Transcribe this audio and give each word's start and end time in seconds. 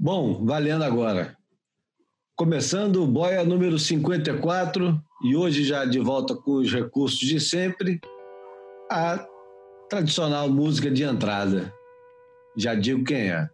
Bom, 0.00 0.44
valendo 0.46 0.84
agora. 0.84 1.36
Começando 2.36 3.02
o 3.02 3.06
Boia 3.06 3.42
número 3.42 3.80
54, 3.80 4.96
e 5.24 5.34
hoje 5.34 5.64
já 5.64 5.84
de 5.84 5.98
volta 5.98 6.36
com 6.36 6.52
os 6.52 6.72
recursos 6.72 7.18
de 7.18 7.40
sempre, 7.40 8.00
a 8.88 9.26
tradicional 9.90 10.48
música 10.48 10.88
de 10.88 11.02
entrada. 11.02 11.74
Já 12.56 12.76
digo 12.76 13.02
quem 13.02 13.32
é. 13.32 13.50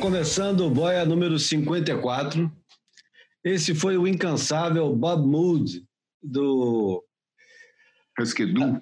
Começando 0.00 0.62
o 0.62 0.70
Boia 0.70 1.04
número 1.04 1.38
54. 1.38 2.50
Esse 3.44 3.74
foi 3.74 3.98
o 3.98 4.08
incansável 4.08 4.94
Bob 4.96 5.26
Mood, 5.26 5.84
do. 6.22 7.04
Rusquedu. 8.18 8.80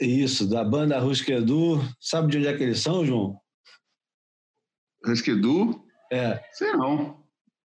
Isso, 0.00 0.48
da 0.48 0.64
banda 0.64 0.98
Rusquedu. 0.98 1.80
Sabe 2.00 2.30
de 2.30 2.38
onde 2.38 2.46
é 2.48 2.56
que 2.56 2.62
eles 2.62 2.80
são, 2.80 3.04
João? 3.04 3.38
Rusquedu? 5.04 5.84
É. 6.10 6.40
Sei 6.52 6.72
não. 6.72 7.22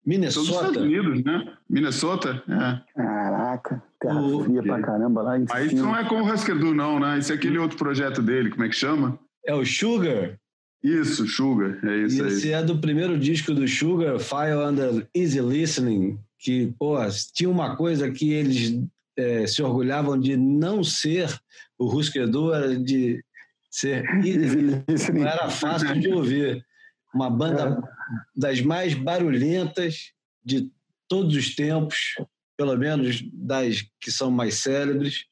Minnesota. 0.04 0.48
São 0.48 0.56
Estados 0.56 0.82
Unidos, 0.82 1.24
né? 1.24 1.58
Minnesota? 1.70 2.44
É. 2.50 2.94
Caraca, 3.00 3.84
terra 4.00 4.20
o... 4.20 4.44
fria 4.44 4.64
pra 4.64 4.82
caramba 4.82 5.22
lá 5.22 5.40
em 5.40 5.46
Mas 5.48 5.72
isso 5.72 5.84
não 5.84 5.96
é 5.96 6.08
com 6.08 6.16
o 6.16 6.24
Rusquedu, 6.24 6.74
não, 6.74 7.00
né? 7.00 7.20
Isso 7.20 7.32
é 7.32 7.36
aquele 7.36 7.60
outro 7.60 7.78
projeto 7.78 8.24
dele, 8.24 8.50
como 8.50 8.64
é 8.64 8.70
que 8.70 8.76
chama? 8.76 9.20
É 9.46 9.54
o 9.54 9.64
Sugar? 9.64 10.40
Isso, 10.84 11.28
Sugar, 11.28 11.78
é 11.86 11.98
isso 12.06 12.26
Esse 12.26 12.54
aí. 12.54 12.62
é 12.62 12.64
do 12.64 12.80
primeiro 12.80 13.18
disco 13.18 13.54
do 13.54 13.68
Sugar, 13.68 14.20
Fire 14.20 14.56
Under 14.56 15.08
Easy 15.14 15.40
Listening, 15.40 16.20
que, 16.40 16.74
pô, 16.80 16.96
tinha 17.34 17.50
uma 17.50 17.76
coisa 17.76 18.10
que 18.10 18.34
eles 18.34 18.82
é, 19.16 19.46
se 19.46 19.62
orgulhavam 19.62 20.20
de 20.20 20.36
não 20.36 20.84
ser 20.84 21.30
o 21.78 21.86
Rusquedu, 21.86 22.54
era 22.54 22.76
de 22.78 23.24
ser 23.70 24.04
easy, 24.26 25.12
não 25.14 25.28
era 25.28 25.50
fácil 25.50 26.00
de 26.00 26.10
ouvir. 26.10 26.66
Uma 27.14 27.30
banda 27.30 27.78
é. 27.78 28.40
das 28.40 28.62
mais 28.62 28.94
barulhentas 28.94 30.12
de 30.44 30.70
todos 31.08 31.36
os 31.36 31.56
tempos, 31.56 32.16
pelo 32.58 32.76
menos 32.78 33.24
das 33.34 33.86
que 34.00 34.10
são 34.10 34.32
mais 34.32 34.56
célebres. 34.56 35.26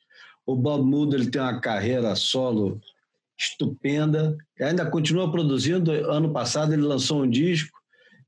O 0.45 0.55
Bob 0.55 0.83
Mood 0.83 1.15
ele 1.15 1.29
tem 1.29 1.41
uma 1.41 1.59
carreira 1.59 2.15
solo 2.15 2.81
estupenda. 3.39 4.35
Ainda 4.59 4.89
continua 4.89 5.31
produzindo. 5.31 5.91
Ano 5.91 6.33
passado 6.33 6.73
ele 6.73 6.81
lançou 6.81 7.23
um 7.23 7.29
disco. 7.29 7.77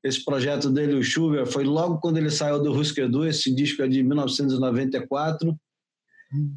Esse 0.04 0.24
projeto 0.24 0.70
dele, 0.72 0.96
o 0.96 1.04
Sugar, 1.04 1.46
foi 1.46 1.64
logo 1.64 2.00
quando 2.00 2.18
ele 2.18 2.32
saiu 2.32 2.62
do 2.62 2.74
Rusquedu. 2.74 3.26
Esse 3.26 3.54
disco 3.54 3.84
é 3.84 3.88
de 3.88 4.02
1994. 4.02 5.56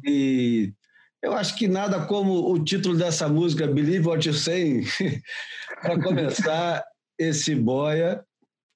E 0.07 0.73
eu 1.21 1.33
acho 1.33 1.55
que 1.57 1.67
nada 1.67 2.05
como 2.05 2.51
o 2.51 2.63
título 2.63 2.97
dessa 2.97 3.27
música, 3.27 3.67
Believe 3.67 4.07
What 4.07 4.27
You 4.27 4.33
Say, 4.33 4.83
para 5.81 6.01
começar 6.01 6.83
esse 7.19 7.53
boia. 7.53 8.23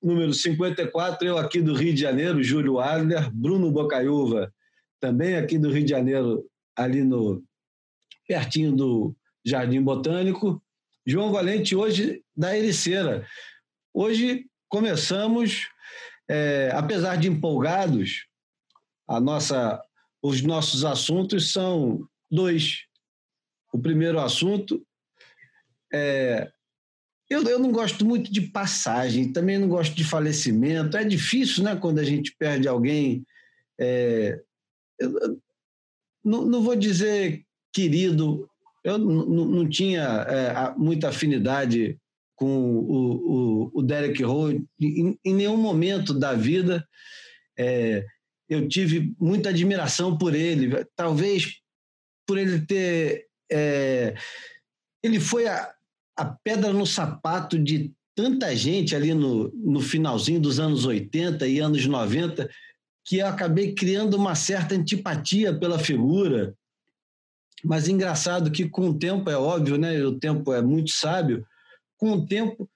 Número 0.02 0.34
54, 0.34 1.28
eu 1.28 1.38
aqui 1.38 1.62
do 1.62 1.74
Rio 1.74 1.94
de 1.94 2.00
Janeiro, 2.00 2.42
Júlio 2.42 2.80
Adler, 2.80 3.30
Bruno 3.34 3.70
Bocaiúva, 3.70 4.54
também 5.00 5.36
aqui 5.36 5.58
do 5.58 5.70
Rio 5.70 5.84
de 5.84 5.90
Janeiro, 5.90 6.46
ali 6.76 7.04
no 7.04 7.44
pertinho 8.26 8.72
do 8.74 9.14
Jardim 9.50 9.82
Botânico. 9.82 10.62
João 11.06 11.32
Valente, 11.32 11.76
hoje 11.76 12.24
da 12.36 12.56
Ericeira. 12.56 13.28
Hoje 13.94 14.46
começamos, 14.68 15.68
é, 16.30 16.72
apesar 16.74 17.16
de 17.16 17.28
empolgados, 17.28 18.28
a 19.08 19.20
nossa, 19.20 19.84
os 20.22 20.42
nossos 20.42 20.86
assuntos 20.86 21.52
são 21.52 22.08
dois. 22.30 22.84
O 23.74 23.80
primeiro 23.80 24.20
assunto 24.20 24.86
é. 25.92 26.52
Eu, 27.30 27.44
eu 27.44 27.60
não 27.60 27.72
gosto 27.72 28.04
muito 28.04 28.32
de 28.32 28.42
passagem, 28.42 29.32
também 29.32 29.60
não 29.60 29.68
gosto 29.68 29.96
de 29.96 30.04
falecimento. 30.04 30.98
É 30.98 31.04
difícil, 31.04 31.64
né, 31.64 31.76
quando 31.76 32.00
a 32.00 32.04
gente 32.04 32.36
perde 32.36 32.68
alguém. 32.68 33.24
É, 33.80 34.42
eu, 35.00 35.40
não, 36.24 36.46
não 36.46 36.62
vou 36.64 36.76
dizer 36.76 37.46
querido, 37.72 38.49
eu 38.84 38.98
não 38.98 39.68
tinha 39.68 40.04
é, 40.04 40.74
muita 40.78 41.10
afinidade 41.10 41.98
com 42.36 42.48
o, 42.48 43.72
o, 43.74 43.80
o 43.80 43.84
Derek 43.84 44.24
Rowe 44.24 44.66
em, 44.80 45.20
em, 45.26 45.34
nenhum 45.34 45.58
momento 45.58 46.14
da 46.14 46.34
vida. 46.34 46.88
É, 47.58 48.06
eu 48.48 48.68
tive 48.68 49.14
muita 49.20 49.50
admiração 49.50 50.18
por 50.18 50.34
ele, 50.34 50.86
talvez 50.96 51.58
por 52.26 52.38
ele 52.38 52.62
ter. 52.62 53.26
É, 53.52 54.16
ele 55.04 55.20
foi 55.20 55.48
a, 55.48 55.74
a 56.18 56.26
pedra 56.26 56.72
no 56.72 56.86
sapato 56.86 57.60
de 57.60 57.92
tanta 58.16 58.56
gente 58.56 58.96
ali 58.96 59.14
no, 59.14 59.52
no 59.54 59.82
finalzinho 59.82 60.40
dos 60.40 60.60
anos 60.60 60.86
80 60.86 61.48
e 61.48 61.60
anos 61.60 61.86
90 61.86 62.50
que 63.06 63.18
eu 63.18 63.28
acabei 63.28 63.74
criando 63.74 64.16
uma 64.16 64.36
certa 64.36 64.76
antipatia 64.76 65.58
pela 65.58 65.80
figura 65.80 66.54
mas 67.64 67.88
engraçado 67.88 68.52
que 68.52 68.68
com 68.68 68.90
o 68.90 68.98
tempo, 68.98 69.30
é 69.30 69.38
óbvio, 69.38 69.78
né? 69.78 70.02
O 70.04 70.18
tempo 70.18 70.54
é 70.54 70.62
muito 70.62 70.92
sábio. 70.92 71.46
Com 71.98 72.14
o 72.14 72.26
tempo, 72.26 72.70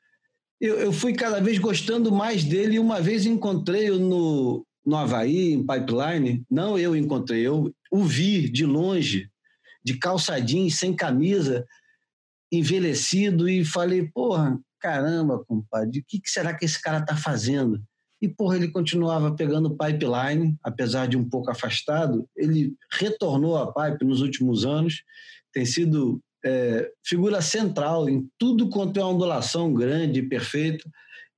eu, 0.59 0.79
eu 0.79 0.93
fui 0.93 1.13
cada 1.13 1.39
vez 1.39 1.57
gostando 1.57 2.11
mais 2.11 2.43
dele. 2.43 2.75
E 2.75 2.79
uma 2.79 3.01
vez 3.01 3.25
encontrei-o 3.25 3.99
no, 3.99 4.65
no 4.85 4.95
Havaí, 4.95 5.53
em 5.53 5.65
Pipeline. 5.65 6.45
Não 6.49 6.77
eu 6.77 6.95
encontrei, 6.95 7.41
eu 7.41 7.73
o 7.91 8.03
vi 8.03 8.49
de 8.49 8.65
longe, 8.65 9.29
de 9.83 9.97
calçadinho, 9.97 10.69
sem 10.69 10.95
camisa, 10.95 11.65
envelhecido. 12.51 13.47
E 13.47 13.63
falei, 13.63 14.09
porra, 14.09 14.59
caramba, 14.79 15.43
compadre, 15.45 15.99
o 15.99 16.05
que, 16.05 16.19
que 16.19 16.29
será 16.29 16.53
que 16.53 16.65
esse 16.65 16.81
cara 16.81 16.99
está 16.99 17.15
fazendo? 17.15 17.81
E, 18.23 18.29
porra, 18.29 18.55
ele 18.55 18.69
continuava 18.69 19.35
pegando 19.35 19.75
pipeline, 19.75 20.55
apesar 20.63 21.09
de 21.09 21.17
um 21.17 21.27
pouco 21.27 21.51
afastado. 21.51 22.25
Ele 22.37 22.73
retornou 22.89 23.57
à 23.57 23.73
pipe 23.73 24.05
nos 24.05 24.21
últimos 24.21 24.65
anos, 24.65 25.03
tem 25.51 25.65
sido 25.65 26.21
é, 26.45 26.89
figura 27.05 27.41
central 27.41 28.07
em 28.07 28.25
tudo 28.39 28.69
quanto 28.69 28.97
é 28.97 29.03
ondulação 29.03 29.73
grande 29.73 30.21
e 30.21 30.29
perfeita. 30.29 30.89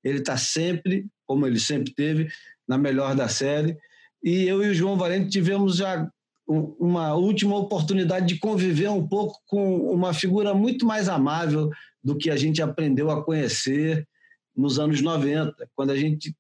Ele 0.04 0.20
está 0.20 0.38
sempre, 0.38 1.08
como 1.26 1.48
ele 1.48 1.60
sempre 1.60 1.92
teve, 1.92 2.28
na 2.68 2.78
melhor 2.78 3.16
da 3.16 3.28
série. 3.28 3.76
E 4.24 4.44
eu 4.44 4.64
e 4.64 4.70
o 4.70 4.74
João 4.76 4.96
Valente 4.96 5.31
tivemos 5.31 5.78
já 5.78 6.08
uma 6.48 7.16
última 7.16 7.58
oportunidade 7.58 8.28
de 8.28 8.38
conviver 8.38 8.90
um 8.90 9.08
pouco 9.08 9.40
com 9.48 9.92
uma 9.92 10.14
figura 10.14 10.54
muito 10.54 10.86
mais 10.86 11.10
amável 11.10 11.68
do 12.04 12.16
que 12.16 12.30
a 12.30 12.36
gente 12.36 12.62
aprendeu 12.62 13.10
a 13.10 13.26
conhecer 13.26 14.08
nos 14.56 14.78
anos 14.78 15.02
90, 15.02 15.68
quando 15.76 15.90
a 15.90 15.98
gente 15.98 16.31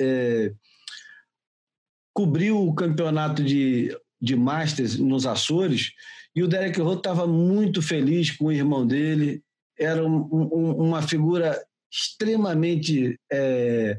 é, 0.00 0.52
cobriu 2.12 2.66
o 2.66 2.74
campeonato 2.74 3.42
de 3.42 3.96
de 4.22 4.36
Masters 4.36 4.96
nos 4.96 5.26
Açores, 5.26 5.90
e 6.34 6.42
o 6.44 6.48
Derek 6.48 6.80
Roth 6.80 6.98
estava 6.98 7.26
muito 7.26 7.82
feliz 7.82 8.30
com 8.30 8.46
o 8.46 8.52
irmão 8.52 8.86
dele, 8.86 9.42
era 9.76 10.06
um, 10.06 10.28
um, 10.32 10.72
uma 10.76 11.02
figura 11.02 11.60
extremamente 11.90 13.18
é, 13.30 13.98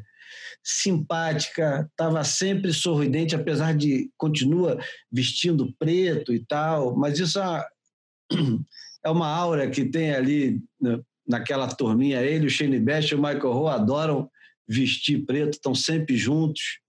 simpática, 0.63 1.87
estava 1.91 2.23
sempre 2.23 2.71
sorridente, 2.71 3.35
apesar 3.35 3.75
de 3.75 4.09
continua 4.17 4.79
vestindo 5.11 5.75
preto 5.77 6.33
e 6.33 6.39
tal, 6.39 6.95
mas 6.95 7.19
isso 7.19 7.39
é, 7.39 7.67
é 9.03 9.09
uma 9.09 9.27
aura 9.27 9.69
que 9.69 9.83
tem 9.83 10.11
ali 10.11 10.61
né, 10.81 10.99
naquela 11.27 11.67
turminha. 11.67 12.21
Ele, 12.21 12.47
o 12.47 12.49
Shane 12.49 12.79
Best 12.79 13.11
e 13.11 13.15
o 13.15 13.21
Michael 13.21 13.51
Rowe 13.51 13.75
adoram 13.75 14.31
vestir 14.67 15.25
preto, 15.25 15.53
estão 15.53 15.75
sempre 15.75 16.15
juntos. 16.17 16.79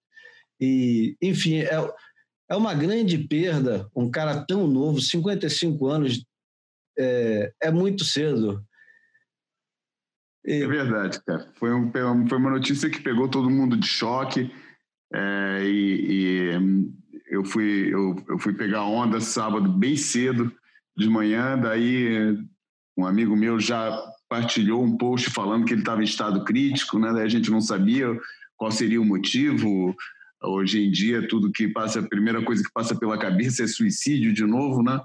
E, 0.61 1.17
enfim, 1.21 1.59
é, 1.59 1.95
é 2.51 2.57
uma 2.57 2.75
grande 2.75 3.19
perda 3.19 3.89
um 3.95 4.11
cara 4.11 4.45
tão 4.45 4.67
novo, 4.67 5.01
55 5.01 5.87
anos, 5.87 6.25
é, 6.99 7.53
é 7.63 7.71
muito 7.71 8.05
cedo. 8.05 8.65
E... 10.45 10.63
É 10.63 10.67
verdade, 10.67 11.23
cara. 11.25 11.51
Foi, 11.57 11.73
um, 11.73 11.91
foi 12.29 12.39
uma 12.39 12.51
notícia 12.51 12.91
que 12.91 13.01
pegou 13.01 13.29
todo 13.29 13.51
mundo 13.51 13.77
de 13.77 13.87
choque. 13.87 14.53
É, 15.13 15.63
e, 15.65 16.51
e, 16.53 17.25
eu, 17.29 17.45
fui, 17.45 17.93
eu, 17.93 18.17
eu 18.29 18.39
fui 18.39 18.53
pegar 18.53 18.85
onda 18.85 19.21
sábado 19.21 19.71
bem 19.71 19.97
cedo 19.97 20.53
de 20.97 21.09
manhã, 21.09 21.59
daí 21.59 22.37
um 22.97 23.05
amigo 23.07 23.37
meu 23.37 23.59
já 23.59 24.01
partilhou 24.35 24.83
um 24.83 24.97
post 24.97 25.31
falando 25.31 25.65
que 25.65 25.73
ele 25.73 25.83
estava 25.83 26.01
em 26.01 26.05
estado 26.05 26.43
crítico, 26.43 26.99
né? 26.99 27.13
Daí 27.13 27.23
a 27.23 27.29
gente 27.29 27.53
não 27.53 27.61
sabia 27.61 28.09
qual 28.57 28.73
seria 28.73 29.01
o 29.01 29.05
motivo. 29.05 29.95
Hoje 30.43 30.85
em 30.85 30.91
dia, 30.91 31.27
tudo 31.29 31.53
que 31.53 31.69
passa, 31.69 32.01
a 32.01 32.09
primeira 32.09 32.43
coisa 32.43 32.61
que 32.61 32.73
passa 32.75 32.99
pela 32.99 33.17
cabeça 33.17 33.63
é 33.63 33.69
suicídio 33.69 34.33
de 34.33 34.45
novo, 34.45 34.83
né? 34.83 35.01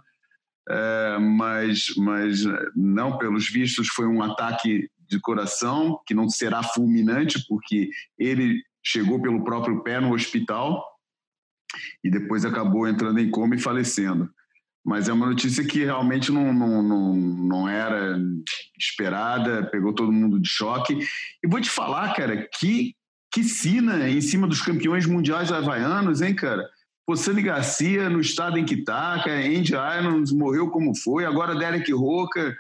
É, 0.68 1.20
mas, 1.20 1.94
mas 1.96 2.44
não, 2.76 3.20
pelos 3.20 3.50
vistos, 3.52 3.88
foi 3.90 4.08
um 4.08 4.24
ataque 4.24 4.90
de 5.08 5.20
coração 5.20 6.00
que 6.08 6.16
não 6.16 6.28
será 6.28 6.64
fulminante, 6.64 7.46
porque 7.48 7.90
ele 8.18 8.64
chegou 8.84 9.22
pelo 9.22 9.44
próprio 9.44 9.84
pé 9.84 10.00
no 10.00 10.12
hospital 10.12 10.84
e 12.04 12.10
depois 12.10 12.46
acabou 12.46 12.88
entrando 12.88 13.20
em 13.20 13.30
coma 13.30 13.56
e 13.56 13.60
falecendo. 13.60 14.28
Mas 14.86 15.10
é 15.10 15.14
uma 15.14 15.28
notícia 15.28 15.64
que 15.66 15.84
realmente 15.84 16.31
não, 16.31 16.54
não, 16.54 16.81
não, 16.81 17.16
não 17.16 17.70
era 17.70 18.18
esperada, 18.78 19.70
pegou 19.70 19.94
todo 19.94 20.12
mundo 20.12 20.40
de 20.40 20.48
choque. 20.48 20.98
E 21.44 21.48
vou 21.48 21.60
te 21.60 21.70
falar, 21.70 22.14
cara, 22.14 22.48
que, 22.60 22.96
que 23.31 23.44
sina 23.44 24.10
em 24.10 24.22
cima 24.22 24.48
dos 24.48 24.62
campeões 24.62 25.06
mundiais 25.06 25.52
havaianos, 25.52 26.22
hein, 26.22 26.34
cara? 26.34 26.68
Pô, 27.06 27.16
Sani 27.16 27.42
Garcia 27.42 28.10
no 28.10 28.22
estado 28.22 28.58
em 28.58 28.66
que 28.66 28.84
tá, 28.84 29.24
Andy 29.26 29.74
Irons 29.74 30.31
morreu 30.31 30.70
como 30.70 30.96
foi, 30.96 31.26
agora 31.26 31.58
Derek 31.58 31.92
Roca. 31.92 32.56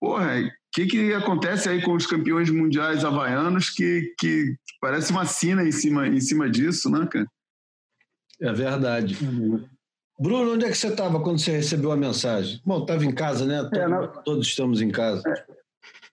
Porra, 0.00 0.40
o 0.40 0.50
que, 0.72 0.86
que 0.86 1.14
acontece 1.14 1.68
aí 1.68 1.80
com 1.80 1.94
os 1.94 2.06
campeões 2.06 2.50
mundiais 2.50 3.04
havaianos 3.04 3.70
que, 3.70 4.12
que 4.18 4.56
parece 4.80 5.12
uma 5.12 5.24
sina 5.24 5.62
em 5.62 5.72
cima, 5.72 6.08
em 6.08 6.20
cima 6.20 6.50
disso, 6.50 6.90
né, 6.90 7.06
cara? 7.06 7.26
É 8.40 8.52
verdade. 8.52 9.16
Uhum. 9.24 9.64
Bruno, 10.18 10.54
onde 10.54 10.64
é 10.64 10.68
que 10.68 10.78
você 10.78 10.88
estava 10.88 11.20
quando 11.20 11.40
você 11.40 11.52
recebeu 11.52 11.90
a 11.90 11.96
mensagem? 11.96 12.60
Bom, 12.64 12.80
estava 12.80 13.04
em 13.04 13.14
casa, 13.14 13.44
né? 13.44 13.62
Todo, 13.62 13.76
é, 13.76 13.88
não... 13.88 14.06
Todos 14.24 14.46
estamos 14.46 14.80
em 14.80 14.90
casa. 14.90 15.22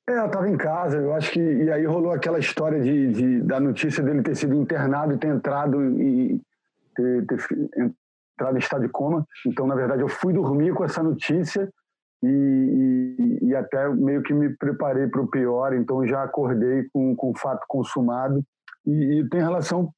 É, 0.08 0.14
é 0.14 0.20
eu 0.20 0.26
estava 0.26 0.50
em 0.50 0.58
casa, 0.58 0.98
eu 0.98 1.14
acho 1.14 1.32
que. 1.32 1.40
E 1.40 1.72
aí 1.72 1.86
rolou 1.86 2.12
aquela 2.12 2.40
história 2.40 2.82
de, 2.82 3.12
de, 3.12 3.42
da 3.42 3.60
notícia 3.60 4.04
dele 4.04 4.24
ter 4.24 4.36
sido 4.36 4.56
internado 4.56 5.14
e 5.14 5.18
ter 5.18 5.28
entrado 5.28 5.84
e 6.00 6.42
ter, 6.96 7.26
ter 7.28 7.38
entrado 7.78 8.56
em 8.56 8.60
estado 8.60 8.82
de 8.82 8.90
coma. 8.90 9.26
Então, 9.46 9.68
na 9.68 9.76
verdade, 9.76 10.02
eu 10.02 10.10
fui 10.10 10.34
dormir 10.34 10.74
com 10.74 10.84
essa 10.84 11.04
notícia 11.04 11.72
e, 12.24 12.28
e, 12.28 13.48
e 13.50 13.56
até 13.56 13.88
meio 13.90 14.24
que 14.24 14.34
me 14.34 14.50
preparei 14.56 15.08
para 15.08 15.22
o 15.22 15.28
pior, 15.28 15.74
então 15.74 16.06
já 16.08 16.24
acordei 16.24 16.88
com, 16.92 17.16
com 17.16 17.32
o 17.32 17.38
fato 17.38 17.64
consumado. 17.68 18.44
E, 18.86 19.20
e 19.20 19.30
tem 19.30 19.42
relação 19.42 19.94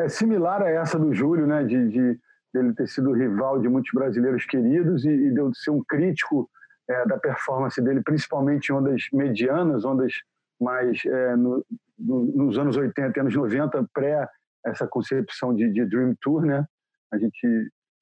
é, 0.00 0.08
similar 0.08 0.60
a 0.62 0.68
essa 0.68 0.98
do 0.98 1.14
Júlio, 1.14 1.46
né? 1.46 1.62
de, 1.64 1.88
de 1.88 2.18
dele 2.54 2.72
ter 2.72 2.86
sido 2.88 3.12
rival 3.12 3.60
de 3.60 3.68
muitos 3.68 3.90
brasileiros 3.92 4.46
queridos 4.46 5.04
e, 5.04 5.10
e 5.10 5.32
de 5.32 5.38
eu 5.38 5.52
ser 5.52 5.70
um 5.70 5.82
crítico 5.82 6.48
é, 6.88 7.04
da 7.06 7.18
performance 7.18 7.80
dele, 7.82 8.00
principalmente 8.02 8.68
em 8.68 8.74
ondas 8.74 9.02
medianas, 9.12 9.84
ondas 9.84 10.12
mais 10.60 11.04
é, 11.04 11.36
no, 11.36 11.64
no, 11.98 12.24
nos 12.24 12.56
anos 12.56 12.76
80 12.76 13.18
e 13.18 13.20
anos 13.20 13.34
90, 13.34 13.86
pré 13.92 14.28
essa 14.64 14.86
concepção 14.86 15.54
de, 15.54 15.70
de, 15.70 15.84
Dream 15.84 16.14
Tour, 16.20 16.42
né? 16.42 16.64
A 17.12 17.18
gente, 17.18 17.44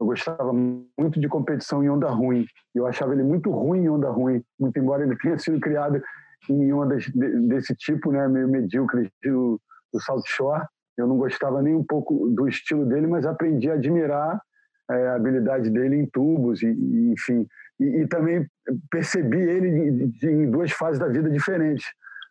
eu 0.01 0.07
gostava 0.07 0.53
muito 0.53 1.19
de 1.19 1.29
competição 1.29 1.83
em 1.83 1.89
onda 1.89 2.09
ruim. 2.09 2.47
Eu 2.75 2.87
achava 2.87 3.13
ele 3.15 3.25
muito 3.25 3.51
ruim 3.51 3.85
em 3.85 3.89
onda 3.89 4.11
ruim, 4.11 4.45
muito 4.61 4.79
embora 4.79 5.03
ele 5.03 5.17
tenha 5.17 5.39
sido 5.39 5.59
criado 5.59 6.01
em 6.49 6.73
ondas 6.73 7.05
de, 7.05 7.49
desse 7.49 7.75
tipo, 7.75 8.13
né? 8.13 8.29
Meio 8.29 8.49
medíocre 8.49 9.11
do, 9.25 9.61
do 9.93 10.01
South 10.01 10.23
Shore. 10.27 10.65
Eu 10.97 11.07
não 11.07 11.17
gostava 11.17 11.63
nem 11.63 11.75
um 11.75 11.85
pouco 11.85 12.29
do 12.29 12.49
estilo 12.49 12.85
dele, 12.87 13.07
mas 13.07 13.25
aprendi 13.25 13.71
a 13.71 13.75
admirar 13.75 14.41
é, 14.91 15.09
a 15.09 15.15
habilidade 15.15 15.71
dele 15.71 15.97
em 15.97 16.07
tubos, 16.07 16.63
e, 16.63 16.67
e 16.67 17.13
enfim. 17.13 17.47
E, 17.81 18.03
e, 18.03 18.07
também 18.07 18.47
percebi 18.91 19.41
ele 19.41 20.13
em 20.23 20.51
duas 20.51 20.71
fases 20.73 20.99
da 20.99 21.09
vida 21.09 21.31
diferentes. 21.31 21.87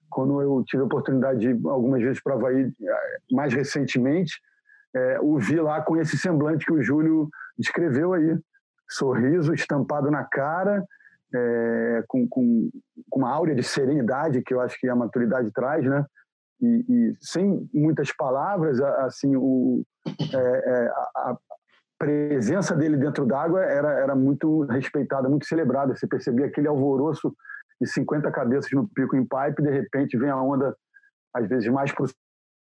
Quando 0.09 0.41
eu 0.41 0.63
tive 0.65 0.83
a 0.83 0.85
oportunidade 0.85 1.39
de 1.39 1.49
ir 1.51 1.59
algumas 1.65 2.01
vezes 2.01 2.21
para 2.21 2.35
Havaí, 2.35 2.63
é, 2.63 3.17
mais 3.31 3.53
recentemente, 3.53 4.33
é, 4.93 5.19
o 5.21 5.37
vi 5.37 5.59
lá 5.59 5.81
com 5.81 5.97
esse 5.97 6.17
semblante 6.17 6.65
que 6.65 6.73
o 6.73 6.81
Júlio 6.81 7.29
descreveu 7.57 8.13
aí. 8.13 8.37
Sorriso 8.89 9.53
estampado 9.53 10.11
na 10.11 10.25
cara, 10.25 10.83
é, 11.33 12.03
com, 12.07 12.27
com, 12.27 12.69
com, 13.09 13.19
uma 13.19 13.31
áurea 13.31 13.55
de 13.55 13.63
serenidade 13.63 14.41
que 14.41 14.53
eu 14.53 14.59
acho 14.59 14.77
que 14.77 14.89
a 14.89 14.95
maturidade 14.95 15.49
traz, 15.53 15.85
né? 15.85 16.05
E, 16.61 16.85
e 16.87 17.15
sem 17.19 17.69
muitas 17.73 18.11
palavras, 18.15 18.79
assim, 18.79 19.35
o, 19.35 19.83
é, 20.33 20.37
é, 20.37 20.87
a, 20.87 21.31
a, 21.31 21.37
presença 21.97 22.75
dele 22.75 22.97
dentro 22.97 23.27
d'água 23.27 23.61
era, 23.63 23.91
era 23.99 24.15
muito 24.15 24.63
respeitada, 24.63 25.29
muito 25.29 25.45
celebrada. 25.45 25.95
Você 25.95 26.07
percebia 26.07 26.47
aquele 26.47 26.67
alvoroço 26.67 27.31
de 27.79 27.87
50 27.87 28.31
cabeças 28.31 28.71
no 28.71 28.87
pico 28.87 29.15
em 29.15 29.23
pipe, 29.23 29.61
de 29.61 29.69
repente 29.69 30.17
vem 30.17 30.29
a 30.29 30.41
onda, 30.41 30.75
às 31.33 31.47
vezes 31.47 31.69
mais 31.69 31.91
para 31.91 32.05
o 32.05 32.09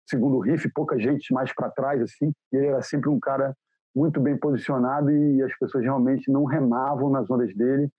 segundo 0.07 0.40
riff, 0.40 0.69
pouca 0.74 1.00
gente 1.00 1.34
mais 1.34 1.54
para 1.54 1.72
trás, 1.72 2.01
assim, 2.01 2.31
e 2.51 2.57
ele 2.57 2.68
era 2.68 2.81
sempre 2.81 3.10
um 3.10 3.19
cara 3.19 3.56
muito 3.95 4.19
bem 4.19 4.38
posicionado 4.38 5.12
e 5.12 5.42
as 5.42 5.57
pessoas 5.57 5.84
realmente 5.84 6.31
não 6.31 6.45
remavam 6.45 7.10
nas 7.10 7.30
ondas 7.30 7.54
dele 7.56 7.90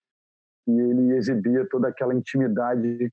e 0.66 0.72
ele 0.72 1.16
exibia 1.16 1.66
toda 1.68 1.88
aquela 1.88 2.14
intimidade 2.14 3.12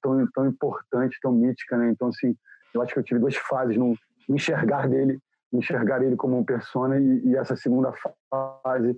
tão, 0.00 0.26
tão 0.32 0.46
importante, 0.46 1.18
tão 1.20 1.32
mítica, 1.32 1.76
né? 1.76 1.90
Então, 1.90 2.08
assim, 2.08 2.36
eu 2.74 2.82
acho 2.82 2.92
que 2.92 2.98
eu 2.98 3.04
tive 3.04 3.20
duas 3.20 3.36
fases 3.36 3.76
no, 3.76 3.94
enxergar 4.28 4.88
dele, 4.88 5.18
enxergar 5.52 6.02
ele 6.02 6.16
como 6.16 6.38
um 6.38 6.44
persona 6.44 6.98
e, 6.98 7.26
e, 7.26 7.36
essa 7.36 7.56
segunda 7.56 7.92
fase, 8.62 8.96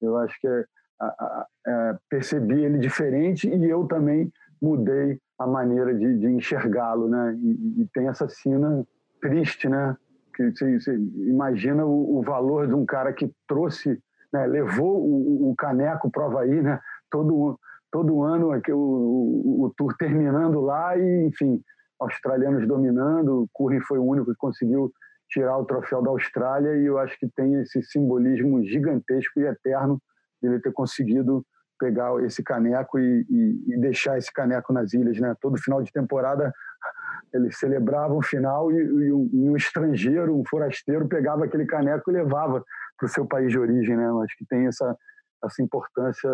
eu 0.00 0.16
acho 0.18 0.38
que 0.40 0.46
é, 0.46 0.64
a, 1.00 1.06
a, 1.06 1.46
é, 1.66 1.96
percebi 2.08 2.64
ele 2.64 2.78
diferente 2.78 3.48
e 3.48 3.68
eu 3.68 3.86
também 3.86 4.30
mudei 4.60 5.18
a 5.38 5.46
maneira 5.46 5.94
de, 5.94 6.18
de 6.18 6.26
enxergá-lo, 6.26 7.08
né? 7.08 7.36
E, 7.40 7.82
e, 7.82 7.88
tem 7.92 8.08
essa 8.08 8.28
cena 8.28 8.86
triste, 9.20 9.68
né? 9.68 9.96
Que 10.34 10.50
você, 10.50 10.78
você 10.78 10.94
imagina 10.94 11.84
o, 11.84 12.18
o, 12.18 12.22
valor 12.22 12.66
de 12.66 12.74
um 12.74 12.86
cara 12.86 13.12
que 13.12 13.30
trouxe, 13.46 14.00
né? 14.32 14.46
levou 14.46 14.98
o, 14.98 15.50
o 15.50 15.56
caneco 15.56 16.10
para 16.10 16.22
o 16.22 16.26
Havaí, 16.26 16.62
né? 16.62 16.80
Todo 17.10 17.58
todo 17.90 18.22
ano 18.22 18.50
o, 18.50 18.72
o, 18.74 19.64
o 19.64 19.74
tour 19.76 19.94
terminando 19.98 20.60
lá 20.60 20.96
e, 20.96 21.26
enfim, 21.26 21.62
australianos 22.00 22.66
dominando. 22.66 23.48
Curry 23.54 23.80
foi 23.80 23.98
o 23.98 24.04
único 24.04 24.30
que 24.32 24.38
conseguiu 24.38 24.92
tirar 25.28 25.58
o 25.58 25.64
troféu 25.64 26.02
da 26.02 26.10
Austrália 26.10 26.76
e 26.76 26.86
eu 26.86 26.98
acho 26.98 27.18
que 27.18 27.28
tem 27.28 27.54
esse 27.60 27.82
simbolismo 27.82 28.62
gigantesco 28.64 29.40
e 29.40 29.46
eterno 29.46 30.00
dele 30.40 30.60
ter 30.60 30.72
conseguido 30.72 31.44
pegar 31.78 32.12
esse 32.24 32.42
caneco 32.42 32.98
e, 32.98 33.26
e, 33.28 33.74
e, 33.74 33.80
deixar 33.80 34.16
esse 34.16 34.32
caneco 34.32 34.72
nas 34.72 34.94
ilhas, 34.94 35.18
né? 35.20 35.34
Todo 35.40 35.60
final 35.60 35.82
de 35.82 35.92
temporada 35.92 36.52
eles 37.34 37.58
celebravam 37.58 38.18
o 38.18 38.22
final 38.22 38.72
e, 38.72 38.76
e 38.76 39.12
um, 39.12 39.28
um, 39.32 39.56
estrangeiro, 39.56 40.38
um 40.38 40.44
forasteiro 40.48 41.06
pegava 41.08 41.44
aquele 41.44 41.66
caneco 41.66 42.10
e 42.10 42.14
levava 42.14 42.64
para 42.96 43.06
o 43.06 43.08
seu 43.08 43.26
país 43.26 43.50
de 43.50 43.58
origem, 43.58 43.96
né? 43.96 44.06
Eu 44.06 44.22
acho 44.22 44.36
que 44.38 44.46
tem 44.46 44.66
essa 44.66 44.96
essa 45.44 45.62
importância 45.62 46.30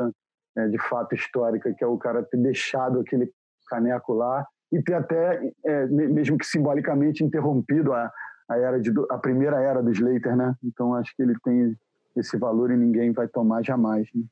é, 0.57 0.69
de 0.69 0.79
fato 0.89 1.15
histórica, 1.15 1.73
que 1.73 1.83
é 1.83 1.87
o 1.87 1.99
cara 1.99 2.23
ter 2.23 2.37
deixado 2.37 3.01
aquele 3.01 3.31
caneco 3.69 4.13
lá 4.13 4.47
e 4.73 4.83
ter 4.83 4.95
até, 4.95 5.53
é, 5.65 5.87
mesmo 5.87 6.39
que 6.39 6.47
simbolicamente, 6.47 7.25
interrompido 7.25 7.93
a, 7.93 8.11
a, 8.49 8.59
era 8.59 8.81
de, 8.81 8.91
a 9.11 9.19
primeira 9.19 9.61
era 9.61 9.83
do 9.83 9.91
Slater, 9.91 10.37
né? 10.37 10.55
Então 10.65 10.95
acho 10.95 11.15
que 11.15 11.23
ele 11.23 11.35
tem 11.45 11.77
esse 12.17 12.37
valor 12.39 12.71
e 12.71 12.77
ninguém 12.77 13.13
vai 13.13 13.29
tomar 13.29 13.63
jamais. 13.63 14.07
Né? 14.15 14.25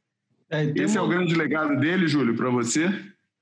É, 0.51 0.65
esse 0.65 0.99
uma... 0.99 1.05
é 1.05 1.07
o 1.07 1.09
grande 1.09 1.35
legado 1.35 1.79
dele, 1.79 2.09
Júlio, 2.09 2.37
para 2.37 2.51
você? 2.51 2.89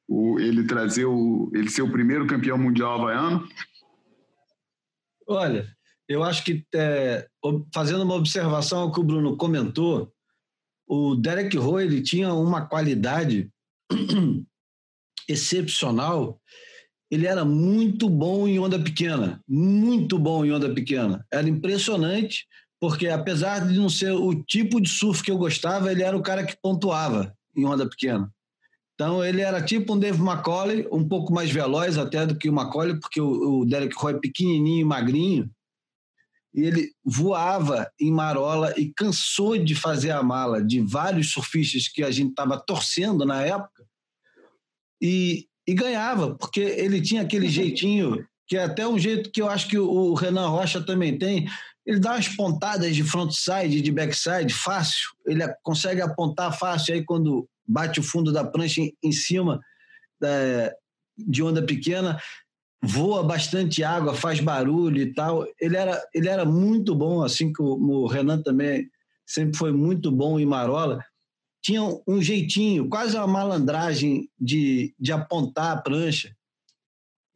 O, 0.08 0.38
ele 0.40 0.66
trazer 0.66 1.04
o, 1.04 1.50
ele 1.54 1.68
ser 1.68 1.82
o 1.82 1.92
primeiro 1.92 2.26
campeão 2.26 2.58
mundial 2.58 2.94
havaiano? 2.94 3.46
Olha, 5.26 5.66
eu 6.08 6.22
acho 6.22 6.42
que, 6.44 6.64
é, 6.74 7.28
fazendo 7.72 8.02
uma 8.02 8.14
observação 8.14 8.80
ao 8.80 8.92
que 8.92 9.00
o 9.00 9.04
Bruno 9.04 9.36
comentou, 9.36 10.10
o 10.88 11.14
Derek 11.14 11.56
Roy 11.56 11.84
ele 11.84 12.00
tinha 12.00 12.32
uma 12.32 12.66
qualidade 12.66 13.50
excepcional. 15.28 16.40
Ele 17.10 17.26
era 17.26 17.44
muito 17.44 18.08
bom 18.08 18.48
em 18.48 18.58
onda 18.58 18.78
pequena, 18.78 19.42
muito 19.46 20.18
bom 20.18 20.44
em 20.44 20.52
onda 20.52 20.72
pequena. 20.72 21.24
Era 21.32 21.48
impressionante, 21.48 22.46
porque 22.80 23.08
apesar 23.08 23.66
de 23.66 23.78
não 23.78 23.88
ser 23.88 24.12
o 24.12 24.34
tipo 24.44 24.80
de 24.80 24.88
surf 24.88 25.22
que 25.22 25.30
eu 25.30 25.38
gostava, 25.38 25.90
ele 25.92 26.02
era 26.02 26.16
o 26.16 26.22
cara 26.22 26.44
que 26.44 26.56
pontuava 26.60 27.34
em 27.56 27.64
onda 27.64 27.88
pequena. 27.88 28.30
Então 28.94 29.24
ele 29.24 29.40
era 29.40 29.62
tipo 29.62 29.94
um 29.94 29.98
Dave 29.98 30.20
McCauley, 30.20 30.86
um 30.90 31.06
pouco 31.06 31.32
mais 31.32 31.50
veloz 31.50 31.96
até 31.96 32.26
do 32.26 32.36
que 32.36 32.50
o 32.50 32.52
McCauley, 32.52 32.98
porque 32.98 33.20
o 33.20 33.64
Derek 33.64 33.94
Roy 33.96 34.14
é 34.14 34.18
pequenininho 34.18 34.80
e 34.80 34.84
magrinho, 34.84 35.50
e 36.54 36.62
ele 36.62 36.90
voava 37.04 37.90
em 38.00 38.10
marola 38.10 38.72
e 38.76 38.92
cansou 38.94 39.58
de 39.58 39.74
fazer 39.74 40.10
a 40.10 40.22
mala 40.22 40.62
de 40.62 40.80
vários 40.80 41.30
surfistas 41.30 41.88
que 41.88 42.02
a 42.02 42.10
gente 42.10 42.30
estava 42.30 42.58
torcendo 42.58 43.24
na 43.24 43.42
época 43.42 43.84
e, 45.00 45.46
e 45.66 45.74
ganhava, 45.74 46.34
porque 46.34 46.60
ele 46.60 47.00
tinha 47.00 47.22
aquele 47.22 47.48
jeitinho, 47.50 48.26
que 48.46 48.56
é 48.56 48.64
até 48.64 48.86
um 48.86 48.98
jeito 48.98 49.30
que 49.30 49.42
eu 49.42 49.48
acho 49.48 49.68
que 49.68 49.78
o 49.78 50.14
Renan 50.14 50.48
Rocha 50.48 50.80
também 50.80 51.18
tem, 51.18 51.48
ele 51.84 52.00
dá 52.00 52.12
umas 52.12 52.28
pontadas 52.28 52.94
de 52.94 53.04
frontside, 53.04 53.80
de 53.80 53.92
backside, 53.92 54.52
fácil, 54.52 55.08
ele 55.26 55.46
consegue 55.62 56.00
apontar 56.00 56.58
fácil, 56.58 56.94
aí 56.94 57.04
quando 57.04 57.48
bate 57.66 58.00
o 58.00 58.02
fundo 58.02 58.32
da 58.32 58.44
prancha 58.44 58.80
em, 58.80 58.94
em 59.02 59.12
cima 59.12 59.60
da, 60.20 60.72
de 61.16 61.42
onda 61.42 61.62
pequena, 61.62 62.20
voa 62.82 63.22
bastante 63.22 63.82
água, 63.82 64.14
faz 64.14 64.40
barulho 64.40 65.02
e 65.02 65.12
tal. 65.12 65.46
Ele 65.60 65.76
era, 65.76 66.02
ele 66.14 66.28
era 66.28 66.44
muito 66.44 66.94
bom, 66.94 67.22
assim 67.22 67.52
que 67.52 67.62
o, 67.62 67.74
o 67.74 68.06
Renan 68.06 68.40
também 68.42 68.88
sempre 69.26 69.56
foi 69.58 69.72
muito 69.72 70.10
bom 70.10 70.38
em 70.38 70.46
marola. 70.46 71.04
Tinha 71.62 71.82
um 72.06 72.22
jeitinho, 72.22 72.88
quase 72.88 73.16
uma 73.16 73.26
malandragem 73.26 74.28
de, 74.40 74.94
de 74.98 75.12
apontar 75.12 75.76
a 75.76 75.80
prancha. 75.80 76.34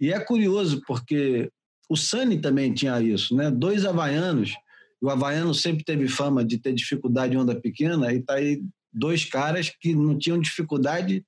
E 0.01 0.13
é 0.13 0.19
curioso, 0.21 0.81
porque 0.87 1.51
o 1.89 1.97
Sani 1.97 2.41
também 2.41 2.73
tinha 2.73 3.01
isso, 3.01 3.37
né? 3.37 3.51
Dois 3.51 3.85
havaianos. 3.85 4.55
O 5.01 5.11
havaiano 5.11 5.53
sempre 5.53 5.85
teve 5.85 6.09
fama 6.09 6.45
de 6.45 6.59
ter 6.59 6.73
dificuldade 6.73 7.35
em 7.35 7.37
onda 7.37 7.55
pequena, 7.61 8.13
e 8.13 8.23
tá 8.23 8.35
aí 8.35 8.63
dois 8.93 9.25
caras 9.25 9.69
que 9.69 9.95
não 9.95 10.17
tinham 10.17 10.41
dificuldade 10.41 11.25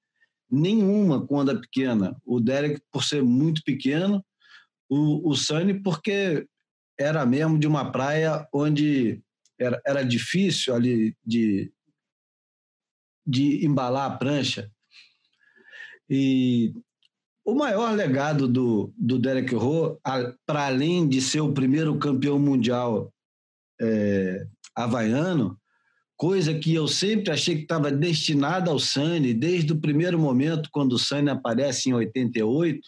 nenhuma 0.50 1.26
com 1.26 1.36
onda 1.36 1.58
pequena. 1.58 2.16
O 2.24 2.40
Derek, 2.40 2.80
por 2.92 3.02
ser 3.02 3.22
muito 3.22 3.62
pequeno, 3.64 4.24
o, 4.88 5.30
o 5.30 5.34
Sunny, 5.34 5.74
porque 5.82 6.46
era 6.98 7.24
mesmo 7.26 7.58
de 7.58 7.66
uma 7.66 7.90
praia 7.90 8.46
onde 8.52 9.22
era, 9.58 9.80
era 9.86 10.02
difícil 10.02 10.74
ali 10.74 11.16
de, 11.24 11.72
de 13.26 13.64
embalar 13.64 14.10
a 14.10 14.16
prancha. 14.16 14.70
E 16.08 16.74
o 17.44 17.54
maior 17.54 17.94
legado 17.94 18.46
do, 18.46 18.92
do 18.96 19.18
Derek 19.18 19.54
Rowe, 19.54 19.98
para 20.46 20.66
além 20.66 21.08
de 21.08 21.20
ser 21.20 21.40
o 21.40 21.52
primeiro 21.52 21.98
campeão 21.98 22.38
mundial 22.38 23.12
é, 23.80 24.46
havaiano, 24.74 25.58
coisa 26.16 26.54
que 26.54 26.74
eu 26.74 26.86
sempre 26.86 27.32
achei 27.32 27.56
que 27.56 27.62
estava 27.62 27.90
destinada 27.90 28.70
ao 28.70 28.78
Sani, 28.78 29.34
desde 29.34 29.72
o 29.72 29.80
primeiro 29.80 30.18
momento, 30.18 30.68
quando 30.72 30.92
o 30.92 30.98
Sani 30.98 31.30
aparece 31.30 31.90
em 31.90 31.92
88, 31.92 32.80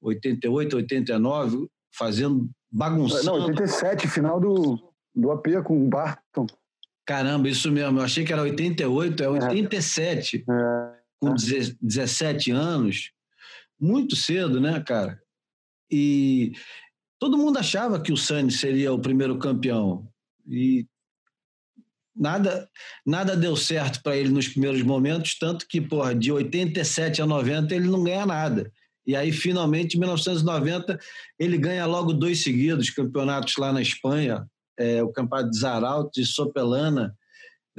88, 0.00 0.76
89, 0.76 1.68
fazendo 1.96 2.48
bagunçando. 2.70 3.24
Não, 3.24 3.46
87, 3.46 4.08
final 4.08 4.40
do, 4.40 4.92
do 5.14 5.30
AP 5.30 5.46
com 5.64 5.84
o 5.84 5.88
Barton. 5.88 6.46
Caramba, 7.04 7.48
isso 7.48 7.70
mesmo, 7.70 8.00
eu 8.00 8.04
achei 8.04 8.24
que 8.24 8.32
era 8.32 8.42
88, 8.42 9.22
é 9.22 9.28
87, 9.28 10.44
é. 10.48 10.52
é. 10.52 10.98
com 11.20 11.34
17 11.34 12.50
anos. 12.50 13.12
Muito 13.78 14.16
cedo, 14.16 14.60
né, 14.60 14.82
cara? 14.86 15.20
E 15.90 16.52
todo 17.18 17.38
mundo 17.38 17.58
achava 17.58 18.00
que 18.00 18.12
o 18.12 18.16
Sani 18.16 18.50
seria 18.50 18.92
o 18.92 18.98
primeiro 18.98 19.38
campeão. 19.38 20.08
E 20.48 20.86
nada, 22.16 22.68
nada 23.04 23.36
deu 23.36 23.54
certo 23.56 24.02
para 24.02 24.16
ele 24.16 24.30
nos 24.30 24.48
primeiros 24.48 24.82
momentos, 24.82 25.36
tanto 25.38 25.66
que, 25.68 25.80
porra, 25.80 26.14
de 26.14 26.32
87 26.32 27.20
a 27.20 27.26
90 27.26 27.74
ele 27.74 27.88
não 27.88 28.02
ganha 28.02 28.24
nada. 28.24 28.72
E 29.06 29.14
aí, 29.14 29.30
finalmente, 29.30 29.96
em 29.96 30.00
1990, 30.00 30.98
ele 31.38 31.58
ganha 31.58 31.86
logo 31.86 32.12
dois 32.12 32.42
seguidos 32.42 32.90
campeonatos 32.90 33.56
lá 33.56 33.72
na 33.72 33.80
Espanha, 33.80 34.44
é, 34.78 35.02
o 35.02 35.12
campeonato 35.12 35.50
de 35.50 35.58
Zaralto 35.58 36.20
e 36.20 36.24
Sopelana. 36.24 37.14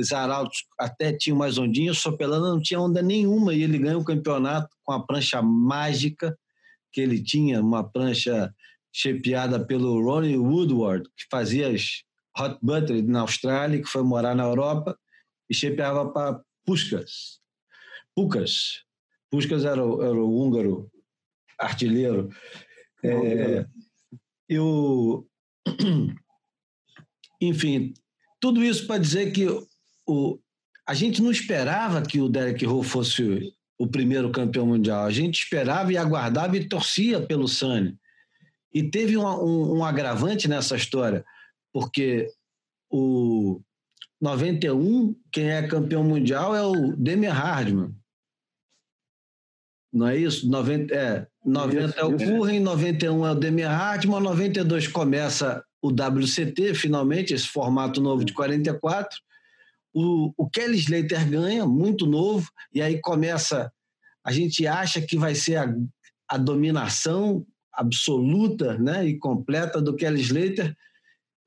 Zaralto 0.01 0.55
até 0.79 1.11
tinha 1.11 1.35
mais 1.35 1.57
ondinha, 1.57 1.93
Sopelana 1.93 2.49
não 2.49 2.61
tinha 2.61 2.79
onda 2.79 3.01
nenhuma, 3.01 3.53
e 3.53 3.63
ele 3.63 3.79
ganha 3.79 3.97
o 3.97 4.05
campeonato 4.05 4.69
com 4.83 4.93
a 4.93 5.05
prancha 5.05 5.41
mágica 5.41 6.37
que 6.93 7.01
ele 7.01 7.21
tinha, 7.21 7.61
uma 7.61 7.83
prancha 7.83 8.53
chepeada 8.93 9.59
pelo 9.59 10.01
Ronnie 10.01 10.37
Woodward, 10.37 11.03
que 11.17 11.25
fazia 11.29 11.67
as 11.67 12.03
Hot 12.39 12.57
Butler 12.61 13.03
na 13.07 13.21
Austrália, 13.21 13.81
que 13.81 13.89
foi 13.89 14.03
morar 14.03 14.35
na 14.35 14.43
Europa 14.43 14.97
e 15.49 15.55
chepeava 15.55 16.11
para 16.11 16.41
Puskas. 16.65 17.39
Pucas. 18.15 18.83
Puskas 19.29 19.65
era 19.65 19.83
o, 19.83 20.01
era 20.01 20.15
o 20.15 20.39
húngaro 20.39 20.91
artilheiro. 21.59 22.29
É, 23.03 23.65
eu, 24.49 25.27
enfim, 27.41 27.93
tudo 28.39 28.63
isso 28.63 28.85
para 28.87 28.99
dizer 28.99 29.31
que 29.31 29.47
o, 30.07 30.39
a 30.87 30.93
gente 30.93 31.21
não 31.21 31.31
esperava 31.31 32.01
que 32.01 32.19
o 32.19 32.29
Derek 32.29 32.65
Rowe 32.65 32.85
fosse 32.85 33.53
o 33.77 33.87
primeiro 33.87 34.31
campeão 34.31 34.65
mundial. 34.65 35.05
A 35.05 35.11
gente 35.11 35.43
esperava 35.43 35.91
e 35.91 35.97
aguardava 35.97 36.57
e 36.57 36.67
torcia 36.67 37.21
pelo 37.21 37.47
Sani. 37.47 37.97
E 38.73 38.83
teve 38.83 39.17
um, 39.17 39.25
um, 39.25 39.77
um 39.77 39.85
agravante 39.85 40.47
nessa 40.47 40.75
história 40.75 41.25
porque 41.71 42.27
o 42.89 43.61
91, 44.19 45.15
quem 45.31 45.51
é 45.51 45.67
campeão 45.67 46.03
mundial 46.03 46.55
é 46.55 46.63
o 46.63 46.95
Demi 46.95 47.27
Hardman. 47.27 47.95
Não 49.93 50.07
é 50.07 50.17
isso? 50.17 50.49
90, 50.49 50.93
é, 50.93 51.27
90 51.45 51.85
isso, 51.85 51.99
é 51.99 52.03
o 52.03 52.17
Curren, 52.17 52.59
91 52.59 53.25
é 53.25 53.31
o 53.31 53.35
Demi 53.35 53.61
Hardman, 53.61 54.19
92 54.19 54.87
começa 54.87 55.63
o 55.81 55.89
WCT, 55.89 56.73
finalmente, 56.73 57.33
esse 57.33 57.47
formato 57.47 58.01
novo 58.01 58.25
de 58.25 58.33
44. 58.33 59.17
O, 59.93 60.33
o 60.37 60.49
Kelly 60.49 60.77
Slater 60.77 61.29
ganha, 61.29 61.65
muito 61.65 62.05
novo, 62.05 62.49
e 62.73 62.81
aí 62.81 62.99
começa. 62.99 63.71
A 64.23 64.31
gente 64.31 64.67
acha 64.67 65.01
que 65.01 65.17
vai 65.17 65.33
ser 65.33 65.55
a, 65.55 65.73
a 66.27 66.37
dominação 66.37 67.45
absoluta 67.71 68.77
né, 68.77 69.05
e 69.05 69.17
completa 69.17 69.81
do 69.81 69.95
Kelly 69.95 70.21
Slater, 70.21 70.75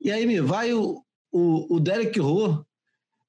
e 0.01 0.11
aí 0.11 0.25
me 0.25 0.41
vai 0.41 0.73
o, 0.73 1.01
o, 1.31 1.75
o 1.75 1.79
Derek 1.79 2.19
Rowe 2.19 2.63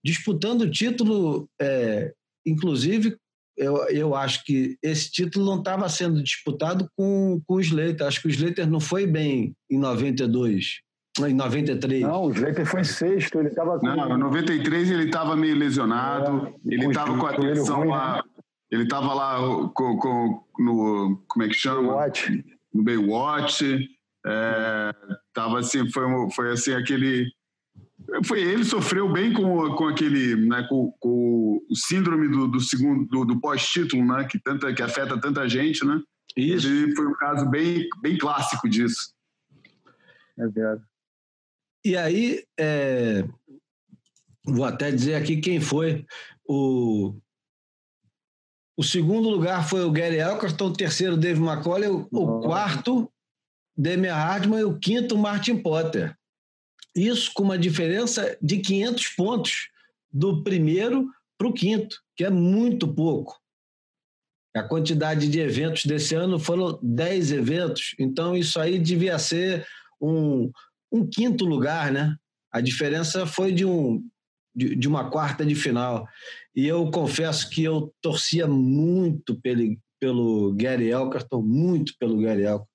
disputando 0.04 0.62
o 0.62 0.70
título, 0.70 1.48
é, 1.60 2.12
inclusive, 2.44 3.16
eu, 3.56 3.76
eu 3.88 4.14
acho 4.14 4.44
que 4.44 4.76
esse 4.82 5.10
título 5.10 5.44
não 5.44 5.58
estava 5.58 5.88
sendo 5.88 6.22
disputado 6.22 6.88
com, 6.96 7.40
com 7.46 7.54
o 7.54 7.60
Slater. 7.60 8.06
Acho 8.06 8.20
que 8.22 8.28
o 8.28 8.30
Slater 8.30 8.68
não 8.68 8.80
foi 8.80 9.06
bem 9.06 9.54
em 9.70 9.78
92. 9.78 10.80
Em 11.20 11.34
93. 11.34 12.02
Não, 12.02 12.24
o 12.24 12.30
Slater 12.32 12.66
foi 12.66 12.80
em 12.80 12.84
sexto, 12.84 13.38
ele 13.38 13.48
estava 13.48 13.78
com... 13.78 13.86
Não, 13.86 14.16
em 14.16 14.18
93 14.18 14.90
ele 14.90 15.04
estava 15.04 15.36
meio 15.36 15.54
lesionado, 15.54 16.46
é, 16.46 16.74
ele 16.74 16.86
estava 16.86 17.16
com 17.18 17.26
a 17.26 17.30
atenção 17.30 17.84
lá, 17.84 18.16
né? 18.16 18.22
ele 18.70 18.84
estava 18.84 19.12
lá 19.12 19.36
com, 19.74 19.98
com, 19.98 20.44
no, 20.58 21.22
como 21.28 21.44
é 21.44 21.48
que 21.48 21.54
chama? 21.54 21.88
Baywatch. 21.88 22.44
No 22.72 22.82
Baywatch, 22.82 23.90
é, 24.26 24.94
tava 25.32 25.58
assim, 25.58 25.90
foi, 25.90 26.04
foi 26.34 26.52
assim 26.52 26.72
aquele. 26.72 27.30
Foi, 28.24 28.40
ele 28.40 28.64
sofreu 28.64 29.10
bem 29.10 29.32
com, 29.32 29.74
com 29.74 29.88
aquele, 29.88 30.36
né, 30.36 30.66
com, 30.68 30.92
com 30.98 31.64
o 31.70 31.76
síndrome 31.76 32.28
do, 32.28 32.48
do 32.48 32.60
segundo, 32.60 33.06
do, 33.06 33.24
do 33.24 33.40
pós-título, 33.40 34.04
né, 34.04 34.24
que 34.24 34.38
tanta, 34.38 34.72
que 34.74 34.82
afeta 34.82 35.20
tanta 35.20 35.48
gente, 35.48 35.84
né? 35.84 36.00
Isso. 36.36 36.66
Ele 36.66 36.94
foi 36.94 37.06
um 37.06 37.14
caso 37.14 37.48
bem, 37.48 37.88
bem 38.00 38.18
clássico 38.18 38.68
disso. 38.68 39.14
É 40.38 40.48
verdade. 40.48 40.82
E 41.84 41.96
aí, 41.96 42.44
é, 42.58 43.24
vou 44.44 44.64
até 44.64 44.90
dizer 44.90 45.14
aqui 45.14 45.40
quem 45.40 45.60
foi 45.60 46.06
o 46.46 47.14
o 48.74 48.82
segundo 48.82 49.28
lugar 49.28 49.68
foi 49.68 49.84
o 49.84 49.92
Gary 49.92 50.16
Elkerton, 50.16 50.66
o 50.68 50.72
terceiro 50.72 51.16
Dave 51.16 51.40
McCauley, 51.40 51.88
o, 51.88 52.08
o 52.10 52.40
quarto 52.40 53.12
Demi 53.76 54.08
Hardman 54.08 54.60
e 54.60 54.64
o 54.64 54.78
quinto 54.78 55.16
Martin 55.16 55.58
Potter. 55.58 56.16
Isso 56.94 57.30
com 57.34 57.42
uma 57.42 57.58
diferença 57.58 58.36
de 58.40 58.58
500 58.58 59.08
pontos 59.08 59.68
do 60.12 60.42
primeiro 60.42 61.08
para 61.38 61.48
o 61.48 61.52
quinto, 61.52 61.96
que 62.14 62.24
é 62.24 62.30
muito 62.30 62.86
pouco. 62.86 63.40
A 64.54 64.62
quantidade 64.62 65.28
de 65.28 65.40
eventos 65.40 65.86
desse 65.86 66.14
ano 66.14 66.38
foram 66.38 66.78
10 66.82 67.32
eventos, 67.32 67.94
então 67.98 68.36
isso 68.36 68.60
aí 68.60 68.78
devia 68.78 69.18
ser 69.18 69.66
um, 69.98 70.50
um 70.92 71.06
quinto 71.06 71.46
lugar, 71.46 71.90
né? 71.90 72.14
A 72.52 72.60
diferença 72.60 73.26
foi 73.26 73.50
de, 73.50 73.64
um, 73.64 74.06
de, 74.54 74.76
de 74.76 74.86
uma 74.86 75.08
quarta 75.08 75.44
de 75.46 75.54
final. 75.54 76.06
E 76.54 76.66
eu 76.66 76.90
confesso 76.90 77.48
que 77.48 77.64
eu 77.64 77.94
torcia 78.02 78.46
muito 78.46 79.40
pelo, 79.40 79.74
pelo 79.98 80.52
Gary 80.54 80.90
Elkerton, 80.90 81.40
muito 81.40 81.94
pelo 81.98 82.20
Gary 82.20 82.42
Elkerton. 82.42 82.71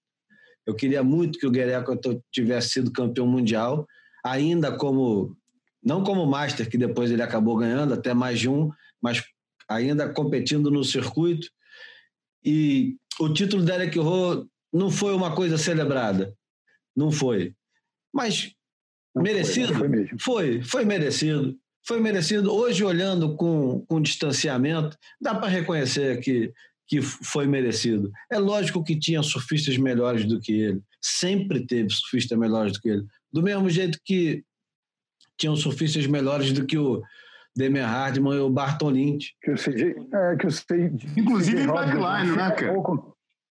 Eu 0.67 0.75
queria 0.75 1.01
muito 1.01 1.39
que 1.39 1.47
o 1.47 1.55
Elkerton 1.55 2.21
tivesse 2.31 2.69
sido 2.69 2.91
campeão 2.91 3.25
mundial, 3.25 3.87
ainda 4.23 4.77
como 4.77 5.35
não 5.81 6.03
como 6.03 6.25
master 6.25 6.69
que 6.69 6.77
depois 6.77 7.09
ele 7.09 7.21
acabou 7.21 7.55
ganhando 7.55 7.93
até 7.93 8.13
mais 8.13 8.39
de 8.39 8.49
um, 8.49 8.69
mas 9.01 9.23
ainda 9.69 10.09
competindo 10.09 10.69
no 10.69 10.83
circuito. 10.83 11.47
E 12.43 12.97
o 13.19 13.31
título 13.31 13.61
do 13.61 13.65
Derek 13.65 13.97
Rowe 13.97 14.45
não 14.73 14.91
foi 14.91 15.13
uma 15.13 15.33
coisa 15.33 15.57
celebrada, 15.57 16.35
não 16.93 17.09
foi. 17.09 17.53
Mas 18.13 18.51
não 19.15 19.23
merecido? 19.23 19.73
Foi, 19.73 19.89
foi, 19.89 20.17
foi, 20.19 20.61
foi 20.61 20.85
merecido. 20.85 21.57
Foi 21.87 22.01
merecido. 22.01 22.53
Hoje, 22.53 22.83
olhando 22.83 23.37
com, 23.37 23.85
com 23.87 24.01
distanciamento, 24.01 24.97
dá 25.21 25.33
para 25.33 25.47
reconhecer 25.47 26.19
que, 26.19 26.51
que 26.87 27.01
foi 27.01 27.45
merecido. 27.47 28.11
É 28.31 28.37
lógico 28.37 28.83
que 28.83 28.97
tinha 28.97 29.21
surfistas 29.21 29.77
melhores 29.77 30.25
do 30.25 30.39
que 30.39 30.53
ele. 30.53 30.81
Sempre 31.01 31.65
teve 31.65 31.89
surfistas 31.89 32.37
melhores 32.37 32.73
do 32.73 32.79
que 32.79 32.89
ele. 32.89 33.05
Do 33.31 33.43
mesmo 33.43 33.69
jeito 33.69 33.99
que 34.03 34.43
tinham 35.37 35.55
surfistas 35.55 36.07
melhores 36.07 36.51
do 36.51 36.65
que 36.65 36.77
o 36.77 37.01
Demian 37.55 37.87
Hardman 37.87 38.37
e 38.37 38.39
o 38.39 38.49
Bartolini. 38.49 39.19
Que 39.41 39.51
eu 39.51 39.57
sei, 39.57 39.95
é, 40.13 40.35
que 40.37 40.45
eu 40.45 40.51
sei. 40.51 40.91
Inclusive 41.17 41.61
em 41.61 41.67
pipeline, 41.67 42.35
né, 42.35 42.51
cara? 42.51 42.73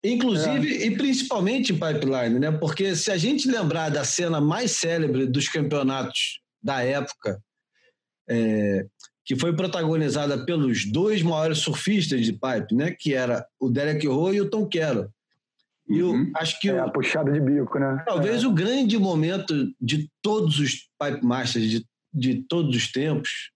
Inclusive 0.04 0.82
é. 0.82 0.86
e 0.86 0.96
principalmente 0.96 1.72
em 1.72 1.78
pipeline, 1.78 2.38
né? 2.38 2.52
Porque 2.52 2.94
se 2.94 3.10
a 3.10 3.16
gente 3.16 3.50
lembrar 3.50 3.88
da 3.88 4.04
cena 4.04 4.40
mais 4.40 4.72
célebre 4.72 5.26
dos 5.26 5.48
campeonatos 5.48 6.40
da 6.62 6.82
época, 6.82 7.40
é, 8.28 8.86
que 9.24 9.36
foi 9.36 9.54
protagonizada 9.54 10.44
pelos 10.44 10.84
dois 10.84 11.22
maiores 11.22 11.58
surfistas 11.58 12.24
de 12.24 12.32
pipe, 12.32 12.74
né? 12.74 12.90
Que 12.98 13.14
era 13.14 13.46
o 13.58 13.70
Derek 13.70 14.06
Rowe 14.06 14.36
e 14.36 14.40
o 14.40 14.50
Tom 14.50 14.68
Carroll. 14.68 15.08
E 15.88 15.98
eu 15.98 16.10
uhum. 16.10 16.32
acho 16.36 16.58
que 16.60 16.68
é, 16.68 16.74
o, 16.74 16.84
a 16.84 16.90
puxada 16.90 17.30
de 17.30 17.40
bico, 17.40 17.78
né? 17.78 18.02
Talvez 18.06 18.42
é. 18.42 18.46
o 18.46 18.52
grande 18.52 18.98
momento 18.98 19.72
de 19.80 20.10
todos 20.22 20.58
os 20.58 20.72
pipe 20.98 21.24
masters 21.24 21.70
de, 21.70 21.86
de 22.12 22.42
todos 22.48 22.74
os 22.74 22.90
tempos. 22.90 23.50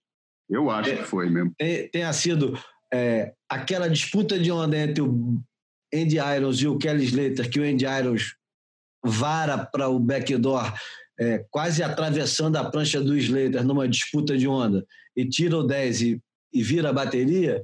Eu 0.49 0.69
acho 0.69 0.89
é, 0.89 0.97
que 0.97 1.03
foi 1.03 1.29
mesmo. 1.29 1.53
Tenha 1.91 2.11
sido 2.13 2.57
é, 2.91 3.33
aquela 3.47 3.89
disputa 3.89 4.39
de 4.39 4.51
onda 4.51 4.77
entre 4.77 5.01
o 5.01 5.39
Andy 5.93 6.17
Irons 6.17 6.61
e 6.61 6.67
o 6.67 6.77
Kelly 6.77 7.05
Slater, 7.05 7.49
que 7.49 7.59
o 7.59 7.63
Andy 7.63 7.85
Irons 7.85 8.35
vara 9.03 9.57
para 9.57 9.87
o 9.87 9.99
backdoor, 9.99 10.73
é, 11.19 11.45
quase 11.49 11.83
atravessando 11.83 12.57
a 12.57 12.69
prancha 12.69 13.01
do 13.01 13.15
Slater 13.17 13.63
numa 13.63 13.87
disputa 13.87 14.37
de 14.37 14.47
onda, 14.47 14.85
e 15.19 15.27
tira 15.27 15.57
o 15.57 15.63
10 15.63 16.01
e, 16.01 16.21
e 16.53 16.63
vira 16.63 16.89
a 16.89 16.93
bateria, 16.93 17.61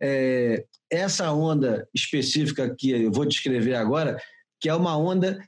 é, 0.00 0.64
essa 0.90 1.30
onda 1.32 1.86
específica 1.94 2.74
que 2.74 2.90
eu 2.90 3.12
vou 3.12 3.26
descrever 3.26 3.74
agora, 3.74 4.18
que 4.58 4.70
é 4.70 4.74
uma 4.74 4.96
onda 4.96 5.38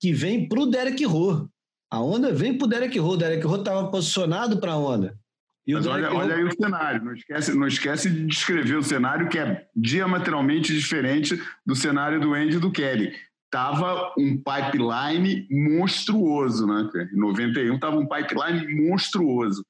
que 0.00 0.12
vem 0.12 0.48
para 0.48 0.60
o 0.60 0.66
Derek 0.66 1.04
Rowe. 1.04 1.46
A 1.90 2.00
onda 2.00 2.32
vem 2.32 2.56
para 2.56 2.64
o 2.64 2.68
Derek 2.68 2.98
Rowe. 2.98 3.14
O 3.14 3.18
Derek 3.18 3.44
Rowe 3.44 3.58
estava 3.58 3.90
posicionado 3.90 4.58
para 4.58 4.72
a 4.72 4.78
onda. 4.78 5.18
E 5.66 5.74
Mas 5.74 5.86
olha, 5.86 6.10
olha 6.14 6.34
aí 6.34 6.44
o 6.44 6.52
cenário, 6.52 7.04
não 7.04 7.12
esquece, 7.12 7.54
não 7.54 7.66
esquece 7.66 8.08
de 8.08 8.26
descrever 8.26 8.76
o 8.76 8.82
cenário 8.82 9.28
que 9.28 9.38
é 9.38 9.66
diametralmente 9.76 10.74
diferente 10.74 11.38
do 11.66 11.76
cenário 11.76 12.18
do 12.18 12.32
Andy 12.32 12.56
e 12.56 12.60
do 12.60 12.72
Kelly. 12.72 13.12
Tava 13.50 14.14
um 14.16 14.36
pipeline 14.36 15.46
monstruoso, 15.50 16.66
né? 16.66 16.88
Em 17.12 17.18
91 17.18 17.78
tava 17.78 17.98
um 17.98 18.08
pipeline 18.08 18.66
monstruoso. 18.88 19.62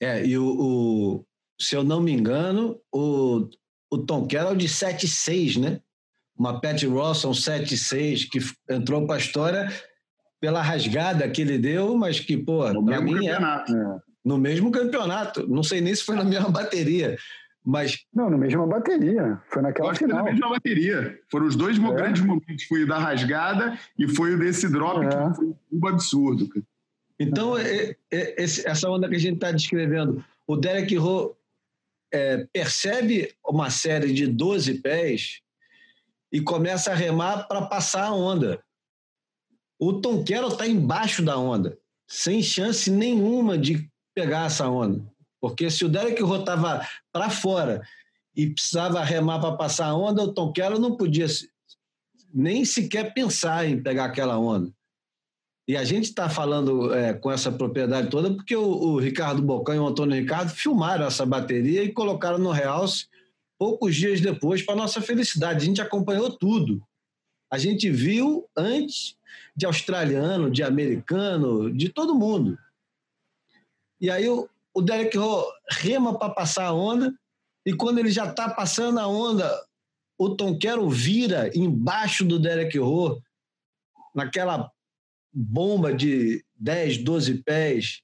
É, 0.00 0.24
e 0.24 0.38
o, 0.38 0.44
o, 0.44 1.24
se 1.60 1.74
eu 1.74 1.82
não 1.82 2.00
me 2.00 2.12
engano, 2.12 2.80
o, 2.92 3.48
o 3.90 3.98
Tom 3.98 4.26
Carroll 4.26 4.56
de 4.56 4.68
7-6, 4.68 5.60
né? 5.60 5.80
Uma 6.36 6.60
Pat 6.60 6.82
Rawson 6.84 7.32
7-6, 7.32 8.28
que 8.30 8.38
entrou 8.72 9.04
para 9.06 9.16
a 9.16 9.18
história 9.18 9.68
pela 10.40 10.62
rasgada 10.62 11.28
que 11.28 11.42
ele 11.42 11.58
deu, 11.58 11.96
mas 11.96 12.20
que, 12.20 12.36
pô, 12.36 12.60
para 12.84 13.00
mim 13.00 13.26
é, 13.26 13.32
é 13.32 13.38
no 14.24 14.38
mesmo 14.38 14.70
campeonato. 14.70 15.48
Não 15.48 15.62
sei 15.62 15.80
nem 15.80 15.94
se 15.94 16.04
foi 16.04 16.14
na 16.14 16.24
mesma 16.24 16.50
bateria. 16.50 17.16
Mas... 17.64 17.98
Não, 18.14 18.30
na 18.30 18.38
mesma 18.38 18.66
bateria. 18.66 19.40
Foi 19.48 19.62
naquela 19.62 19.90
Acho 19.90 19.98
final. 19.98 20.18
Que 20.18 20.22
foi 20.22 20.30
na 20.30 20.32
mesma 20.32 20.50
bateria. 20.50 21.18
Foram 21.30 21.46
os 21.46 21.56
dois 21.56 21.78
é. 21.78 21.80
grandes 21.80 22.22
momentos. 22.22 22.64
Foi 22.64 22.84
o 22.84 22.86
da 22.86 22.98
rasgada 22.98 23.78
e 23.98 24.06
foi 24.08 24.34
o 24.34 24.38
desse 24.38 24.68
drop, 24.70 25.04
é. 25.04 25.08
que 25.08 25.36
foi 25.36 25.54
um 25.72 25.86
absurdo. 25.86 26.48
Então, 27.18 27.58
é, 27.58 27.96
é, 28.10 28.42
essa 28.42 28.88
onda 28.88 29.08
que 29.08 29.16
a 29.16 29.18
gente 29.18 29.34
está 29.34 29.50
descrevendo, 29.50 30.24
o 30.46 30.56
Derek 30.56 30.94
Rowe 30.96 31.34
é, 32.12 32.46
percebe 32.52 33.34
uma 33.46 33.70
série 33.70 34.12
de 34.12 34.26
12 34.26 34.74
pés 34.74 35.40
e 36.32 36.40
começa 36.40 36.92
a 36.92 36.94
remar 36.94 37.44
para 37.48 37.66
passar 37.66 38.04
a 38.04 38.14
onda. 38.14 38.62
O 39.78 40.00
Tom 40.00 40.24
Carroll 40.24 40.52
está 40.52 40.66
embaixo 40.66 41.22
da 41.22 41.38
onda, 41.38 41.78
sem 42.06 42.42
chance 42.42 42.90
nenhuma 42.90 43.56
de 43.56 43.88
pegar 44.14 44.46
essa 44.46 44.68
onda. 44.68 45.04
Porque 45.40 45.70
se 45.70 45.84
o 45.84 45.88
Derek 45.88 46.20
Rowe 46.22 46.40
estava 46.40 46.86
para 47.12 47.30
fora 47.30 47.82
e 48.34 48.50
precisava 48.50 49.02
remar 49.04 49.40
para 49.40 49.56
passar 49.56 49.86
a 49.86 49.96
onda, 49.96 50.22
o 50.22 50.32
Tom 50.32 50.52
Keller 50.52 50.78
não 50.78 50.96
podia 50.96 51.26
nem 52.32 52.64
sequer 52.64 53.14
pensar 53.14 53.66
em 53.66 53.80
pegar 53.80 54.06
aquela 54.06 54.38
onda. 54.38 54.72
E 55.68 55.76
a 55.76 55.84
gente 55.84 56.04
está 56.04 56.30
falando 56.30 56.94
é, 56.94 57.12
com 57.12 57.30
essa 57.30 57.52
propriedade 57.52 58.08
toda 58.08 58.32
porque 58.32 58.56
o, 58.56 58.64
o, 58.64 58.98
Ricardo 58.98 59.42
Bocão 59.42 59.74
e 59.74 59.78
o 59.78 59.86
Antônio 59.86 60.18
Ricardo 60.18 60.48
filmaram 60.48 61.04
essa 61.04 61.26
bateria 61.26 61.84
e 61.84 61.92
colocaram 61.92 62.38
no 62.38 62.50
realce 62.50 63.06
poucos 63.58 63.94
dias 63.94 64.18
depois, 64.18 64.62
para 64.62 64.74
nossa 64.74 65.02
felicidade. 65.02 65.62
A 65.62 65.66
gente 65.66 65.82
acompanhou 65.82 66.30
tudo. 66.30 66.82
A 67.52 67.58
gente 67.58 67.90
viu 67.90 68.48
antes 68.56 69.14
de 69.54 69.66
australiano, 69.66 70.50
de 70.50 70.62
americano, 70.62 71.70
de 71.70 71.90
todo 71.90 72.14
mundo. 72.14 72.58
E 74.00 74.08
aí 74.10 74.26
o, 74.26 74.48
o 74.72 74.80
Derek 74.80 75.18
Rowe 75.18 75.52
rema 75.70 76.18
para 76.18 76.32
passar 76.32 76.64
a 76.64 76.72
onda, 76.72 77.12
e 77.66 77.74
quando 77.74 77.98
ele 77.98 78.10
já 78.10 78.26
está 78.26 78.48
passando 78.48 79.00
a 79.00 79.06
onda, 79.06 79.50
o 80.16 80.34
Tom 80.34 80.56
Quero 80.56 80.88
vira 80.88 81.50
embaixo 81.54 82.24
do 82.24 82.38
Derek 82.38 82.78
Rowe, 82.78 83.20
naquela 84.14 84.70
bomba 85.32 85.92
de 85.92 86.44
10, 86.56 86.98
12 86.98 87.42
pés, 87.42 88.02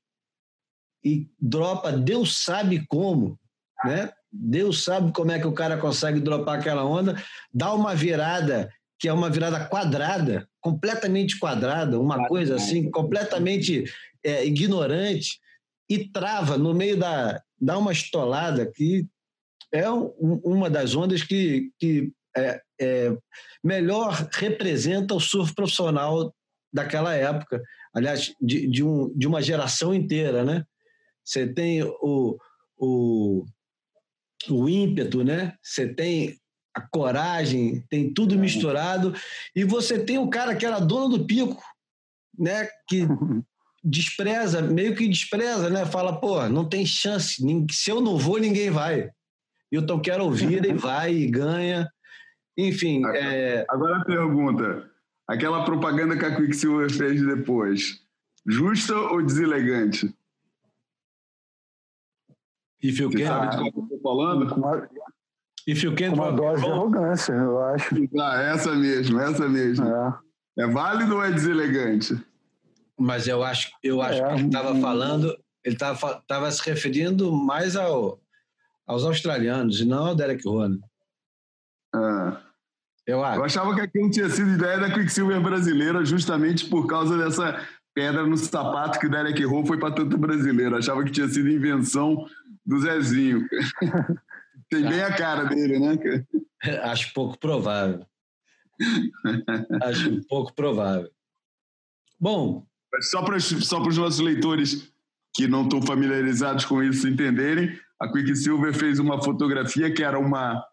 e 1.05 1.29
dropa, 1.39 1.93
Deus 1.93 2.43
sabe 2.45 2.87
como, 2.87 3.39
né? 3.85 4.11
Deus 4.33 4.83
sabe 4.83 5.13
como 5.13 5.31
é 5.31 5.39
que 5.39 5.47
o 5.47 5.53
cara 5.53 5.77
consegue 5.77 6.19
dropar 6.19 6.59
aquela 6.59 6.85
onda, 6.85 7.23
dá 7.53 7.73
uma 7.73 7.95
virada 7.95 8.73
que 8.99 9.09
é 9.09 9.13
uma 9.13 9.29
virada 9.29 9.67
quadrada, 9.67 10.49
completamente 10.61 11.39
quadrada, 11.39 12.01
uma 12.01 12.27
coisa 12.27 12.57
assim, 12.57 12.91
completamente 12.91 13.85
é, 14.25 14.47
ignorante, 14.47 15.39
e 15.89 16.09
trava 16.09 16.57
no 16.57 16.73
meio 16.73 16.97
da. 16.97 17.43
dá 17.61 17.77
uma 17.77 17.93
estolada 17.93 18.65
que 18.65 19.07
é 19.71 19.91
um, 19.91 20.41
uma 20.43 20.71
das 20.71 20.95
ondas 20.95 21.23
que, 21.23 21.71
que 21.79 22.13
é, 22.37 22.63
é, 22.81 23.17
melhor 23.63 24.29
representa 24.33 25.15
o 25.15 25.21
surf 25.21 25.55
profissional 25.55 26.35
daquela 26.75 27.15
época. 27.15 27.63
Aliás, 27.95 28.35
de, 28.41 28.67
de, 28.67 28.83
um, 28.83 29.17
de 29.17 29.29
uma 29.29 29.41
geração 29.41 29.95
inteira, 29.95 30.45
né? 30.45 30.67
Você 31.25 31.47
tem 31.47 31.85
o, 31.85 32.37
o, 32.77 33.45
o 34.51 34.69
ímpeto, 34.69 35.23
né? 35.23 35.55
Você 35.63 35.87
tem 35.87 36.37
a 36.75 36.81
coragem, 36.81 37.87
tem 37.89 38.13
tudo 38.13 38.37
misturado. 38.37 39.15
E 39.55 39.63
você 39.63 40.05
tem 40.05 40.19
o 40.19 40.29
cara 40.29 40.57
que 40.57 40.67
era 40.67 40.81
dono 40.81 41.17
do 41.17 41.25
pico, 41.25 41.63
né? 42.37 42.69
Que 42.89 43.07
despreza, 43.83 44.61
meio 44.61 44.97
que 44.97 45.07
despreza, 45.07 45.71
né? 45.71 45.87
Fala, 45.87 46.21
pô, 46.21 46.49
não 46.49 46.69
tem 46.69 46.85
chance, 46.85 47.41
se 47.71 47.91
eu 47.91 48.01
não 48.01 48.19
vou, 48.19 48.39
ninguém 48.39 48.71
vai. 48.71 49.11
E 49.71 49.79
o 49.79 49.87
Tom 49.87 50.01
Quero 50.01 50.25
ouvir 50.25 50.65
e 50.65 50.73
vai 50.75 51.15
e 51.15 51.31
ganha. 51.31 51.89
Enfim. 52.59 53.05
Agora, 53.05 53.19
é... 53.19 53.67
agora 53.69 53.97
a 53.99 54.05
pergunta: 54.05 54.94
aquela 55.27 55.65
propaganda 55.65 56.17
que 56.17 56.25
a 56.25 56.35
Quicksilver 56.35 56.91
fez 56.91 57.25
depois, 57.25 58.01
justa 58.47 58.95
ou 58.97 59.23
deselegante? 59.23 60.15
If 62.83 62.99
you 62.99 63.11
can. 63.11 63.27
Sabe 63.27 63.51
de 63.51 63.57
qual 63.57 63.73
eu 63.75 63.83
estou 63.83 64.01
falando? 64.01 64.55
Uma, 64.55 64.89
If 65.67 65.83
you 65.83 65.95
can. 65.97 66.13
Uma 66.13 66.31
dose 66.31 66.63
de 66.63 66.71
arrogância, 66.71 67.33
eu 67.33 67.59
acho. 67.65 67.95
Ah, 68.21 68.43
essa 68.43 68.75
mesmo, 68.75 69.19
essa 69.19 69.49
mesmo. 69.49 69.87
É, 69.87 70.19
é 70.59 70.67
válido 70.67 71.15
ou 71.15 71.25
é 71.25 71.33
deselegante? 71.33 72.15
Mas 72.99 73.27
eu 73.27 73.43
acho, 73.43 73.73
eu 73.83 74.03
acho 74.03 74.23
é, 74.23 74.29
que 74.29 74.35
ele 74.35 74.47
estava 74.47 74.75
falando, 74.79 75.37
ele 75.65 75.75
estava 75.75 76.51
se 76.51 76.69
referindo 76.69 77.33
mais 77.33 77.75
ao, 77.75 78.21
aos 78.87 79.05
australianos 79.05 79.81
e 79.81 79.85
não 79.85 80.09
ao 80.09 80.15
Derek 80.15 80.47
Rowan. 80.47 80.79
Eu 83.07 83.23
acho. 83.25 83.41
Eu 83.41 83.45
achava 83.45 83.75
que 83.75 83.81
aquilo 83.83 84.11
tinha 84.11 84.29
sido 84.29 84.53
ideia 84.53 84.79
da 84.79 84.91
Quicksilver 84.91 85.41
brasileira 85.41 86.05
justamente 86.05 86.67
por 86.67 86.87
causa 86.87 87.19
dessa 87.19 87.67
pedra 87.95 88.27
no 88.27 88.37
sapato 88.37 88.99
que 88.99 89.07
o 89.07 89.11
Derek 89.11 89.41
errou 89.41 89.65
foi 89.65 89.79
para 89.79 89.95
tanto 89.95 90.19
brasileiro. 90.19 90.77
Achava 90.77 91.05
que 91.05 91.13
tinha 91.13 91.29
sido 91.29 91.49
invenção 91.49 92.27
do 92.65 92.81
Zezinho. 92.81 93.47
Tem 94.71 94.83
bem 94.83 95.03
a 95.03 95.15
cara 95.15 95.45
dele, 95.45 95.79
né? 95.79 95.97
Acho 96.83 97.13
pouco 97.13 97.39
provável. 97.39 98.05
Acho 99.83 100.27
pouco 100.27 100.53
provável. 100.55 101.11
Bom. 102.19 102.67
Só 103.01 103.23
para 103.23 103.41
só 103.41 103.83
os 103.83 103.99
nossos 103.99 104.21
leitores 104.21 104.93
que 105.35 105.49
não 105.49 105.65
estão 105.65 105.83
familiarizados 105.83 106.65
com 106.65 106.81
isso 106.81 107.09
entenderem, 107.09 107.77
a 108.01 108.11
Quicksilver 108.11 108.73
fez 108.73 109.01
uma 109.01 109.21
fotografia 109.23 109.93
que 109.93 110.03
era 110.03 110.19
uma, 110.19 110.65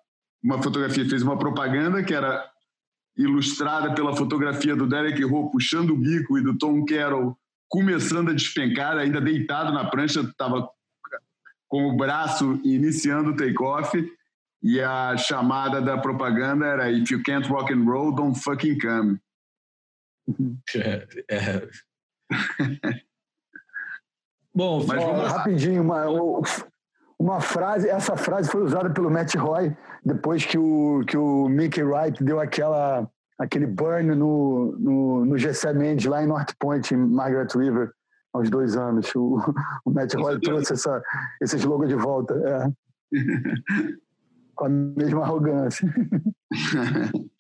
uma 0.44 0.62
fotografia, 0.62 1.08
fez 1.08 1.22
uma 1.22 1.38
propaganda 1.38 2.04
que 2.04 2.14
era 2.14 2.50
ilustrada 3.18 3.94
pela 3.94 4.16
fotografia 4.16 4.76
do 4.76 4.88
Derek 4.88 5.24
Rowe 5.24 5.52
puxando 5.52 5.92
o 5.92 5.98
bico 5.98 6.38
e 6.38 6.44
do 6.44 6.58
Tom 6.58 6.84
Carroll 6.86 7.38
começando 7.70 8.32
a 8.32 8.34
despencar, 8.34 8.98
ainda 8.98 9.22
deitado 9.22 9.72
na 9.72 9.90
prancha, 9.90 10.20
estava 10.20 10.70
com 11.70 11.86
o 11.88 11.96
braço 11.96 12.60
iniciando 12.66 13.30
o 13.32 13.36
take-off 13.36 13.98
e 14.62 14.82
a 14.82 15.16
chamada 15.16 15.82
da 15.82 15.98
propaganda 15.98 16.66
era 16.66 16.92
If 16.92 17.10
you 17.10 17.24
can't 17.24 17.48
rock 17.48 17.74
and 17.74 17.86
roll, 17.86 18.14
don't 18.14 18.38
fucking 18.38 18.78
come. 18.78 19.20
É, 20.76 21.08
é. 21.30 21.70
Bom, 24.54 24.86
mas 24.86 25.02
vamos 25.02 25.32
rapidinho, 25.32 25.82
uma, 25.82 26.06
uma 27.18 27.40
frase, 27.40 27.88
essa 27.88 28.18
frase 28.18 28.52
foi 28.52 28.62
usada 28.64 28.90
pelo 28.90 29.10
Matt 29.10 29.34
Roy 29.36 29.74
depois 30.04 30.46
que 30.46 30.58
o, 30.58 31.04
que 31.06 31.16
o 31.16 31.48
Mickey 31.48 31.84
Wright 31.84 32.24
deu 32.24 32.40
aquela, 32.40 33.10
aquele 33.38 33.68
burn 33.68 34.16
no, 34.16 34.76
no, 34.78 35.26
no 35.26 35.38
Gessé 35.38 35.74
Mendes 35.74 36.06
lá 36.06 36.24
em 36.24 36.28
North 36.28 36.54
Point, 36.60 36.94
em 36.94 36.98
Margaret 36.98 37.48
River, 37.56 37.92
há 38.34 38.40
uns 38.40 38.50
dois 38.50 38.76
anos. 38.76 39.14
O, 39.16 39.38
o 39.86 39.92
Matt 39.92 40.14
Roy 40.16 40.40
trouxe 40.40 40.74
essa, 40.74 41.02
esse 41.42 41.58
slogan 41.58 41.88
de 41.88 41.96
volta. 41.96 42.34
É. 43.14 43.18
Com 44.56 44.66
a 44.66 44.70
mesma 44.70 45.24
arrogância. 45.24 45.88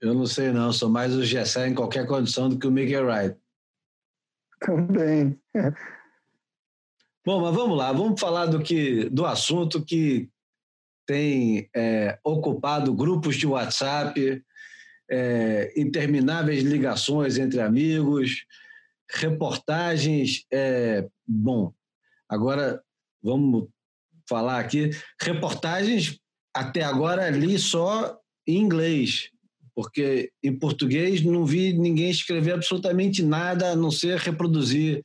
Eu 0.00 0.14
não 0.14 0.26
sei 0.26 0.50
não, 0.50 0.72
sou 0.72 0.90
mais 0.90 1.14
o 1.14 1.22
Gessé 1.22 1.68
em 1.68 1.74
qualquer 1.74 2.08
condição 2.08 2.48
do 2.48 2.58
que 2.58 2.66
o 2.66 2.72
Mickey 2.72 2.96
Wright. 2.96 3.36
Também. 4.60 5.38
Bom, 7.24 7.40
mas 7.40 7.54
vamos 7.54 7.78
lá, 7.78 7.92
vamos 7.92 8.20
falar 8.20 8.46
do 8.46 8.60
que 8.60 9.08
do 9.10 9.24
assunto 9.24 9.84
que 9.84 10.28
tem 11.06 11.68
é, 11.74 12.18
ocupado 12.24 12.94
grupos 12.94 13.36
de 13.36 13.46
WhatsApp, 13.46 14.42
é, 15.10 15.72
intermináveis 15.76 16.62
ligações 16.62 17.38
entre 17.38 17.60
amigos, 17.60 18.44
reportagens. 19.10 20.44
É, 20.50 21.06
bom, 21.26 21.72
agora 22.28 22.82
vamos 23.22 23.68
falar 24.28 24.58
aqui. 24.58 24.90
Reportagens, 25.20 26.18
até 26.54 26.82
agora, 26.82 27.30
li 27.30 27.58
só 27.58 28.18
em 28.46 28.58
inglês, 28.58 29.30
porque 29.74 30.32
em 30.42 30.56
português 30.56 31.22
não 31.22 31.44
vi 31.44 31.72
ninguém 31.72 32.10
escrever 32.10 32.52
absolutamente 32.52 33.22
nada 33.22 33.72
a 33.72 33.76
não 33.76 33.90
ser 33.90 34.18
reproduzir 34.18 35.04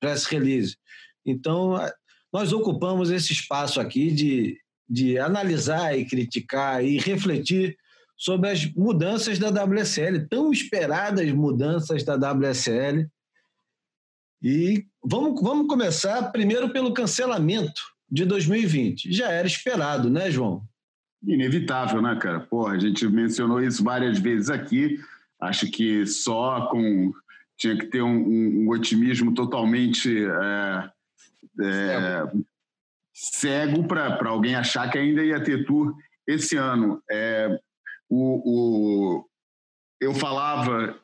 press 0.00 0.24
release. 0.24 0.76
Então, 1.24 1.74
nós 2.32 2.52
ocupamos 2.52 3.10
esse 3.10 3.32
espaço 3.32 3.80
aqui 3.80 4.10
de, 4.12 4.60
de 4.88 5.18
analisar 5.18 5.96
e 5.98 6.04
criticar 6.04 6.84
e 6.84 6.98
refletir 6.98 7.76
sobre 8.16 8.48
as 8.50 8.64
mudanças 8.74 9.38
da 9.38 9.50
WSL, 9.50 10.26
tão 10.28 10.50
esperadas 10.50 11.30
mudanças 11.32 12.02
da 12.02 12.14
WSL. 12.14 13.06
E 14.42 14.86
vamos, 15.04 15.40
vamos 15.42 15.66
começar 15.66 16.30
primeiro 16.30 16.72
pelo 16.72 16.94
cancelamento 16.94 17.80
de 18.10 18.24
2020. 18.24 19.12
Já 19.12 19.30
era 19.30 19.46
esperado, 19.46 20.08
né, 20.08 20.30
João? 20.30 20.62
Inevitável, 21.22 22.00
né, 22.00 22.16
cara? 22.16 22.40
Porra, 22.40 22.74
a 22.74 22.78
gente 22.78 23.06
mencionou 23.08 23.62
isso 23.62 23.82
várias 23.82 24.18
vezes 24.18 24.48
aqui. 24.48 24.98
Acho 25.40 25.70
que 25.70 26.06
só 26.06 26.68
com. 26.68 27.12
Tinha 27.58 27.76
que 27.76 27.86
ter 27.86 28.02
um, 28.02 28.16
um, 28.16 28.64
um 28.64 28.68
otimismo 28.68 29.32
totalmente 29.34 30.26
é, 30.26 30.90
é, 31.62 32.22
cego 33.16 33.88
para 33.88 34.28
alguém 34.28 34.54
achar 34.54 34.90
que 34.90 34.98
ainda 34.98 35.24
ia 35.24 35.42
ter 35.42 35.64
tour 35.64 35.94
esse 36.26 36.56
ano. 36.56 37.02
É, 37.10 37.58
o, 38.10 38.42
o, 38.44 39.24
eu 40.00 40.12
falava 40.14 40.98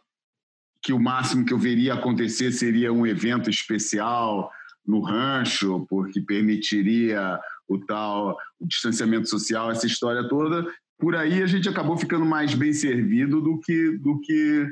que 0.82 0.92
o 0.92 1.00
máximo 1.00 1.44
que 1.44 1.52
eu 1.52 1.58
veria 1.58 1.94
acontecer 1.94 2.52
seria 2.52 2.92
um 2.92 3.06
evento 3.06 3.48
especial 3.48 4.50
no 4.86 5.00
rancho, 5.00 5.86
porque 5.88 6.20
permitiria 6.20 7.40
o 7.68 7.78
tal 7.78 8.36
o 8.60 8.66
distanciamento 8.66 9.28
social, 9.28 9.70
essa 9.70 9.86
história 9.86 10.28
toda. 10.28 10.66
Por 10.98 11.16
aí 11.16 11.42
a 11.42 11.46
gente 11.46 11.68
acabou 11.68 11.96
ficando 11.96 12.26
mais 12.26 12.54
bem 12.54 12.72
servido 12.72 13.40
do 13.40 13.58
que 13.60 13.98
do 13.98 14.20
que 14.20 14.68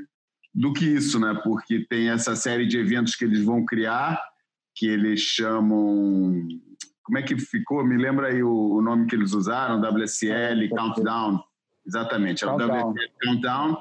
do 0.53 0.72
que 0.72 0.85
isso, 0.85 1.18
né? 1.18 1.40
Porque 1.44 1.87
tem 1.88 2.11
essa 2.11 2.35
série 2.35 2.66
de 2.66 2.76
eventos 2.76 3.14
que 3.14 3.24
eles 3.24 3.42
vão 3.42 3.64
criar 3.64 4.20
que 4.74 4.87
eles 4.87 5.20
chamam. 5.20 6.46
Como 7.02 7.18
é 7.18 7.22
que 7.22 7.38
ficou? 7.38 7.84
Me 7.84 7.96
lembra 7.96 8.28
aí 8.28 8.42
o, 8.42 8.74
o 8.74 8.82
nome 8.82 9.06
que 9.06 9.14
eles 9.14 9.32
usaram, 9.32 9.80
WSL 9.80 10.68
Countdown. 10.68 11.42
Exatamente, 11.86 12.44
era 12.44 12.52
o 12.52 12.56
WSL 12.56 13.10
Countdown, 13.22 13.76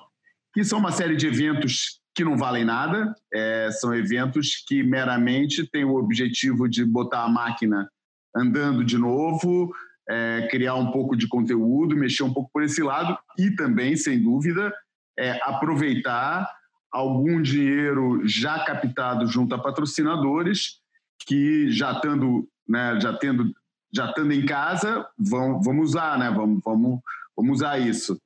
que 0.53 0.63
são 0.63 0.79
uma 0.79 0.91
série 0.91 1.15
de 1.15 1.27
eventos 1.27 1.99
que 2.15 2.23
não 2.23 2.38
valem 2.38 2.65
nada, 2.65 3.13
é, 3.34 3.69
são 3.71 3.93
eventos 3.93 4.63
que 4.67 4.84
meramente 4.84 5.65
têm 5.69 5.86
o 5.86 5.95
objetivo 5.95 6.67
de 6.67 6.84
botar 6.84 7.23
a 7.23 7.29
máquina 7.29 7.89
andando 8.36 8.84
de 8.84 8.97
novo, 8.97 9.71
é, 10.10 10.47
criar 10.49 10.75
um 10.75 10.91
pouco 10.91 11.15
de 11.15 11.27
conteúdo, 11.27 11.95
mexer 11.95 12.23
um 12.23 12.34
pouco 12.34 12.49
por 12.51 12.63
esse 12.63 12.82
lado 12.82 13.17
e 13.38 13.51
também, 13.51 13.95
sem 13.95 14.21
dúvida, 14.21 14.73
é, 15.17 15.39
aproveitar 15.43 16.49
algum 16.91 17.41
dinheiro 17.41 18.27
já 18.27 18.63
captado 18.65 19.27
junto 19.27 19.53
a 19.53 19.60
patrocinadores 19.60 20.79
que 21.27 21.69
já 21.71 21.91
estando, 21.91 22.47
né, 22.69 22.99
já 23.01 23.12
tendo, 23.13 23.51
já 23.91 24.05
estando 24.05 24.32
em 24.32 24.45
casa, 24.45 25.05
vamos 25.17 25.89
usar, 25.89 26.19
né, 26.19 26.29
vamos, 26.29 26.62
vamos, 26.63 26.99
vamos 27.36 27.58
usar 27.58 27.79
isso. 27.79 28.21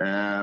É, 0.00 0.42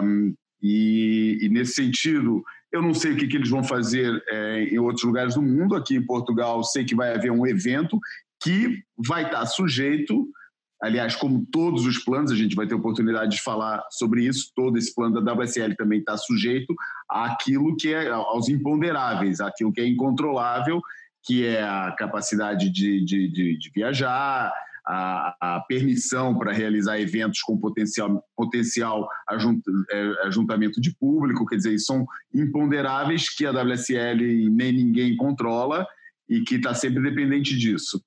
e, 0.61 1.39
e, 1.41 1.49
nesse 1.49 1.73
sentido, 1.73 2.43
eu 2.71 2.81
não 2.81 2.93
sei 2.93 3.13
o 3.13 3.17
que, 3.17 3.27
que 3.27 3.37
eles 3.37 3.49
vão 3.49 3.63
fazer 3.63 4.23
é, 4.27 4.65
em 4.65 4.77
outros 4.77 5.03
lugares 5.03 5.33
do 5.33 5.41
mundo. 5.41 5.75
Aqui 5.75 5.95
em 5.95 6.05
Portugal, 6.05 6.63
sei 6.63 6.85
que 6.85 6.95
vai 6.95 7.15
haver 7.15 7.31
um 7.31 7.47
evento 7.47 7.99
que 8.41 8.83
vai 8.97 9.25
estar 9.25 9.45
sujeito, 9.47 10.27
aliás, 10.81 11.15
como 11.15 11.45
todos 11.51 11.85
os 11.85 11.97
planos, 11.97 12.31
a 12.31 12.35
gente 12.35 12.55
vai 12.55 12.67
ter 12.67 12.75
oportunidade 12.75 13.31
de 13.31 13.41
falar 13.41 13.83
sobre 13.89 14.25
isso. 14.25 14.51
Todo 14.55 14.77
esse 14.77 14.93
plano 14.93 15.21
da 15.21 15.33
WSL 15.33 15.75
também 15.75 15.99
está 15.99 16.15
sujeito 16.15 16.73
àquilo 17.09 17.75
que 17.75 17.93
é 17.93 18.09
aos 18.09 18.47
imponderáveis, 18.47 19.41
àquilo 19.41 19.73
que 19.73 19.81
é 19.81 19.87
incontrolável 19.87 20.81
que 21.23 21.45
é 21.45 21.63
a 21.63 21.93
capacidade 21.97 22.69
de, 22.69 23.03
de, 23.03 23.31
de, 23.31 23.57
de 23.57 23.71
viajar, 23.75 24.51
a, 24.85 25.35
a, 25.39 25.59
permissão 25.61 26.35
para 26.37 26.51
realizar 26.51 26.99
eventos 26.99 27.41
com 27.41 27.57
potencial, 27.57 28.23
potencial 28.35 29.07
ajunt, 29.29 29.61
é, 29.91 30.27
ajuntamento 30.27 30.81
de 30.81 30.95
público, 30.95 31.45
quer 31.45 31.57
dizer, 31.57 31.77
são 31.77 32.05
imponderáveis 32.33 33.29
que 33.29 33.45
a 33.45 33.51
WSL 33.51 34.49
nem 34.49 34.71
ninguém 34.71 35.15
controla 35.15 35.85
e 36.27 36.41
que 36.41 36.55
está 36.55 36.73
sempre 36.73 37.03
dependente 37.03 37.55
disso. 37.55 38.03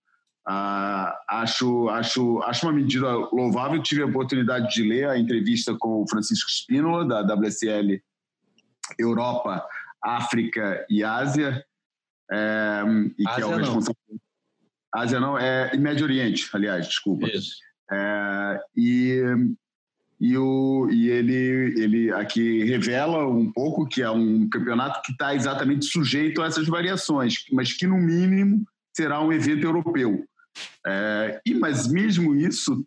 Ah, 0.47 1.17
acho, 1.29 1.89
acho, 1.89 2.43
acho 2.43 2.67
uma 2.67 2.73
medida 2.73 3.09
louvável. 3.33 3.81
Tive 3.81 4.03
a 4.03 4.07
oportunidade 4.07 4.75
de 4.75 4.83
ler 4.83 5.09
a 5.09 5.17
entrevista 5.17 5.77
com 5.79 6.03
o 6.03 6.09
Francisco 6.09 6.51
Spínola, 6.51 7.07
da 7.07 7.35
WSL 7.35 8.03
Europa, 8.99 9.65
África 10.03 10.85
e 10.91 11.05
Ásia, 11.05 11.65
é, 12.33 12.83
e 13.19 13.29
Ásia 13.29 13.35
que 13.35 13.43
é 13.43 13.47
o 13.47 13.57
responsável. 13.57 13.97
Não. 14.09 14.21
Ásia 14.95 15.21
não, 15.21 15.39
é 15.39 15.77
Médio 15.77 16.05
Oriente, 16.05 16.49
aliás, 16.53 16.87
desculpa. 16.87 17.27
Isso. 17.29 17.57
É, 17.91 18.61
e 18.77 19.23
e, 20.23 20.39
o, 20.39 20.89
e 20.89 21.11
ele, 21.11 21.83
ele 21.83 22.13
aqui 22.13 22.63
revela 22.63 23.27
um 23.27 23.51
pouco 23.51 23.89
que 23.89 24.01
é 24.01 24.09
um 24.09 24.49
campeonato 24.49 25.03
que 25.03 25.11
está 25.11 25.35
exatamente 25.35 25.87
sujeito 25.87 26.41
a 26.41 26.47
essas 26.47 26.69
variações, 26.69 27.39
mas 27.51 27.73
que 27.73 27.89
no 27.89 27.99
mínimo 27.99 28.65
será 28.97 29.21
um 29.21 29.33
evento 29.33 29.65
europeu. 29.65 30.25
É, 30.87 31.41
e 31.45 31.55
mas 31.55 31.91
mesmo 31.91 32.37
isso, 32.37 32.87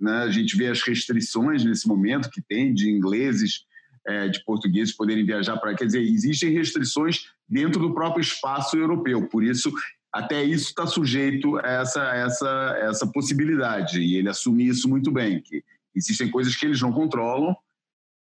né, 0.00 0.18
a 0.18 0.30
gente 0.30 0.56
vê 0.56 0.68
as 0.68 0.80
restrições 0.80 1.64
nesse 1.64 1.88
momento 1.88 2.30
que 2.30 2.40
tem 2.40 2.72
de 2.72 2.88
ingleses 2.88 3.64
é, 4.08 4.26
de 4.26 4.42
portugueses 4.44 4.96
poderem 4.96 5.24
viajar 5.24 5.58
para. 5.58 5.74
Quer 5.74 5.84
dizer, 5.84 6.02
existem 6.02 6.50
restrições 6.50 7.26
dentro 7.46 7.80
do 7.80 7.92
próprio 7.92 8.22
espaço 8.22 8.76
europeu, 8.76 9.28
por 9.28 9.44
isso, 9.44 9.70
até 10.12 10.42
isso 10.42 10.70
está 10.70 10.86
sujeito 10.86 11.58
a 11.58 11.68
essa, 11.68 12.02
essa, 12.14 12.78
essa 12.80 13.06
possibilidade, 13.06 14.00
e 14.00 14.16
ele 14.16 14.28
assume 14.28 14.66
isso 14.66 14.88
muito 14.88 15.12
bem, 15.12 15.40
que 15.40 15.62
existem 15.94 16.30
coisas 16.30 16.56
que 16.56 16.64
eles 16.64 16.80
não 16.80 16.92
controlam 16.92 17.54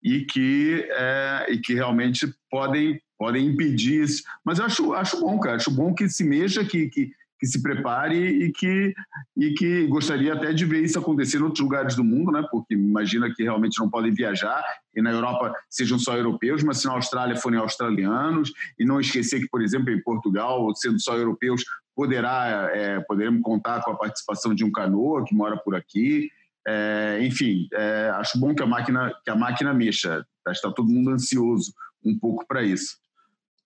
e 0.03 0.25
que, 0.25 0.87
é, 0.91 1.47
e 1.51 1.59
que 1.59 1.75
realmente 1.75 2.27
podem, 2.51 3.01
podem 3.17 3.47
impedir 3.47 4.03
isso. 4.03 4.25
Mas 4.45 4.59
eu 4.59 4.65
acho, 4.65 4.93
acho 4.93 5.21
bom, 5.21 5.39
cara. 5.39 5.57
Acho 5.57 5.71
bom 5.71 5.95
que 5.95 6.09
se 6.09 6.25
mexa, 6.25 6.65
que, 6.65 6.89
que, 6.89 7.13
que 7.39 7.47
se 7.47 7.63
prepare 7.63 8.17
e 8.17 8.53
que, 8.53 8.95
e 9.37 9.53
que 9.55 9.87
gostaria 9.87 10.35
até 10.35 10.53
de 10.53 10.65
ver 10.65 10.83
isso 10.83 10.99
acontecer 10.99 11.39
em 11.39 11.43
outros 11.43 11.61
lugares 11.61 11.95
do 11.95 12.03
mundo, 12.03 12.33
né? 12.33 12.45
porque 12.51 12.75
imagina 12.75 13.33
que 13.35 13.43
realmente 13.43 13.79
não 13.79 13.91
podem 13.91 14.13
viajar 14.13 14.65
e 14.95 15.03
na 15.03 15.11
Europa 15.11 15.55
sejam 15.69 15.99
só 15.99 16.17
europeus, 16.17 16.63
mas 16.63 16.79
se 16.79 16.87
na 16.87 16.93
Austrália 16.93 17.37
forem 17.37 17.59
australianos, 17.59 18.53
e 18.79 18.85
não 18.85 18.99
esquecer 18.99 19.41
que, 19.41 19.49
por 19.49 19.63
exemplo, 19.63 19.91
em 19.91 20.03
Portugal, 20.03 20.75
sendo 20.75 20.99
só 21.01 21.17
europeus, 21.17 21.63
poderá 21.95 22.71
é, 22.73 23.01
poderemos 23.01 23.43
contar 23.43 23.83
com 23.83 23.91
a 23.91 23.97
participação 23.97 24.55
de 24.55 24.65
um 24.65 24.73
canoa 24.73 25.25
que 25.25 25.35
mora 25.35 25.57
por 25.57 25.75
aqui. 25.75 26.31
É, 26.67 27.19
enfim, 27.23 27.69
é, 27.73 28.11
acho 28.15 28.39
bom 28.39 28.55
que 28.55 28.63
a 28.63 28.67
máquina 28.67 29.13
que 29.25 29.31
a 29.31 29.37
máquina 29.37 29.73
mexa. 29.73 30.25
Está 30.49 30.71
todo 30.71 30.89
mundo 30.89 31.11
ansioso 31.11 31.73
um 32.05 32.17
pouco 32.17 32.47
para 32.47 32.63
isso. 32.63 32.99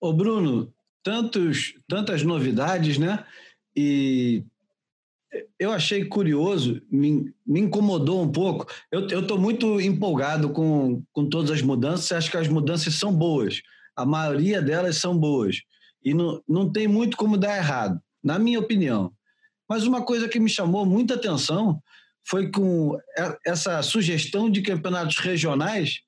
Ô 0.00 0.14
Bruno, 0.14 0.72
tantos, 1.02 1.74
tantas 1.86 2.22
novidades, 2.22 2.98
né? 2.98 3.24
E 3.76 4.44
eu 5.58 5.70
achei 5.72 6.04
curioso, 6.04 6.82
me, 6.90 7.32
me 7.46 7.60
incomodou 7.60 8.22
um 8.22 8.30
pouco. 8.30 8.66
Eu 8.90 9.20
estou 9.20 9.38
muito 9.38 9.80
empolgado 9.80 10.50
com, 10.50 11.02
com 11.12 11.28
todas 11.28 11.50
as 11.50 11.62
mudanças, 11.62 12.12
acho 12.12 12.30
que 12.30 12.36
as 12.36 12.48
mudanças 12.48 12.94
são 12.94 13.12
boas. 13.14 13.60
A 13.94 14.04
maioria 14.04 14.60
delas 14.60 14.96
são 14.96 15.16
boas. 15.16 15.62
E 16.04 16.14
não, 16.14 16.42
não 16.48 16.70
tem 16.70 16.88
muito 16.88 17.16
como 17.16 17.36
dar 17.36 17.56
errado, 17.56 18.00
na 18.22 18.38
minha 18.38 18.58
opinião. 18.58 19.12
Mas 19.68 19.84
uma 19.84 20.02
coisa 20.02 20.28
que 20.28 20.40
me 20.40 20.48
chamou 20.48 20.84
muita 20.84 21.14
atenção 21.14 21.80
foi 22.24 22.50
com 22.50 22.98
essa 23.46 23.82
sugestão 23.82 24.50
de 24.50 24.62
campeonatos 24.62 25.18
regionais 25.18 26.00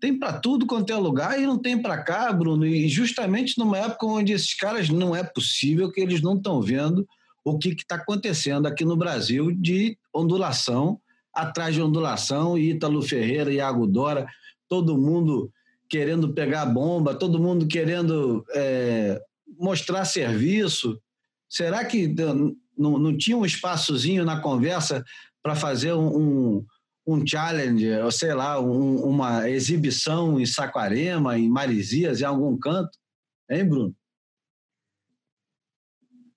tem 0.00 0.18
para 0.18 0.32
tudo 0.34 0.66
quanto 0.66 0.92
é 0.92 0.96
lugar 0.96 1.40
e 1.40 1.46
não 1.46 1.58
tem 1.58 1.80
para 1.80 2.02
cá, 2.02 2.32
Bruno. 2.32 2.66
E 2.66 2.88
justamente 2.88 3.58
numa 3.58 3.78
época 3.78 4.06
onde 4.06 4.32
esses 4.32 4.54
caras 4.54 4.88
não 4.88 5.14
é 5.14 5.22
possível 5.22 5.90
que 5.90 6.00
eles 6.00 6.20
não 6.20 6.36
estão 6.36 6.60
vendo 6.60 7.06
o 7.44 7.58
que 7.58 7.70
está 7.70 7.96
acontecendo 7.96 8.66
aqui 8.66 8.84
no 8.84 8.96
Brasil 8.96 9.50
de 9.52 9.96
ondulação 10.14 11.00
atrás 11.32 11.74
de 11.74 11.80
ondulação, 11.80 12.58
Ítalo 12.58 13.00
Ferreira, 13.00 13.52
Iago 13.52 13.86
Dora, 13.86 14.26
todo 14.68 14.98
mundo 14.98 15.52
querendo 15.88 16.34
pegar 16.34 16.66
bomba, 16.66 17.14
todo 17.14 17.38
mundo 17.38 17.66
querendo 17.66 18.44
é, 18.52 19.20
mostrar 19.58 20.04
serviço. 20.04 21.00
Será 21.48 21.84
que 21.84 22.08
não, 22.76 22.98
não 22.98 23.16
tinha 23.16 23.36
um 23.36 23.46
espaçozinho 23.46 24.24
na 24.24 24.40
conversa 24.40 25.04
para 25.42 25.54
fazer 25.54 25.92
um, 25.92 26.08
um 26.08 26.66
challenge, 27.26 27.90
ou 28.00 28.10
sei 28.10 28.34
lá, 28.34 28.60
um, 28.60 28.96
uma 29.02 29.48
exibição 29.48 30.38
em 30.38 30.44
Saquarema, 30.44 31.38
em 31.38 31.48
Marizias, 31.48 32.20
em 32.20 32.24
algum 32.24 32.56
canto? 32.58 32.90
Hein, 33.48 33.66
Bruno? 33.66 33.94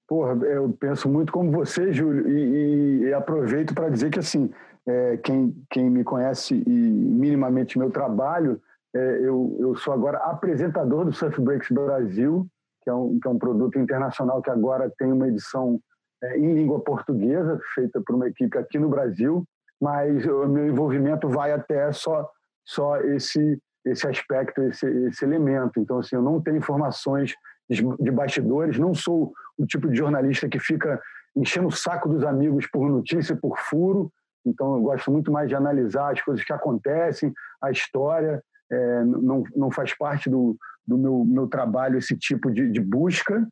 Porra, 0.07 0.33
eu 0.45 0.71
penso 0.73 1.09
muito 1.09 1.31
como 1.31 1.51
você, 1.51 1.91
Júlio, 1.91 2.29
e, 2.29 3.03
e 3.03 3.13
aproveito 3.13 3.73
para 3.73 3.89
dizer 3.89 4.09
que, 4.09 4.19
assim, 4.19 4.49
é, 4.85 5.17
quem, 5.17 5.55
quem 5.69 5.89
me 5.89 6.03
conhece 6.03 6.55
e 6.55 6.69
minimamente 6.69 7.77
meu 7.77 7.91
trabalho, 7.91 8.61
é, 8.93 9.19
eu, 9.21 9.55
eu 9.59 9.75
sou 9.75 9.93
agora 9.93 10.17
apresentador 10.19 11.05
do 11.05 11.13
Surf 11.13 11.39
Breaks 11.41 11.69
Brasil, 11.71 12.47
que 12.81 12.89
é 12.89 12.93
um, 12.93 13.19
que 13.19 13.27
é 13.27 13.31
um 13.31 13.37
produto 13.37 13.77
internacional 13.79 14.41
que 14.41 14.49
agora 14.49 14.91
tem 14.97 15.11
uma 15.11 15.27
edição 15.27 15.79
é, 16.23 16.37
em 16.37 16.53
língua 16.53 16.79
portuguesa, 16.79 17.59
feita 17.73 18.01
por 18.05 18.15
uma 18.15 18.27
equipe 18.27 18.57
aqui 18.57 18.77
no 18.77 18.89
Brasil, 18.89 19.45
mas 19.81 20.25
o 20.25 20.47
meu 20.47 20.67
envolvimento 20.67 21.27
vai 21.27 21.51
até 21.51 21.91
só 21.91 22.29
só 22.63 22.97
esse 22.97 23.59
esse 23.83 24.07
aspecto, 24.07 24.61
esse, 24.61 24.85
esse 25.07 25.25
elemento. 25.25 25.79
Então, 25.79 25.97
assim, 25.97 26.15
eu 26.15 26.21
não 26.21 26.39
tenho 26.39 26.57
informações 26.57 27.33
de 27.67 28.11
bastidores, 28.11 28.77
não 28.77 28.93
sou 28.93 29.33
o 29.57 29.65
tipo 29.65 29.89
de 29.89 29.97
jornalista 29.97 30.47
que 30.47 30.59
fica 30.59 31.01
enchendo 31.35 31.67
o 31.67 31.71
saco 31.71 32.09
dos 32.09 32.23
amigos 32.23 32.67
por 32.67 32.89
notícia, 32.89 33.35
por 33.35 33.57
furo. 33.57 34.11
Então, 34.45 34.75
eu 34.75 34.81
gosto 34.81 35.11
muito 35.11 35.31
mais 35.31 35.47
de 35.47 35.55
analisar 35.55 36.11
as 36.11 36.21
coisas 36.21 36.43
que 36.43 36.53
acontecem, 36.53 37.33
a 37.61 37.71
história. 37.71 38.43
É, 38.71 39.03
não, 39.03 39.43
não 39.55 39.71
faz 39.71 39.97
parte 39.97 40.29
do, 40.29 40.55
do 40.85 40.97
meu, 40.97 41.25
meu 41.25 41.47
trabalho 41.47 41.97
esse 41.97 42.15
tipo 42.17 42.51
de, 42.51 42.69
de 42.71 42.79
busca. 42.79 43.47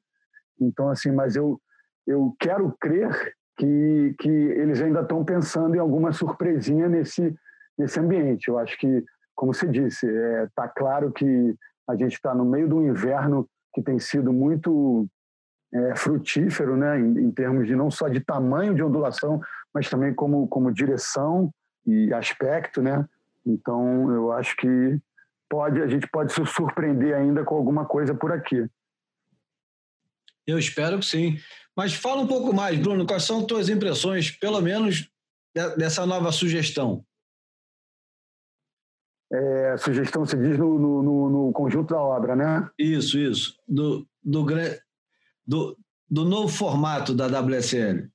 Então, 0.59 0.89
assim, 0.89 1.11
mas 1.11 1.35
eu, 1.35 1.59
eu 2.05 2.35
quero 2.39 2.75
crer 2.79 3.33
que, 3.59 4.15
que 4.17 4.29
eles 4.29 4.81
ainda 4.81 5.01
estão 5.01 5.23
pensando 5.25 5.75
em 5.75 5.79
alguma 5.79 6.13
surpresinha 6.13 6.87
nesse, 6.87 7.35
nesse 7.77 7.99
ambiente. 7.99 8.47
Eu 8.47 8.57
acho 8.57 8.77
que, 8.77 9.03
como 9.35 9.53
você 9.53 9.67
disse, 9.67 10.07
está 10.07 10.15
é, 10.15 10.47
tá 10.55 10.67
claro 10.69 11.11
que 11.11 11.55
a 11.87 11.95
gente 11.95 12.13
está 12.13 12.33
no 12.33 12.45
meio 12.45 12.69
do 12.69 12.81
inverno 12.81 13.45
que 13.73 13.81
tem 13.81 13.99
sido 13.99 14.31
muito 14.31 15.05
é, 15.73 15.93
frutífero, 15.95 16.77
né, 16.77 16.97
em, 16.97 17.19
em, 17.19 17.31
termos 17.31 17.67
de 17.67 17.75
não 17.75 17.91
só 17.91 18.07
de 18.07 18.21
tamanho 18.21 18.73
de 18.73 18.81
ondulação, 18.81 19.41
mas 19.73 19.89
também 19.89 20.13
como, 20.13 20.47
como 20.47 20.71
direção 20.71 21.51
e 21.85 22.13
aspecto, 22.13 22.81
né? 22.81 23.05
Então, 23.45 24.11
eu 24.11 24.31
acho 24.31 24.55
que 24.55 24.99
pode 25.49 25.81
a 25.81 25.87
gente 25.87 26.07
pode 26.07 26.31
se 26.31 26.45
surpreender 26.45 27.13
ainda 27.13 27.43
com 27.43 27.55
alguma 27.55 27.85
coisa 27.85 28.15
por 28.15 28.31
aqui. 28.31 28.65
Eu 30.49 30.59
espero 30.59 30.99
que 30.99 31.05
sim. 31.05 31.37
Mas 31.75 31.93
fala 31.93 32.21
um 32.21 32.27
pouco 32.27 32.53
mais, 32.53 32.77
Bruno, 32.77 33.05
quais 33.05 33.23
são 33.23 33.45
tuas 33.45 33.69
impressões, 33.69 34.31
pelo 34.31 34.61
menos, 34.61 35.09
dessa 35.77 36.05
nova 36.05 36.31
sugestão? 36.31 37.05
É, 39.31 39.77
sugestão 39.77 40.25
se 40.25 40.35
diz 40.35 40.57
no, 40.57 40.79
no, 40.79 41.29
no, 41.29 41.53
conjunto 41.53 41.93
da 41.93 42.01
obra, 42.01 42.35
né? 42.35 42.67
Isso, 42.77 43.17
isso. 43.17 43.55
Do, 43.67 44.07
do, 44.23 44.45
do, 45.45 45.77
do 46.09 46.25
novo 46.25 46.47
formato 46.47 47.13
da 47.13 47.27
WSL. 47.27 48.09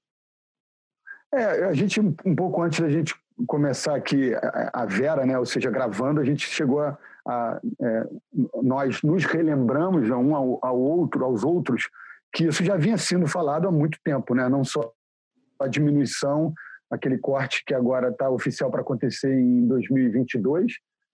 É, 1.32 1.64
a 1.64 1.72
gente, 1.72 2.00
um 2.00 2.34
pouco 2.34 2.62
antes 2.62 2.80
da 2.80 2.88
gente 2.88 3.14
começar 3.46 3.94
aqui 3.94 4.32
a 4.72 4.84
Vera, 4.86 5.24
né, 5.26 5.38
ou 5.38 5.46
seja, 5.46 5.70
gravando, 5.70 6.20
a 6.20 6.24
gente 6.24 6.46
chegou 6.46 6.80
a. 6.80 6.98
a 7.26 7.60
é, 7.80 8.06
nós 8.62 9.02
nos 9.02 9.24
relembramos 9.24 10.10
um 10.10 10.34
ao, 10.34 10.58
ao 10.62 10.78
outro, 10.78 11.24
aos 11.24 11.42
outros, 11.44 11.88
que 12.34 12.44
isso 12.44 12.64
já 12.64 12.76
vinha 12.76 12.98
sendo 12.98 13.28
falado 13.28 13.68
há 13.68 13.70
muito 13.70 13.96
tempo, 14.04 14.34
né? 14.34 14.48
não 14.48 14.64
só 14.64 14.92
a 15.60 15.68
diminuição, 15.68 16.52
aquele 16.90 17.16
corte 17.16 17.62
que 17.64 17.72
agora 17.72 18.08
está 18.08 18.28
oficial 18.28 18.70
para 18.70 18.80
acontecer 18.80 19.32
em 19.32 19.66
2022, 19.68 20.72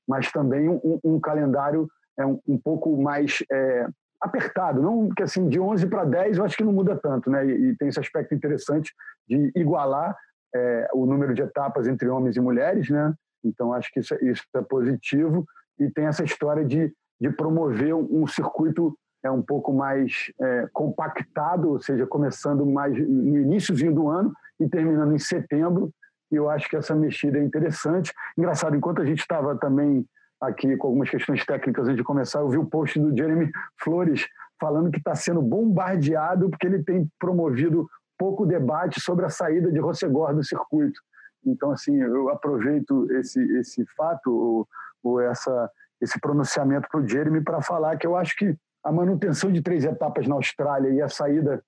mas 0.08 0.32
também 0.32 0.68
um, 0.68 0.98
um 1.04 1.20
calendário 1.20 1.86
é 2.18 2.24
um, 2.24 2.40
um 2.48 2.58
pouco 2.58 3.00
mais 3.00 3.44
é, 3.52 3.86
apertado, 4.20 4.82
não 4.82 5.10
que 5.10 5.22
assim 5.22 5.48
de 5.48 5.60
11 5.60 5.86
para 5.86 6.04
10 6.04 6.38
eu 6.38 6.44
acho 6.44 6.56
que 6.56 6.64
não 6.64 6.72
muda 6.72 6.96
tanto, 6.96 7.30
né? 7.30 7.46
E, 7.46 7.70
e 7.70 7.76
tem 7.76 7.88
esse 7.88 8.00
aspecto 8.00 8.34
interessante 8.34 8.92
de 9.28 9.52
igualar 9.54 10.16
é, 10.54 10.88
o 10.92 11.06
número 11.06 11.32
de 11.32 11.42
etapas 11.42 11.86
entre 11.86 12.08
homens 12.08 12.36
e 12.36 12.40
mulheres, 12.40 12.88
né? 12.90 13.14
Então 13.44 13.72
acho 13.72 13.90
que 13.92 14.00
isso, 14.00 14.14
é, 14.14 14.18
isso 14.24 14.42
é 14.54 14.62
positivo 14.62 15.46
e 15.78 15.90
tem 15.90 16.06
essa 16.06 16.24
história 16.24 16.64
de, 16.64 16.92
de 17.20 17.30
promover 17.30 17.94
um 17.94 18.26
circuito 18.26 18.96
é 19.22 19.30
um 19.30 19.42
pouco 19.42 19.72
mais 19.72 20.32
é, 20.40 20.68
compactado, 20.72 21.70
ou 21.70 21.80
seja, 21.80 22.06
começando 22.06 22.64
mais 22.64 22.96
no 22.96 23.38
iníciozinho 23.38 23.94
do 23.94 24.08
ano 24.08 24.32
e 24.58 24.68
terminando 24.68 25.14
em 25.14 25.18
setembro. 25.18 25.90
E 26.32 26.36
eu 26.36 26.48
acho 26.48 26.68
que 26.68 26.76
essa 26.76 26.94
mexida 26.94 27.38
é 27.38 27.42
interessante. 27.42 28.12
Engraçado, 28.38 28.76
enquanto 28.76 29.02
a 29.02 29.04
gente 29.04 29.20
estava 29.20 29.56
também 29.56 30.06
aqui 30.40 30.76
com 30.76 30.86
algumas 30.86 31.10
questões 31.10 31.44
técnicas 31.44 31.86
antes 31.86 31.96
de 31.96 32.04
começar, 32.04 32.40
eu 32.40 32.48
vi 32.48 32.56
o 32.56 32.64
post 32.64 32.98
do 32.98 33.14
Jeremy 33.16 33.50
Flores 33.82 34.26
falando 34.58 34.90
que 34.90 34.98
está 34.98 35.14
sendo 35.14 35.42
bombardeado 35.42 36.48
porque 36.48 36.66
ele 36.66 36.82
tem 36.82 37.08
promovido 37.18 37.88
pouco 38.18 38.46
debate 38.46 39.00
sobre 39.00 39.24
a 39.24 39.30
saída 39.30 39.72
de 39.72 39.78
Rossegor 39.78 40.34
do 40.34 40.44
circuito. 40.44 41.00
Então, 41.44 41.72
assim, 41.72 41.96
eu 41.96 42.28
aproveito 42.28 43.10
esse, 43.12 43.40
esse 43.58 43.84
fato 43.96 44.30
ou, 44.30 44.68
ou 45.02 45.20
essa, 45.20 45.70
esse 46.00 46.20
pronunciamento 46.20 46.86
para 46.90 47.00
o 47.00 47.08
Jeremy 47.08 47.42
para 47.42 47.62
falar 47.62 47.96
que 47.96 48.06
eu 48.06 48.14
acho 48.14 48.36
que 48.36 48.54
a 48.82 48.92
manutenção 48.92 49.52
de 49.52 49.62
três 49.62 49.84
etapas 49.84 50.26
na 50.26 50.34
Austrália 50.34 50.90
e 50.90 51.02
a 51.02 51.08
saída 51.08 51.62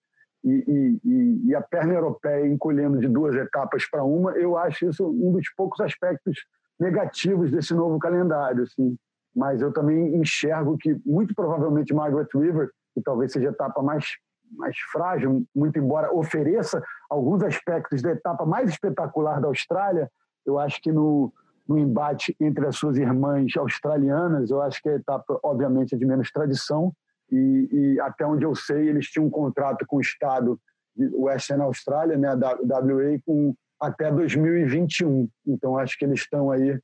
e, 0.44 1.00
e, 1.04 1.48
e 1.48 1.54
a 1.54 1.60
perna 1.60 1.94
europeia 1.94 2.46
encolhendo 2.46 2.98
de 2.98 3.08
duas 3.08 3.34
etapas 3.36 3.88
para 3.88 4.02
uma, 4.02 4.32
eu 4.32 4.56
acho 4.56 4.88
isso 4.88 5.08
um 5.08 5.32
dos 5.32 5.48
poucos 5.54 5.80
aspectos 5.80 6.36
negativos 6.78 7.50
desse 7.50 7.74
novo 7.74 7.98
calendário. 7.98 8.64
Assim. 8.64 8.96
Mas 9.34 9.62
eu 9.62 9.72
também 9.72 10.16
enxergo 10.16 10.76
que, 10.76 11.00
muito 11.06 11.34
provavelmente, 11.34 11.94
Margaret 11.94 12.28
River, 12.34 12.70
que 12.94 13.00
talvez 13.02 13.32
seja 13.32 13.48
a 13.48 13.52
etapa 13.52 13.82
mais, 13.82 14.04
mais 14.50 14.76
frágil, 14.90 15.46
muito 15.54 15.78
embora 15.78 16.12
ofereça 16.12 16.82
alguns 17.08 17.42
aspectos 17.42 18.02
da 18.02 18.10
etapa 18.10 18.44
mais 18.44 18.70
espetacular 18.70 19.40
da 19.40 19.48
Austrália, 19.48 20.10
eu 20.44 20.58
acho 20.58 20.80
que 20.82 20.90
no, 20.90 21.32
no 21.72 21.78
embate 21.78 22.36
entre 22.38 22.66
as 22.66 22.76
suas 22.76 22.98
irmãs 22.98 23.56
australianas, 23.56 24.50
eu 24.50 24.60
acho 24.60 24.80
que 24.82 24.90
a 24.90 24.96
etapa, 24.96 25.40
obviamente, 25.42 25.94
é 25.94 25.98
de 25.98 26.04
menos 26.04 26.30
tradição, 26.30 26.92
e, 27.30 27.68
e, 27.72 28.00
até 28.00 28.26
onde 28.26 28.44
eu 28.44 28.54
sei, 28.54 28.88
eles 28.90 29.06
tinham 29.06 29.26
um 29.26 29.30
contrato 29.30 29.86
com 29.86 29.96
o 29.96 30.00
Estado 30.00 30.60
de 30.94 31.08
Western 31.14 31.62
Austrália, 31.62 32.18
né, 32.18 32.28
a 32.28 32.34
WA, 32.34 33.18
com 33.24 33.54
até 33.80 34.12
2021. 34.12 35.26
Então, 35.46 35.78
acho 35.78 35.98
que 35.98 36.04
eles 36.04 36.20
estão 36.20 36.50
aí 36.50 36.78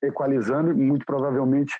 equalizando, 0.00 0.76
muito 0.76 1.04
provavelmente 1.04 1.74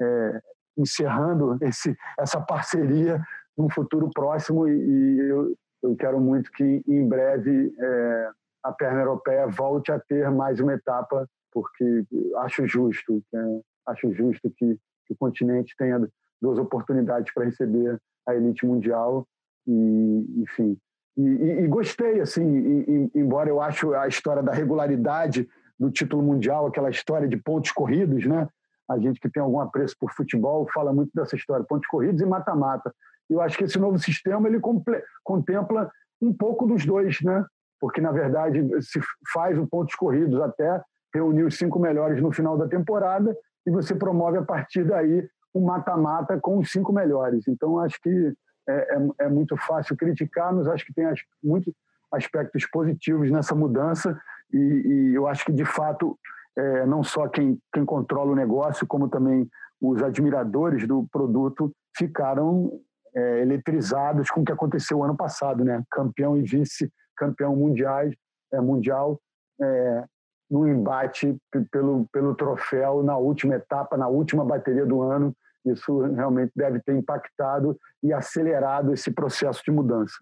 é, 0.00 0.40
encerrando 0.76 1.56
esse, 1.62 1.96
essa 2.18 2.40
parceria 2.40 3.22
num 3.56 3.70
futuro 3.70 4.10
próximo. 4.12 4.66
E, 4.68 5.18
eu, 5.20 5.54
eu 5.84 5.94
quero 5.94 6.20
muito 6.20 6.50
que, 6.50 6.82
em 6.88 7.08
breve, 7.08 7.72
é, 7.78 8.28
a 8.64 8.72
perna 8.72 9.02
europeia 9.02 9.46
volte 9.46 9.92
a 9.92 10.00
ter 10.00 10.28
mais 10.30 10.58
uma 10.58 10.72
etapa, 10.72 11.28
porque 11.54 12.04
acho 12.38 12.66
justo, 12.66 13.22
é, 13.32 13.60
acho 13.86 14.12
justo 14.12 14.50
que, 14.50 14.76
que 15.06 15.12
o 15.12 15.16
continente 15.16 15.74
tenha 15.78 16.06
duas 16.42 16.58
oportunidades 16.58 17.32
para 17.32 17.44
receber 17.44 17.98
a 18.26 18.34
elite 18.34 18.66
mundial 18.66 19.26
e, 19.66 20.42
enfim. 20.42 20.76
E, 21.16 21.22
e, 21.22 21.60
e 21.60 21.68
gostei, 21.68 22.20
assim, 22.20 23.08
embora 23.14 23.48
eu 23.48 23.60
acho 23.60 23.94
a 23.94 24.08
história 24.08 24.42
da 24.42 24.52
regularidade 24.52 25.48
do 25.78 25.90
título 25.90 26.22
mundial, 26.22 26.66
aquela 26.66 26.90
história 26.90 27.28
de 27.28 27.36
pontos 27.36 27.70
corridos, 27.70 28.26
né? 28.26 28.48
A 28.90 28.98
gente 28.98 29.18
que 29.18 29.30
tem 29.30 29.42
algum 29.42 29.60
apreço 29.60 29.96
por 29.98 30.12
futebol 30.12 30.68
fala 30.74 30.92
muito 30.92 31.10
dessa 31.14 31.36
história, 31.36 31.64
pontos 31.64 31.86
corridos 31.86 32.20
e 32.20 32.26
mata-mata. 32.26 32.92
Eu 33.30 33.40
acho 33.40 33.56
que 33.56 33.64
esse 33.64 33.78
novo 33.78 33.98
sistema 33.98 34.48
ele 34.48 34.60
contempla 35.22 35.90
um 36.20 36.32
pouco 36.32 36.66
dos 36.66 36.84
dois, 36.84 37.20
né? 37.22 37.44
Porque 37.80 38.00
na 38.00 38.12
verdade 38.12 38.60
se 38.82 39.00
faz 39.32 39.58
o 39.58 39.66
pontos 39.66 39.94
corridos 39.94 40.40
até 40.40 40.82
reunir 41.14 41.44
os 41.44 41.56
cinco 41.56 41.78
melhores 41.78 42.20
no 42.20 42.32
final 42.32 42.58
da 42.58 42.66
temporada 42.66 43.36
e 43.66 43.70
você 43.70 43.94
promove 43.94 44.38
a 44.38 44.42
partir 44.42 44.84
daí 44.84 45.26
um 45.54 45.64
mata-mata 45.64 46.38
com 46.40 46.58
os 46.58 46.70
cinco 46.70 46.92
melhores. 46.92 47.46
Então 47.46 47.78
acho 47.78 48.00
que 48.02 48.34
é, 48.68 48.96
é, 48.96 49.08
é 49.20 49.28
muito 49.28 49.56
fácil 49.56 49.96
criticar, 49.96 50.52
mas 50.52 50.66
acho 50.66 50.84
que 50.84 50.92
tem 50.92 51.06
as, 51.06 51.20
muitos 51.42 51.72
aspectos 52.12 52.66
positivos 52.66 53.30
nessa 53.30 53.54
mudança 53.54 54.18
e, 54.52 54.58
e 54.58 55.14
eu 55.14 55.26
acho 55.26 55.44
que 55.44 55.52
de 55.52 55.64
fato 55.64 56.18
é, 56.56 56.86
não 56.86 57.02
só 57.02 57.28
quem, 57.28 57.58
quem 57.72 57.84
controla 57.84 58.32
o 58.32 58.36
negócio, 58.36 58.86
como 58.86 59.08
também 59.08 59.48
os 59.80 60.02
admiradores 60.02 60.86
do 60.86 61.06
produto 61.10 61.72
ficaram 61.96 62.70
é, 63.14 63.42
eletrizados 63.42 64.30
com 64.30 64.40
o 64.40 64.44
que 64.44 64.52
aconteceu 64.52 65.02
ano 65.02 65.16
passado, 65.16 65.64
né? 65.64 65.82
Campeão 65.90 66.36
e 66.36 66.42
vice-campeão 66.42 67.54
mundiais, 67.54 68.14
é, 68.52 68.60
mundial, 68.60 69.20
é, 69.60 70.04
no 70.50 70.68
embate 70.68 71.36
pelo, 71.70 72.06
pelo 72.12 72.34
troféu 72.34 73.02
na 73.02 73.16
última 73.16 73.54
etapa, 73.54 73.96
na 73.96 74.08
última 74.08 74.44
bateria 74.44 74.86
do 74.86 75.02
ano. 75.02 75.34
Isso 75.64 76.00
realmente 76.00 76.52
deve 76.54 76.80
ter 76.80 76.94
impactado 76.94 77.78
e 78.02 78.12
acelerado 78.12 78.92
esse 78.92 79.10
processo 79.10 79.62
de 79.64 79.70
mudança. 79.70 80.16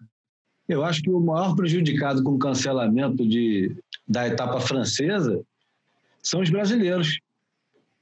Eu 0.67 0.83
acho 0.83 1.01
que 1.01 1.09
o 1.09 1.19
maior 1.19 1.55
prejudicado 1.55 2.23
com 2.23 2.31
o 2.31 2.39
cancelamento 2.39 3.27
de, 3.27 3.75
da 4.07 4.27
etapa 4.27 4.61
francesa 4.61 5.41
são 6.21 6.39
os 6.39 6.49
brasileiros. 6.49 7.19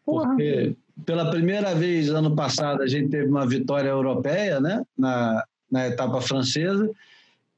Porque 0.06 0.76
pela 1.06 1.32
primeira 1.32 1.74
vez 1.74 2.10
ano 2.10 2.36
passado 2.36 2.84
a 2.84 2.88
gente 2.88 3.10
teve 3.10 3.28
uma 3.28 3.48
vitória 3.48 3.90
europeia 3.90 4.60
né, 4.60 4.84
na, 4.96 5.44
na 5.70 5.88
etapa 5.88 6.22
francesa. 6.22 6.90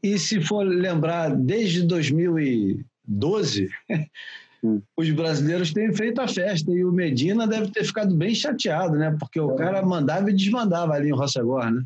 E 0.02 0.18
se 0.18 0.42
for 0.42 0.64
lembrar, 0.64 1.36
desde 1.36 1.84
2012, 1.84 3.70
hum. 3.90 3.96
os 4.96 5.12
brasileiros 5.12 5.74
têm 5.74 5.94
feito 5.94 6.22
a 6.22 6.28
festa. 6.28 6.72
E 6.72 6.86
o 6.86 6.92
Medina 6.92 7.46
deve 7.46 7.70
ter 7.72 7.84
ficado 7.84 8.16
bem 8.16 8.34
chateado, 8.34 8.96
né? 8.98 9.16
Porque 9.20 9.40
o 9.40 9.52
é. 9.52 9.56
cara 9.56 9.82
mandava 9.82 10.30
e 10.30 10.34
desmandava 10.34 10.94
ali 10.94 11.10
em 11.10 11.14
Rossegor, 11.14 11.70
né? 11.70 11.84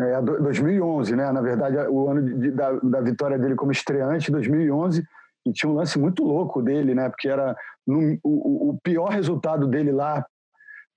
É, 0.00 0.20
2011, 0.20 1.16
né? 1.16 1.32
Na 1.32 1.40
verdade, 1.40 1.76
o 1.88 2.08
ano 2.08 2.38
de, 2.38 2.50
da, 2.50 2.72
da 2.72 3.00
vitória 3.00 3.38
dele 3.38 3.56
como 3.56 3.72
estreante, 3.72 4.30
2011, 4.30 5.02
e 5.46 5.52
tinha 5.52 5.70
um 5.70 5.74
lance 5.74 5.98
muito 5.98 6.22
louco 6.22 6.62
dele, 6.62 6.94
né? 6.94 7.08
Porque 7.08 7.28
era 7.28 7.56
no, 7.86 8.18
o, 8.22 8.70
o, 8.70 8.78
pior 8.82 9.08
resultado 9.08 9.66
dele 9.66 9.90
lá 9.90 10.24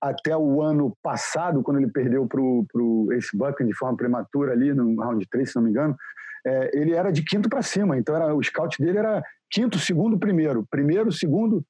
até 0.00 0.36
o 0.36 0.60
ano 0.60 0.96
passado, 1.02 1.62
quando 1.62 1.78
ele 1.78 1.90
perdeu 1.90 2.26
para 2.26 2.40
o 2.40 3.08
Ace 3.12 3.36
Buck 3.36 3.64
de 3.64 3.74
forma 3.74 3.96
prematura 3.96 4.52
ali 4.52 4.72
no 4.74 5.00
round 5.00 5.26
3, 5.30 5.50
se 5.50 5.56
não 5.56 5.62
me 5.62 5.70
engano, 5.70 5.96
é, 6.44 6.70
ele 6.74 6.92
era 6.92 7.10
de 7.10 7.24
quinto 7.24 7.48
para 7.48 7.62
cima. 7.62 7.96
Então 7.96 8.14
era, 8.14 8.34
o 8.34 8.42
scout 8.42 8.80
dele 8.80 8.98
era 8.98 9.22
quinto, 9.52 9.78
segundo, 9.78 10.18
primeiro. 10.18 10.66
Primeiro, 10.68 11.12
segundo, 11.12 11.64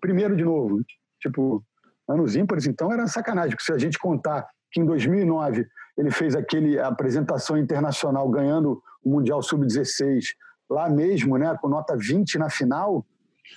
primeiro 0.00 0.36
de 0.36 0.44
novo. 0.44 0.82
Tipo, 1.20 1.64
anos 2.08 2.34
ímpares. 2.34 2.66
Então 2.66 2.92
era 2.92 3.06
sacanagem, 3.06 3.52
porque 3.52 3.64
se 3.64 3.72
a 3.72 3.78
gente 3.78 3.98
contar 3.98 4.46
que 4.72 4.80
em 4.80 4.84
2009 4.84 5.66
ele 5.96 6.10
fez 6.10 6.34
aquele 6.34 6.78
apresentação 6.78 7.56
internacional 7.56 8.28
ganhando 8.28 8.82
o 9.04 9.10
Mundial 9.10 9.42
Sub-16 9.42 10.24
lá 10.68 10.88
mesmo, 10.88 11.36
né, 11.36 11.56
com 11.60 11.68
nota 11.68 11.96
20 11.96 12.38
na 12.38 12.48
final. 12.48 13.04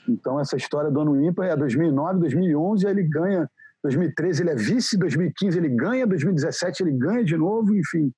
Então, 0.09 0.39
essa 0.39 0.57
história 0.57 0.89
do 0.89 0.99
ano 0.99 1.23
ímpar 1.23 1.47
é 1.47 1.55
2009, 1.55 2.19
2011, 2.19 2.87
ele 2.87 3.03
ganha. 3.03 3.49
2013 3.83 4.41
ele 4.41 4.49
é 4.49 4.55
vice, 4.55 4.97
2015 4.97 5.57
ele 5.57 5.69
ganha, 5.69 6.07
2017 6.07 6.83
ele 6.83 6.93
ganha 6.93 7.23
de 7.23 7.37
novo, 7.37 7.75
enfim. 7.75 8.11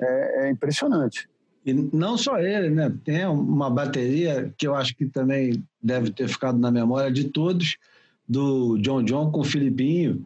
É, 0.00 0.46
é 0.46 0.50
impressionante. 0.50 1.28
E 1.64 1.72
não 1.72 2.16
só 2.16 2.38
ele, 2.38 2.70
né? 2.70 2.92
Tem 3.04 3.26
uma 3.26 3.68
bateria 3.68 4.52
que 4.56 4.66
eu 4.66 4.74
acho 4.74 4.94
que 4.96 5.06
também 5.06 5.62
deve 5.82 6.10
ter 6.10 6.28
ficado 6.28 6.58
na 6.58 6.70
memória 6.70 7.10
de 7.10 7.24
todos, 7.24 7.76
do 8.28 8.78
John 8.78 9.02
John 9.02 9.30
com 9.30 9.40
o 9.40 9.44
Filipinho, 9.44 10.24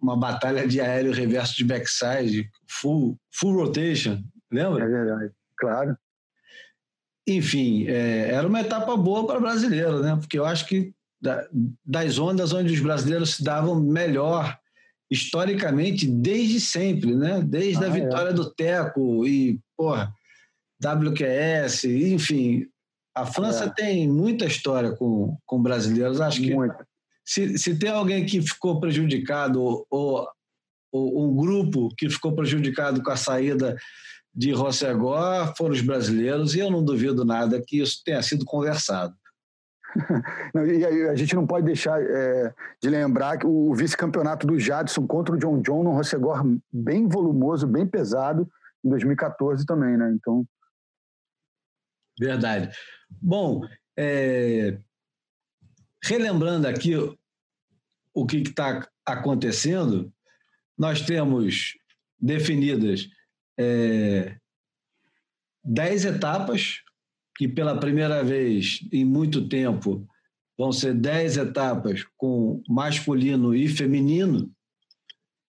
uma 0.00 0.16
batalha 0.16 0.66
de 0.66 0.80
aéreo 0.80 1.12
reverso 1.12 1.56
de 1.56 1.64
backside, 1.64 2.50
full, 2.66 3.18
full 3.30 3.54
rotation, 3.54 4.22
lembra? 4.50 4.84
É 4.84 4.88
verdade, 4.88 5.32
claro 5.56 5.96
enfim, 7.28 7.86
é, 7.86 8.30
era 8.30 8.48
uma 8.48 8.60
etapa 8.60 8.96
boa 8.96 9.26
para 9.26 9.38
brasileiro, 9.38 10.00
né? 10.00 10.16
Porque 10.16 10.38
eu 10.38 10.46
acho 10.46 10.66
que 10.66 10.92
da, 11.20 11.46
das 11.84 12.18
ondas 12.18 12.52
onde 12.52 12.72
os 12.72 12.80
brasileiros 12.80 13.34
se 13.34 13.44
davam 13.44 13.78
melhor 13.78 14.58
historicamente 15.10 16.06
desde 16.06 16.58
sempre, 16.60 17.14
né? 17.14 17.42
Desde 17.42 17.84
ah, 17.84 17.86
a 17.86 17.90
é. 17.90 18.00
vitória 18.00 18.30
é. 18.30 18.32
do 18.32 18.50
Teco 18.50 19.26
e, 19.26 19.60
porra, 19.78 20.12
WQS, 20.84 21.84
enfim. 21.84 22.66
A 23.14 23.24
França 23.24 23.64
é. 23.64 23.70
tem 23.70 24.08
muita 24.08 24.44
história 24.44 24.92
com, 24.92 25.38
com 25.46 25.62
brasileiros. 25.62 26.20
Acho 26.20 26.40
que 26.40 26.52
se, 27.24 27.58
se 27.58 27.78
tem 27.78 27.90
alguém 27.90 28.26
que 28.26 28.42
ficou 28.42 28.80
prejudicado 28.80 29.62
ou, 29.62 29.86
ou 29.90 30.28
um 30.92 31.36
grupo 31.36 31.88
que 31.96 32.10
ficou 32.10 32.34
prejudicado 32.34 33.02
com 33.02 33.10
a 33.10 33.16
saída 33.16 33.76
de 34.34 34.52
Rossegó 34.52 35.52
foram 35.56 35.74
os 35.74 35.80
brasileiros 35.80 36.54
e 36.54 36.60
eu 36.60 36.70
não 36.70 36.84
duvido 36.84 37.24
nada 37.24 37.62
que 37.64 37.80
isso 37.80 38.02
tenha 38.04 38.22
sido 38.22 38.44
conversado. 38.44 39.14
Não, 40.54 40.66
e 40.66 41.08
a 41.08 41.14
gente 41.14 41.34
não 41.34 41.46
pode 41.46 41.64
deixar 41.64 41.98
é, 41.98 42.52
de 42.80 42.90
lembrar 42.90 43.38
que 43.38 43.46
o 43.46 43.74
vice-campeonato 43.74 44.46
do 44.46 44.58
Jadson 44.58 45.06
contra 45.06 45.34
o 45.34 45.38
John 45.38 45.62
John 45.62 45.82
no 45.82 45.92
Rossegor 45.92 46.44
bem 46.70 47.08
volumoso, 47.08 47.66
bem 47.66 47.86
pesado, 47.86 48.46
em 48.84 48.88
2014 48.88 49.64
também, 49.66 49.96
né? 49.96 50.10
Então. 50.14 50.46
Verdade. 52.18 52.76
Bom, 53.10 53.62
é, 53.96 54.78
relembrando 56.02 56.66
aqui 56.66 56.94
o 58.14 58.26
que 58.26 58.38
está 58.38 58.88
acontecendo, 59.06 60.12
nós 60.76 61.00
temos 61.02 61.74
definidas 62.20 63.08
é, 63.58 64.36
dez 65.64 66.04
etapas, 66.04 66.82
que 67.36 67.48
pela 67.48 67.78
primeira 67.78 68.24
vez 68.24 68.80
em 68.92 69.04
muito 69.04 69.48
tempo 69.48 70.06
vão 70.56 70.72
ser 70.72 70.94
dez 70.94 71.36
etapas 71.36 72.04
com 72.16 72.62
masculino 72.68 73.54
e 73.54 73.68
feminino, 73.68 74.52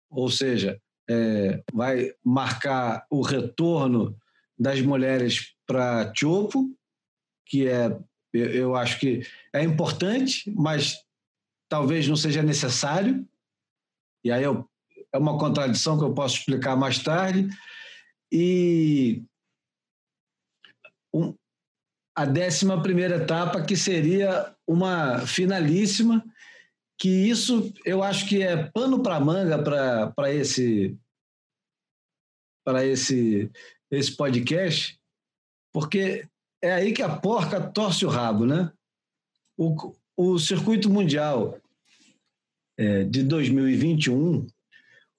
ou 0.10 0.30
seja, 0.30 0.82
é, 1.10 1.64
vai 1.74 2.14
marcar 2.24 3.06
o 3.10 3.22
retorno 3.22 4.18
das 4.58 4.82
mulheres 4.82 5.54
para 5.68 6.12
Chopo, 6.16 6.76
que 7.46 7.68
é, 7.68 7.98
eu 8.34 8.76
acho 8.76 9.00
que 9.00 9.22
é 9.54 9.64
importante, 9.64 10.52
mas 10.56 10.98
talvez 11.70 12.08
não 12.08 12.16
seja 12.16 12.42
necessário. 12.42 13.28
E 14.24 14.32
aí 14.32 14.44
eu, 14.44 14.68
é 15.12 15.18
uma 15.18 15.38
contradição 15.38 15.98
que 15.98 16.04
eu 16.04 16.14
posso 16.14 16.38
explicar 16.38 16.76
mais 16.76 17.00
tarde. 17.00 17.48
E 18.32 19.24
um, 21.14 21.36
a 22.16 22.26
décima 22.26 22.82
primeira 22.82 23.18
etapa, 23.18 23.64
que 23.64 23.76
seria 23.76 24.54
uma 24.68 25.20
finalíssima, 25.28 26.24
que 26.98 27.10
isso 27.10 27.74
eu 27.86 28.02
acho 28.02 28.28
que 28.28 28.42
é 28.42 28.70
pano 28.72 29.02
para 29.02 29.20
manga 29.20 29.62
para 30.16 30.34
esse 30.34 30.98
para 32.64 32.86
esse 32.86 33.52
esse 33.92 34.16
podcast, 34.16 35.00
porque 35.72 36.28
é 36.62 36.74
aí 36.74 36.94
que 36.94 37.02
a 37.02 37.16
porca 37.16 37.62
torce 37.62 38.06
o 38.06 38.10
rabo, 38.10 38.46
né? 38.46 38.72
O, 39.58 39.94
o 40.18 40.40
circuito 40.40 40.90
mundial 40.90 41.60
é, 42.78 43.04
de 43.04 43.24
2021 43.24 44.48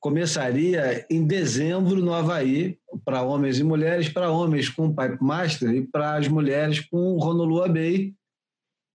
começaria 0.01 1.07
em 1.11 1.27
dezembro 1.27 1.97
no 1.97 2.13
Havaí, 2.13 2.79
para 3.05 3.23
homens 3.23 3.59
e 3.59 3.65
mulheres, 3.65 4.09
para 4.09 4.31
homens 4.31 4.69
com 4.69 4.95
Pipe 4.95 5.23
Master 5.23 5.71
e 5.71 5.87
para 5.87 6.17
as 6.17 6.29
mulheres 6.29 6.81
com 6.81 7.17
Honolulu 7.17 7.73
Bay, 7.73 8.15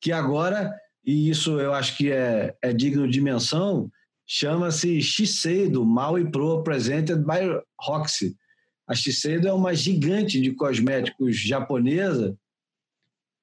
que 0.01 0.13
agora, 0.13 0.75
e 1.09 1.31
isso 1.31 1.59
eu 1.59 1.73
acho 1.73 1.97
que 1.97 2.13
é, 2.13 2.55
é 2.61 2.71
digno 2.71 3.09
de 3.09 3.19
menção, 3.19 3.91
chama-se 4.27 5.01
Shiseido 5.01 5.83
Maui 5.83 6.31
Pro 6.31 6.63
Presented 6.63 7.23
by 7.23 7.63
Roxy. 7.81 8.37
A 8.87 8.95
Shiseido 8.95 9.49
é 9.49 9.53
uma 9.55 9.75
gigante 9.75 10.39
de 10.39 10.53
cosméticos 10.53 11.39
japonesa, 11.39 12.37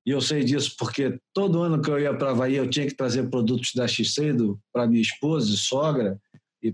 e 0.05 0.11
eu 0.11 0.21
sei 0.21 0.43
disso 0.43 0.75
porque 0.77 1.19
todo 1.33 1.63
ano 1.63 1.81
que 1.81 1.89
eu 1.89 1.99
ia 1.99 2.15
para 2.15 2.29
Havaí 2.29 2.55
eu 2.55 2.69
tinha 2.69 2.85
que 2.85 2.93
trazer 2.93 3.31
produtos 3.31 3.71
da 3.73 3.87
Shiseido 3.87 4.61
para 4.71 4.85
minha 4.85 5.01
esposa 5.01 5.51
e 5.51 5.57
sogra, 5.57 6.21
e, 6.61 6.71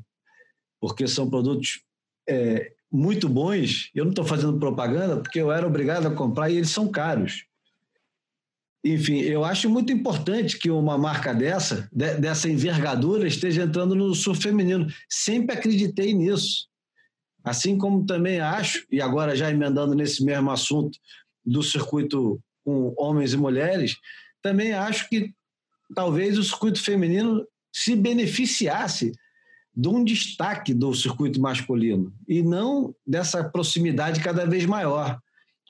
porque 0.82 1.08
são 1.08 1.30
produtos 1.30 1.86
é, 2.28 2.74
muito 2.92 3.30
bons. 3.30 3.90
Eu 3.96 4.04
não 4.04 4.12
estou 4.12 4.26
fazendo 4.26 4.60
propaganda 4.60 5.22
porque 5.22 5.40
eu 5.40 5.54
era 5.54 5.66
obrigado 5.66 6.08
a 6.08 6.14
comprar 6.14 6.50
e 6.50 6.58
eles 6.58 6.70
são 6.70 6.92
caros. 6.92 7.46
Enfim, 8.84 9.20
eu 9.20 9.46
acho 9.46 9.70
muito 9.70 9.94
importante 9.94 10.58
que 10.58 10.72
uma 10.72 10.98
marca 10.98 11.34
dessa, 11.34 11.88
de, 11.92 12.16
dessa 12.16 12.50
envergadura, 12.50 13.28
esteja 13.28 13.64
entrando 13.64 13.94
no 13.94 14.16
surf 14.16 14.42
feminino. 14.42 14.88
Sempre 15.08 15.56
acreditei 15.56 16.14
nisso. 16.14 16.68
Assim 17.44 17.78
como 17.78 18.06
também 18.06 18.40
acho, 18.40 18.86
e 18.92 19.02
agora 19.02 19.36
já 19.36 19.50
emendando 19.50 19.94
nesse 19.94 20.24
mesmo 20.24 20.50
assunto 20.50 20.98
do 21.46 21.62
circuito 21.62 22.40
com 22.64 22.94
homens 22.98 23.34
e 23.34 23.38
mulheres, 23.38 23.98
também 24.42 24.74
acho 24.74 25.08
que 25.10 25.34
talvez 25.96 26.38
o 26.38 26.44
circuito 26.44 26.82
feminino 26.82 27.46
se 27.72 27.96
beneficiasse 27.96 29.12
de 29.76 29.88
um 29.88 30.04
destaque 30.04 30.74
do 30.74 30.94
circuito 30.94 31.40
masculino 31.40 32.14
e 32.28 32.44
não 32.44 32.94
dessa 33.08 33.44
proximidade 33.44 34.20
cada 34.20 34.46
vez 34.46 34.66
maior, 34.66 35.20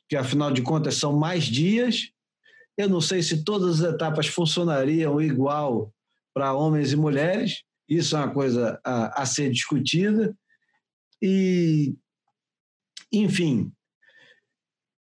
que 0.09 0.16
afinal 0.16 0.51
de 0.51 0.62
contas 0.62 0.95
são 0.95 1.18
mais 1.18 1.45
dias 1.45 2.12
eu 2.82 2.89
não 2.89 3.01
sei 3.01 3.21
se 3.21 3.43
todas 3.43 3.82
as 3.82 3.93
etapas 3.93 4.27
funcionariam 4.27 5.21
igual 5.21 5.93
para 6.34 6.53
homens 6.53 6.91
e 6.91 6.95
mulheres, 6.95 7.63
isso 7.88 8.15
é 8.15 8.19
uma 8.19 8.34
coisa 8.34 8.79
a, 8.84 9.21
a 9.21 9.25
ser 9.25 9.51
discutida. 9.51 10.36
E, 11.21 11.95
enfim, 13.11 13.71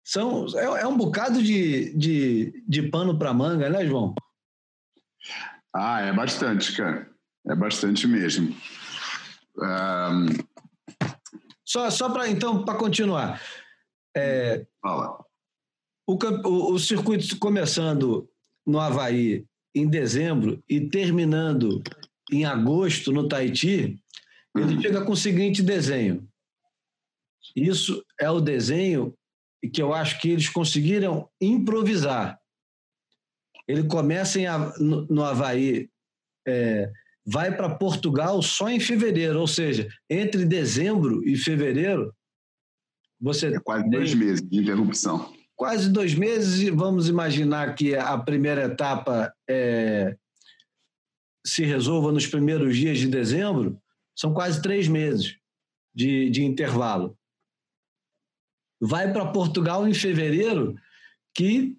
são, 0.04 0.46
é, 0.58 0.82
é 0.82 0.86
um 0.86 0.96
bocado 0.96 1.42
de, 1.42 1.94
de, 1.96 2.64
de 2.66 2.82
pano 2.90 3.18
para 3.18 3.32
manga, 3.32 3.70
né, 3.70 3.86
João? 3.86 4.14
Ah, 5.74 6.00
é 6.00 6.12
bastante, 6.12 6.76
cara. 6.76 7.08
É 7.46 7.54
bastante 7.54 8.06
mesmo. 8.06 8.54
Um... 9.56 10.26
Só, 11.64 11.88
só 11.90 12.10
para, 12.10 12.28
então, 12.28 12.64
para 12.64 12.76
continuar. 12.76 13.40
É, 14.16 14.66
Fala. 14.82 15.24
O, 16.10 16.18
o, 16.44 16.72
o 16.72 16.78
circuito 16.80 17.38
começando 17.38 18.28
no 18.66 18.80
Havaí 18.80 19.46
em 19.72 19.88
dezembro 19.88 20.60
e 20.68 20.80
terminando 20.80 21.80
em 22.32 22.44
agosto 22.44 23.12
no 23.12 23.28
Tahiti, 23.28 23.96
ele 24.56 24.74
uhum. 24.74 24.80
chega 24.80 25.04
com 25.04 25.12
o 25.12 25.16
seguinte 25.16 25.62
desenho. 25.62 26.28
Isso 27.54 28.04
é 28.20 28.28
o 28.28 28.40
desenho 28.40 29.14
que 29.72 29.80
eu 29.80 29.94
acho 29.94 30.20
que 30.20 30.30
eles 30.30 30.48
conseguiram 30.48 31.30
improvisar. 31.40 32.40
Ele 33.68 33.84
começa 33.84 34.40
em, 34.40 34.46
no, 34.80 35.06
no 35.06 35.22
Havaí, 35.22 35.88
é, 36.44 36.90
vai 37.24 37.56
para 37.56 37.76
Portugal 37.76 38.42
só 38.42 38.68
em 38.68 38.80
fevereiro, 38.80 39.38
ou 39.38 39.46
seja, 39.46 39.88
entre 40.08 40.44
dezembro 40.44 41.24
e 41.24 41.36
fevereiro, 41.36 42.12
você. 43.20 43.46
É 43.54 43.60
quase 43.60 43.88
dois 43.88 44.12
meses 44.12 44.42
de 44.42 44.58
interrupção 44.58 45.38
quase 45.60 45.90
dois 45.90 46.14
meses 46.14 46.62
e 46.62 46.70
vamos 46.70 47.06
imaginar 47.06 47.74
que 47.74 47.94
a 47.94 48.16
primeira 48.16 48.64
etapa 48.64 49.30
é, 49.46 50.16
se 51.46 51.66
resolva 51.66 52.10
nos 52.10 52.26
primeiros 52.26 52.74
dias 52.74 52.96
de 52.96 53.06
dezembro, 53.06 53.78
são 54.16 54.32
quase 54.32 54.62
três 54.62 54.88
meses 54.88 55.36
de, 55.94 56.30
de 56.30 56.42
intervalo. 56.42 57.14
Vai 58.80 59.12
para 59.12 59.32
Portugal 59.32 59.86
em 59.86 59.92
fevereiro, 59.92 60.76
que 61.34 61.76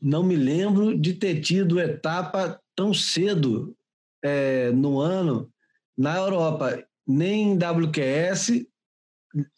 não 0.00 0.24
me 0.24 0.34
lembro 0.34 0.98
de 0.98 1.14
ter 1.14 1.40
tido 1.40 1.78
etapa 1.78 2.60
tão 2.74 2.92
cedo 2.92 3.76
é, 4.24 4.72
no 4.72 4.98
ano 4.98 5.48
na 5.96 6.16
Europa, 6.16 6.84
nem 7.06 7.52
em 7.52 7.56
WQS 7.56 8.66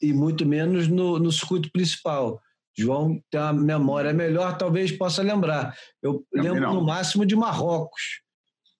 e 0.02 0.12
muito 0.12 0.44
menos 0.44 0.88
no, 0.88 1.18
no 1.18 1.32
circuito 1.32 1.72
principal. 1.72 2.38
João 2.76 3.20
tem 3.30 3.40
uma 3.40 3.52
memória 3.52 4.12
melhor, 4.12 4.58
talvez 4.58 4.90
possa 4.90 5.22
lembrar. 5.22 5.76
Eu 6.02 6.24
lembro 6.32 6.60
não. 6.60 6.74
no 6.74 6.84
máximo 6.84 7.24
de 7.24 7.36
Marrocos, 7.36 8.20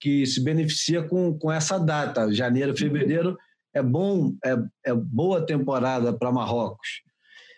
que 0.01 0.27
se 0.27 0.43
beneficia 0.43 1.03
com, 1.03 1.39
com 1.39 1.51
essa 1.51 1.79
data. 1.79 2.33
Janeiro, 2.33 2.77
fevereiro 2.77 3.39
é 3.73 3.83
bom, 3.83 4.35
é, 4.45 4.57
é 4.87 4.95
boa 4.95 5.45
temporada 5.45 6.13
para 6.13 6.33
Marrocos. 6.33 7.03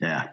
É. 0.02 0.30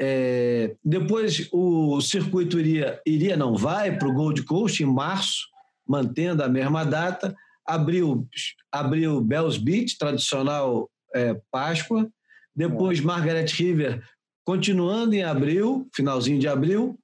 é. 0.00 0.76
Depois 0.84 1.48
o 1.52 2.00
circuito 2.00 2.58
iria, 2.58 3.00
iria 3.06 3.36
não 3.36 3.56
vai 3.56 3.96
para 3.96 4.08
o 4.08 4.14
Gold 4.14 4.42
Coast 4.44 4.82
em 4.82 4.86
março, 4.86 5.46
mantendo 5.86 6.42
a 6.42 6.48
mesma 6.48 6.84
data. 6.84 7.34
Abriu, 7.66 8.28
abriu 8.70 9.20
Bells 9.20 9.58
Beach, 9.58 9.98
tradicional 9.98 10.90
é, 11.14 11.40
Páscoa. 11.50 12.08
Depois 12.54 12.98
é. 12.98 13.02
Margaret 13.02 13.46
River 13.46 14.02
continuando 14.44 15.14
em 15.14 15.22
abril, 15.22 15.88
finalzinho 15.94 16.38
de 16.38 16.48
abril, 16.48 16.98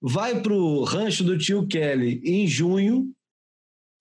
vai 0.00 0.40
para 0.40 0.52
o 0.52 0.84
rancho 0.84 1.24
do 1.24 1.38
tio 1.38 1.66
Kelly 1.66 2.20
em 2.24 2.46
junho, 2.46 3.12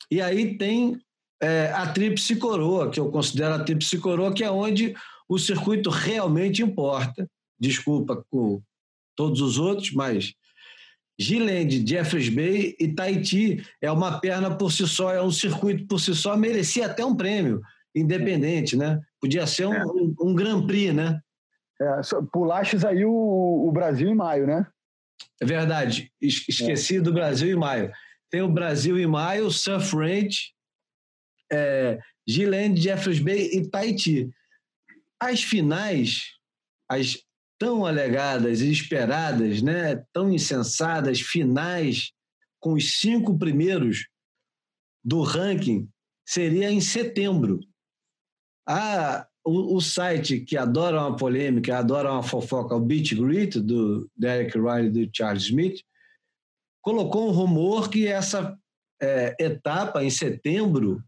e 0.09 0.21
aí 0.21 0.57
tem 0.57 0.99
é, 1.41 1.71
a 1.73 1.91
Tríplice 1.91 2.36
Coroa, 2.36 2.89
que 2.89 2.99
eu 2.99 3.11
considero 3.11 3.55
a 3.55 3.63
Tríplice 3.63 3.97
Coroa, 3.99 4.34
que 4.34 4.43
é 4.43 4.51
onde 4.51 4.95
o 5.28 5.38
circuito 5.38 5.89
realmente 5.89 6.61
importa. 6.61 7.28
Desculpa 7.59 8.23
com 8.30 8.61
todos 9.15 9.41
os 9.41 9.57
outros, 9.57 9.91
mas 9.91 10.34
Gilead, 11.17 11.88
Jeffreys 11.88 12.30
Bay 12.30 12.76
e 12.80 12.89
Tahiti 12.89 13.65
é 13.82 13.89
uma 13.91 14.19
perna 14.19 14.55
por 14.55 14.71
si 14.71 14.88
só, 14.88 15.13
é 15.13 15.21
um 15.21 15.32
circuito 15.32 15.88
por 15.88 15.99
si 15.99 16.13
só, 16.13 16.36
merecia 16.36 16.86
até 16.88 17.05
um 17.05 17.15
prêmio 17.15 17.61
independente, 17.95 18.76
né? 18.76 18.99
Podia 19.21 19.47
ser 19.47 19.65
um, 19.67 19.73
é. 19.73 19.86
um, 19.86 20.15
um 20.19 20.36
Grand 20.36 20.65
Prix, 20.67 20.93
né? 20.93 21.19
É, 21.82 22.01
pulastes 22.32 22.86
aí 22.86 23.03
o, 23.05 23.11
o, 23.11 23.71
Brasil 23.71 24.09
em 24.09 24.15
maio, 24.15 24.47
né? 24.47 24.65
É 25.41 25.45
verdade. 25.45 26.11
Esqueci 26.21 26.97
é. 26.97 27.01
do 27.01 27.13
Brasil 27.13 27.49
em 27.49 27.59
maio. 27.59 27.91
Tem 28.30 28.41
o 28.41 28.51
Brasil 28.51 28.97
em 28.97 29.05
maio, 29.05 29.51
Surf 29.51 29.95
Range, 29.95 30.53
é, 31.51 31.99
Gilland, 32.28 32.80
Jeffreys 32.80 33.19
Bay 33.19 33.49
e 33.51 33.69
Tahiti. 33.69 34.30
As 35.19 35.43
finais, 35.43 36.32
as 36.89 37.17
tão 37.57 37.86
alegadas 37.86 38.61
e 38.61 38.71
esperadas, 38.71 39.61
né, 39.61 40.03
tão 40.13 40.32
insensadas 40.32 41.21
finais 41.21 42.11
com 42.59 42.73
os 42.73 42.99
cinco 42.99 43.38
primeiros 43.38 44.07
do 45.03 45.21
ranking 45.21 45.88
seria 46.26 46.71
em 46.71 46.82
setembro. 46.82 47.59
A, 48.67 49.28
o, 49.45 49.75
o, 49.75 49.81
site 49.81 50.39
que 50.39 50.57
adora 50.57 50.99
uma 50.99 51.15
polêmica, 51.15 51.77
adora 51.77 52.11
uma 52.11 52.23
fofoca, 52.23 52.75
o 52.75 52.79
Beat 52.79 53.13
Grit, 53.13 53.59
do 53.59 54.09
Derek 54.17 54.57
Riley 54.57 54.87
e 54.87 55.05
do 55.05 55.09
Charles 55.15 55.43
Smith, 55.43 55.81
colocou 56.81 57.29
um 57.29 57.31
rumor 57.31 57.89
que 57.89 58.07
essa 58.07 58.57
é, 59.01 59.35
etapa, 59.39 60.03
em 60.03 60.09
setembro, 60.09 61.03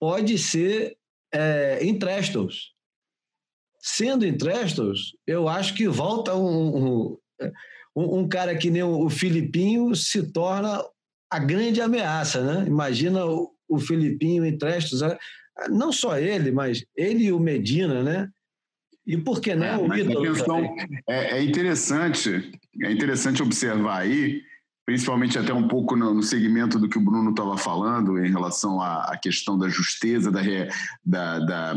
pode 0.00 0.36
ser 0.36 0.96
é, 1.32 1.78
em 1.82 1.96
Trestles. 1.96 2.72
Sendo 3.80 4.26
em 4.26 4.36
Trestles, 4.36 5.12
eu 5.26 5.48
acho 5.48 5.74
que 5.74 5.86
volta 5.86 6.34
um, 6.34 7.16
um, 7.94 8.20
um 8.20 8.28
cara 8.28 8.56
que 8.56 8.70
nem 8.70 8.82
o 8.82 9.08
Filipinho 9.08 9.94
se 9.94 10.32
torna 10.32 10.84
a 11.30 11.38
grande 11.38 11.80
ameaça, 11.80 12.42
né? 12.42 12.66
Imagina 12.66 13.24
o, 13.24 13.52
o 13.68 13.78
Filipinho 13.78 14.44
em 14.44 14.56
Trestles 14.56 15.02
não 15.70 15.92
só 15.92 16.18
ele, 16.18 16.50
mas 16.52 16.84
ele 16.96 17.24
e 17.24 17.32
o 17.32 17.40
Medina, 17.40 18.02
né? 18.02 18.28
E 19.06 19.16
por 19.16 19.40
que 19.40 19.54
não 19.54 19.66
é, 19.66 19.78
o 19.78 19.94
ídolo? 19.94 20.26
É, 21.08 21.38
é, 21.38 21.42
interessante, 21.42 22.52
é 22.82 22.92
interessante 22.92 23.42
observar 23.42 24.02
aí, 24.02 24.42
principalmente 24.84 25.38
até 25.38 25.52
um 25.52 25.66
pouco 25.66 25.96
no, 25.96 26.12
no 26.12 26.22
segmento 26.22 26.78
do 26.78 26.88
que 26.88 26.98
o 26.98 27.04
Bruno 27.04 27.30
estava 27.30 27.56
falando 27.56 28.22
em 28.22 28.30
relação 28.30 28.82
à, 28.82 29.04
à, 29.04 29.16
questão 29.16 29.58
da 29.58 29.66
justeza, 29.68 30.30
da, 30.30 30.42
da, 31.04 31.38
da, 31.38 31.74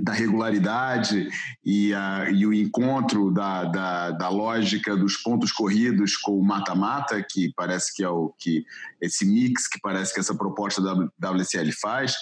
da 0.00 0.12
regularidade 0.12 1.28
e, 1.64 1.92
a, 1.92 2.30
e, 2.30 2.46
o 2.46 2.54
encontro 2.54 3.32
da, 3.32 3.64
da, 3.64 4.10
da, 4.12 4.28
lógica 4.28 4.96
dos 4.96 5.16
pontos 5.16 5.50
corridos 5.50 6.16
com 6.16 6.38
o 6.38 6.44
mata-mata, 6.44 7.20
que 7.28 7.52
parece 7.56 7.92
que 7.92 8.04
é 8.04 8.08
o 8.08 8.32
que 8.38 8.64
esse 9.00 9.26
mix 9.26 9.66
que 9.66 9.80
parece 9.80 10.14
que 10.14 10.20
essa 10.20 10.36
proposta 10.36 10.80
da 10.80 11.32
WCL 11.32 11.72
faz. 11.80 12.14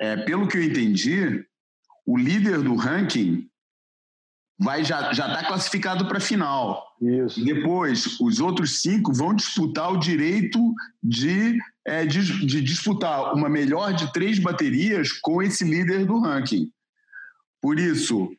É, 0.00 0.16
pelo 0.18 0.46
que 0.46 0.56
eu 0.56 0.62
entendi, 0.62 1.44
o 2.04 2.16
líder 2.16 2.62
do 2.62 2.74
ranking 2.74 3.48
vai 4.58 4.82
já 4.84 5.12
já 5.12 5.26
está 5.28 5.46
classificado 5.46 6.06
para 6.06 6.18
a 6.18 6.20
final. 6.20 6.86
Isso. 7.00 7.40
E 7.40 7.44
depois, 7.44 8.18
os 8.20 8.40
outros 8.40 8.80
cinco 8.80 9.12
vão 9.12 9.34
disputar 9.34 9.92
o 9.92 9.98
direito 9.98 10.58
de, 11.02 11.58
é, 11.86 12.06
de, 12.06 12.46
de, 12.46 12.62
disputar 12.62 13.34
uma 13.34 13.48
melhor 13.48 13.92
de 13.92 14.10
três 14.12 14.38
baterias 14.38 15.12
com 15.12 15.42
esse 15.42 15.64
líder 15.64 16.06
do 16.06 16.20
ranking. 16.20 16.70
Por 17.60 17.78
isso. 17.78 18.30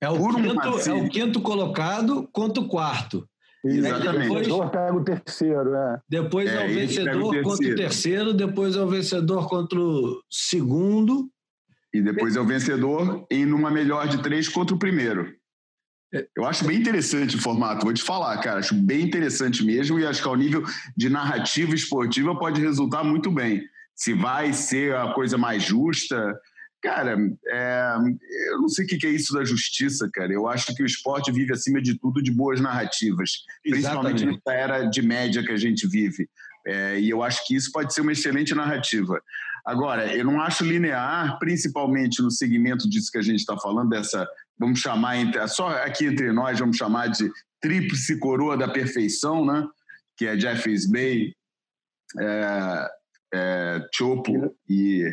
É 0.00 0.08
o, 0.10 0.28
quinto, 0.28 0.90
é 0.90 0.92
o 0.92 1.08
quinto 1.08 1.40
colocado 1.40 2.28
contra 2.32 2.62
o 2.62 2.68
quarto. 2.68 3.28
Exatamente. 3.68 4.22
Depois, 4.22 4.30
o 4.30 4.34
vencedor 4.34 4.70
pega 4.70 4.94
o 4.94 5.04
terceiro, 5.04 5.74
é. 5.74 6.00
Depois 6.08 6.48
é, 6.48 6.54
é 6.54 6.66
o 6.66 6.74
vencedor 6.74 7.36
o 7.36 7.42
contra 7.42 7.66
o 7.66 7.74
terceiro, 7.74 8.34
depois 8.34 8.76
é 8.76 8.80
o 8.82 8.88
vencedor 8.88 9.48
contra 9.48 9.78
o 9.78 10.22
segundo. 10.30 11.30
E 11.92 12.02
depois 12.02 12.36
é 12.36 12.40
o 12.40 12.46
vencedor 12.46 13.26
em 13.30 13.46
numa 13.46 13.70
melhor 13.70 14.06
de 14.08 14.22
três 14.22 14.48
contra 14.48 14.74
o 14.74 14.78
primeiro. 14.78 15.34
É. 16.14 16.26
Eu 16.36 16.44
acho 16.44 16.64
bem 16.64 16.78
interessante 16.78 17.36
o 17.36 17.40
formato, 17.40 17.84
vou 17.84 17.94
te 17.94 18.02
falar, 18.02 18.36
cara. 18.38 18.60
Acho 18.60 18.74
bem 18.74 19.02
interessante 19.02 19.64
mesmo 19.64 19.98
e 19.98 20.06
acho 20.06 20.22
que 20.22 20.28
ao 20.28 20.36
nível 20.36 20.62
de 20.96 21.08
narrativa 21.08 21.74
esportiva 21.74 22.38
pode 22.38 22.60
resultar 22.60 23.02
muito 23.02 23.30
bem. 23.30 23.62
Se 23.94 24.12
vai 24.12 24.52
ser 24.52 24.94
a 24.94 25.12
coisa 25.14 25.38
mais 25.38 25.62
justa. 25.62 26.38
Cara, 26.82 27.16
é, 27.48 27.94
eu 28.50 28.60
não 28.60 28.68
sei 28.68 28.84
o 28.84 28.88
que 28.88 29.06
é 29.06 29.10
isso 29.10 29.32
da 29.32 29.44
justiça, 29.44 30.08
cara. 30.12 30.32
Eu 30.32 30.46
acho 30.46 30.74
que 30.74 30.82
o 30.82 30.86
esporte 30.86 31.32
vive, 31.32 31.52
acima 31.52 31.80
de 31.80 31.98
tudo, 31.98 32.22
de 32.22 32.30
boas 32.30 32.60
narrativas, 32.60 33.44
Exatamente. 33.64 33.70
principalmente 33.70 34.26
nessa 34.26 34.52
era 34.52 34.84
de 34.84 35.02
média 35.02 35.42
que 35.42 35.52
a 35.52 35.56
gente 35.56 35.86
vive. 35.86 36.28
É, 36.66 37.00
e 37.00 37.10
eu 37.10 37.22
acho 37.22 37.46
que 37.46 37.54
isso 37.54 37.70
pode 37.72 37.92
ser 37.94 38.02
uma 38.02 38.12
excelente 38.12 38.54
narrativa. 38.54 39.20
Agora, 39.64 40.14
eu 40.14 40.24
não 40.24 40.40
acho 40.40 40.64
linear, 40.64 41.38
principalmente 41.38 42.22
no 42.22 42.30
segmento 42.30 42.88
disso 42.88 43.10
que 43.10 43.18
a 43.18 43.22
gente 43.22 43.40
está 43.40 43.56
falando, 43.56 43.90
dessa 43.90 44.26
vamos 44.58 44.80
chamar, 44.80 45.16
só 45.48 45.68
aqui 45.82 46.06
entre 46.06 46.32
nós, 46.32 46.58
vamos 46.58 46.76
chamar 46.76 47.08
de 47.08 47.30
tríplice 47.60 48.18
coroa 48.18 48.56
da 48.56 48.68
perfeição, 48.68 49.44
né? 49.44 49.66
que 50.16 50.26
é 50.26 50.38
Jeffries 50.38 50.90
Bay, 50.90 51.34
é, 52.18 52.88
é, 53.34 53.88
Chopo 53.92 54.56
e, 54.68 55.12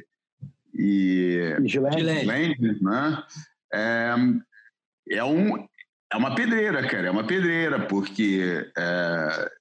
e 0.74 1.56
Gilene, 1.66 2.80
né? 2.82 3.24
É, 3.74 4.16
é, 5.12 5.24
um, 5.24 5.56
é 6.12 6.18
uma 6.18 6.36
pedreira, 6.36 6.88
cara, 6.88 7.08
é 7.08 7.12
uma 7.12 7.26
pedreira, 7.26 7.88
porque 7.88 8.66
é, 8.78 9.52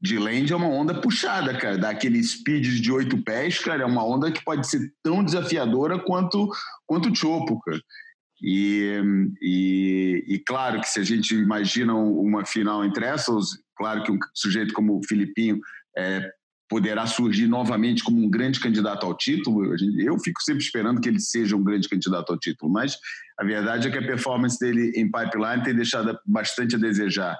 de 0.00 0.18
land 0.18 0.52
é 0.52 0.56
uma 0.56 0.68
onda 0.68 1.00
puxada, 1.00 1.56
cara. 1.56 1.78
Dá 1.78 1.90
aquele 1.90 2.22
speed 2.22 2.80
de 2.80 2.92
oito 2.92 3.22
pés, 3.22 3.58
cara, 3.58 3.82
é 3.82 3.86
uma 3.86 4.04
onda 4.04 4.30
que 4.30 4.44
pode 4.44 4.68
ser 4.68 4.92
tão 5.02 5.24
desafiadora 5.24 5.98
quanto, 5.98 6.50
quanto 6.86 7.10
o 7.10 7.14
Chopo, 7.14 7.58
cara. 7.60 7.80
E, 8.42 9.00
e, 9.40 10.24
e, 10.28 10.38
claro 10.40 10.80
que 10.80 10.88
se 10.88 11.00
a 11.00 11.02
gente 11.02 11.34
imagina 11.34 11.94
uma 11.94 12.44
final 12.44 12.84
entre 12.84 13.06
essas, 13.06 13.56
claro 13.74 14.02
que 14.02 14.12
um 14.12 14.18
sujeito 14.34 14.74
como 14.74 14.98
o 14.98 15.06
Filipinho 15.06 15.58
é, 15.96 16.30
poderá 16.68 17.06
surgir 17.06 17.46
novamente 17.46 18.02
como 18.02 18.22
um 18.22 18.28
grande 18.28 18.58
candidato 18.58 19.04
ao 19.04 19.16
título. 19.16 19.74
Eu 19.98 20.18
fico 20.18 20.40
sempre 20.42 20.62
esperando 20.62 21.00
que 21.00 21.08
ele 21.08 21.20
seja 21.20 21.56
um 21.56 21.62
grande 21.62 21.88
candidato 21.88 22.32
ao 22.32 22.38
título, 22.38 22.72
mas 22.72 22.96
a 23.38 23.44
verdade 23.44 23.88
é 23.88 23.90
que 23.90 23.98
a 23.98 24.06
performance 24.06 24.58
dele 24.58 24.92
em 24.96 25.10
pipeline 25.10 25.62
tem 25.62 25.74
deixado 25.74 26.18
bastante 26.26 26.76
a 26.76 26.78
desejar. 26.78 27.36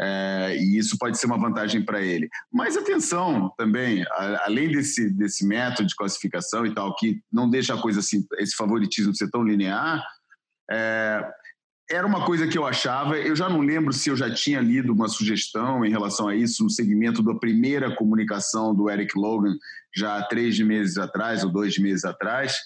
É, 0.00 0.56
e 0.58 0.78
isso 0.78 0.96
pode 0.98 1.18
ser 1.18 1.26
uma 1.26 1.38
vantagem 1.38 1.84
para 1.84 2.00
ele. 2.00 2.28
Mas 2.52 2.76
atenção 2.76 3.52
também, 3.56 4.04
a, 4.10 4.46
além 4.46 4.70
desse, 4.70 5.10
desse 5.10 5.46
método 5.46 5.88
de 5.88 5.94
classificação 5.94 6.64
e 6.64 6.74
tal, 6.74 6.94
que 6.96 7.20
não 7.32 7.48
deixa 7.48 7.74
a 7.74 7.80
coisa 7.80 8.00
assim, 8.00 8.24
esse 8.38 8.56
favoritismo 8.56 9.14
ser 9.14 9.30
tão 9.30 9.42
linear, 9.44 10.02
é, 10.70 11.24
era 11.92 12.06
uma 12.06 12.24
coisa 12.24 12.48
que 12.48 12.56
eu 12.56 12.66
achava, 12.66 13.18
eu 13.18 13.36
já 13.36 13.50
não 13.50 13.60
lembro 13.60 13.92
se 13.92 14.08
eu 14.08 14.16
já 14.16 14.32
tinha 14.32 14.60
lido 14.60 14.94
uma 14.94 15.08
sugestão 15.08 15.84
em 15.84 15.90
relação 15.90 16.26
a 16.26 16.34
isso 16.34 16.64
no 16.64 16.70
segmento 16.70 17.22
da 17.22 17.34
primeira 17.34 17.94
comunicação 17.94 18.74
do 18.74 18.88
Eric 18.88 19.12
Logan, 19.16 19.54
já 19.94 20.16
há 20.16 20.22
três 20.26 20.58
meses 20.58 20.96
atrás 20.96 21.44
ou 21.44 21.52
dois 21.52 21.76
meses 21.78 22.04
atrás, 22.04 22.56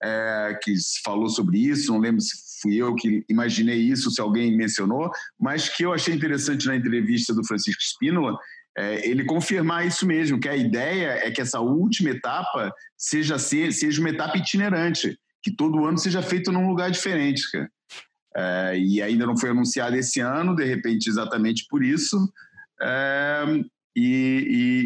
é, 0.00 0.58
que 0.62 0.74
falou 1.04 1.28
sobre 1.28 1.58
isso, 1.58 1.92
não 1.92 1.98
lembro 1.98 2.20
se 2.20 2.60
fui 2.62 2.76
eu 2.76 2.94
que 2.94 3.24
imaginei 3.28 3.78
isso, 3.78 4.12
se 4.12 4.20
alguém 4.20 4.56
mencionou, 4.56 5.10
mas 5.38 5.68
que 5.68 5.84
eu 5.84 5.92
achei 5.92 6.14
interessante 6.14 6.66
na 6.68 6.76
entrevista 6.76 7.34
do 7.34 7.44
Francisco 7.44 7.82
Spínola, 7.82 8.38
é, 8.76 9.08
ele 9.08 9.24
confirmar 9.24 9.86
isso 9.86 10.06
mesmo, 10.06 10.38
que 10.38 10.48
a 10.48 10.56
ideia 10.56 11.20
é 11.26 11.32
que 11.32 11.40
essa 11.40 11.58
última 11.58 12.10
etapa 12.10 12.72
seja, 12.96 13.38
seja 13.38 14.00
uma 14.00 14.10
etapa 14.10 14.38
itinerante, 14.38 15.18
que 15.42 15.50
todo 15.50 15.84
ano 15.84 15.98
seja 15.98 16.22
feito 16.22 16.52
num 16.52 16.68
lugar 16.68 16.92
diferente, 16.92 17.42
cara. 17.50 17.68
É, 18.38 18.78
e 18.78 19.02
ainda 19.02 19.26
não 19.26 19.36
foi 19.36 19.50
anunciado 19.50 19.96
esse 19.96 20.20
ano, 20.20 20.54
de 20.54 20.64
repente, 20.64 21.08
exatamente 21.08 21.66
por 21.68 21.82
isso. 21.82 22.16
É, 22.80 23.44
e, 23.96 24.04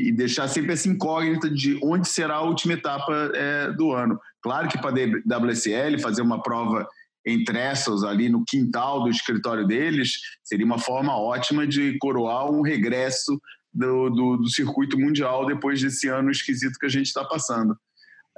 e, 0.05 0.09
e, 0.09 0.13
deixar 0.13 0.49
sempre 0.49 0.73
essa 0.73 0.89
incógnita 0.89 1.51
de 1.51 1.79
onde 1.83 2.09
será 2.09 2.37
a 2.37 2.43
última 2.43 2.73
etapa 2.73 3.31
é, 3.35 3.71
do 3.73 3.93
ano. 3.93 4.19
Claro 4.43 4.69
que 4.71 4.79
para 4.79 4.91
a 4.91 5.39
WSL 5.39 5.99
fazer 6.01 6.23
uma 6.23 6.43
prova 6.43 6.89
em 7.27 7.45
Trestles, 7.45 8.05
ali 8.05 8.31
no 8.31 8.43
quintal 8.49 9.03
do 9.03 9.11
escritório 9.11 9.67
deles, 9.67 10.13
seria 10.43 10.65
uma 10.65 10.79
forma 10.79 11.15
ótima 11.15 11.67
de 11.67 11.99
coroar 11.99 12.51
um 12.51 12.63
regresso 12.63 13.39
do, 13.73 14.09
do, 14.09 14.37
do 14.39 14.49
circuito 14.49 14.99
mundial 14.99 15.45
depois 15.45 15.81
desse 15.83 16.09
ano 16.09 16.31
esquisito 16.31 16.79
que 16.79 16.87
a 16.87 16.91
gente 16.91 17.07
está 17.07 17.23
passando. 17.23 17.77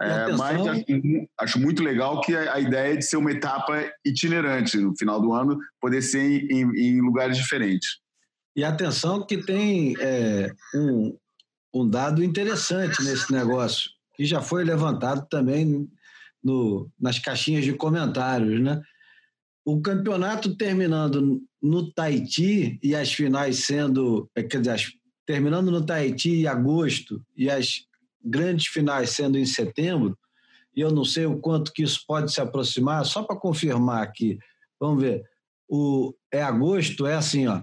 É, 0.01 0.33
mas 0.33 0.67
acho, 0.67 0.85
acho, 1.39 1.59
muito 1.61 1.83
legal 1.83 2.21
que 2.21 2.35
a, 2.35 2.55
a, 2.55 2.61
ideia 2.61 2.95
é 2.95 2.97
de 2.97 3.05
ser 3.05 3.17
uma 3.17 3.31
etapa 3.31 3.85
itinerante 4.05 4.77
no 4.77 4.97
final 4.97 5.21
do 5.21 5.33
ano, 5.33 5.57
poder 5.81 6.03
ser 6.03 6.21
em, 6.21 6.63
em, 6.63 6.97
em 6.97 7.01
lugares 7.01 7.37
diferentes. 7.37 7.99
E 8.57 8.65
atenção 8.65 9.25
que 9.25 9.39
tem 9.39 9.95
é, 10.01 10.53
um, 10.75 11.17
um 11.73 11.89
dado 11.89 12.25
interessante 12.25 13.03
nesse 13.05 13.33
negócio, 13.33 13.91
que 14.17 14.25
já 14.25 14.41
foi 14.41 14.65
levantado 14.65 15.27
também 15.29 15.89
no, 16.43 16.91
nas 17.01 17.19
caixinhas 17.19 17.65
de 17.65 17.73
comentários, 17.73 18.61
né? 18.61 18.81
O 19.65 19.81
campeonato 19.81 20.57
terminando 20.57 21.41
no 21.63 21.91
Tahiti 21.91 22.79
e 22.83 22.95
as 22.95 23.13
finais 23.13 23.65
sendo, 23.65 24.31
é, 24.37 24.43
quer 24.43 24.61
dizer, 24.61 24.81
terminando 25.25 25.71
no 25.71 25.85
Tahiti 25.85 26.43
em 26.43 26.47
agosto 26.47 27.25
e 27.37 27.49
as 27.49 27.87
grandes 28.25 28.67
finais 28.67 29.11
sendo 29.11 29.39
em 29.39 29.45
setembro, 29.45 30.17
e 30.75 30.81
eu 30.81 30.91
não 30.91 31.05
sei 31.05 31.27
o 31.27 31.39
quanto 31.39 31.73
que 31.73 31.83
isso 31.83 32.01
pode 32.07 32.33
se 32.33 32.41
aproximar, 32.41 33.05
só 33.05 33.23
para 33.23 33.37
confirmar 33.37 34.03
aqui, 34.03 34.39
vamos 34.81 35.03
ver, 35.03 35.23
o, 35.69 36.15
é 36.33 36.43
agosto, 36.43 37.07
é 37.07 37.15
assim, 37.15 37.47
ó, 37.47 37.63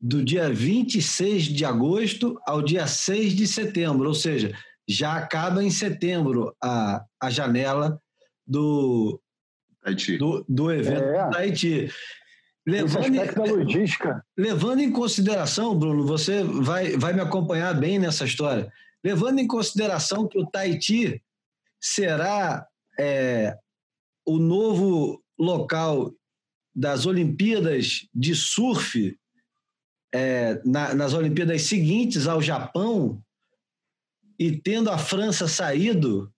do 0.00 0.24
dia 0.24 0.52
26 0.52 1.44
de 1.44 1.64
agosto 1.64 2.38
ao 2.46 2.62
dia 2.62 2.86
6 2.86 3.34
de 3.34 3.46
setembro, 3.46 4.06
ou 4.06 4.14
seja, 4.14 4.56
já 4.88 5.16
acaba 5.16 5.64
em 5.64 5.70
setembro 5.70 6.54
a, 6.62 7.04
a 7.20 7.30
janela 7.30 8.00
do, 8.46 9.20
do, 10.18 10.44
do 10.48 10.72
evento 10.72 11.02
é. 11.02 11.30
do 11.30 11.36
Haiti. 11.36 11.90
Levando, 12.68 13.14
da 13.14 13.44
logística. 13.44 14.24
levando 14.36 14.80
em 14.80 14.90
consideração, 14.90 15.78
Bruno, 15.78 16.04
você 16.04 16.42
vai, 16.42 16.96
vai 16.96 17.12
me 17.12 17.20
acompanhar 17.20 17.72
bem 17.74 17.96
nessa 17.96 18.24
história. 18.24 18.72
Levando 19.04 19.38
em 19.38 19.46
consideração 19.46 20.26
que 20.26 20.38
o 20.38 20.46
Tahiti 20.46 21.22
será 21.80 22.66
é, 22.98 23.56
o 24.24 24.38
novo 24.38 25.22
local 25.38 26.12
das 26.74 27.06
Olimpíadas 27.06 28.06
de 28.14 28.34
surf 28.34 29.16
é, 30.12 30.60
na, 30.64 30.94
nas 30.94 31.12
Olimpíadas 31.14 31.62
seguintes 31.62 32.26
ao 32.26 32.42
Japão 32.42 33.22
e 34.38 34.56
tendo 34.60 34.90
a 34.90 34.98
França 34.98 35.48
saído, 35.48 36.30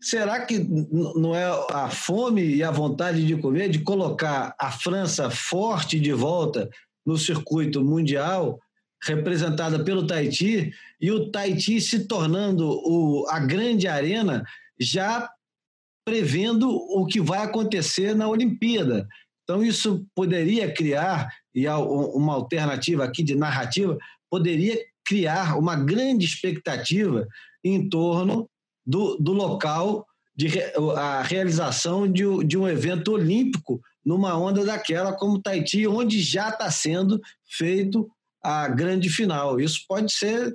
será 0.00 0.44
que 0.44 0.58
não 0.58 1.34
é 1.34 1.44
a 1.72 1.90
fome 1.90 2.42
e 2.42 2.62
a 2.62 2.70
vontade 2.70 3.26
de 3.26 3.36
comer 3.36 3.68
de 3.68 3.80
colocar 3.80 4.54
a 4.58 4.70
França 4.70 5.28
forte 5.30 5.98
de 5.98 6.12
volta 6.12 6.70
no 7.04 7.18
circuito 7.18 7.84
mundial 7.84 8.58
representada 9.02 9.82
pelo 9.82 10.06
Tahiti, 10.06 10.72
e 11.00 11.10
o 11.10 11.30
Tahiti 11.30 11.80
se 11.80 12.06
tornando 12.06 12.68
o, 12.68 13.26
a 13.28 13.38
grande 13.38 13.88
arena, 13.88 14.44
já 14.78 15.28
prevendo 16.04 16.68
o 16.70 17.06
que 17.06 17.20
vai 17.20 17.40
acontecer 17.40 18.14
na 18.14 18.28
Olimpíada. 18.28 19.08
Então, 19.42 19.64
isso 19.64 20.06
poderia 20.14 20.72
criar, 20.72 21.28
e 21.54 21.66
uma 21.66 22.34
alternativa 22.34 23.04
aqui 23.04 23.22
de 23.22 23.34
narrativa, 23.34 23.98
poderia 24.30 24.78
criar 25.04 25.58
uma 25.58 25.74
grande 25.74 26.24
expectativa 26.24 27.26
em 27.64 27.88
torno 27.88 28.48
do, 28.86 29.16
do 29.16 29.32
local 29.32 30.06
de 30.36 30.48
a 30.96 31.22
realização 31.22 32.10
de, 32.10 32.22
de 32.44 32.56
um 32.56 32.68
evento 32.68 33.12
olímpico 33.12 33.80
numa 34.04 34.38
onda 34.38 34.64
daquela 34.64 35.12
como 35.12 35.40
Tahiti, 35.40 35.86
onde 35.86 36.20
já 36.22 36.48
está 36.48 36.70
sendo 36.70 37.20
feito 37.44 38.08
a 38.42 38.68
grande 38.68 39.08
final. 39.08 39.60
Isso 39.60 39.84
pode 39.88 40.12
ser, 40.12 40.52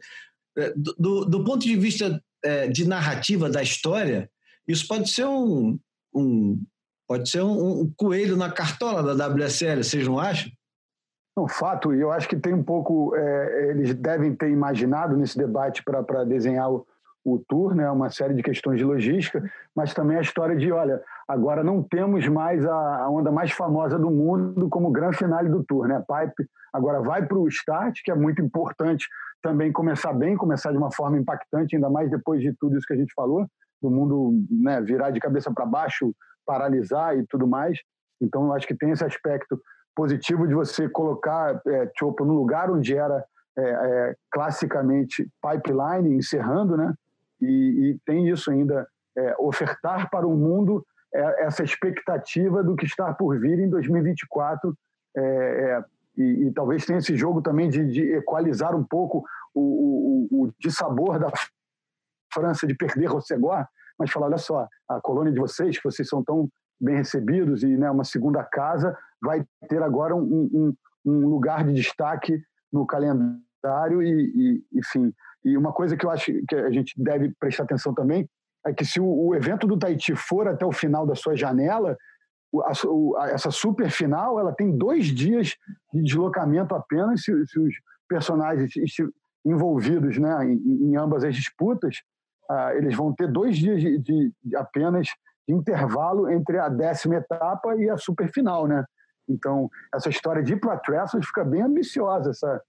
é, 0.58 0.74
do, 0.76 1.26
do 1.26 1.44
ponto 1.44 1.60
de 1.60 1.76
vista 1.76 2.22
é, 2.44 2.68
de 2.68 2.88
narrativa 2.88 3.50
da 3.50 3.62
história, 3.62 4.30
Isso 4.68 4.88
pode 4.88 5.10
ser 5.10 5.26
um, 5.26 5.80
um 6.14 6.64
pode 7.08 7.30
ser 7.30 7.44
um, 7.44 7.82
um, 7.82 7.94
coelho 7.96 8.36
na 8.36 8.52
cartola 8.52 9.16
da 9.16 9.28
WSL, 9.28 9.84
vocês 9.84 10.08
não 10.08 10.20
acham? 10.20 10.52
Um 11.38 11.48
fato, 11.48 11.94
e 11.94 12.00
eu 12.00 12.12
acho 12.12 12.28
que 12.28 12.36
tem 12.36 12.54
um 12.54 12.64
pouco, 12.64 13.16
é, 13.16 13.70
eles 13.70 13.94
devem 13.94 14.34
ter 14.34 14.50
imaginado 14.50 15.18
nesse 15.18 15.38
debate 15.38 15.84
para 15.84 16.24
desenhar 16.24 16.72
o, 16.72 16.88
o 17.26 17.40
tour, 17.40 17.76
né, 17.76 17.90
uma 17.92 18.10
série 18.10 18.34
de 18.34 18.42
questões 18.42 18.78
de 18.78 18.86
logística, 18.86 19.44
mas 19.76 19.94
também 19.94 20.18
a 20.18 20.22
história 20.22 20.56
de, 20.56 20.72
olha, 20.72 21.02
agora 21.28 21.64
não 21.64 21.84
temos 21.84 22.28
mais 22.28 22.66
a, 22.66 23.04
a 23.04 23.10
onda 23.10 23.32
mais 23.32 23.52
famosa 23.52 24.00
do 24.00 24.10
mundo 24.10 24.70
como 24.70 24.92
grande 24.92 25.18
finale 25.18 25.50
do 25.50 25.64
tour, 25.64 25.88
né? 25.88 26.00
Pipe 26.08 26.48
agora 26.76 27.02
vai 27.02 27.26
para 27.26 27.38
o 27.38 27.48
start, 27.48 28.02
que 28.04 28.12
é 28.12 28.16
muito 28.16 28.42
importante 28.42 29.08
também 29.42 29.72
começar 29.72 30.12
bem, 30.14 30.36
começar 30.36 30.72
de 30.72 30.78
uma 30.78 30.92
forma 30.92 31.18
impactante, 31.18 31.76
ainda 31.76 31.90
mais 31.90 32.10
depois 32.10 32.42
de 32.42 32.54
tudo 32.60 32.78
isso 32.78 32.86
que 32.86 32.94
a 32.94 32.98
gente 32.98 33.14
falou, 33.14 33.48
do 33.82 33.90
mundo 33.90 34.34
né, 34.50 34.82
virar 34.82 35.12
de 35.12 35.20
cabeça 35.20 35.52
para 35.54 35.66
baixo, 35.66 36.14
paralisar 36.46 37.18
e 37.18 37.26
tudo 37.28 37.48
mais. 37.48 37.80
Então, 38.22 38.46
eu 38.46 38.54
acho 38.54 38.68
que 38.68 38.76
tem 38.76 38.92
esse 38.92 39.06
aspecto 39.06 39.60
positivo 39.96 40.48
de 40.48 40.54
você 40.54 40.90
colocar 40.90 41.62
é, 41.68 41.90
Chopo 41.98 42.26
no 42.26 42.34
lugar 42.34 42.70
onde 42.70 42.96
era 42.96 43.24
é, 43.58 43.62
é, 43.62 44.16
classicamente 44.32 45.28
pipeline, 45.42 46.18
encerrando, 46.18 46.76
né? 46.76 46.94
E, 47.42 47.46
e 47.92 48.00
tem 48.06 48.28
isso 48.30 48.52
ainda, 48.52 48.88
é, 49.18 49.36
ofertar 49.40 50.10
para 50.10 50.28
o 50.28 50.36
mundo 50.36 50.86
é, 51.14 51.46
essa 51.46 51.64
expectativa 51.64 52.62
do 52.64 52.76
que 52.76 52.86
está 52.86 53.14
por 53.14 53.40
vir 53.40 53.60
em 53.60 53.70
2024 53.70 54.76
é, 55.18 55.84
e, 56.18 56.48
e, 56.48 56.52
talvez 56.52 56.86
tenha 56.86 57.00
esse 57.00 57.16
jogo 57.16 57.42
também 57.42 57.70
de, 57.70 57.86
de 57.86 58.14
equalizar 58.14 58.76
um 58.76 58.84
pouco 58.84 59.26
o, 59.54 60.28
o, 60.32 60.44
o 60.44 60.54
dissabor 60.60 61.20
da 61.20 61.32
França 62.34 62.68
de 62.68 62.76
perder 62.76 63.08
Rossegor, 63.08 63.66
mas 63.98 64.12
falar, 64.12 64.28
olha 64.28 64.38
só, 64.38 64.68
a 64.90 65.00
colônia 65.02 65.32
de 65.32 65.40
vocês, 65.40 65.78
que 65.78 65.84
vocês 65.84 66.08
são 66.08 66.24
tão 66.24 66.50
bem 66.80 66.98
recebidos 66.98 67.64
e 67.64 67.78
né, 67.78 67.90
uma 67.90 68.04
segunda 68.04 68.44
casa, 68.44 68.98
vai 69.22 69.46
ter 69.70 69.82
agora 69.82 70.16
um, 70.16 70.50
um, 70.54 70.74
um 71.06 71.28
lugar 71.28 71.66
de 71.66 71.74
destaque 71.74 72.42
no 72.72 72.86
calendário 72.86 74.02
e, 74.02 74.10
e, 74.12 74.78
enfim. 74.78 75.14
E 75.44 75.58
uma 75.58 75.72
coisa 75.72 75.96
que 75.96 76.06
eu 76.06 76.12
acho 76.12 76.32
que 76.48 76.56
a 76.56 76.72
gente 76.72 76.94
deve 76.98 77.34
prestar 77.40 77.64
atenção 77.64 77.94
também 77.94 78.28
é 78.66 78.74
que 78.74 78.84
se 78.84 79.00
o, 79.00 79.06
o 79.06 79.36
evento 79.36 79.68
do 79.68 79.78
Tahiti 79.78 80.16
for 80.16 80.48
até 80.48 80.66
o 80.66 80.72
final 80.72 81.06
da 81.06 81.16
sua 81.16 81.36
janela, 81.36 81.96
essa 83.28 83.52
super 83.52 83.90
final 83.90 84.40
ela 84.40 84.54
tem 84.54 84.76
dois 84.76 85.06
dias 85.08 85.56
de 85.94 86.04
deslocamento 86.04 86.76
apenas 86.76 87.24
se, 87.24 87.32
se 87.48 87.60
os 87.60 87.74
personagens 88.08 88.72
envolvidos 89.46 90.18
né, 90.18 90.46
em, 90.46 90.90
em, 90.90 90.96
ambas 90.98 91.24
as 91.24 91.36
disputas 91.36 91.98
uh, 92.50 92.78
eles 92.78 92.96
vão 92.96 93.14
ter 93.14 93.32
dois 93.32 93.58
dias 93.58 93.82
de, 93.82 93.98
de, 94.00 94.34
de, 94.44 94.56
apenas 94.56 95.08
de 95.48 95.54
intervalo 95.54 96.30
entre 96.30 96.58
a 96.58 96.70
décima 96.70 97.16
etapa 97.16 97.76
e 97.76 97.90
a 97.90 97.98
super 97.98 98.32
final, 98.32 98.68
né? 98.68 98.84
Então 99.30 99.70
essa 99.94 100.10
história 100.10 100.42
de 100.42 100.54
ir 100.54 100.60
para 100.60 100.78
Trestles 100.78 101.26
fica 101.26 101.44
bem 101.44 101.62
ambiciosa 101.62 102.32
essa 102.32 102.62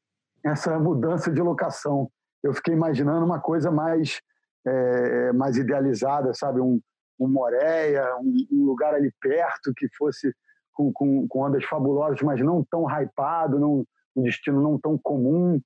essa 0.44 0.78
mudança 0.78 1.32
de 1.32 1.42
locação. 1.42 2.08
Eu 2.42 2.52
fiquei 2.54 2.72
imaginando 2.72 3.24
uma 3.24 3.40
coisa 3.40 3.70
mais 3.70 4.20
é, 4.66 5.32
mais 5.32 5.56
idealizada, 5.56 6.32
sabe, 6.34 6.60
um, 6.60 6.80
um 7.18 7.28
Moreia, 7.28 8.16
um, 8.16 8.46
um, 8.52 8.64
lugar 8.64 8.94
ali 8.94 9.12
perto 9.20 9.72
que 9.74 9.88
fosse 9.96 10.34
com, 10.72 10.92
com, 10.92 11.26
com, 11.26 11.40
ondas 11.40 11.64
fabulosas, 11.64 12.20
mas 12.22 12.40
não 12.40 12.64
tão 12.70 12.86
hypado, 12.86 13.58
não, 13.58 13.86
um 14.14 14.22
destino 14.22 14.60
não 14.60 14.78
tão 14.78 14.98
comum. 14.98 15.60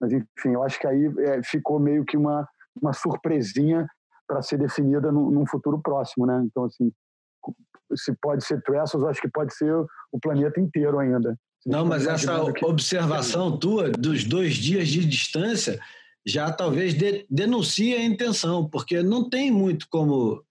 Mas, 0.00 0.12
enfim, 0.12 0.52
eu 0.54 0.62
acho 0.62 0.78
que 0.78 0.86
aí 0.86 1.06
é, 1.20 1.42
ficou 1.42 1.78
meio 1.78 2.04
que 2.04 2.16
uma, 2.16 2.48
uma 2.80 2.92
surpresinha 2.92 3.86
para 4.26 4.42
ser 4.42 4.58
definida 4.58 5.12
no, 5.12 5.30
num 5.30 5.46
futuro 5.46 5.80
próximo, 5.80 6.26
né? 6.26 6.42
Então, 6.44 6.64
assim, 6.64 6.92
se 7.94 8.14
pode 8.20 8.44
ser 8.44 8.62
Trestles, 8.62 9.02
eu 9.02 9.08
acho 9.08 9.20
que 9.20 9.28
pode 9.28 9.54
ser 9.54 9.72
o 9.72 10.20
planeta 10.20 10.60
inteiro 10.60 10.98
ainda. 10.98 11.38
Não, 11.66 11.84
mas 11.84 12.06
essa 12.06 12.42
observação 12.62 13.58
tua 13.58 13.90
dos 13.90 14.24
dois 14.24 14.54
dias 14.54 14.88
de 14.88 15.04
distância 15.04 15.80
já 16.26 16.50
talvez 16.50 16.94
de, 16.94 17.26
denuncie 17.30 17.94
a 17.94 18.02
intenção, 18.02 18.68
porque 18.68 19.02
não 19.02 19.28
tem 19.28 19.50
muito 19.50 19.86
como 19.88 20.42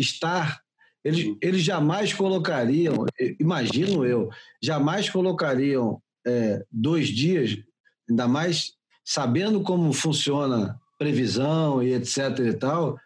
estar. 0.00 0.60
Eles, 1.04 1.24
uhum. 1.24 1.38
eles 1.40 1.62
jamais 1.62 2.12
colocariam, 2.12 3.06
imagino 3.38 4.04
eu, 4.04 4.28
jamais 4.62 5.08
colocariam 5.08 6.00
é, 6.26 6.62
dois 6.70 7.08
dias, 7.08 7.56
ainda 8.08 8.28
mais 8.28 8.72
sabendo 9.04 9.62
como 9.62 9.92
funciona 9.92 10.78
previsão 10.98 11.82
e 11.82 11.94
etc 11.94 12.38
e 12.40 12.52
tal, 12.52 12.98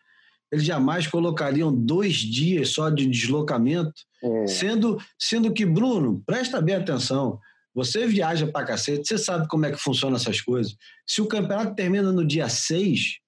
eles 0.50 0.64
jamais 0.64 1.06
colocariam 1.06 1.74
dois 1.74 2.16
dias 2.16 2.70
só 2.70 2.90
de 2.90 3.08
deslocamento, 3.08 3.94
é. 4.22 4.46
sendo, 4.46 4.98
sendo 5.18 5.52
que, 5.52 5.64
Bruno, 5.64 6.22
presta 6.26 6.60
bem 6.60 6.74
atenção, 6.74 7.38
você 7.74 8.06
viaja 8.06 8.46
para 8.46 8.66
cacete, 8.66 9.06
você 9.06 9.18
sabe 9.18 9.48
como 9.48 9.66
é 9.66 9.72
que 9.72 9.78
funcionam 9.78 10.16
essas 10.16 10.40
coisas. 10.40 10.76
Se 11.06 11.20
o 11.20 11.26
campeonato 11.26 11.74
termina 11.74 12.12
no 12.12 12.24
dia 12.24 12.48
6, 12.48 13.18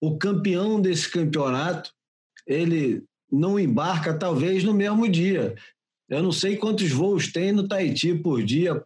o 0.00 0.18
campeão 0.18 0.80
desse 0.80 1.10
campeonato 1.10 1.90
ele 2.48 3.04
não 3.30 3.60
embarca 3.60 4.18
talvez 4.18 4.64
no 4.64 4.72
mesmo 4.72 5.06
dia. 5.08 5.54
Eu 6.08 6.22
não 6.22 6.32
sei 6.32 6.56
quantos 6.56 6.90
voos 6.90 7.30
tem 7.30 7.52
no 7.52 7.68
Tahiti 7.68 8.14
por 8.14 8.42
dia 8.42 8.82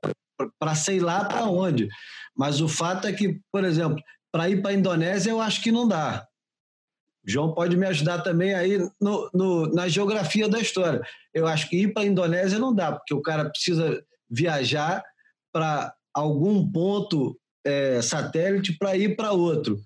para 0.59 0.75
sei 0.75 0.99
lá 0.99 1.25
para 1.25 1.47
onde. 1.47 1.89
Mas 2.37 2.61
o 2.61 2.69
fato 2.69 3.07
é 3.07 3.13
que, 3.13 3.41
por 3.53 3.65
exemplo, 3.65 4.03
para 4.33 4.51
ir 4.51 4.61
para 4.61 4.73
a 4.73 4.75
Indonésia 4.75 5.31
eu 5.31 5.41
acho 5.41 5.63
que 5.63 5.71
não 5.71 5.87
dá. 5.87 6.27
O 7.25 7.31
João 7.31 7.55
pode 7.55 7.77
me 7.77 7.87
ajudar 7.87 8.23
também 8.23 8.53
aí 8.53 8.79
no, 9.01 9.31
no, 9.33 9.67
na 9.73 9.87
geografia 9.87 10.49
da 10.49 10.59
história. 10.59 11.01
Eu 11.33 11.47
acho 11.47 11.69
que 11.69 11.77
ir 11.77 11.93
para 11.93 12.03
a 12.03 12.07
Indonésia 12.07 12.59
não 12.59 12.75
dá, 12.75 12.91
porque 12.91 13.15
o 13.15 13.23
cara 13.23 13.49
precisa 13.49 14.05
viajar 14.29 15.05
para 15.53 15.95
algum 16.13 16.69
ponto 16.69 17.39
é, 17.65 18.03
satélite 18.03 18.77
para 18.77 18.97
ir 18.97 19.15
para 19.15 19.31
outro. 19.31 19.79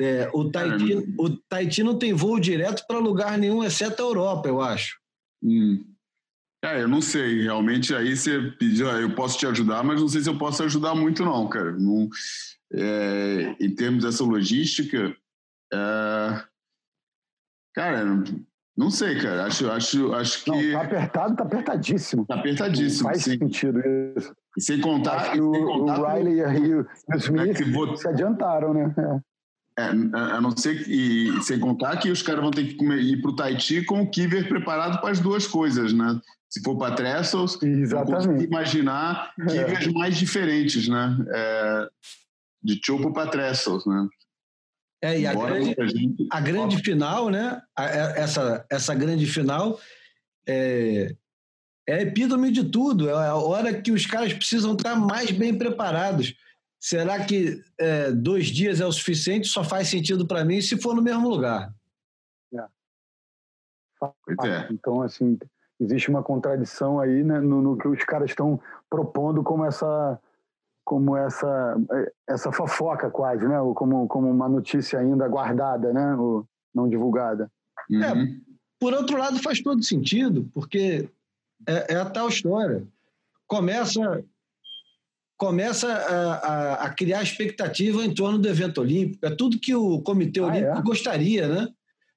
É, 0.00 0.30
o, 0.32 0.50
Tahiti, 0.50 1.14
o 1.18 1.30
Tahiti 1.48 1.82
não 1.82 1.98
tem 1.98 2.12
voo 2.12 2.38
direto 2.38 2.84
para 2.86 2.98
lugar 2.98 3.36
nenhum, 3.36 3.64
exceto 3.64 4.02
a 4.02 4.06
Europa, 4.06 4.48
eu 4.48 4.60
acho. 4.60 4.96
Hum. 5.42 5.84
É, 6.64 6.82
eu 6.82 6.88
não 6.88 7.00
sei. 7.00 7.42
Realmente, 7.42 7.94
aí 7.94 8.16
você 8.16 8.52
pediu, 8.58 8.90
ah, 8.90 9.00
eu 9.00 9.14
posso 9.14 9.38
te 9.38 9.46
ajudar, 9.46 9.82
mas 9.82 10.00
não 10.00 10.08
sei 10.08 10.20
se 10.20 10.28
eu 10.28 10.38
posso 10.38 10.62
ajudar 10.62 10.94
muito, 10.94 11.24
não, 11.24 11.48
cara. 11.48 11.72
Não, 11.72 12.08
é, 12.72 13.56
em 13.60 13.74
termos 13.74 14.04
dessa 14.04 14.24
logística, 14.24 15.16
é, 15.72 16.44
cara, 17.74 18.04
não 18.78 18.90
sei, 18.90 19.20
cara. 19.20 19.46
Acho, 19.46 19.68
acho, 19.72 20.14
acho 20.14 20.44
que. 20.44 20.50
Não, 20.50 20.78
tá 20.78 20.86
apertado, 20.86 21.36
tá 21.36 21.42
apertadíssimo. 21.42 22.26
Tá 22.26 22.34
apertadíssimo. 22.36 23.08
Não 23.08 23.10
faz 23.10 23.24
sim. 23.24 23.36
sentido 23.36 23.80
isso. 24.16 24.32
E 24.56 24.62
sem 24.62 24.80
contar. 24.80 25.32
que 25.32 25.40
o, 25.40 25.52
sem 25.52 25.64
contar 25.64 26.00
o 26.00 26.06
Riley 26.06 26.40
e 26.40 26.74
o 26.74 26.86
Smith 27.16 27.60
é 27.60 27.64
vou... 27.72 27.96
se 27.96 28.06
adiantaram, 28.06 28.72
né? 28.72 28.94
É. 29.78 29.82
É, 29.82 30.20
a 30.32 30.40
não 30.40 30.56
ser 30.56 30.84
que, 30.84 30.90
e 30.92 31.42
sem 31.42 31.60
contar 31.60 31.96
que 31.98 32.10
os 32.10 32.20
caras 32.20 32.42
vão 32.42 32.50
ter 32.50 32.64
que 32.64 32.84
ir 32.84 33.22
para 33.22 33.30
o 33.30 33.36
Tahiti 33.36 33.84
com 33.84 34.02
o 34.02 34.10
Kiver 34.10 34.48
preparado 34.48 35.00
para 35.00 35.10
as 35.10 35.20
duas 35.20 35.46
coisas, 35.46 35.92
né? 35.92 36.20
Se 36.50 36.60
for 36.62 36.76
para 36.76 36.96
Trestles, 36.96 37.62
Exatamente. 37.62 38.44
imaginar 38.44 39.32
Kivers 39.36 39.86
é. 39.86 39.92
mais 39.92 40.16
diferentes, 40.16 40.88
né? 40.88 41.16
É, 41.28 41.88
de 42.62 42.80
Chopo 42.84 43.12
para 43.12 43.30
Trestles, 43.30 43.86
né? 43.86 44.08
É, 45.00 45.20
e 45.20 45.26
a 45.26 45.32
grande, 45.32 45.76
gente... 45.90 46.26
a 46.28 46.40
grande 46.40 46.78
final, 46.78 47.30
né? 47.30 47.62
É, 47.78 48.20
essa, 48.22 48.66
essa 48.68 48.94
grande 48.96 49.26
final 49.26 49.78
é, 50.48 51.14
é 51.88 52.02
epítome 52.02 52.50
de 52.50 52.64
tudo. 52.64 53.08
É 53.08 53.28
a 53.28 53.36
hora 53.36 53.80
que 53.80 53.92
os 53.92 54.06
caras 54.06 54.32
precisam 54.32 54.72
estar 54.72 54.96
mais 54.96 55.30
bem 55.30 55.56
preparados. 55.56 56.34
Será 56.80 57.24
que 57.24 57.60
é, 57.78 58.12
dois 58.12 58.46
dias 58.46 58.80
é 58.80 58.86
o 58.86 58.92
suficiente? 58.92 59.48
Só 59.48 59.64
faz 59.64 59.88
sentido 59.88 60.26
para 60.26 60.44
mim 60.44 60.60
se 60.60 60.80
for 60.80 60.94
no 60.94 61.02
mesmo 61.02 61.28
lugar. 61.28 61.72
É. 62.54 62.64
é. 64.46 64.68
Então, 64.70 65.02
assim, 65.02 65.36
existe 65.80 66.08
uma 66.08 66.22
contradição 66.22 67.00
aí 67.00 67.24
né, 67.24 67.40
no, 67.40 67.60
no, 67.60 67.76
que 67.76 67.88
os 67.88 68.04
caras 68.04 68.30
estão 68.30 68.60
propondo 68.88 69.42
como 69.42 69.64
essa 69.64 70.20
como 70.84 71.14
essa 71.14 71.76
essa 72.26 72.50
fofoca 72.50 73.10
quase, 73.10 73.46
né? 73.46 73.60
Ou 73.60 73.74
como, 73.74 74.08
como 74.08 74.30
uma 74.30 74.48
notícia 74.48 74.98
ainda 74.98 75.28
guardada, 75.28 75.92
né? 75.92 76.14
Ou 76.14 76.48
não 76.74 76.88
divulgada. 76.88 77.50
Uhum. 77.90 78.02
É, 78.02 78.14
por 78.80 78.94
outro 78.94 79.18
lado, 79.18 79.38
faz 79.42 79.60
todo 79.60 79.82
sentido, 79.82 80.48
porque 80.54 81.10
é, 81.66 81.94
é 81.94 81.96
a 81.96 82.08
tal 82.08 82.28
história. 82.28 82.86
Começa 83.46 84.24
começa 85.38 85.86
a, 85.86 86.34
a, 86.34 86.74
a, 86.86 86.90
criar 86.90 87.22
expectativa 87.22 88.04
em 88.04 88.12
torno 88.12 88.38
do 88.38 88.48
evento 88.48 88.80
olímpico. 88.80 89.24
É 89.24 89.30
tudo 89.30 89.58
que 89.58 89.72
o 89.74 90.02
Comitê 90.02 90.40
Olímpico 90.40 90.76
ah, 90.76 90.80
é? 90.80 90.82
gostaria, 90.82 91.46
né? 91.48 91.68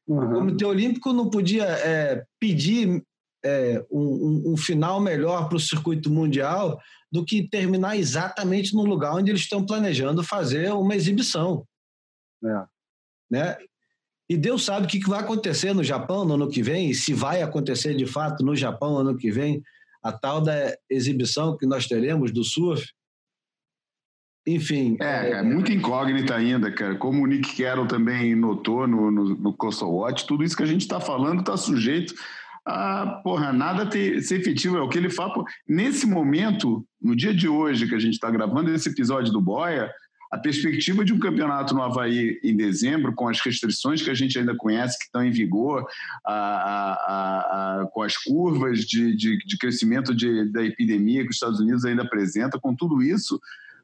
Uhum. 0.08 0.26
O 0.26 0.34
Comitê 0.34 0.66
Olímpico 0.66 1.14
não 1.14 1.30
podia 1.30 1.66
é, 1.66 2.26
pedir 2.40 3.04
é, 3.46 3.86
um, 3.92 4.54
um, 4.54 4.58
final 4.58 5.00
melhor 5.00 5.48
para 5.48 5.56
o 5.56 5.60
circuito 5.60 6.10
mundial 6.10 6.80
do 7.12 7.24
que 7.24 7.48
terminar 7.48 7.96
exatamente 7.96 8.74
no 8.74 8.84
lugar 8.84 9.16
onde 9.16 9.30
eles 9.30 9.42
estão 9.42 9.64
planejando 9.64 10.24
fazer 10.24 10.74
uma 10.74 10.96
exibição. 10.96 11.64
É. 12.44 12.66
Né? 13.30 13.58
E 14.28 14.36
Deus 14.36 14.64
sabe 14.64 14.88
o 14.88 14.90
que 14.90 15.00
vai 15.08 15.20
acontecer 15.20 15.74
no 15.74 15.84
Japão 15.84 16.26
no 16.26 16.34
ano 16.34 16.50
que 16.50 16.64
vem, 16.64 16.90
e 16.90 16.96
se 16.96 17.14
vai 17.14 17.44
acontecer 17.44 17.96
de 17.96 18.08
fato 18.08 18.44
no 18.44 18.56
Japão 18.56 18.94
no 18.94 19.10
ano 19.10 19.18
que 19.18 19.30
vem, 19.30 19.62
a 20.02 20.12
tal 20.12 20.42
da 20.42 20.76
exibição 20.90 21.56
que 21.56 21.68
nós 21.68 21.86
teremos 21.86 22.32
do 22.32 22.44
surf. 22.44 22.84
Enfim. 24.48 24.98
É, 25.00 25.34
é 25.34 25.44
muito 25.44 25.72
incógnita 25.72 26.36
ainda, 26.36 26.72
cara. 26.72 26.96
Como 26.96 27.24
o 27.24 27.28
Nick 27.28 27.62
Carroll 27.62 27.86
também 27.86 28.36
notou 28.36 28.88
no, 28.88 29.12
no, 29.12 29.36
no 29.36 29.54
Coastal 29.54 29.94
Watch, 29.94 30.26
tudo 30.26 30.44
isso 30.44 30.58
que 30.58 30.64
a 30.64 30.68
gente 30.68 30.82
está 30.82 31.00
falando 31.00 31.42
está 31.42 31.56
sujeito 31.56 32.14
a 32.66 33.22
porra, 33.24 33.52
nada 33.52 33.86
ter, 33.86 34.22
ser 34.22 34.40
efetivo. 34.40 34.78
É 34.78 34.82
o 34.82 34.90
que 34.90 34.98
ele 34.98 35.10
fala. 35.10 35.44
Nesse 35.68 36.06
momento, 36.06 36.86
no 37.02 37.16
dia 37.16 37.34
de 37.34 37.48
hoje 37.48 37.88
que 37.88 37.96
a 37.96 38.00
gente 38.00 38.14
está 38.14 38.30
gravando 38.30 38.72
esse 38.72 38.90
episódio 38.90 39.32
do 39.32 39.42
Boia, 39.42 39.92
a 40.32 40.38
perspectiva 40.38 41.04
de 41.04 41.12
um 41.12 41.20
campeonato 41.20 41.74
no 41.74 41.82
Havaí 41.82 42.40
em 42.42 42.56
dezembro, 42.56 43.14
com 43.14 43.28
as 43.28 43.42
restrições 43.42 44.02
que 44.02 44.10
a 44.10 44.14
gente 44.14 44.40
ainda 44.40 44.56
conhece, 44.56 44.98
que 44.98 45.06
estão 45.06 45.26
em 45.26 45.32
vigor, 45.32 45.86
a, 46.26 46.34
a, 46.34 47.82
a, 47.82 47.88
com 47.88 48.02
as 48.02 48.16
curvas 48.16 48.86
de, 48.86 49.14
de, 49.14 49.38
de 49.40 49.58
crescimento 49.58 50.16
de, 50.16 50.50
da 50.50 50.64
epidemia 50.64 51.24
que 51.24 51.30
os 51.30 51.36
Estados 51.36 51.60
Unidos 51.60 51.84
ainda 51.84 52.04
apresenta, 52.04 52.58
com 52.58 52.74
tudo 52.74 53.04
isso, 53.04 53.42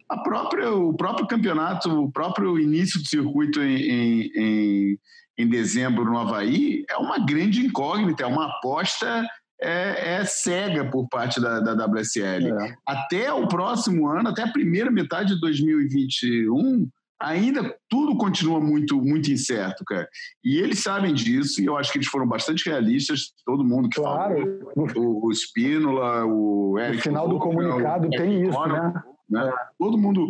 a 0.10 0.18
própria, 0.18 0.72
o 0.72 0.94
próprio 0.96 1.28
campeonato, 1.28 1.90
o 1.90 2.12
próprio 2.12 2.58
início 2.60 3.00
do 3.02 3.08
circuito 3.08 3.62
em, 3.62 4.32
em, 4.36 5.00
em 5.38 5.48
dezembro 5.48 6.06
no 6.06 6.18
Havaí 6.18 6.86
é 6.90 6.98
uma 6.98 7.20
grande 7.20 7.66
incógnita, 7.66 8.24
é 8.24 8.28
uma 8.28 8.46
aposta 8.46 9.26
é, 9.62 10.16
é, 10.16 10.26
cega 10.26 10.86
por 10.86 11.08
parte 11.10 11.42
da, 11.42 11.60
da 11.60 11.86
WSL. 11.86 12.52
É. 12.52 12.76
Até 12.86 13.34
o 13.34 13.48
próximo 13.48 14.08
ano, 14.08 14.30
até 14.30 14.44
a 14.44 14.52
primeira 14.52 14.90
metade 14.90 15.34
de 15.34 15.42
2021, 15.42 16.88
ainda 17.20 17.76
tudo 17.90 18.16
continua 18.16 18.62
muito 18.62 19.02
muito 19.02 19.32
incerto, 19.32 19.84
cara. 19.86 20.08
E 20.44 20.58
eles 20.58 20.80
sabem 20.80 21.14
disso, 21.14 21.62
e 21.62 21.66
eu 21.66 21.78
acho 21.78 21.92
que 21.92 21.98
eles 21.98 22.08
foram 22.08 22.28
bastante 22.28 22.70
realistas, 22.70 23.34
todo 23.46 23.66
mundo 23.66 23.90
que 23.90 24.00
claro. 24.00 24.36
falou. 24.74 24.88
O, 24.96 25.28
o 25.28 25.32
Spínola, 25.34 26.26
o 26.26 26.80
Eric. 26.80 26.98
No 26.98 27.04
final 27.04 27.28
do 27.28 27.40
comunicado 27.40 28.10
tem 28.12 28.48
isso, 28.48 28.68
né? 28.68 28.94
Né? 29.30 29.52
Todo 29.78 29.98
mundo 29.98 30.30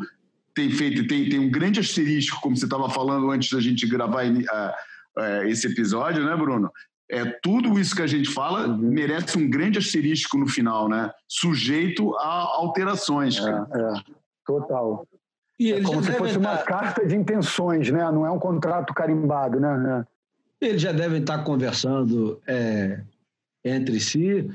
tem 0.54 0.70
feito, 0.72 1.08
tem, 1.08 1.30
tem 1.30 1.40
um 1.40 1.50
grande 1.50 1.80
asterisco, 1.80 2.42
como 2.42 2.56
você 2.56 2.66
estava 2.66 2.90
falando 2.90 3.30
antes 3.30 3.52
da 3.52 3.60
gente 3.60 3.86
gravar 3.88 4.24
a, 4.24 4.76
a, 5.18 5.48
esse 5.48 5.68
episódio, 5.68 6.26
né, 6.26 6.36
Bruno? 6.36 6.72
é, 7.10 7.26
tudo 7.42 7.80
isso 7.80 7.96
que 7.96 8.02
a 8.02 8.08
gente 8.08 8.30
fala 8.30 8.68
uhum. 8.68 8.78
merece 8.78 9.38
um 9.38 9.50
grande 9.50 9.80
asterisco 9.80 10.38
no 10.38 10.48
final, 10.48 10.90
né? 10.90 11.12
Sujeito 11.28 12.16
a 12.18 12.58
alterações. 12.58 13.38
É, 13.38 13.50
é, 13.50 13.94
total. 14.46 15.08
E 15.60 15.72
é 15.72 15.82
como 15.82 16.04
se 16.04 16.12
fosse 16.12 16.38
uma 16.38 16.58
carta 16.58 17.06
de 17.06 17.16
intenções, 17.16 17.90
né? 17.90 18.12
Não 18.12 18.26
é 18.26 18.32
um 18.32 18.40
contrato 18.40 18.94
carimbado, 18.94 19.60
né? 19.60 20.06
É. 20.62 20.68
Eles 20.68 20.82
já 20.82 20.92
devem 20.92 21.22
estar 21.22 21.44
conversando 21.44 22.42
é, 22.46 23.02
entre 23.64 24.00
si 24.00 24.50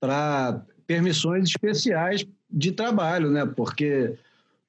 para 0.00 0.62
permissões 0.86 1.50
especiais 1.50 2.26
de 2.50 2.72
trabalho, 2.72 3.30
né? 3.30 3.46
Porque 3.46 4.14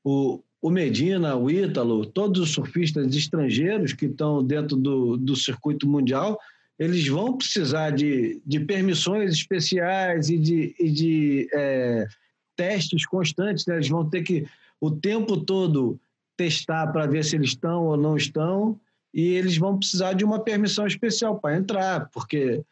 o, 0.04 0.42
o 0.62 0.70
Medina, 0.70 1.36
o 1.36 1.50
Ítalo, 1.50 2.06
todos 2.06 2.42
os 2.42 2.52
surfistas 2.52 3.16
estrangeiros 3.16 3.94
que 3.94 4.06
estão 4.06 4.44
dentro 4.44 4.76
do, 4.76 5.18
do 5.18 5.36
circuito 5.36 5.88
mundial 5.88 6.40
eles 6.80 7.06
vão 7.10 7.36
precisar 7.36 7.90
de, 7.90 8.42
de 8.46 8.62
permissões 8.62 9.34
especiais 9.34 10.30
e 10.30 10.38
de, 10.38 10.74
e 10.80 10.90
de 10.90 11.50
é, 11.54 12.08
testes 12.56 13.06
constantes. 13.06 13.66
Né? 13.66 13.76
Eles 13.76 13.90
vão 13.90 14.10
ter 14.10 14.24
que, 14.24 14.48
o 14.80 14.90
tempo 14.90 15.36
todo, 15.42 16.00
testar 16.38 16.88
para 16.88 17.06
ver 17.06 17.26
se 17.26 17.36
eles 17.36 17.50
estão 17.50 17.86
ou 17.88 17.98
não 17.98 18.16
estão, 18.16 18.80
e 19.14 19.34
eles 19.34 19.58
vão 19.58 19.78
precisar 19.78 20.14
de 20.14 20.24
uma 20.24 20.40
permissão 20.40 20.88
especial 20.88 21.38
para 21.38 21.58
entrar, 21.58 22.10
porque 22.12 22.64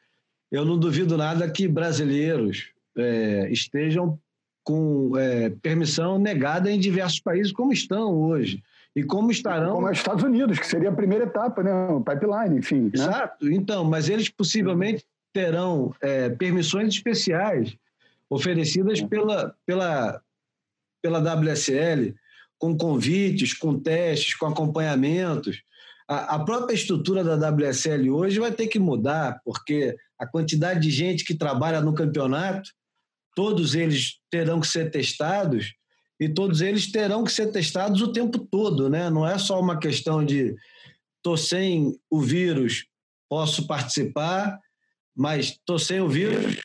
eu 0.50 0.64
não 0.64 0.80
duvido 0.80 1.18
nada 1.18 1.50
que 1.52 1.68
brasileiros 1.68 2.70
é, 2.96 3.52
estejam 3.52 4.18
com 4.68 5.18
é, 5.18 5.50
permissão 5.50 6.20
negada 6.20 6.70
em 6.70 6.78
diversos 6.78 7.22
países, 7.22 7.54
como 7.54 7.72
estão 7.72 8.14
hoje. 8.14 8.62
E 8.94 9.02
como 9.02 9.32
estarão. 9.32 9.76
Como 9.76 9.88
é 9.88 9.92
os 9.92 9.98
Estados 9.98 10.26
Unidos, 10.26 10.60
que 10.60 10.68
seria 10.68 10.90
a 10.90 10.94
primeira 10.94 11.24
etapa, 11.24 11.64
né? 11.64 11.72
O 11.72 12.02
pipeline, 12.02 12.60
enfim. 12.60 12.82
Né? 12.82 12.92
Exato. 12.94 13.50
Então, 13.50 13.86
mas 13.86 14.10
eles 14.10 14.28
possivelmente 14.28 15.06
terão 15.32 15.96
é, 16.02 16.28
permissões 16.32 16.94
especiais 16.94 17.78
oferecidas 18.30 19.02
pela, 19.02 19.56
pela, 19.66 20.22
pela 21.02 21.20
WSL, 21.20 22.14
com 22.60 22.76
convites, 22.76 23.54
com 23.54 23.80
testes, 23.80 24.36
com 24.36 24.48
acompanhamentos. 24.48 25.64
A, 26.06 26.36
a 26.36 26.40
própria 26.40 26.76
estrutura 26.76 27.24
da 27.24 27.50
WSL 27.50 28.10
hoje 28.10 28.38
vai 28.38 28.52
ter 28.52 28.68
que 28.68 28.80
mudar, 28.80 29.40
porque 29.46 29.96
a 30.20 30.28
quantidade 30.28 30.82
de 30.82 30.90
gente 30.90 31.24
que 31.24 31.36
trabalha 31.36 31.80
no 31.80 31.94
campeonato, 31.94 32.70
todos 33.38 33.76
eles 33.76 34.20
terão 34.32 34.60
que 34.60 34.66
ser 34.66 34.90
testados 34.90 35.76
e 36.20 36.28
todos 36.28 36.60
eles 36.60 36.92
terão 36.92 37.24
que 37.24 37.32
ser 37.32 37.52
testados 37.52 38.02
o 38.02 38.12
tempo 38.12 38.40
todo, 38.40 38.90
né? 38.90 39.12
Não 39.12 39.28
é 39.28 39.38
só 39.38 39.60
uma 39.60 39.78
questão 39.78 40.26
de 40.26 40.56
tô 41.22 41.38
sem 41.38 41.96
o 42.10 42.20
vírus, 42.20 42.88
posso 43.30 43.68
participar, 43.68 44.60
mas 45.16 45.56
tô 45.68 45.78
sem 45.78 46.02
o 46.02 46.10
vírus 46.10 46.60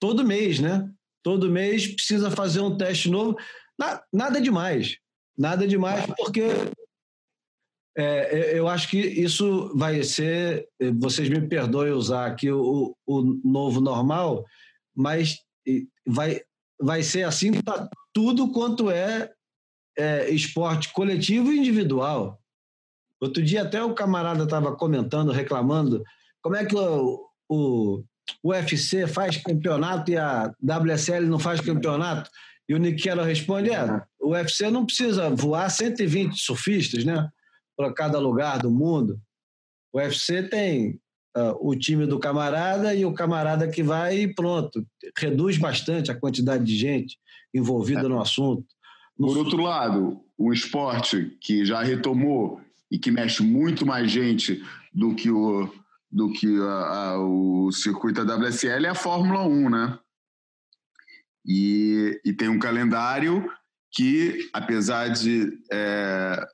todo 0.00 0.26
mês, 0.26 0.58
né? 0.58 0.90
Todo 1.22 1.48
mês 1.48 1.86
precisa 1.86 2.28
fazer 2.28 2.58
um 2.58 2.76
teste 2.76 3.08
novo. 3.08 3.38
Nada 4.12 4.40
demais, 4.40 4.96
nada 5.38 5.64
demais, 5.64 6.06
porque 6.16 6.42
é, 7.96 8.58
eu 8.58 8.66
acho 8.66 8.90
que 8.90 8.98
isso 8.98 9.72
vai 9.76 10.02
ser, 10.02 10.68
vocês 10.98 11.28
me 11.28 11.46
perdoem 11.46 11.92
usar 11.92 12.26
aqui 12.26 12.50
o, 12.50 12.96
o 13.06 13.22
novo 13.44 13.80
normal, 13.80 14.44
mas 14.92 15.46
vai, 16.06 16.40
vai 16.80 17.02
ser 17.02 17.24
assim 17.24 17.52
para 17.60 17.88
tudo 18.12 18.52
quanto 18.52 18.90
é, 18.90 19.32
é, 19.98 20.30
esporte 20.30 20.92
coletivo 20.92 21.52
e 21.52 21.58
individual. 21.58 22.40
Outro 23.20 23.42
dia 23.42 23.62
até 23.62 23.82
o 23.82 23.94
camarada 23.94 24.44
estava 24.44 24.76
comentando, 24.76 25.32
reclamando, 25.32 26.02
como 26.42 26.56
é 26.56 26.64
que 26.64 26.76
o, 26.76 27.26
o, 27.48 28.04
o 28.42 28.50
UFC 28.50 29.06
faz 29.06 29.36
campeonato 29.38 30.10
e 30.10 30.16
a 30.16 30.52
WSL 30.62 31.26
não 31.26 31.38
faz 31.38 31.60
campeonato? 31.60 32.30
E 32.68 32.74
o 32.74 33.02
Carroll 33.02 33.24
responde, 33.24 33.70
é, 33.70 33.84
o 34.20 34.30
UFC 34.30 34.70
não 34.70 34.84
precisa 34.84 35.30
voar 35.30 35.70
120 35.70 36.36
surfistas, 36.36 37.04
né? 37.04 37.28
Para 37.76 37.92
cada 37.92 38.18
lugar 38.18 38.58
do 38.58 38.70
mundo. 38.70 39.20
O 39.92 39.98
UFC 39.98 40.42
tem 40.42 41.00
o 41.60 41.76
time 41.76 42.06
do 42.06 42.18
camarada 42.18 42.94
e 42.94 43.04
o 43.04 43.12
camarada 43.12 43.68
que 43.68 43.82
vai 43.82 44.20
e 44.20 44.34
pronto. 44.34 44.86
Reduz 45.16 45.58
bastante 45.58 46.10
a 46.10 46.18
quantidade 46.18 46.64
de 46.64 46.76
gente 46.76 47.18
envolvida 47.54 48.00
é. 48.00 48.08
no 48.08 48.20
assunto. 48.20 48.64
No... 49.18 49.28
Por 49.28 49.38
outro 49.38 49.62
lado, 49.62 50.20
um 50.38 50.52
esporte 50.52 51.36
que 51.40 51.64
já 51.64 51.82
retomou 51.82 52.60
e 52.90 52.98
que 52.98 53.10
mexe 53.10 53.42
muito 53.42 53.84
mais 53.84 54.10
gente 54.10 54.62
do 54.92 55.14
que 55.14 55.30
o, 55.30 55.72
do 56.10 56.32
que 56.32 56.46
a, 56.60 57.10
a, 57.10 57.18
o 57.18 57.70
circuito 57.72 58.24
da 58.24 58.36
WSL 58.36 58.86
é 58.86 58.90
a 58.90 58.94
Fórmula 58.94 59.42
1, 59.42 59.70
né? 59.70 59.98
E, 61.44 62.20
e 62.24 62.32
tem 62.32 62.48
um 62.48 62.58
calendário 62.58 63.48
que, 63.92 64.48
apesar 64.52 65.08
de 65.08 65.52
é, 65.70 66.46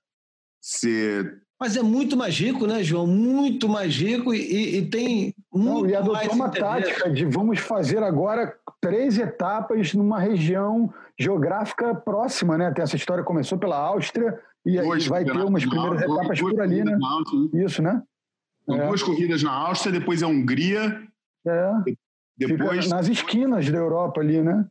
ser 0.61 1.42
mas 1.63 1.77
é 1.77 1.83
muito 1.83 2.17
mais 2.17 2.37
rico, 2.37 2.67
né, 2.67 2.83
João? 2.83 3.07
Muito 3.07 3.69
mais 3.69 3.95
rico 3.95 4.35
e, 4.35 4.79
e 4.79 4.87
tem 4.87 5.33
muito 5.55 5.83
Não, 5.83 5.89
e 5.89 5.95
adotou 5.95 6.33
uma 6.33 6.49
tática 6.49 7.09
de 7.09 7.25
vamos 7.25 7.61
fazer 7.61 8.03
agora 8.03 8.53
três 8.81 9.17
etapas 9.17 9.95
numa 9.95 10.19
região 10.19 10.93
geográfica 11.17 11.95
próxima, 11.95 12.59
né? 12.59 12.67
Até 12.67 12.83
essa 12.83 12.97
história 12.97 13.23
começou 13.23 13.59
pela 13.59 13.77
Áustria 13.79 14.37
e 14.67 14.77
aí 14.77 15.09
vai 15.09 15.25
ter 15.25 15.31
umas 15.31 15.65
primeiras 15.65 16.03
Áustria, 16.03 16.15
etapas 16.17 16.41
por 16.41 16.61
ali, 16.61 16.83
né? 16.83 16.99
Áustria, 17.01 17.65
Isso, 17.65 17.81
né? 17.81 18.03
São 18.67 18.81
é. 18.81 18.87
duas 18.89 19.03
corridas 19.05 19.43
na 19.45 19.53
Áustria, 19.53 20.01
depois 20.01 20.21
a 20.21 20.27
Hungria. 20.27 21.01
É. 21.47 21.71
Depois 22.37 22.87
Fica 22.87 22.97
nas 22.97 23.07
esquinas 23.07 23.71
da 23.71 23.79
Europa 23.79 24.21
ali, 24.21 24.43
né? 24.43 24.67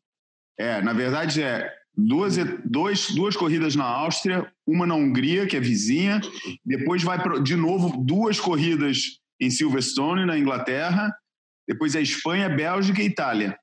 É, 0.60 0.82
na 0.82 0.92
verdade 0.92 1.42
é 1.42 1.74
duas, 1.96 2.36
dois, 2.66 3.12
duas 3.12 3.36
corridas 3.36 3.76
na 3.76 3.86
Áustria, 3.86 4.52
uma 4.66 4.86
na 4.86 4.96
Hungria, 4.96 5.46
que 5.46 5.58
é 5.58 5.60
vizinha, 5.60 6.22
depois 6.66 7.04
vai 7.04 7.18
de 7.42 7.56
novo 7.56 8.04
duas 8.04 8.39
corridas 8.39 9.20
em 9.39 9.50
Silverstone, 9.50 10.26
na 10.26 10.38
Inglaterra, 10.38 11.14
depois 11.68 11.96
é 11.96 12.02
Espanha, 12.02 12.50
Bélgica 12.50 13.02
e 13.02 13.06
Itália. 13.06 13.58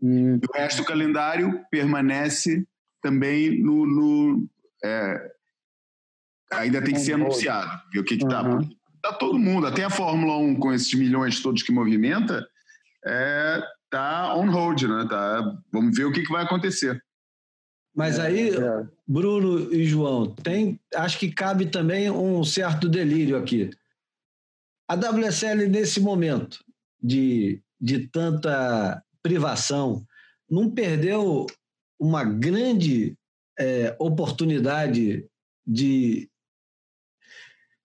Hum. 0.00 0.38
E 0.42 0.46
o 0.46 0.58
resto 0.58 0.78
do 0.78 0.86
calendário 0.86 1.60
permanece 1.70 2.64
também 3.02 3.62
no. 3.62 3.86
no 3.86 4.48
é, 4.84 5.32
ainda 6.52 6.82
tem 6.82 6.94
que 6.94 7.00
ser 7.00 7.14
anunciado, 7.14 7.82
ver 7.92 8.00
o 8.00 8.04
que 8.04 8.14
está. 8.14 8.42
Uhum. 8.42 8.68
Tá 9.02 9.12
todo 9.12 9.38
mundo, 9.38 9.66
até 9.66 9.84
a 9.84 9.90
Fórmula 9.90 10.36
1 10.38 10.56
com 10.56 10.72
esses 10.72 10.92
milhões 10.94 11.40
todos 11.40 11.62
que 11.62 11.72
movimenta, 11.72 12.46
é, 13.04 13.62
tá 13.90 14.34
on 14.36 14.50
hold, 14.50 14.82
né? 14.82 15.06
Tá, 15.08 15.56
vamos 15.72 15.96
ver 15.96 16.04
o 16.04 16.12
que, 16.12 16.22
que 16.22 16.32
vai 16.32 16.44
acontecer. 16.44 17.02
Mas 17.98 18.16
é, 18.20 18.22
aí, 18.28 18.50
é. 18.50 18.86
Bruno 19.04 19.74
e 19.74 19.84
João, 19.84 20.32
tem, 20.32 20.78
acho 20.94 21.18
que 21.18 21.32
cabe 21.32 21.66
também 21.66 22.08
um 22.08 22.44
certo 22.44 22.88
delírio 22.88 23.36
aqui. 23.36 23.70
A 24.86 24.94
WSL, 24.94 25.66
nesse 25.66 25.98
momento 25.98 26.64
de, 27.02 27.60
de 27.80 28.06
tanta 28.06 29.02
privação, 29.20 30.06
não 30.48 30.70
perdeu 30.70 31.44
uma 31.98 32.22
grande 32.22 33.18
é, 33.58 33.96
oportunidade 33.98 35.28
de, 35.66 36.30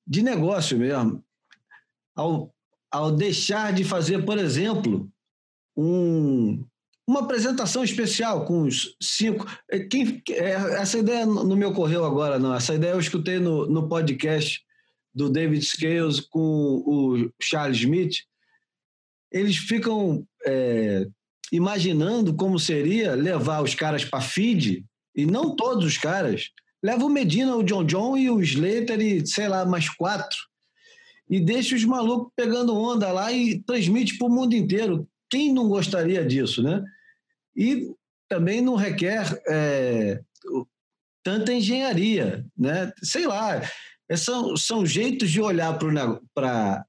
de 0.06 0.22
negócio 0.22 0.78
mesmo. 0.78 1.24
Ao, 2.16 2.54
ao 2.92 3.12
deixar 3.12 3.74
de 3.74 3.84
fazer, 3.84 4.24
por 4.24 4.38
exemplo, 4.38 5.12
um, 5.76 6.64
uma 7.08 7.22
apresentação 7.22 7.84
especial 7.84 8.46
com 8.46 8.64
os 8.64 8.96
cinco. 9.02 9.46
É, 9.70 9.80
quem, 9.80 10.22
é, 10.30 10.52
essa 10.82 10.98
ideia 10.98 11.26
não 11.26 11.56
me 11.56 11.66
ocorreu 11.66 12.06
agora, 12.06 12.40
não. 12.40 12.54
Essa 12.54 12.76
ideia 12.76 12.92
eu 12.92 13.00
escutei 13.00 13.40
no, 13.40 13.68
no 13.68 13.88
podcast 13.88 14.62
do 15.14 15.30
David 15.30 15.64
Scales 15.66 16.20
com 16.20 16.40
o 16.40 17.30
Charles 17.42 17.78
Smith. 17.78 18.16
Eles 19.32 19.58
ficam 19.58 20.26
é, 20.46 21.06
imaginando 21.52 22.34
como 22.34 22.58
seria 22.58 23.16
levar 23.16 23.62
os 23.62 23.76
caras 23.76 24.04
para 24.06 24.22
feed, 24.22 24.86
e 25.16 25.26
não 25.26 25.56
todos 25.56 25.86
os 25.86 25.98
caras. 25.98 26.50
Leva 26.82 27.06
o 27.06 27.10
Medina, 27.10 27.56
o 27.56 27.64
John 27.64 27.86
John 27.86 28.18
e 28.18 28.30
o 28.30 28.42
Slater 28.42 29.00
e, 29.00 29.26
sei 29.26 29.48
lá, 29.48 29.66
mais 29.66 29.88
quatro. 29.90 30.38
E 31.30 31.40
deixa 31.40 31.76
os 31.76 31.86
malucos 31.86 32.32
pegando 32.36 32.76
onda 32.76 33.12
lá 33.12 33.32
e 33.32 33.60
transmite 33.60 34.18
para 34.18 34.28
o 34.28 34.32
mundo 34.32 34.54
inteiro. 34.54 35.08
Quem 35.34 35.52
não 35.52 35.68
gostaria 35.68 36.24
disso, 36.24 36.62
né? 36.62 36.86
E 37.56 37.92
também 38.30 38.62
não 38.62 38.76
requer 38.76 39.26
é, 39.50 40.22
tanta 41.24 41.52
engenharia, 41.52 42.46
né? 42.56 42.94
Sei 43.02 43.26
lá, 43.26 43.60
é, 44.08 44.16
são, 44.16 44.56
são 44.56 44.86
jeitos 44.86 45.32
de 45.32 45.42
olhar 45.42 45.76
para 46.36 46.86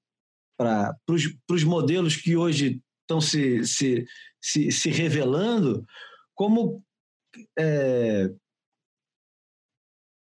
os 1.49 1.65
modelos 1.65 2.17
que 2.17 2.37
hoje 2.37 2.83
estão 3.01 3.19
se, 3.19 3.65
se, 3.65 4.05
se, 4.39 4.71
se 4.71 4.91
revelando 4.91 5.83
como 6.35 6.85
é, 7.59 8.31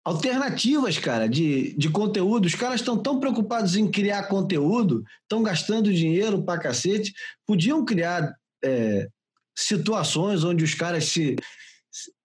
alternativas, 0.05 0.98
cara, 0.98 1.28
de, 1.28 1.74
de 1.76 1.90
conteúdo. 1.90 2.46
Os 2.46 2.55
caras 2.55 2.80
estão 2.80 3.01
tão 3.01 3.20
preocupados 3.20 3.76
em 3.76 3.90
criar 3.90 4.24
conteúdo, 4.24 5.05
estão 5.22 5.42
gastando 5.42 5.92
dinheiro 5.92 6.42
para 6.42 6.61
cacete, 6.61 7.12
podiam 7.46 7.84
criar 7.84 8.34
é, 8.64 9.09
situações 9.57 10.42
onde 10.44 10.64
os 10.64 10.74
caras 10.74 11.05
se, 11.05 11.36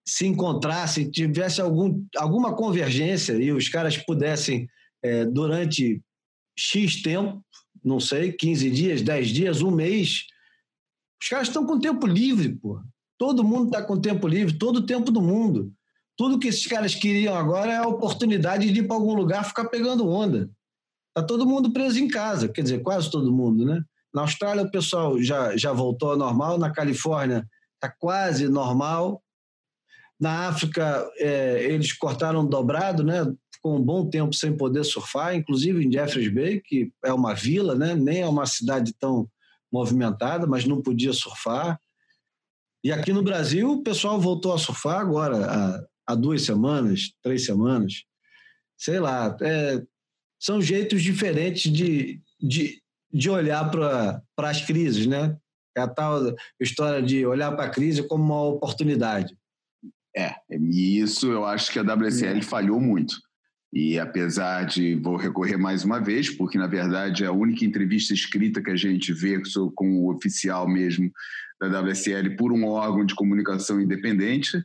se 0.06 0.26
encontrassem, 0.26 1.10
tivesse 1.10 1.60
algum, 1.60 2.04
alguma 2.16 2.54
convergência 2.54 3.34
e 3.34 3.52
os 3.52 3.68
caras 3.68 3.96
pudessem, 3.96 4.68
é, 5.02 5.24
durante 5.24 6.00
X 6.58 7.02
tempo, 7.02 7.44
não 7.84 8.00
sei, 8.00 8.32
15 8.32 8.70
dias, 8.70 9.02
10 9.02 9.28
dias, 9.28 9.62
um 9.62 9.70
mês, 9.70 10.24
os 11.22 11.28
caras 11.28 11.48
estão 11.48 11.66
com 11.66 11.78
tempo 11.78 12.06
livre, 12.06 12.54
pô. 12.54 12.80
Todo 13.18 13.44
mundo 13.44 13.66
está 13.66 13.82
com 13.82 13.98
tempo 13.98 14.26
livre, 14.26 14.58
todo 14.58 14.76
o 14.76 14.86
tempo 14.86 15.10
do 15.10 15.22
mundo. 15.22 15.72
Tudo 16.16 16.38
que 16.38 16.48
esses 16.48 16.66
caras 16.66 16.94
queriam 16.94 17.34
agora 17.34 17.72
é 17.72 17.76
a 17.76 17.86
oportunidade 17.86 18.72
de 18.72 18.80
ir 18.80 18.86
para 18.86 18.96
algum 18.96 19.14
lugar 19.14 19.44
ficar 19.44 19.66
pegando 19.66 20.08
onda. 20.08 20.50
Tá 21.14 21.22
todo 21.22 21.46
mundo 21.46 21.72
preso 21.72 21.98
em 21.98 22.08
casa, 22.08 22.48
quer 22.48 22.62
dizer, 22.62 22.82
quase 22.82 23.10
todo 23.10 23.32
mundo, 23.32 23.64
né? 23.64 23.82
Na 24.12 24.22
Austrália 24.22 24.62
o 24.62 24.70
pessoal 24.70 25.20
já, 25.22 25.56
já 25.56 25.72
voltou 25.72 26.10
ao 26.10 26.16
normal, 26.16 26.58
na 26.58 26.70
Califórnia 26.70 27.46
está 27.74 27.94
quase 27.98 28.48
normal. 28.48 29.22
Na 30.18 30.48
África 30.48 31.06
é, 31.18 31.64
eles 31.64 31.92
cortaram 31.92 32.46
dobrado, 32.46 33.04
né? 33.04 33.24
Ficou 33.52 33.76
um 33.76 33.82
bom 33.82 34.08
tempo 34.08 34.34
sem 34.34 34.56
poder 34.56 34.84
surfar, 34.84 35.34
inclusive 35.34 35.84
em 35.84 35.92
Jeffreys 35.92 36.32
Bay, 36.32 36.60
que 36.60 36.90
é 37.04 37.12
uma 37.12 37.34
vila, 37.34 37.74
né? 37.74 37.94
Nem 37.94 38.22
é 38.22 38.28
uma 38.28 38.46
cidade 38.46 38.94
tão 38.98 39.28
movimentada, 39.70 40.46
mas 40.46 40.64
não 40.64 40.80
podia 40.80 41.12
surfar. 41.12 41.78
E 42.82 42.92
aqui 42.92 43.12
no 43.12 43.22
Brasil, 43.22 43.70
o 43.72 43.82
pessoal 43.82 44.18
voltou 44.20 44.54
a 44.54 44.58
surfar 44.58 45.00
agora, 45.00 45.86
há, 46.06 46.14
duas 46.14 46.42
semanas, 46.42 47.12
três 47.22 47.44
semanas. 47.44 48.04
Sei 48.78 49.00
lá, 49.00 49.36
é, 49.40 49.82
são 50.38 50.60
jeitos 50.60 51.02
diferentes 51.02 51.72
de, 51.72 52.20
de, 52.40 52.80
de 53.12 53.30
olhar 53.30 53.70
para 53.70 54.22
as 54.38 54.64
crises, 54.64 55.06
né? 55.06 55.36
É 55.76 55.80
a 55.80 55.88
tal 55.88 56.34
história 56.60 57.02
de 57.02 57.26
olhar 57.26 57.52
para 57.52 57.64
a 57.64 57.70
crise 57.70 58.06
como 58.06 58.24
uma 58.24 58.42
oportunidade. 58.44 59.36
É, 60.16 60.34
e 60.50 60.98
isso 60.98 61.30
eu 61.30 61.44
acho 61.44 61.70
que 61.70 61.78
a 61.78 61.82
WSL 61.82 62.38
é. 62.38 62.42
falhou 62.42 62.80
muito. 62.80 63.16
E 63.72 63.98
apesar 63.98 64.64
de, 64.64 64.94
vou 64.94 65.16
recorrer 65.16 65.58
mais 65.58 65.84
uma 65.84 66.00
vez, 66.00 66.30
porque 66.30 66.56
na 66.56 66.66
verdade 66.66 67.24
é 67.24 67.26
a 67.26 67.32
única 67.32 67.64
entrevista 67.64 68.14
escrita 68.14 68.62
que 68.62 68.70
a 68.70 68.76
gente 68.76 69.12
vê 69.12 69.42
com 69.74 69.98
o 69.98 70.10
oficial 70.10 70.66
mesmo 70.66 71.10
da 71.60 71.80
WSL 71.80 72.36
por 72.36 72.52
um 72.52 72.64
órgão 72.64 73.04
de 73.04 73.14
comunicação 73.14 73.78
independente, 73.78 74.64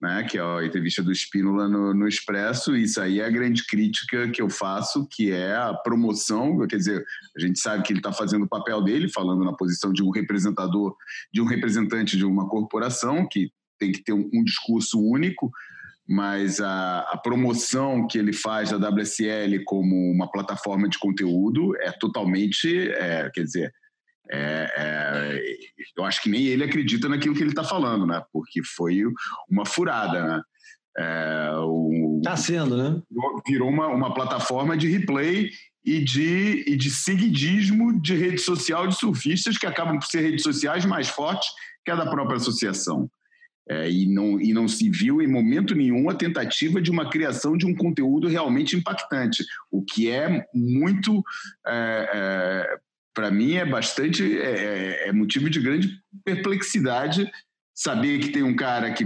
né, 0.00 0.22
que 0.24 0.38
é 0.38 0.40
a 0.40 0.64
entrevista 0.64 1.02
do 1.02 1.10
Espínola 1.10 1.68
no, 1.68 1.92
no 1.92 2.06
Expresso, 2.06 2.76
isso 2.76 3.00
aí 3.00 3.20
é 3.20 3.24
a 3.24 3.30
grande 3.30 3.66
crítica 3.66 4.30
que 4.30 4.40
eu 4.40 4.48
faço, 4.48 5.06
que 5.10 5.32
é 5.32 5.56
a 5.56 5.74
promoção, 5.74 6.66
quer 6.68 6.76
dizer, 6.76 7.04
a 7.36 7.40
gente 7.40 7.58
sabe 7.58 7.82
que 7.82 7.92
ele 7.92 7.98
está 7.98 8.12
fazendo 8.12 8.44
o 8.44 8.48
papel 8.48 8.82
dele, 8.82 9.08
falando 9.08 9.44
na 9.44 9.52
posição 9.52 9.92
de 9.92 10.02
um 10.02 10.10
representador, 10.10 10.94
de 11.32 11.40
um 11.40 11.46
representante 11.46 12.16
de 12.16 12.24
uma 12.24 12.48
corporação, 12.48 13.26
que 13.28 13.50
tem 13.78 13.90
que 13.90 14.02
ter 14.02 14.12
um, 14.12 14.28
um 14.32 14.44
discurso 14.44 15.00
único, 15.00 15.50
mas 16.08 16.60
a, 16.60 17.00
a, 17.00 17.18
promoção 17.18 18.06
que 18.06 18.18
ele 18.18 18.32
faz 18.32 18.70
da 18.70 18.88
WSL 18.88 19.62
como 19.64 20.10
uma 20.10 20.30
plataforma 20.30 20.88
de 20.88 20.98
conteúdo 20.98 21.76
é 21.76 21.92
totalmente, 21.92 22.90
é, 22.92 23.30
quer 23.30 23.42
dizer, 23.42 23.72
é, 24.30 24.72
é, 24.76 25.42
eu 25.96 26.04
acho 26.04 26.22
que 26.22 26.28
nem 26.28 26.46
ele 26.46 26.64
acredita 26.64 27.08
naquilo 27.08 27.34
que 27.34 27.42
ele 27.42 27.50
está 27.50 27.64
falando, 27.64 28.06
né? 28.06 28.22
Porque 28.32 28.62
foi 28.62 29.02
uma 29.48 29.64
furada, 29.64 30.26
né? 30.26 30.42
É, 30.96 31.50
sendo, 32.36 32.76
né? 32.76 33.00
Virou 33.46 33.68
uma, 33.68 33.86
uma 33.86 34.12
plataforma 34.14 34.76
de 34.76 34.88
replay 34.88 35.50
e 35.84 36.02
de, 36.02 36.64
e 36.66 36.76
de 36.76 36.90
seguidismo 36.90 38.00
de 38.00 38.14
rede 38.14 38.38
social 38.38 38.86
de 38.86 38.96
surfistas 38.96 39.56
que 39.56 39.66
acabam 39.66 39.98
por 39.98 40.06
ser 40.06 40.20
redes 40.20 40.42
sociais 40.42 40.84
mais 40.84 41.08
fortes 41.08 41.48
que 41.84 41.90
a 41.90 41.96
da 41.96 42.10
própria 42.10 42.36
associação. 42.36 43.10
É, 43.70 43.90
e, 43.90 44.06
não, 44.06 44.40
e 44.40 44.52
não 44.54 44.66
se 44.66 44.88
viu 44.88 45.20
em 45.20 45.26
momento 45.26 45.74
nenhum 45.74 46.08
a 46.08 46.14
tentativa 46.14 46.80
de 46.80 46.90
uma 46.90 47.10
criação 47.10 47.56
de 47.56 47.66
um 47.66 47.74
conteúdo 47.74 48.26
realmente 48.26 48.74
impactante, 48.74 49.44
o 49.70 49.82
que 49.82 50.10
é 50.10 50.42
muito 50.54 51.22
é, 51.66 52.10
é, 52.14 52.78
para 53.18 53.32
mim 53.32 53.54
é 53.54 53.66
bastante 53.66 54.38
é, 54.38 54.50
é, 54.50 55.08
é, 55.08 55.12
motivo 55.12 55.50
de 55.50 55.58
grande 55.58 55.90
perplexidade 56.24 57.28
saber 57.74 58.20
que 58.20 58.28
tem 58.28 58.44
um 58.44 58.54
cara 58.54 58.92
que 58.92 59.04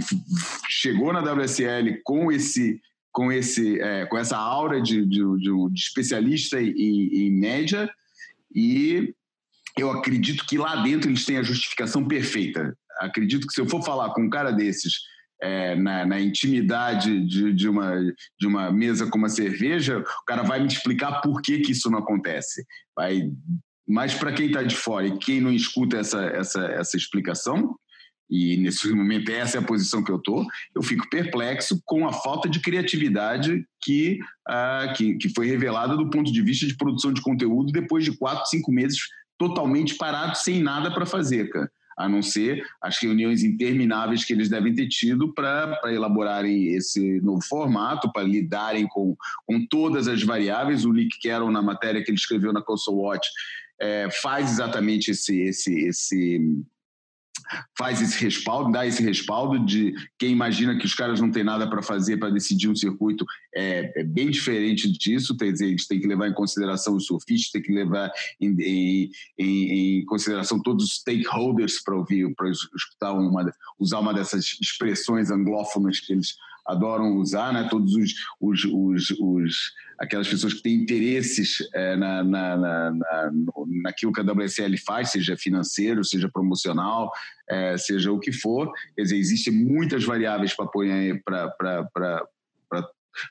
chegou 0.68 1.14
na 1.14 1.20
WSL 1.20 1.98
com 2.04 2.30
esse 2.30 2.78
com 3.10 3.32
esse 3.32 3.80
é, 3.80 4.04
com 4.04 4.18
essa 4.18 4.36
aura 4.36 4.82
de, 4.82 5.06
de, 5.06 5.22
de 5.38 5.80
especialista 5.80 6.60
em, 6.60 7.08
em, 7.10 7.30
média 7.30 7.90
e 8.54 9.14
eu 9.78 9.90
acredito 9.90 10.44
que 10.44 10.58
lá 10.58 10.82
dentro 10.82 11.08
eles 11.08 11.24
têm 11.24 11.38
a 11.38 11.42
justificação 11.42 12.06
perfeita. 12.06 12.76
Acredito 13.00 13.46
que 13.46 13.54
se 13.54 13.62
eu 13.62 13.66
for 13.66 13.82
falar 13.82 14.12
com 14.12 14.24
um 14.24 14.30
cara 14.30 14.50
desses 14.50 14.92
é, 15.40 15.74
na, 15.74 16.04
na, 16.04 16.20
intimidade 16.20 17.26
de, 17.26 17.50
de, 17.54 17.66
uma, 17.66 17.98
de 18.38 18.46
uma 18.46 18.70
mesa 18.70 19.06
com 19.06 19.16
uma 19.16 19.30
cerveja, 19.30 20.00
o 20.00 20.24
cara 20.26 20.42
vai 20.42 20.60
me 20.60 20.66
explicar 20.66 21.22
por 21.22 21.40
que, 21.40 21.60
que 21.60 21.72
isso 21.72 21.90
não 21.90 22.00
acontece. 22.00 22.62
Vai 22.94 23.32
mas 23.92 24.14
para 24.14 24.32
quem 24.32 24.46
está 24.46 24.62
de 24.62 24.74
fora 24.74 25.06
e 25.06 25.18
quem 25.18 25.38
não 25.38 25.52
escuta 25.52 25.98
essa, 25.98 26.22
essa, 26.24 26.64
essa 26.64 26.96
explicação, 26.96 27.76
e 28.30 28.56
nesse 28.56 28.90
momento 28.90 29.30
essa 29.30 29.58
é 29.58 29.60
a 29.60 29.64
posição 29.64 30.02
que 30.02 30.10
eu 30.10 30.16
estou, 30.16 30.46
eu 30.74 30.82
fico 30.82 31.10
perplexo 31.10 31.78
com 31.84 32.08
a 32.08 32.12
falta 32.12 32.48
de 32.48 32.60
criatividade 32.60 33.62
que, 33.82 34.18
uh, 34.48 34.94
que, 34.96 35.16
que 35.18 35.28
foi 35.34 35.46
revelada 35.46 35.94
do 35.94 36.08
ponto 36.08 36.32
de 36.32 36.40
vista 36.40 36.66
de 36.66 36.74
produção 36.74 37.12
de 37.12 37.20
conteúdo 37.20 37.70
depois 37.70 38.02
de 38.02 38.16
quatro, 38.16 38.46
cinco 38.46 38.72
meses 38.72 38.98
totalmente 39.36 39.96
parado, 39.96 40.38
sem 40.38 40.62
nada 40.62 40.90
para 40.90 41.04
fazer, 41.04 41.50
cara. 41.50 41.70
A 41.98 42.08
não 42.08 42.22
ser 42.22 42.64
as 42.80 42.96
reuniões 42.98 43.44
intermináveis 43.44 44.24
que 44.24 44.32
eles 44.32 44.48
devem 44.48 44.74
ter 44.74 44.88
tido 44.88 45.34
para 45.34 45.78
elaborarem 45.92 46.68
esse 46.68 47.20
novo 47.20 47.42
formato, 47.42 48.10
para 48.10 48.22
lidarem 48.22 48.88
com, 48.88 49.14
com 49.46 49.66
todas 49.66 50.08
as 50.08 50.22
variáveis. 50.22 50.86
O 50.86 50.92
Nick 50.92 51.18
Carroll, 51.22 51.50
na 51.50 51.60
matéria 51.60 52.02
que 52.02 52.10
ele 52.10 52.16
escreveu 52.16 52.50
na 52.50 52.62
Console 52.62 52.96
Watch, 52.96 53.28
é, 53.82 54.08
faz 54.22 54.52
exatamente 54.52 55.10
esse, 55.10 55.40
esse, 55.40 55.74
esse 55.86 56.40
faz 57.76 58.00
esse 58.00 58.22
respaldo, 58.22 58.70
dá 58.70 58.86
esse 58.86 59.02
respaldo 59.02 59.58
de 59.64 59.92
quem 60.18 60.30
imagina 60.30 60.78
que 60.78 60.86
os 60.86 60.94
caras 60.94 61.20
não 61.20 61.30
têm 61.30 61.42
nada 61.42 61.68
para 61.68 61.82
fazer 61.82 62.16
para 62.16 62.30
decidir 62.30 62.68
um 62.68 62.76
circuito. 62.76 63.26
É, 63.54 63.92
é, 63.96 64.04
bem 64.04 64.30
diferente 64.30 64.90
disso, 64.90 65.36
quer 65.36 65.52
dizer, 65.52 65.66
eles 65.66 65.86
têm 65.86 66.00
que 66.00 66.06
levar 66.06 66.28
em 66.28 66.34
consideração 66.34 66.94
os 66.94 67.06
surfistas, 67.06 67.50
tem 67.50 67.62
que 67.62 67.72
levar 67.72 68.10
em, 68.40 68.54
em, 68.60 69.10
em, 69.36 69.98
em 69.98 70.04
consideração 70.04 70.62
todos 70.62 70.84
os 70.86 70.94
stakeholders 71.00 71.82
para 71.82 71.96
ouvir, 71.96 72.32
para 72.34 72.50
escutar 72.50 73.12
uma, 73.12 73.52
usar 73.78 73.98
uma 73.98 74.14
dessas 74.14 74.56
expressões 74.60 75.30
anglófonas 75.30 75.98
que 76.00 76.12
eles 76.12 76.36
adoram 76.66 77.16
usar, 77.16 77.52
né? 77.52 77.66
Todos 77.70 77.94
os, 77.94 78.12
os, 78.40 78.64
os, 78.64 79.10
os 79.18 79.72
aquelas 79.98 80.28
pessoas 80.28 80.54
que 80.54 80.62
têm 80.62 80.74
interesses 80.74 81.58
é, 81.74 81.96
na, 81.96 82.24
na, 82.24 82.56
na, 82.56 82.90
na, 82.90 83.30
naquilo 83.84 84.12
que 84.12 84.20
a 84.20 84.24
WSL 84.24 84.76
faz, 84.84 85.10
seja 85.10 85.36
financeiro, 85.36 86.04
seja 86.04 86.28
promocional, 86.28 87.10
é, 87.48 87.76
seja 87.76 88.10
o 88.10 88.18
que 88.18 88.32
for. 88.32 88.72
Quer 88.96 89.02
dizer, 89.02 89.16
existem 89.16 89.52
muitas 89.52 90.04
variáveis 90.04 90.54
para 90.54 90.66
pôr 90.66 90.86
para 91.24 92.26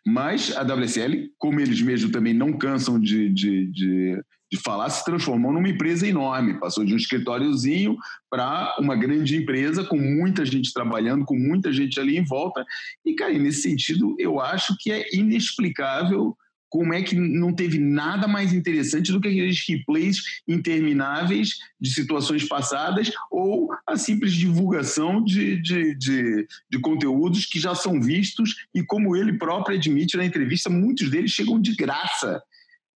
mas 0.06 0.56
a 0.56 0.62
WSL, 0.62 1.32
como 1.38 1.60
eles 1.60 1.82
mesmos 1.82 2.12
também 2.12 2.34
não 2.34 2.54
cansam 2.54 3.00
de, 3.00 3.30
de, 3.30 3.66
de, 3.68 4.24
de 4.52 4.60
falar, 4.60 4.90
se 4.90 5.06
transformou 5.06 5.54
numa 5.54 5.70
empresa 5.70 6.06
enorme. 6.06 6.60
Passou 6.60 6.84
de 6.84 6.94
um 6.94 6.98
escritóriozinho 6.98 7.96
para 8.30 8.76
uma 8.80 8.96
grande 8.96 9.38
empresa 9.38 9.84
com 9.86 9.98
muita 9.98 10.46
gente 10.46 10.74
trabalhando, 10.74 11.26
com 11.26 11.38
muita 11.38 11.72
gente 11.72 12.00
ali 12.00 12.18
em 12.18 12.26
volta. 12.26 12.66
E, 13.06 13.14
cara, 13.14 13.34
nesse 13.38 13.62
sentido, 13.62 14.16
eu 14.20 14.42
acho 14.42 14.76
que 14.78 14.92
é 14.92 15.16
inexplicável 15.16 16.36
como 16.72 16.94
é 16.94 17.04
que 17.04 17.16
não 17.16 17.54
teve 17.54 17.78
nada 17.78 18.30
mais 18.30 18.54
interessante 18.54 19.12
do 19.12 19.20
que 19.20 19.28
aqueles 19.28 19.62
replays 19.68 20.22
intermináveis 20.48 21.58
de 21.80 21.94
situações 21.94 22.48
passadas 22.48 23.12
ou 23.30 23.70
a 23.86 23.98
simples 23.98 24.32
divulgação 24.32 25.22
de, 25.22 25.62
de, 25.62 25.94
de, 25.96 26.48
de, 26.70 26.80
conteúdos 26.80 27.46
que 27.46 27.60
já 27.60 27.76
são 27.76 28.02
vistos 28.02 28.56
e, 28.74 28.82
como 28.82 29.18
ele 29.18 29.38
próprio 29.38 29.76
admite 29.76 30.16
na 30.16 30.24
entrevista, 30.24 30.70
muitos 30.70 31.10
deles 31.10 31.32
chegam 31.32 31.60
de 31.60 31.76
graça. 31.76 32.42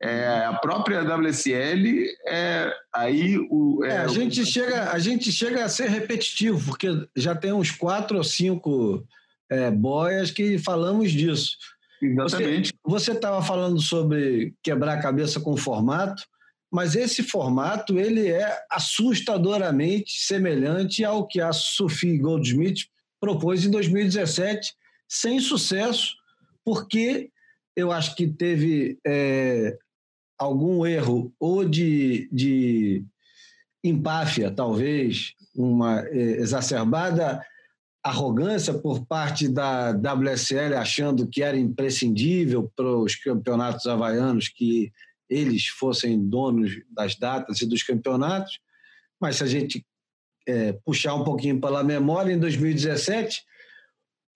É, 0.02 0.46
a 0.46 0.54
própria 0.54 1.02
WSL 1.04 2.06
é 2.28 2.74
aí 2.94 3.38
o, 3.50 3.84
é, 3.86 3.90
é, 3.90 3.98
a 4.00 4.08
gente 4.08 4.42
o... 4.42 4.46
chega 4.46 4.92
a 4.92 5.00
gente 5.00 5.32
chega 5.32 5.64
a 5.64 5.70
ser 5.70 5.90
repetitivo 5.90 6.62
porque 6.66 6.88
já 7.16 7.34
tem 7.34 7.54
uns 7.54 7.72
quatro 7.72 8.18
ou 8.18 8.24
cinco 8.24 9.08
é, 9.50 9.72
boias 9.72 10.32
que 10.32 10.58
falamos 10.58 11.12
disso. 11.12 11.58
Exatamente. 12.02 12.74
Você 12.86 13.14
estava 13.14 13.42
falando 13.42 13.82
sobre 13.82 14.54
quebrar 14.62 14.98
a 14.98 15.02
cabeça 15.02 15.40
com 15.40 15.54
o 15.54 15.58
formato, 15.58 16.24
mas 16.72 16.96
esse 16.96 17.24
formato 17.24 17.98
ele 17.98 18.28
é 18.28 18.60
assustadoramente 18.70 20.20
semelhante 20.26 21.06
ao 21.06 21.26
que 21.26 21.40
a 21.40 21.54
Sophie 21.54 22.18
Goldsmith 22.18 22.88
propôs 23.20 23.66
em 23.66 23.72
2017, 23.72 24.74
sem 25.08 25.40
sucesso, 25.40 26.16
porque 26.64 27.30
eu 27.76 27.92
acho 27.92 28.16
que 28.16 28.28
teve 28.28 29.00
é, 29.06 29.78
algum 30.38 30.86
erro 30.86 31.34
ou 31.40 31.64
de, 31.68 32.30
de 32.32 33.04
empáfia, 33.84 34.52
talvez, 34.52 35.34
uma 35.56 36.02
é, 36.08 36.18
exacerbada 36.40 37.42
arrogância 38.04 38.74
por 38.74 39.06
parte 39.06 39.48
da 39.48 39.90
WSL 39.90 40.76
achando 40.76 41.28
que 41.28 41.42
era 41.42 41.58
imprescindível 41.58 42.72
para 42.76 42.88
os 42.98 43.16
campeonatos 43.16 43.88
havaianos 43.88 44.48
que 44.48 44.92
eles 45.28 45.66
fossem 45.68 46.28
donos 46.28 46.72
das 46.92 47.16
datas 47.16 47.62
e 47.62 47.66
dos 47.66 47.82
campeonatos, 47.82 48.60
mas 49.20 49.38
se 49.38 49.44
a 49.44 49.48
gente 49.48 49.84
é, 50.48 50.74
puxar 50.86 51.16
um 51.16 51.24
pouquinho 51.24 51.60
pela 51.60 51.84
memória, 51.84 52.32
em 52.32 52.38
2017 52.38 53.42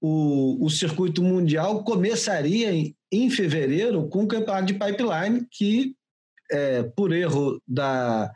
o, 0.01 0.65
o 0.65 0.69
circuito 0.69 1.21
mundial 1.21 1.83
começaria 1.83 2.73
em, 2.73 2.95
em 3.11 3.29
fevereiro 3.29 4.07
com 4.07 4.23
o 4.23 4.27
campeonato 4.27 4.67
de 4.67 4.73
pipeline 4.73 5.45
que, 5.51 5.95
é, 6.51 6.83
por 6.83 7.11
erro 7.11 7.61
da 7.67 8.31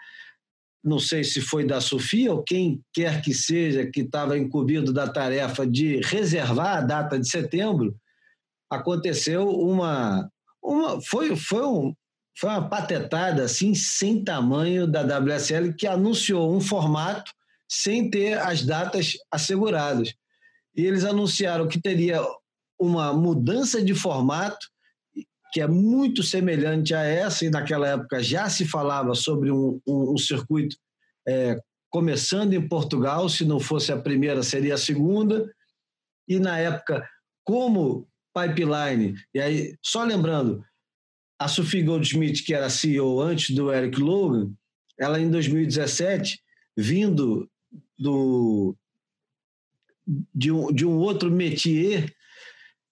não 0.84 1.00
sei 1.00 1.24
se 1.24 1.40
foi 1.40 1.66
da 1.66 1.80
Sofia 1.80 2.34
ou 2.34 2.44
quem 2.44 2.84
quer 2.92 3.22
que 3.22 3.34
seja 3.34 3.86
que 3.86 4.02
estava 4.02 4.38
incumbido 4.38 4.92
da 4.92 5.08
tarefa 5.08 5.66
de 5.66 6.02
reservar 6.02 6.78
a 6.78 6.82
data 6.82 7.18
de 7.18 7.30
setembro, 7.30 7.96
aconteceu 8.70 9.48
uma, 9.48 10.30
uma 10.62 11.00
foi, 11.02 11.38
foi, 11.38 11.66
um, 11.66 11.96
foi 12.38 12.50
uma 12.50 12.68
patetada 12.68 13.44
assim 13.44 13.74
sem 13.74 14.24
tamanho 14.26 14.86
da 14.86 15.04
WSL 15.04 15.74
que 15.74 15.88
anunciou 15.88 16.54
um 16.54 16.60
formato 16.60 17.32
sem 17.70 18.10
ter 18.10 18.38
as 18.38 18.64
datas 18.64 19.14
asseguradas. 19.32 20.14
E 20.76 20.86
eles 20.86 21.06
anunciaram 21.06 21.68
que 21.68 21.82
teria 21.82 22.22
uma 22.86 23.14
mudança 23.14 23.84
de 23.84 23.94
formato 23.94 24.68
que 25.54 25.62
é 25.62 25.68
muito 25.68 26.24
semelhante 26.24 26.96
a 26.96 27.04
essa, 27.04 27.46
e 27.46 27.50
naquela 27.50 27.88
época 27.88 28.24
já 28.24 28.50
se 28.50 28.66
falava 28.66 29.14
sobre 29.14 29.52
um, 29.52 29.80
um, 29.88 30.14
um 30.14 30.18
circuito 30.18 30.76
é, 31.28 31.60
começando 31.92 32.54
em 32.54 32.68
Portugal, 32.68 33.30
se 33.30 33.46
não 33.46 33.60
fosse 33.60 33.92
a 33.92 34.02
primeira, 34.02 34.42
seria 34.42 34.74
a 34.74 34.80
segunda, 34.80 35.48
e 36.28 36.40
na 36.40 36.58
época, 36.58 37.08
como 37.44 38.08
pipeline, 38.34 39.14
e 39.32 39.40
aí, 39.40 39.78
só 39.80 40.04
lembrando, 40.04 40.66
a 41.38 41.48
Sophie 41.48 41.84
Goldschmidt, 41.84 42.44
que 42.44 42.56
era 42.56 42.68
CEO 42.68 43.22
antes 43.22 43.56
do 43.56 43.72
Eric 43.72 44.00
Logan, 44.00 44.52
ela 45.00 45.20
em 45.20 45.30
2017, 45.30 46.42
vindo 46.76 47.48
do, 48.00 48.76
de, 50.34 50.52
um, 50.52 50.74
de 50.74 50.84
um 50.84 50.98
outro 50.98 51.30
métier, 51.30 52.12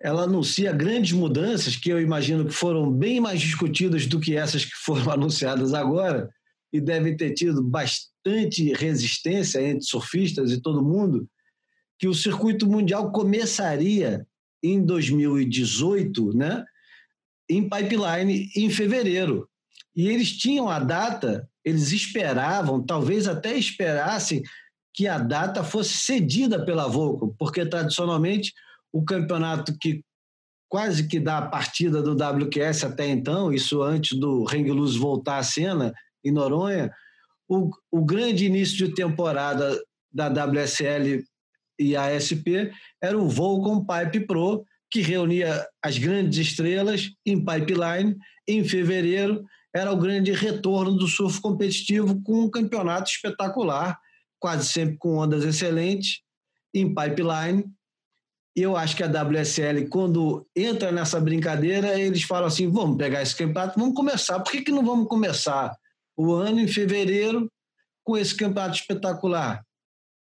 ela 0.04 0.24
anuncia 0.24 0.72
grandes 0.72 1.12
mudanças 1.12 1.76
que 1.76 1.90
eu 1.90 2.02
imagino 2.02 2.46
que 2.46 2.54
foram 2.54 2.92
bem 2.92 3.20
mais 3.20 3.40
discutidas 3.40 4.08
do 4.08 4.20
que 4.20 4.36
essas 4.36 4.66
que 4.66 4.76
foram 4.76 5.10
anunciadas 5.14 5.74
agora 5.74 6.30
e 6.74 6.82
devem 6.82 7.16
ter 7.16 7.34
tido 7.34 7.62
bastante 7.62 8.74
resistência 8.74 9.62
entre 9.62 9.84
surfistas 9.84 10.52
e 10.52 10.62
todo 10.62 10.84
mundo, 10.84 11.28
que 12.00 12.08
o 12.08 12.14
circuito 12.14 12.68
mundial 12.68 13.12
começaria 13.12 14.26
em 14.64 14.84
2018, 14.84 16.36
né, 16.36 16.64
em 17.50 17.68
pipeline 17.68 18.50
em 18.56 18.70
fevereiro. 18.70 19.48
E 19.96 20.08
eles 20.08 20.38
tinham 20.38 20.70
a 20.70 20.80
data, 20.80 21.48
eles 21.66 21.92
esperavam, 21.92 22.84
talvez 22.84 23.28
até 23.28 23.58
esperassem 23.58 24.42
que 24.94 25.08
a 25.08 25.18
data 25.18 25.64
fosse 25.64 25.98
cedida 25.98 26.64
pela 26.66 26.88
Volco, 26.88 27.36
porque 27.38 27.66
tradicionalmente 27.66 28.54
o 28.92 29.04
campeonato 29.04 29.78
que 29.80 30.04
quase 30.70 31.08
que 31.08 31.20
dá 31.20 31.40
a 31.40 31.48
partida 31.50 32.02
do 32.02 32.14
WQS 32.14 32.86
até 32.86 33.08
então, 33.08 33.52
isso 33.52 33.82
antes 33.82 34.18
do 34.18 34.46
Ring 34.46 34.70
Luz 34.72 34.96
voltar 34.96 35.38
à 35.38 35.44
cena 35.44 35.94
em 36.24 36.32
Noronha, 36.32 36.94
o, 37.48 37.70
o 37.92 38.06
grande 38.06 38.46
início 38.46 38.88
de 38.88 38.96
temporada 38.96 39.78
da 40.14 40.30
WSL 40.30 41.26
e 41.78 41.96
a 41.96 42.18
SP 42.18 42.72
era 43.02 43.18
o 43.18 43.28
Volcom 43.28 43.86
Pipe 43.86 44.26
Pro, 44.26 44.64
que 44.90 45.02
reunia 45.02 45.68
as 45.84 45.98
grandes 45.98 46.40
estrelas 46.40 47.10
em 47.26 47.44
pipeline. 47.44 48.16
Em 48.48 48.64
fevereiro, 48.64 49.44
era 49.76 49.92
o 49.92 49.98
grande 49.98 50.32
retorno 50.32 50.96
do 50.96 51.08
surf 51.08 51.42
competitivo 51.42 52.22
com 52.24 52.46
um 52.46 52.50
campeonato 52.50 53.10
espetacular, 53.10 53.98
quase 54.40 54.68
sempre 54.68 54.98
com 54.98 55.18
ondas 55.18 55.44
excelentes, 55.44 56.22
em 56.74 56.94
pipeline 56.94 57.66
eu 58.56 58.76
acho 58.76 58.96
que 58.96 59.04
a 59.04 59.08
WSL, 59.08 59.88
quando 59.90 60.46
entra 60.56 60.92
nessa 60.92 61.20
brincadeira, 61.20 62.00
eles 62.00 62.24
falam 62.24 62.48
assim: 62.48 62.70
vamos 62.70 62.98
pegar 62.98 63.22
esse 63.22 63.36
campeonato, 63.36 63.80
vamos 63.80 63.96
começar. 63.96 64.40
Por 64.40 64.52
que, 64.52 64.62
que 64.62 64.72
não 64.72 64.86
vamos 64.86 65.08
começar 65.08 65.74
o 66.18 66.34
ano 66.34 66.60
em 66.60 66.68
fevereiro 66.68 67.50
com 68.04 68.18
esse 68.18 68.36
campeonato 68.36 68.76
espetacular? 68.76 69.64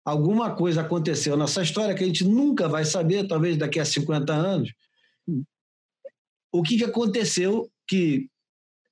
Alguma 0.05 0.55
coisa 0.55 0.81
aconteceu 0.81 1.35
nessa 1.37 1.61
história 1.61 1.93
que 1.93 2.03
a 2.03 2.07
gente 2.07 2.23
nunca 2.23 2.67
vai 2.67 2.85
saber, 2.85 3.27
talvez 3.27 3.57
daqui 3.57 3.79
a 3.79 3.85
50 3.85 4.33
anos. 4.33 4.71
O 6.51 6.63
que, 6.63 6.77
que 6.77 6.83
aconteceu 6.83 7.69
que 7.87 8.27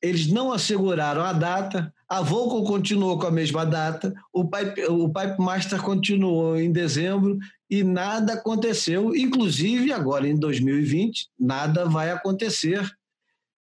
eles 0.01 0.27
não 0.27 0.51
asseguraram 0.51 1.21
a 1.21 1.33
data, 1.33 1.93
a 2.07 2.21
Volcom 2.21 2.63
continuou 2.63 3.19
com 3.19 3.27
a 3.27 3.31
mesma 3.31 3.65
data, 3.65 4.13
o 4.33 4.49
Pipe, 4.49 4.83
o 4.85 5.09
Pipe 5.09 5.39
Master 5.39 5.81
continuou 5.81 6.57
em 6.57 6.71
dezembro 6.71 7.37
e 7.69 7.83
nada 7.83 8.33
aconteceu, 8.33 9.15
inclusive 9.15 9.91
agora 9.91 10.27
em 10.27 10.35
2020, 10.35 11.27
nada 11.39 11.85
vai 11.85 12.09
acontecer. 12.09 12.83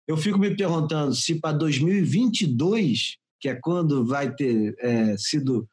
Eu 0.08 0.18
fico 0.18 0.38
me 0.38 0.56
perguntando 0.56 1.16
se 1.16 1.40
para 1.40 1.58
2022, 1.58 3.18
que 3.40 3.50
é 3.50 3.56
quando 3.56 4.06
vai 4.06 4.34
ter 4.36 4.76
é, 4.80 5.18
sido 5.18 5.68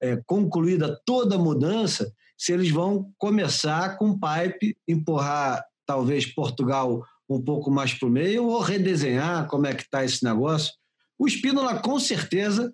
é, 0.00 0.16
concluída 0.24 0.98
toda 1.04 1.36
a 1.36 1.38
mudança, 1.38 2.10
se 2.36 2.52
eles 2.52 2.70
vão 2.70 3.12
começar 3.18 3.96
com 3.98 4.18
pipe, 4.18 4.76
empurrar 4.88 5.62
talvez 5.86 6.26
Portugal 6.26 7.04
um 7.28 7.40
pouco 7.40 7.70
mais 7.70 7.94
para 7.94 8.08
o 8.08 8.10
meio 8.10 8.46
ou 8.46 8.60
redesenhar 8.60 9.46
como 9.48 9.66
é 9.66 9.74
que 9.74 9.82
está 9.82 10.04
esse 10.04 10.24
negócio. 10.24 10.72
O 11.18 11.28
Spínola 11.28 11.80
com 11.80 11.98
certeza 11.98 12.72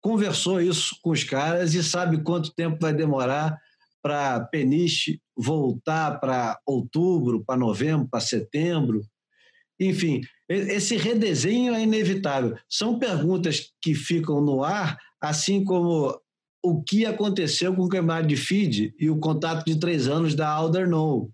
conversou 0.00 0.60
isso 0.60 0.96
com 1.02 1.10
os 1.10 1.24
caras 1.24 1.74
e 1.74 1.82
sabe 1.82 2.22
quanto 2.22 2.54
tempo 2.54 2.78
vai 2.80 2.92
demorar 2.92 3.56
para 4.02 4.40
Peniche 4.40 5.20
voltar 5.36 6.18
para 6.18 6.58
outubro, 6.66 7.44
para 7.44 7.58
novembro, 7.58 8.08
para 8.10 8.20
setembro. 8.20 9.02
Enfim, 9.80 10.20
esse 10.48 10.96
redesenho 10.96 11.74
é 11.74 11.82
inevitável. 11.82 12.56
São 12.68 12.98
perguntas 12.98 13.72
que 13.80 13.94
ficam 13.94 14.40
no 14.40 14.62
ar, 14.62 14.98
assim 15.20 15.64
como 15.64 16.20
o 16.62 16.82
que 16.82 17.06
aconteceu 17.06 17.74
com 17.74 17.82
o 17.82 17.88
queimado 17.88 18.26
de 18.26 18.36
feed 18.36 18.94
e 18.98 19.10
o 19.10 19.18
contato 19.18 19.64
de 19.64 19.78
três 19.78 20.06
anos 20.06 20.34
da 20.34 20.48
Alder 20.48 20.88
No. 20.88 21.30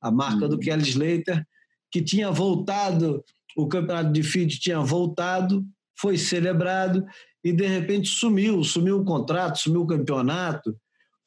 a 0.00 0.10
marca 0.10 0.48
do 0.48 0.54
uhum. 0.54 0.60
Kelly 0.60 0.88
Slater, 0.88 1.46
que 1.92 2.02
tinha 2.02 2.30
voltado, 2.30 3.22
o 3.56 3.68
campeonato 3.68 4.10
de 4.12 4.22
feed 4.22 4.58
tinha 4.58 4.80
voltado, 4.80 5.62
foi 6.00 6.16
celebrado 6.16 7.04
e 7.44 7.52
de 7.52 7.66
repente 7.66 8.08
sumiu, 8.08 8.64
sumiu 8.64 9.00
o 9.00 9.04
contrato, 9.04 9.58
sumiu 9.58 9.82
o 9.82 9.86
campeonato. 9.86 10.74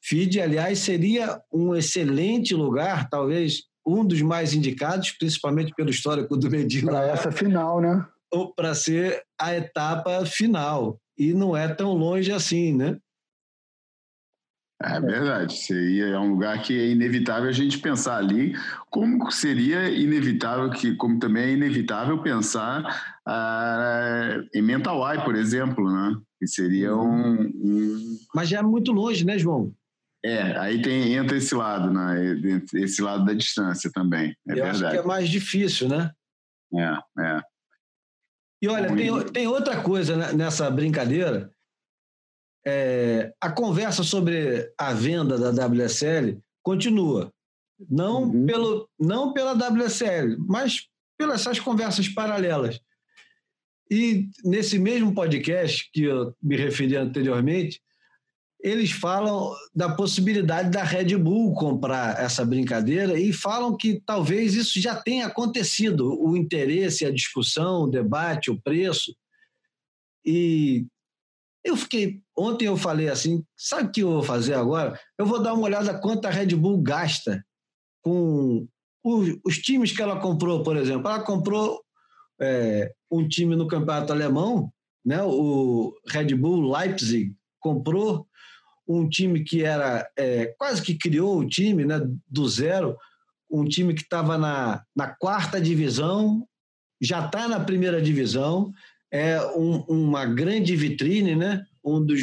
Feed, 0.02 0.40
aliás, 0.40 0.80
seria 0.80 1.40
um 1.52 1.74
excelente 1.74 2.54
lugar, 2.54 3.08
talvez 3.08 3.62
um 3.86 4.04
dos 4.04 4.20
mais 4.22 4.52
indicados, 4.52 5.12
principalmente 5.12 5.72
pelo 5.74 5.90
histórico 5.90 6.36
do 6.36 6.50
Medina. 6.50 6.90
Para 6.90 7.06
essa 7.06 7.30
final, 7.30 7.80
né? 7.80 8.04
Ou 8.32 8.52
para 8.52 8.74
ser 8.74 9.22
a 9.40 9.54
etapa 9.54 10.26
final. 10.26 11.00
E 11.16 11.32
não 11.32 11.56
é 11.56 11.68
tão 11.68 11.92
longe 11.94 12.32
assim, 12.32 12.74
né? 12.74 12.98
É 14.82 15.00
verdade, 15.00 15.56
seria 15.56 16.08
é 16.08 16.18
um 16.18 16.32
lugar 16.32 16.60
que 16.62 16.78
é 16.78 16.88
inevitável 16.88 17.48
a 17.48 17.52
gente 17.52 17.78
pensar 17.78 18.18
ali, 18.18 18.54
como 18.90 19.30
seria 19.30 19.88
inevitável 19.88 20.68
que, 20.70 20.94
como 20.96 21.18
também 21.18 21.44
é 21.44 21.52
inevitável 21.52 22.20
pensar 22.22 22.82
uh, 23.26 24.46
em 24.54 24.60
Mental 24.60 25.00
Eye, 25.10 25.24
por 25.24 25.34
exemplo, 25.34 25.90
né? 25.90 26.14
Que 26.38 26.46
seria 26.46 26.94
um, 26.94 27.40
um, 27.40 28.18
Mas 28.34 28.50
já 28.50 28.58
é 28.58 28.62
muito 28.62 28.92
longe, 28.92 29.24
né, 29.24 29.38
João? 29.38 29.72
É, 30.22 30.58
aí 30.58 30.82
tem, 30.82 31.14
entra 31.14 31.38
esse 31.38 31.54
lado, 31.54 31.90
né? 31.90 32.36
Esse 32.74 33.00
lado 33.00 33.24
da 33.24 33.32
distância 33.32 33.90
também. 33.90 34.36
É 34.46 34.52
Eu 34.52 34.56
verdade. 34.56 34.84
acho 34.84 34.90
que 34.92 34.98
é 34.98 35.06
mais 35.06 35.28
difícil, 35.28 35.88
né? 35.88 36.10
É, 36.74 37.22
é. 37.22 37.42
E 38.60 38.68
olha, 38.68 38.94
tem, 38.94 39.22
tem 39.32 39.46
outra 39.46 39.80
coisa 39.80 40.32
nessa 40.34 40.70
brincadeira 40.70 41.50
é, 42.66 43.32
a 43.40 43.48
conversa 43.48 44.02
sobre 44.02 44.68
a 44.76 44.92
venda 44.92 45.38
da 45.38 45.66
WSL 45.66 46.40
continua. 46.64 47.32
Não, 47.88 48.24
uhum. 48.24 48.44
pelo, 48.44 48.88
não 48.98 49.32
pela 49.32 49.52
WSL, 49.52 50.36
mas 50.38 50.88
pelas 51.16 51.42
essas 51.42 51.60
conversas 51.60 52.08
paralelas. 52.08 52.80
E 53.88 54.28
nesse 54.44 54.78
mesmo 54.78 55.14
podcast 55.14 55.88
que 55.92 56.02
eu 56.02 56.34
me 56.42 56.56
referi 56.56 56.96
anteriormente, 56.96 57.80
eles 58.60 58.90
falam 58.90 59.54
da 59.72 59.94
possibilidade 59.94 60.70
da 60.70 60.82
Red 60.82 61.16
Bull 61.16 61.54
comprar 61.54 62.18
essa 62.18 62.44
brincadeira 62.44 63.20
e 63.20 63.32
falam 63.32 63.76
que 63.76 64.02
talvez 64.04 64.54
isso 64.54 64.80
já 64.80 64.96
tenha 64.96 65.26
acontecido, 65.26 66.18
o 66.20 66.36
interesse, 66.36 67.04
a 67.04 67.12
discussão, 67.12 67.82
o 67.82 67.90
debate, 67.90 68.50
o 68.50 68.60
preço. 68.60 69.14
E 70.24 70.86
eu 71.66 71.76
fiquei. 71.76 72.20
Ontem 72.36 72.66
eu 72.66 72.76
falei 72.76 73.08
assim: 73.08 73.44
sabe 73.56 73.88
o 73.88 73.92
que 73.92 74.02
eu 74.02 74.10
vou 74.10 74.22
fazer 74.22 74.54
agora? 74.54 74.98
Eu 75.18 75.26
vou 75.26 75.42
dar 75.42 75.54
uma 75.54 75.64
olhada 75.64 75.98
quanto 75.98 76.26
a 76.26 76.30
Red 76.30 76.54
Bull 76.54 76.80
gasta 76.80 77.44
com 78.02 78.66
os, 79.04 79.36
os 79.44 79.58
times 79.58 79.92
que 79.92 80.02
ela 80.02 80.20
comprou, 80.20 80.62
por 80.62 80.76
exemplo. 80.76 81.08
Ela 81.08 81.22
comprou 81.22 81.80
é, 82.40 82.92
um 83.10 83.26
time 83.26 83.56
no 83.56 83.66
campeonato 83.66 84.12
alemão, 84.12 84.72
né? 85.04 85.22
o 85.22 85.94
Red 86.08 86.34
Bull 86.34 86.70
Leipzig 86.70 87.34
comprou 87.60 88.26
um 88.88 89.08
time 89.08 89.42
que 89.42 89.64
era 89.64 90.08
é, 90.16 90.46
quase 90.58 90.80
que 90.80 90.94
criou 90.94 91.38
o 91.38 91.48
time 91.48 91.84
né, 91.84 92.00
do 92.28 92.48
zero, 92.48 92.96
um 93.50 93.64
time 93.64 93.94
que 93.94 94.02
estava 94.02 94.38
na, 94.38 94.84
na 94.94 95.08
quarta 95.08 95.60
divisão, 95.60 96.46
já 97.00 97.24
está 97.24 97.48
na 97.48 97.60
primeira 97.60 98.00
divisão, 98.00 98.72
é 99.12 99.40
um, 99.56 99.78
uma 99.88 100.24
grande 100.26 100.74
vitrine, 100.74 101.34
né? 101.36 101.64
um, 101.86 102.04
dos, 102.04 102.20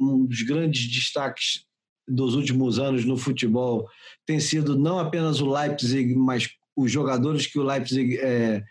um 0.00 0.24
dos 0.24 0.42
grandes 0.42 0.90
destaques 0.90 1.64
dos 2.08 2.34
últimos 2.34 2.78
anos 2.78 3.04
no 3.04 3.16
futebol 3.16 3.86
tem 4.26 4.40
sido 4.40 4.76
não 4.76 4.98
apenas 4.98 5.40
o 5.40 5.50
Leipzig, 5.50 6.14
mas 6.14 6.48
os 6.74 6.90
jogadores 6.90 7.46
que 7.46 7.58
o 7.58 7.62
Leipzig 7.62 8.18
é, 8.18 8.64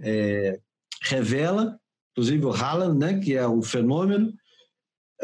é, 0.00 0.60
revela, 1.02 1.78
inclusive 2.12 2.44
o 2.44 2.52
Haaland, 2.52 2.98
né, 2.98 3.18
que 3.18 3.34
é 3.34 3.46
um 3.46 3.62
fenômeno. 3.62 4.32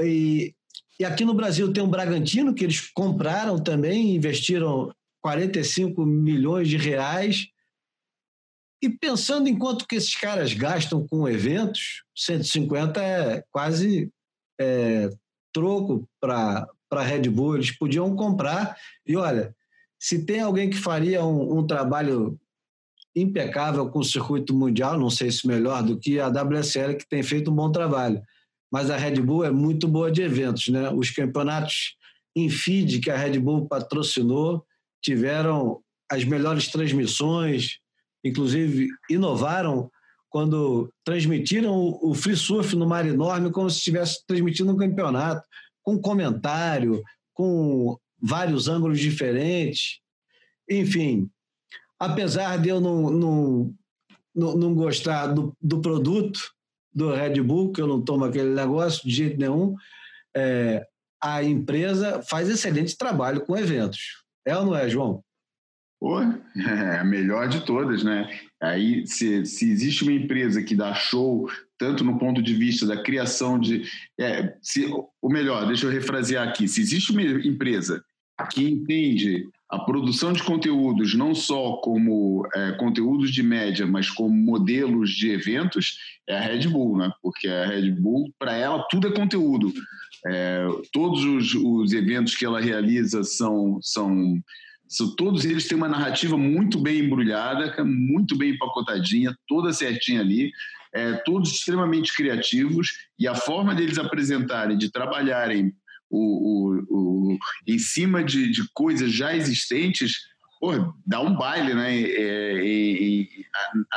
E, 0.01 0.55
e 0.99 1.05
aqui 1.05 1.25
no 1.25 1.35
Brasil 1.35 1.73
tem 1.73 1.83
o 1.83 1.89
Bragantino, 1.89 2.55
que 2.55 2.65
eles 2.65 2.81
compraram 2.93 3.63
também, 3.63 4.15
investiram 4.15 4.93
45 5.23 6.05
milhões 6.05 6.69
de 6.69 6.77
reais 6.77 7.49
e 8.87 8.91
pensando 8.91 9.49
em 9.49 9.59
quanto 9.59 9.87
que 9.87 9.97
esses 9.97 10.15
caras 10.15 10.53
gastam 10.53 11.05
com 11.09 11.29
eventos, 11.29 12.05
150 12.15 13.03
é 13.03 13.45
quase 13.51 14.11
é, 14.61 15.11
troco 15.53 16.09
para 16.21 16.69
a 16.93 17.03
Red 17.03 17.29
Bull. 17.29 17.57
Eles 17.57 17.77
podiam 17.77 18.15
comprar. 18.15 18.77
E 19.05 19.17
olha, 19.17 19.53
se 19.99 20.25
tem 20.25 20.41
alguém 20.41 20.71
que 20.71 20.77
faria 20.77 21.25
um, 21.25 21.59
um 21.59 21.67
trabalho 21.67 22.39
impecável 23.15 23.91
com 23.91 23.99
o 23.99 24.05
circuito 24.05 24.55
mundial, 24.55 24.97
não 24.97 25.11
sei 25.11 25.33
se 25.33 25.49
melhor 25.49 25.83
do 25.83 25.99
que 25.99 26.21
a 26.21 26.29
WSL, 26.29 26.97
que 26.97 27.09
tem 27.09 27.25
feito 27.25 27.51
um 27.51 27.55
bom 27.55 27.73
trabalho. 27.73 28.23
Mas 28.71 28.89
a 28.89 28.97
Red 28.97 29.21
Bull 29.21 29.45
é 29.45 29.51
muito 29.51 29.89
boa 29.89 30.13
de 30.13 30.23
eventos. 30.23 30.69
Né? 30.69 30.91
Os 30.91 31.11
campeonatos 31.11 31.97
em 32.37 32.49
feed 32.49 33.01
que 33.01 33.11
a 33.11 33.17
Red 33.17 33.41
Bull 33.41 33.67
patrocinou 33.67 34.65
tiveram 35.03 35.81
as 36.09 36.23
melhores 36.25 36.69
transmissões, 36.69 37.81
inclusive 38.27 38.89
inovaram 39.09 39.91
quando 40.29 40.93
transmitiram 41.05 41.99
o 42.03 42.15
free 42.15 42.37
surf 42.37 42.77
no 42.77 42.87
mar 42.87 43.07
enorme 43.07 43.51
como 43.51 43.71
se 43.71 43.79
estivesse 43.79 44.25
transmitindo 44.27 44.73
um 44.73 44.77
campeonato, 44.77 45.47
com 45.83 45.99
comentário, 45.99 47.03
com 47.33 47.97
vários 48.21 48.69
ângulos 48.69 49.01
diferentes. 49.01 50.01
Enfim, 50.69 51.31
apesar 51.99 52.59
de 52.59 52.69
eu 52.69 52.81
não, 52.81 53.11
não, 53.11 53.75
não, 54.35 54.75
gostar 54.75 55.29
do, 55.29 55.57
do 55.63 55.81
produto 55.81 56.41
do 56.93 57.15
Red 57.15 57.41
Bull, 57.41 57.73
que 57.73 57.81
eu 57.81 57.87
não 57.87 58.03
tomo 58.03 58.25
aquele 58.25 58.51
negócio 58.51 59.09
de 59.09 59.15
jeito 59.15 59.39
nenhum, 59.39 59.75
é, 60.37 60.87
a 61.23 61.43
empresa 61.43 62.23
faz 62.23 62.49
excelente 62.49 62.97
trabalho 62.97 63.41
com 63.41 63.57
eventos. 63.57 64.25
É 64.45 64.57
ou 64.57 64.67
não 64.67 64.77
é, 64.77 64.89
João? 64.89 65.23
Pô, 65.99 66.21
é 66.21 66.99
a 67.01 67.05
melhor 67.05 67.49
de 67.49 67.65
todas, 67.65 68.05
né? 68.05 68.29
Aí, 68.61 69.07
se, 69.07 69.45
se 69.47 69.71
existe 69.71 70.03
uma 70.03 70.13
empresa 70.13 70.63
que 70.63 70.75
dá 70.75 70.95
show, 70.95 71.49
tanto 71.79 72.05
no 72.05 72.19
ponto 72.19 72.43
de 72.43 72.55
vista 72.55 72.87
da 72.87 73.03
criação 73.03 73.59
de. 73.59 73.83
É, 74.19 74.55
se, 74.63 74.87
ou 74.87 75.31
melhor, 75.31 75.67
deixa 75.67 75.87
eu 75.87 75.91
refrasear 75.91 76.47
aqui: 76.47 76.69
se 76.69 76.81
existe 76.81 77.13
uma 77.13 77.23
empresa 77.23 78.05
que 78.53 78.63
entende 78.63 79.49
a 79.69 79.79
produção 79.79 80.33
de 80.33 80.43
conteúdos 80.43 81.15
não 81.15 81.35
só 81.35 81.77
como 81.79 82.47
é, 82.55 82.73
conteúdos 82.73 83.33
de 83.33 83.43
média, 83.43 83.87
mas 83.87 84.11
como 84.11 84.31
modelos 84.31 85.11
de 85.11 85.31
eventos, 85.31 85.97
é 86.29 86.37
a 86.37 86.41
Red 86.41 86.69
Bull, 86.69 86.99
né? 86.99 87.11
Porque 87.23 87.49
a 87.49 87.67
Red 87.67 87.91
Bull, 87.93 88.33
para 88.39 88.55
ela, 88.55 88.87
tudo 88.91 89.09
é 89.09 89.13
conteúdo. 89.13 89.73
É, 90.27 90.67
todos 90.93 91.25
os, 91.25 91.55
os 91.55 91.93
eventos 91.93 92.35
que 92.35 92.45
ela 92.45 92.61
realiza 92.61 93.25
são, 93.25 93.79
são 93.83 94.41
todos 95.17 95.45
eles 95.45 95.67
têm 95.67 95.77
uma 95.77 95.89
narrativa 95.89 96.37
muito 96.37 96.81
bem 96.81 97.01
embrulhada, 97.01 97.83
muito 97.85 98.37
bem 98.37 98.51
empacotadinha, 98.51 99.37
toda 99.49 99.73
certinha 99.73 100.21
ali, 100.21 100.53
é, 100.93 101.15
todos 101.25 101.53
extremamente 101.53 102.15
criativos, 102.15 102.91
e 103.19 103.27
a 103.27 103.35
forma 103.35 103.75
deles 103.75 103.99
apresentarem, 103.99 104.79
de 104.79 104.91
trabalharem 104.91 105.75
o, 106.09 106.19
o, 106.19 107.33
o 107.35 107.39
em 107.67 107.79
cima 107.79 108.23
de, 108.23 108.51
de, 108.51 108.63
coisas 108.73 109.13
já 109.13 109.35
existentes, 109.35 110.15
pô, 110.61 110.73
dá 111.05 111.21
um 111.21 111.35
baile 111.35 111.75
né? 111.75 112.01
É, 112.03 113.27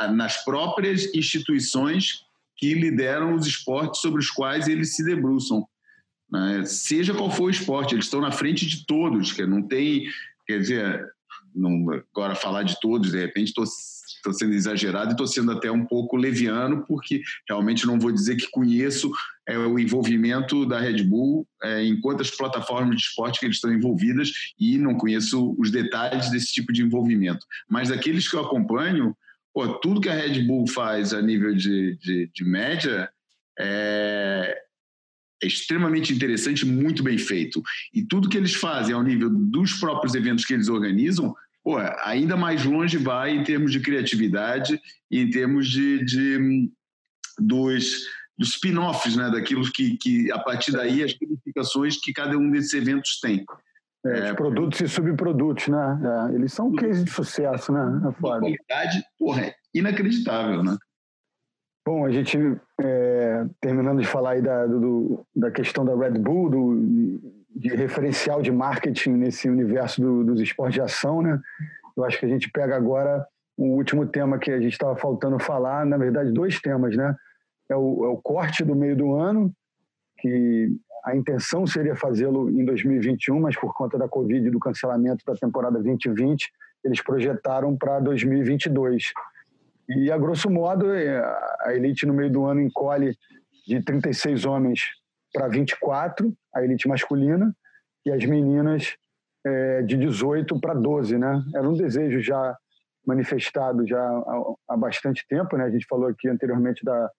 é, 0.00 0.08
nas 0.08 0.44
próprias 0.44 1.14
instituições 1.14 2.24
que 2.56 2.74
lideram 2.74 3.34
os 3.34 3.46
esportes 3.46 4.00
sobre 4.00 4.20
os 4.20 4.30
quais 4.30 4.68
eles 4.68 4.94
se 4.94 5.04
debruçam. 5.04 5.66
Né? 6.30 6.64
Seja 6.66 7.14
qual 7.14 7.30
for 7.30 7.44
o 7.44 7.50
esporte, 7.50 7.94
eles 7.94 8.04
estão 8.04 8.20
na 8.20 8.30
frente 8.30 8.66
de 8.66 8.84
todos, 8.84 9.32
que 9.32 9.46
não 9.46 9.62
tem 9.62 10.06
Quer 10.50 10.58
dizer, 10.58 11.06
não, 11.54 11.86
agora 12.12 12.34
falar 12.34 12.64
de 12.64 12.80
todos, 12.80 13.12
de 13.12 13.20
repente 13.20 13.50
estou 13.50 14.32
sendo 14.32 14.52
exagerado 14.52 15.10
e 15.10 15.12
estou 15.12 15.28
sendo 15.28 15.52
até 15.52 15.70
um 15.70 15.86
pouco 15.86 16.16
leviano, 16.16 16.84
porque 16.88 17.22
realmente 17.48 17.86
não 17.86 18.00
vou 18.00 18.10
dizer 18.10 18.34
que 18.34 18.50
conheço 18.50 19.12
é, 19.46 19.56
o 19.56 19.78
envolvimento 19.78 20.66
da 20.66 20.80
Red 20.80 21.04
Bull 21.04 21.46
é, 21.62 21.84
em 21.84 22.00
quantas 22.00 22.32
plataformas 22.32 22.96
de 22.96 23.02
esporte 23.02 23.38
que 23.38 23.46
eles 23.46 23.58
estão 23.58 23.72
envolvidas 23.72 24.32
e 24.58 24.76
não 24.76 24.96
conheço 24.96 25.54
os 25.56 25.70
detalhes 25.70 26.28
desse 26.32 26.52
tipo 26.52 26.72
de 26.72 26.82
envolvimento. 26.82 27.46
Mas 27.68 27.92
aqueles 27.92 28.28
que 28.28 28.34
eu 28.34 28.44
acompanho, 28.44 29.16
pô, 29.54 29.68
tudo 29.74 30.00
que 30.00 30.08
a 30.08 30.14
Red 30.14 30.42
Bull 30.42 30.66
faz 30.66 31.14
a 31.14 31.22
nível 31.22 31.54
de, 31.54 31.96
de, 31.98 32.28
de 32.34 32.44
média 32.44 33.08
é, 33.56 34.60
é 35.42 35.46
extremamente 35.46 36.12
interessante, 36.12 36.66
muito 36.66 37.02
bem 37.02 37.18
feito. 37.18 37.62
E 37.94 38.02
tudo 38.02 38.28
que 38.28 38.36
eles 38.36 38.54
fazem 38.54 38.94
ao 38.94 39.02
nível 39.02 39.30
dos 39.30 39.74
próprios 39.74 40.14
eventos 40.14 40.44
que 40.44 40.54
eles 40.54 40.68
organizam, 40.68 41.34
pô, 41.62 41.76
ainda 42.04 42.36
mais 42.36 42.64
longe 42.64 42.98
vai 42.98 43.30
em 43.30 43.42
termos 43.42 43.72
de 43.72 43.80
criatividade 43.80 44.80
e 45.10 45.20
em 45.20 45.30
termos 45.30 45.68
de, 45.68 46.04
de 46.04 46.70
dos, 47.38 48.04
dos 48.38 48.50
spin-offs, 48.50 49.16
né, 49.16 49.30
daquilo 49.30 49.62
que, 49.72 49.96
que, 49.96 50.30
a 50.30 50.38
partir 50.38 50.72
daí, 50.72 51.02
as 51.02 51.14
ramificações 51.20 51.98
que 52.00 52.12
cada 52.12 52.36
um 52.36 52.50
desses 52.50 52.74
eventos 52.74 53.18
tem. 53.20 53.44
É, 54.04 54.28
é, 54.28 54.34
produtos 54.34 54.80
e 54.80 54.88
subprodutos, 54.88 55.68
né? 55.68 56.00
É, 56.02 56.34
eles 56.34 56.54
são 56.54 56.68
um 56.68 56.74
case 56.74 57.04
de 57.04 57.10
sucesso, 57.10 57.70
né? 57.70 58.00
É 58.02 58.08
a 58.08 58.12
qualidade, 58.12 59.02
porra, 59.18 59.42
é 59.42 59.54
inacreditável, 59.74 60.62
né? 60.62 60.78
Bom, 61.92 62.06
a 62.06 62.10
gente, 62.12 62.38
é, 62.80 63.44
terminando 63.60 64.00
de 64.00 64.06
falar 64.06 64.34
aí 64.34 64.40
da, 64.40 64.64
do, 64.64 65.26
da 65.34 65.50
questão 65.50 65.84
da 65.84 65.92
Red 65.96 66.20
Bull, 66.20 66.48
do, 66.48 67.20
de 67.50 67.68
referencial 67.74 68.40
de 68.40 68.52
marketing 68.52 69.14
nesse 69.14 69.50
universo 69.50 70.00
do, 70.00 70.22
dos 70.22 70.40
esportes 70.40 70.74
de 70.74 70.82
ação, 70.82 71.20
né? 71.20 71.40
Eu 71.96 72.04
acho 72.04 72.16
que 72.20 72.26
a 72.26 72.28
gente 72.28 72.48
pega 72.48 72.76
agora 72.76 73.26
o 73.56 73.74
último 73.74 74.06
tema 74.06 74.38
que 74.38 74.52
a 74.52 74.60
gente 74.60 74.72
estava 74.72 74.94
faltando 74.94 75.36
falar, 75.40 75.84
na 75.84 75.96
verdade, 75.98 76.30
dois 76.30 76.60
temas, 76.60 76.96
né? 76.96 77.12
É 77.68 77.74
o, 77.74 78.04
é 78.04 78.08
o 78.08 78.18
corte 78.18 78.62
do 78.62 78.76
meio 78.76 78.96
do 78.96 79.16
ano, 79.16 79.52
que 80.20 80.68
a 81.04 81.16
intenção 81.16 81.66
seria 81.66 81.96
fazê-lo 81.96 82.48
em 82.50 82.64
2021, 82.64 83.40
mas 83.40 83.58
por 83.58 83.74
conta 83.74 83.98
da 83.98 84.08
Covid 84.08 84.46
e 84.46 84.50
do 84.50 84.60
cancelamento 84.60 85.24
da 85.26 85.34
temporada 85.34 85.82
2020, 85.82 86.52
eles 86.84 87.02
projetaram 87.02 87.76
para 87.76 87.98
2022. 87.98 89.12
E, 89.96 90.10
a 90.10 90.16
grosso 90.16 90.48
modo, 90.48 90.92
é, 90.94 91.20
a 91.62 91.74
elite 91.74 92.06
no 92.06 92.14
meio 92.14 92.30
do 92.30 92.44
ano 92.44 92.60
encolhe 92.60 93.16
de 93.66 93.82
36 93.82 94.44
homens 94.44 94.80
para 95.32 95.48
24, 95.48 96.32
a 96.54 96.62
elite 96.62 96.88
masculina, 96.88 97.54
e 98.06 98.10
as 98.10 98.24
meninas 98.24 98.96
é, 99.44 99.82
de 99.82 99.96
18 99.96 100.60
para 100.60 100.74
12, 100.74 101.18
né? 101.18 101.42
Era 101.54 101.68
um 101.68 101.74
desejo 101.74 102.20
já 102.20 102.56
manifestado 103.06 103.86
já 103.86 104.00
há, 104.68 104.76
bastante 104.76 105.24
tempo, 105.28 105.56
né? 105.56 105.64
A 105.64 105.70
gente 105.70 105.86
falou 105.88 106.08
aqui 106.08 106.28
anteriormente 106.28 106.84
da, 106.84 107.10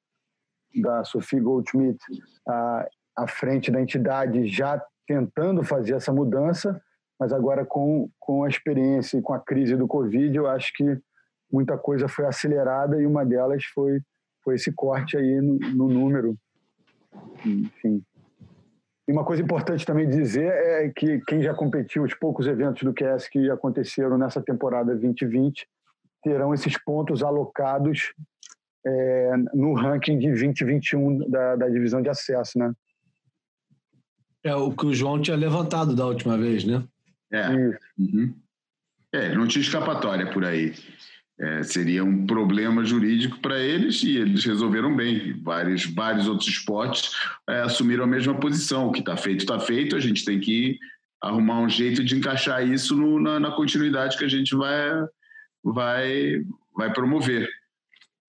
da 0.81 1.03
Sophie 1.03 1.41
Goldschmidt, 1.41 1.99
a, 2.47 2.87
à 3.17 3.27
frente 3.27 3.69
da 3.69 3.81
entidade 3.81 4.47
já 4.47 4.81
tentando 5.05 5.61
fazer 5.63 5.95
essa 5.95 6.13
mudança, 6.13 6.81
mas 7.19 7.33
agora 7.33 7.65
com, 7.65 8.09
com 8.17 8.43
a 8.43 8.49
experiência 8.49 9.17
e 9.17 9.21
com 9.21 9.33
a 9.33 9.39
crise 9.39 9.75
do 9.75 9.87
Covid, 9.87 10.35
eu 10.35 10.47
acho 10.47 10.71
que 10.73 10.97
muita 11.51 11.77
coisa 11.77 12.07
foi 12.07 12.25
acelerada 12.25 13.01
e 13.01 13.05
uma 13.05 13.25
delas 13.25 13.65
foi, 13.65 14.01
foi 14.43 14.55
esse 14.55 14.71
corte 14.71 15.17
aí 15.17 15.41
no, 15.41 15.57
no 15.57 15.87
número. 15.87 16.37
Enfim. 17.45 18.03
E 19.07 19.11
uma 19.11 19.25
coisa 19.25 19.41
importante 19.41 19.85
também 19.85 20.07
dizer 20.07 20.45
é 20.45 20.89
que 20.89 21.19
quem 21.27 21.41
já 21.41 21.53
competiu 21.53 22.03
os 22.03 22.13
poucos 22.13 22.47
eventos 22.47 22.83
do 22.83 22.93
QS 22.93 23.27
que 23.27 23.49
aconteceram 23.49 24.17
nessa 24.17 24.41
temporada 24.41 24.95
2020 24.95 25.67
terão 26.23 26.53
esses 26.53 26.77
pontos 26.81 27.23
alocados 27.23 28.13
é, 28.85 29.31
no 29.53 29.73
ranking 29.73 30.17
de 30.17 30.27
2021 30.27 31.29
da, 31.29 31.55
da 31.55 31.69
divisão 31.69 32.01
de 32.01 32.09
acesso, 32.09 32.57
né? 32.57 32.73
É 34.43 34.55
o 34.55 34.71
que 34.71 34.87
o 34.87 34.93
João 34.93 35.21
tinha 35.21 35.37
levantado 35.37 35.95
da 35.95 36.05
última 36.05 36.37
vez, 36.37 36.63
né? 36.65 36.83
É. 37.31 37.49
Uhum. 37.97 38.33
É, 39.11 39.35
não 39.35 39.47
tinha 39.47 39.61
escapatória 39.61 40.31
por 40.31 40.45
aí. 40.45 40.73
É, 41.41 41.63
seria 41.63 42.03
um 42.03 42.27
problema 42.27 42.85
jurídico 42.85 43.39
para 43.39 43.59
eles 43.59 44.03
e 44.03 44.15
eles 44.15 44.45
resolveram 44.45 44.95
bem. 44.95 45.41
Vários, 45.41 45.85
vários 45.85 46.27
outros 46.27 46.47
esportes 46.47 47.15
é, 47.49 47.61
assumiram 47.61 48.03
a 48.03 48.07
mesma 48.07 48.39
posição. 48.39 48.87
O 48.87 48.91
que 48.91 48.99
está 48.99 49.17
feito, 49.17 49.39
está 49.39 49.59
feito. 49.59 49.95
A 49.95 49.99
gente 49.99 50.23
tem 50.23 50.39
que 50.39 50.77
arrumar 51.19 51.59
um 51.59 51.69
jeito 51.69 52.03
de 52.03 52.15
encaixar 52.15 52.67
isso 52.67 52.95
no, 52.95 53.19
na, 53.19 53.39
na, 53.39 53.51
continuidade 53.51 54.17
que 54.17 54.25
a 54.25 54.27
gente 54.27 54.55
vai, 54.55 54.89
vai, 55.63 56.43
vai 56.75 56.93
promover. 56.93 57.49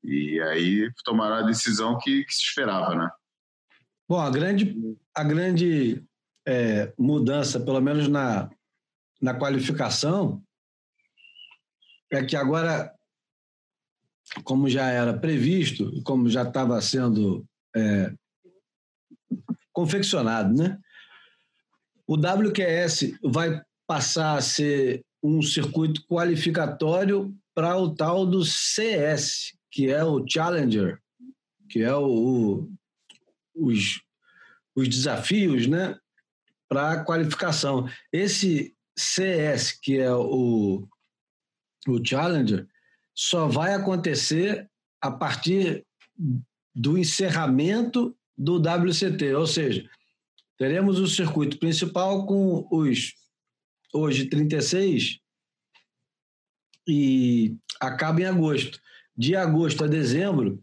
E 0.03 0.41
aí 0.41 0.91
tomaram 1.05 1.37
a 1.37 1.43
decisão 1.43 1.99
que, 1.99 2.25
que 2.25 2.35
se 2.35 2.43
esperava, 2.43 2.95
né? 2.95 3.11
Bom, 4.09 4.21
a 4.21 4.31
grande, 4.31 4.77
a 5.15 5.23
grande 5.23 6.03
é, 6.47 6.93
mudança, 6.99 7.61
pelo 7.61 7.81
menos 7.81 8.09
na, 8.09 8.51
na 9.21 9.35
qualificação, 9.35 10.43
é 12.11 12.23
que 12.23 12.37
agora, 12.37 12.93
como 14.45 14.69
já 14.69 14.89
era 14.89 15.17
previsto, 15.17 16.03
como 16.03 16.29
já 16.29 16.43
estava 16.43 16.81
sendo 16.81 17.45
é, 17.75 18.13
confeccionado, 19.73 20.55
né? 20.55 20.79
O 22.07 22.17
WQS 22.17 23.19
vai 23.23 23.63
passar 23.87 24.37
a 24.37 24.43
ser 24.43 25.05
um 25.23 25.41
circuito 25.41 26.05
qualificatório 26.07 27.35
para 27.55 27.77
o 27.77 27.95
tal 27.95 28.27
do 28.27 28.45
CS, 28.45 29.57
que 29.71 29.91
é 29.91 30.05
o 30.05 30.25
Challenger, 30.27 30.99
que 31.69 31.83
é 31.83 31.95
o, 31.95 32.69
os, 33.55 34.03
os 34.75 34.89
desafios 34.89 35.67
né, 35.67 35.97
para 36.69 36.93
a 36.93 37.05
qualificação. 37.05 37.89
Esse 38.13 38.75
CS, 38.99 39.73
que 39.73 39.99
é 39.99 40.13
o, 40.13 40.87
o 41.87 42.05
Challenger, 42.05 42.67
só 43.15 43.47
vai 43.47 43.75
acontecer 43.75 44.69
a 45.01 45.11
partir 45.11 45.85
do 46.75 46.97
encerramento 46.97 48.17
do 48.37 48.57
WCT, 48.57 49.35
ou 49.35 49.47
seja, 49.47 49.89
teremos 50.59 50.99
o 50.99 51.07
circuito 51.07 51.59
principal 51.59 52.27
com 52.27 52.67
os 52.71 53.15
hoje 53.93 54.27
36 54.27 55.19
e 56.89 57.57
acaba 57.81 58.21
em 58.21 58.25
agosto. 58.25 58.81
De 59.15 59.37
agosto 59.37 59.85
a 59.85 59.87
dezembro, 59.87 60.63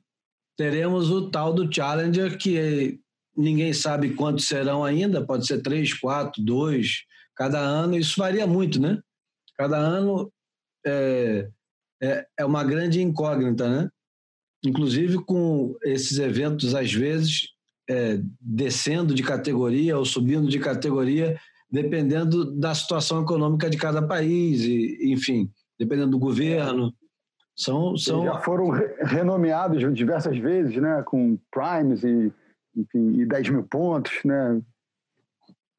teremos 0.57 1.11
o 1.11 1.29
tal 1.29 1.53
do 1.53 1.71
Challenger, 1.71 2.37
que 2.37 2.99
ninguém 3.37 3.73
sabe 3.73 4.15
quantos 4.15 4.47
serão 4.47 4.83
ainda, 4.83 5.25
pode 5.25 5.45
ser 5.45 5.61
três, 5.61 5.93
quatro, 5.93 6.43
dois, 6.43 7.03
cada 7.35 7.59
ano, 7.59 7.97
isso 7.97 8.19
varia 8.19 8.45
muito, 8.47 8.81
né? 8.81 8.99
Cada 9.55 9.77
ano 9.77 10.31
é, 10.85 11.49
é, 12.01 12.25
é 12.37 12.45
uma 12.45 12.63
grande 12.63 13.01
incógnita, 13.01 13.69
né? 13.69 13.89
Inclusive 14.63 15.23
com 15.23 15.75
esses 15.83 16.17
eventos, 16.19 16.75
às 16.75 16.93
vezes, 16.93 17.49
é, 17.89 18.19
descendo 18.39 19.13
de 19.13 19.23
categoria 19.23 19.97
ou 19.97 20.05
subindo 20.05 20.47
de 20.47 20.59
categoria, 20.59 21.39
dependendo 21.71 22.51
da 22.57 22.73
situação 22.73 23.21
econômica 23.21 23.69
de 23.69 23.77
cada 23.77 24.01
país, 24.01 24.61
e, 24.61 25.11
enfim, 25.11 25.49
dependendo 25.77 26.11
do 26.11 26.19
governo. 26.19 26.93
São, 27.55 27.97
são... 27.97 28.23
já 28.23 28.39
foram 28.39 28.69
renomeados 29.01 29.93
diversas 29.93 30.37
vezes, 30.37 30.75
né? 30.77 31.03
Com 31.05 31.37
primes 31.51 32.03
e, 32.03 32.31
enfim, 32.75 33.21
e 33.21 33.25
10 33.25 33.49
mil 33.49 33.63
pontos, 33.63 34.13
né? 34.23 34.61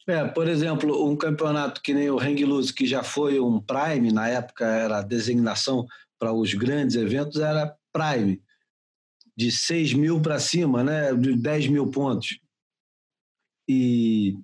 É, 0.07 0.25
por 0.27 0.49
exemplo, 0.49 1.09
um 1.09 1.15
campeonato 1.15 1.81
que 1.81 1.95
nem 1.95 2.11
o 2.11 2.19
Hang 2.19 2.45
Loose, 2.45 2.73
que 2.73 2.87
já 2.87 3.03
foi 3.03 3.39
um 3.39 3.61
prime, 3.61 4.13
na 4.13 4.29
época 4.29 4.65
era 4.65 4.99
a 4.99 5.03
designação 5.03 5.87
para 6.21 6.33
os 6.35 6.53
grandes 6.53 6.97
eventos, 6.97 7.41
era 7.41 7.75
prime, 7.93 8.41
de 9.37 9.51
6 9.51 9.95
mil 9.95 10.21
para 10.21 10.39
cima, 10.39 10.85
né? 10.85 11.15
De 11.15 11.35
10 11.35 11.69
mil 11.69 11.91
pontos. 11.91 12.39
E 13.67 14.37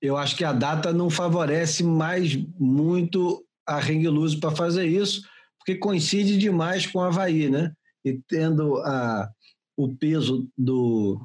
eu 0.00 0.16
acho 0.16 0.36
que 0.36 0.44
a 0.44 0.52
data 0.52 0.92
não 0.92 1.08
favorece 1.08 1.82
mais 1.82 2.36
muito 2.58 3.42
a 3.66 3.78
Hang 3.78 4.06
Loose 4.08 4.38
para 4.38 4.54
fazer 4.54 4.86
isso, 4.86 5.22
porque 5.58 5.76
coincide 5.76 6.36
demais 6.36 6.86
com 6.86 6.98
o 6.98 7.02
Havaí, 7.02 7.48
né? 7.48 7.72
E 8.04 8.20
tendo 8.28 8.76
a, 8.82 9.28
o 9.76 9.96
peso 9.96 10.48
do, 10.56 11.18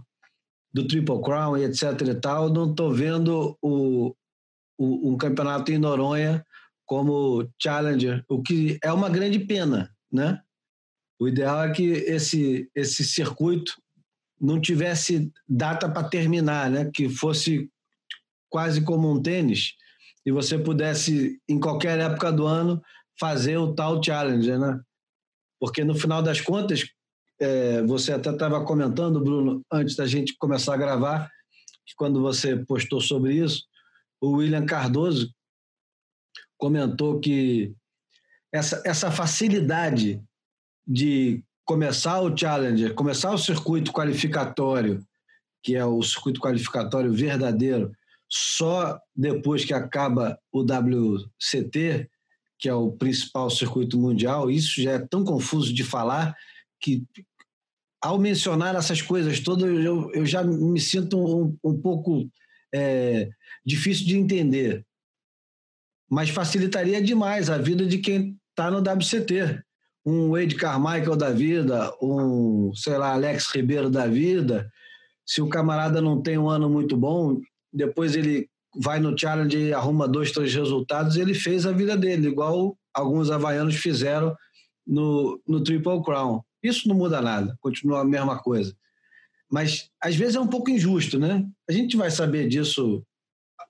do 0.73 0.87
Triple 0.87 1.21
Crown 1.21 1.57
e 1.57 1.65
etc 1.65 2.01
e 2.07 2.15
tal, 2.15 2.49
não 2.49 2.71
estou 2.71 2.93
vendo 2.93 3.57
o, 3.61 4.15
o, 4.79 5.11
um 5.11 5.17
campeonato 5.17 5.71
em 5.71 5.77
Noronha 5.77 6.43
como 6.91 7.49
Challenger, 7.57 8.21
o 8.27 8.43
que 8.43 8.77
é 8.83 8.91
uma 8.91 9.09
grande 9.09 9.39
pena, 9.39 9.89
né? 10.11 10.41
O 11.17 11.25
ideal 11.25 11.63
é 11.63 11.71
que 11.71 11.85
esse, 11.85 12.69
esse 12.75 13.05
circuito 13.05 13.81
não 14.37 14.59
tivesse 14.59 15.31
data 15.47 15.87
para 15.87 16.09
terminar, 16.09 16.69
né? 16.69 16.91
Que 16.93 17.07
fosse 17.07 17.69
quase 18.49 18.81
como 18.81 19.09
um 19.09 19.21
tênis 19.21 19.71
e 20.25 20.33
você 20.33 20.59
pudesse, 20.59 21.39
em 21.47 21.61
qualquer 21.61 21.97
época 21.97 22.29
do 22.29 22.45
ano, 22.45 22.81
fazer 23.17 23.55
o 23.55 23.73
tal 23.73 24.03
Challenger, 24.03 24.59
né? 24.59 24.77
Porque 25.61 25.85
no 25.85 25.95
final 25.95 26.21
das 26.21 26.41
contas, 26.41 26.83
é, 27.39 27.81
você 27.83 28.11
até 28.11 28.31
estava 28.31 28.65
comentando, 28.65 29.23
Bruno, 29.23 29.61
antes 29.71 29.95
da 29.95 30.05
gente 30.05 30.35
começar 30.37 30.73
a 30.73 30.77
gravar, 30.77 31.29
que 31.85 31.95
quando 31.95 32.21
você 32.21 32.57
postou 32.65 32.99
sobre 32.99 33.35
isso, 33.35 33.63
o 34.19 34.31
William 34.31 34.65
Cardoso 34.65 35.33
comentou 36.61 37.19
que 37.19 37.73
essa, 38.53 38.83
essa 38.85 39.09
facilidade 39.09 40.21
de 40.87 41.43
começar 41.65 42.21
o 42.21 42.37
Challenger, 42.37 42.93
começar 42.93 43.33
o 43.33 43.37
circuito 43.37 43.91
qualificatório, 43.91 45.03
que 45.63 45.75
é 45.75 45.83
o 45.83 46.03
circuito 46.03 46.39
qualificatório 46.39 47.11
verdadeiro, 47.11 47.91
só 48.29 48.99
depois 49.15 49.65
que 49.65 49.73
acaba 49.73 50.39
o 50.51 50.61
WCT, 50.61 52.07
que 52.59 52.69
é 52.69 52.73
o 52.75 52.91
principal 52.91 53.49
circuito 53.49 53.97
mundial, 53.97 54.51
isso 54.51 54.79
já 54.83 54.91
é 54.91 54.99
tão 54.99 55.23
confuso 55.23 55.73
de 55.73 55.83
falar 55.83 56.35
que, 56.79 57.03
ao 57.99 58.19
mencionar 58.19 58.75
essas 58.75 59.01
coisas 59.01 59.39
todas, 59.39 59.67
eu, 59.83 60.11
eu 60.13 60.25
já 60.27 60.43
me 60.43 60.79
sinto 60.79 61.17
um, 61.17 61.57
um 61.63 61.81
pouco 61.81 62.29
é, 62.71 63.29
difícil 63.65 64.05
de 64.05 64.15
entender. 64.15 64.85
Mas 66.11 66.29
facilitaria 66.29 67.01
demais 67.01 67.49
a 67.49 67.57
vida 67.57 67.85
de 67.85 67.97
quem 67.99 68.37
está 68.49 68.69
no 68.69 68.79
WCT. 68.79 69.63
Um 70.05 70.31
Wade 70.31 70.55
Carmichael 70.55 71.15
da 71.15 71.29
vida, 71.29 71.93
um, 72.01 72.73
sei 72.75 72.97
lá, 72.97 73.13
Alex 73.13 73.47
Ribeiro 73.55 73.89
da 73.89 74.07
vida. 74.07 74.69
Se 75.25 75.41
o 75.41 75.47
camarada 75.47 76.01
não 76.01 76.21
tem 76.21 76.37
um 76.37 76.49
ano 76.49 76.69
muito 76.69 76.97
bom, 76.97 77.39
depois 77.71 78.13
ele 78.13 78.49
vai 78.75 78.99
no 78.99 79.17
challenge 79.17 79.57
e 79.57 79.73
arruma 79.73 80.05
dois, 80.05 80.31
três 80.31 80.53
resultados, 80.53 81.15
ele 81.15 81.33
fez 81.33 81.65
a 81.65 81.71
vida 81.71 81.95
dele, 81.95 82.27
igual 82.27 82.77
alguns 82.93 83.31
havaianos 83.31 83.75
fizeram 83.75 84.35
no, 84.85 85.41
no 85.47 85.63
Triple 85.63 86.03
Crown. 86.03 86.41
Isso 86.61 86.89
não 86.89 86.95
muda 86.95 87.21
nada, 87.21 87.55
continua 87.61 88.01
a 88.01 88.05
mesma 88.05 88.37
coisa. 88.37 88.75
Mas 89.49 89.89
às 90.01 90.15
vezes 90.15 90.35
é 90.35 90.39
um 90.41 90.47
pouco 90.47 90.69
injusto, 90.69 91.17
né? 91.17 91.45
A 91.69 91.71
gente 91.71 91.95
vai 91.95 92.11
saber 92.11 92.49
disso 92.49 93.01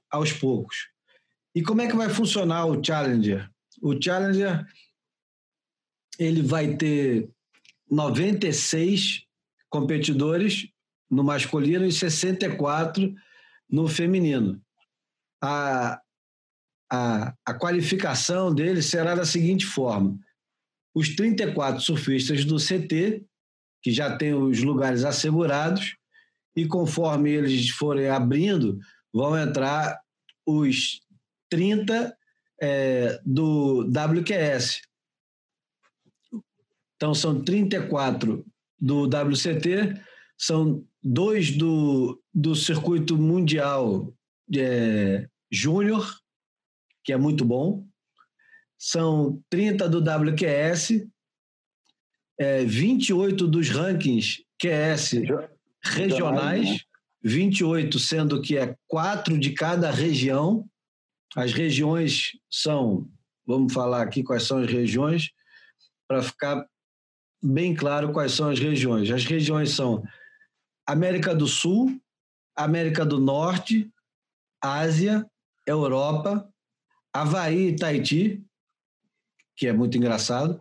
aos 0.09 0.31
poucos. 0.31 0.91
E 1.53 1.61
como 1.61 1.81
é 1.81 1.87
que 1.87 1.95
vai 1.95 2.09
funcionar 2.09 2.65
o 2.65 2.83
Challenger? 2.83 3.49
O 3.81 4.01
Challenger 4.01 4.65
ele 6.17 6.41
vai 6.41 6.75
ter 6.75 7.29
96 7.89 9.25
competidores 9.69 10.67
no 11.09 11.23
masculino 11.23 11.85
e 11.85 11.91
64 11.91 13.13
no 13.69 13.87
feminino. 13.87 14.61
A, 15.43 15.99
a, 16.91 17.33
a 17.45 17.53
qualificação 17.53 18.53
dele 18.53 18.81
será 18.81 19.15
da 19.15 19.25
seguinte 19.25 19.65
forma: 19.65 20.17
os 20.93 21.15
34 21.15 21.81
surfistas 21.81 22.45
do 22.45 22.57
CT, 22.57 23.25
que 23.81 23.91
já 23.91 24.15
têm 24.15 24.33
os 24.33 24.61
lugares 24.61 25.03
assegurados, 25.03 25.97
e 26.55 26.67
conforme 26.67 27.31
eles 27.31 27.69
forem 27.69 28.09
abrindo, 28.09 28.79
vão 29.13 29.37
entrar 29.37 29.99
os 30.45 31.01
30 31.51 32.17
é, 32.59 33.19
do 33.23 33.81
WQS. 33.81 34.81
Então, 36.95 37.13
são 37.13 37.43
34 37.43 38.43
do 38.79 39.03
WCT, 39.03 40.01
são 40.37 40.83
dois 41.03 41.51
do, 41.51 42.19
do 42.33 42.55
circuito 42.55 43.17
mundial 43.17 44.11
é, 44.55 45.27
júnior, 45.51 46.19
que 47.03 47.13
é 47.13 47.17
muito 47.17 47.43
bom, 47.45 47.85
são 48.77 49.39
30 49.49 49.87
do 49.87 49.99
WQS, 49.99 51.07
é, 52.39 52.65
28 52.65 53.47
dos 53.47 53.69
rankings 53.69 54.43
QS 54.59 55.13
regionais, 55.83 56.83
28 57.23 57.99
sendo 57.99 58.41
que 58.41 58.57
é 58.57 58.75
quatro 58.87 59.37
de 59.37 59.51
cada 59.51 59.91
região. 59.91 60.67
As 61.35 61.53
regiões 61.53 62.31
são, 62.49 63.09
vamos 63.45 63.73
falar 63.73 64.01
aqui 64.01 64.23
quais 64.23 64.43
são 64.43 64.59
as 64.59 64.71
regiões, 64.71 65.31
para 66.07 66.21
ficar 66.21 66.65
bem 67.41 67.73
claro 67.73 68.11
quais 68.11 68.33
são 68.33 68.49
as 68.49 68.59
regiões. 68.59 69.09
As 69.09 69.25
regiões 69.25 69.71
são 69.71 70.03
América 70.85 71.33
do 71.33 71.47
Sul, 71.47 71.99
América 72.55 73.05
do 73.05 73.19
Norte, 73.19 73.89
Ásia, 74.61 75.25
Europa, 75.65 76.47
Havaí 77.13 77.69
e 77.69 77.75
Tahiti, 77.75 78.43
que 79.55 79.67
é 79.67 79.73
muito 79.73 79.97
engraçado, 79.97 80.59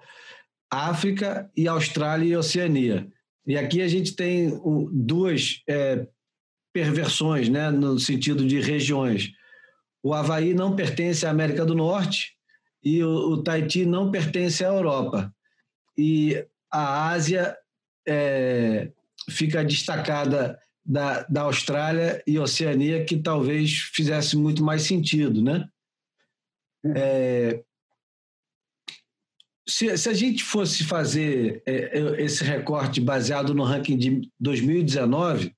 África 0.70 1.50
e 1.56 1.66
Austrália 1.66 2.26
e 2.26 2.36
Oceania. 2.36 3.10
E 3.46 3.56
aqui 3.56 3.82
a 3.82 3.88
gente 3.88 4.14
tem 4.14 4.60
duas 4.92 5.62
é, 5.68 6.06
perversões, 6.72 7.48
né, 7.48 7.70
no 7.70 7.98
sentido 7.98 8.46
de 8.46 8.60
regiões. 8.60 9.32
O 10.02 10.14
Havaí 10.14 10.54
não 10.54 10.74
pertence 10.74 11.26
à 11.26 11.30
América 11.30 11.64
do 11.64 11.74
Norte 11.74 12.34
e 12.82 13.02
o, 13.02 13.32
o 13.32 13.42
Tahiti 13.42 13.84
não 13.84 14.10
pertence 14.10 14.64
à 14.64 14.68
Europa. 14.68 15.34
E 15.96 16.44
a 16.72 17.10
Ásia 17.10 17.56
é, 18.06 18.90
fica 19.28 19.64
destacada 19.64 20.58
da, 20.84 21.22
da 21.24 21.42
Austrália 21.42 22.22
e 22.26 22.38
Oceania, 22.38 23.04
que 23.04 23.18
talvez 23.18 23.90
fizesse 23.94 24.36
muito 24.36 24.62
mais 24.64 24.82
sentido, 24.82 25.42
né? 25.42 25.68
É, 26.96 27.62
se, 29.68 29.96
se, 29.98 30.08
a 30.08 30.14
gente 30.14 30.42
fosse 30.42 30.82
fazer 30.84 31.62
é, 31.66 32.22
esse 32.22 32.42
recorte 32.42 33.00
baseado 33.00 33.54
no 33.54 33.62
ranking 33.62 33.98
de 33.98 34.30
2019, 34.40 35.54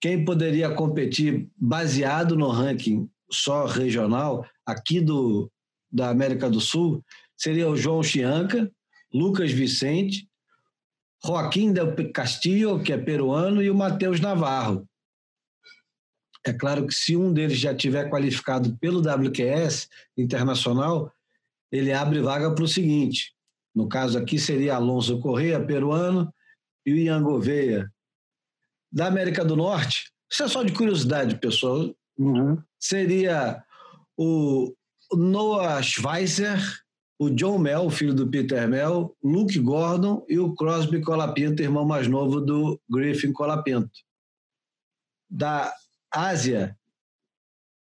quem 0.00 0.24
poderia 0.24 0.70
competir 0.70 1.48
baseado 1.56 2.36
no 2.36 2.48
ranking 2.48 3.08
só 3.30 3.66
regional 3.66 4.46
aqui 4.64 5.00
do, 5.00 5.50
da 5.90 6.08
América 6.10 6.48
do 6.48 6.60
Sul 6.60 7.04
seria 7.36 7.68
o 7.68 7.76
João 7.76 8.02
Chianca, 8.02 8.70
Lucas 9.12 9.50
Vicente, 9.50 10.28
Joaquim 11.24 11.72
Del 11.72 11.94
Castillo, 12.12 12.82
que 12.82 12.92
é 12.92 12.98
peruano, 12.98 13.62
e 13.62 13.70
o 13.70 13.74
Matheus 13.74 14.20
Navarro. 14.20 14.88
É 16.46 16.52
claro 16.52 16.86
que 16.86 16.94
se 16.94 17.16
um 17.16 17.32
deles 17.32 17.58
já 17.58 17.74
tiver 17.74 18.08
qualificado 18.08 18.76
pelo 18.78 19.00
WQS 19.00 19.88
internacional, 20.16 21.12
ele 21.70 21.92
abre 21.92 22.20
vaga 22.20 22.54
para 22.54 22.64
o 22.64 22.68
seguinte. 22.68 23.34
No 23.74 23.88
caso 23.88 24.16
aqui 24.18 24.38
seria 24.38 24.76
Alonso 24.76 25.20
Correia, 25.20 25.64
peruano, 25.64 26.32
e 26.86 26.92
o 26.92 26.96
Ian 26.96 27.22
Gouveia, 27.22 27.92
da 28.90 29.06
América 29.06 29.44
do 29.44 29.56
Norte. 29.56 30.10
Isso 30.30 30.42
é 30.42 30.48
só 30.48 30.62
de 30.62 30.72
curiosidade, 30.72 31.36
pessoal. 31.36 31.94
Uhum. 32.18 32.58
Seria 32.78 33.62
o 34.16 34.74
Noah 35.12 35.82
Schweizer, 35.82 36.58
o 37.18 37.30
John 37.30 37.58
Mel, 37.58 37.90
filho 37.90 38.14
do 38.14 38.28
Peter 38.28 38.68
Mel, 38.68 39.16
Luke 39.22 39.58
Gordon 39.58 40.24
e 40.28 40.38
o 40.38 40.54
Crosby 40.54 41.00
Colapinto, 41.00 41.62
irmão 41.62 41.84
mais 41.84 42.06
novo 42.06 42.40
do 42.40 42.80
Griffin 42.88 43.32
Colapinto. 43.32 43.90
Da 45.30 45.72
Ásia, 46.10 46.76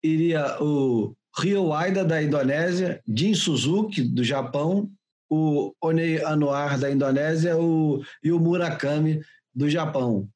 iria 0.02 0.62
o 0.62 1.14
Ryo 1.38 1.72
Aida, 1.72 2.04
da 2.04 2.22
Indonésia, 2.22 3.02
Jin 3.06 3.34
Suzuki, 3.34 4.02
do 4.02 4.24
Japão, 4.24 4.90
o 5.28 5.74
Onei 5.80 6.24
Anuar, 6.24 6.78
da 6.78 6.90
Indonésia 6.90 7.56
o, 7.56 8.02
e 8.22 8.32
o 8.32 8.40
Murakami, 8.40 9.20
do 9.54 9.68
Japão. 9.68 10.28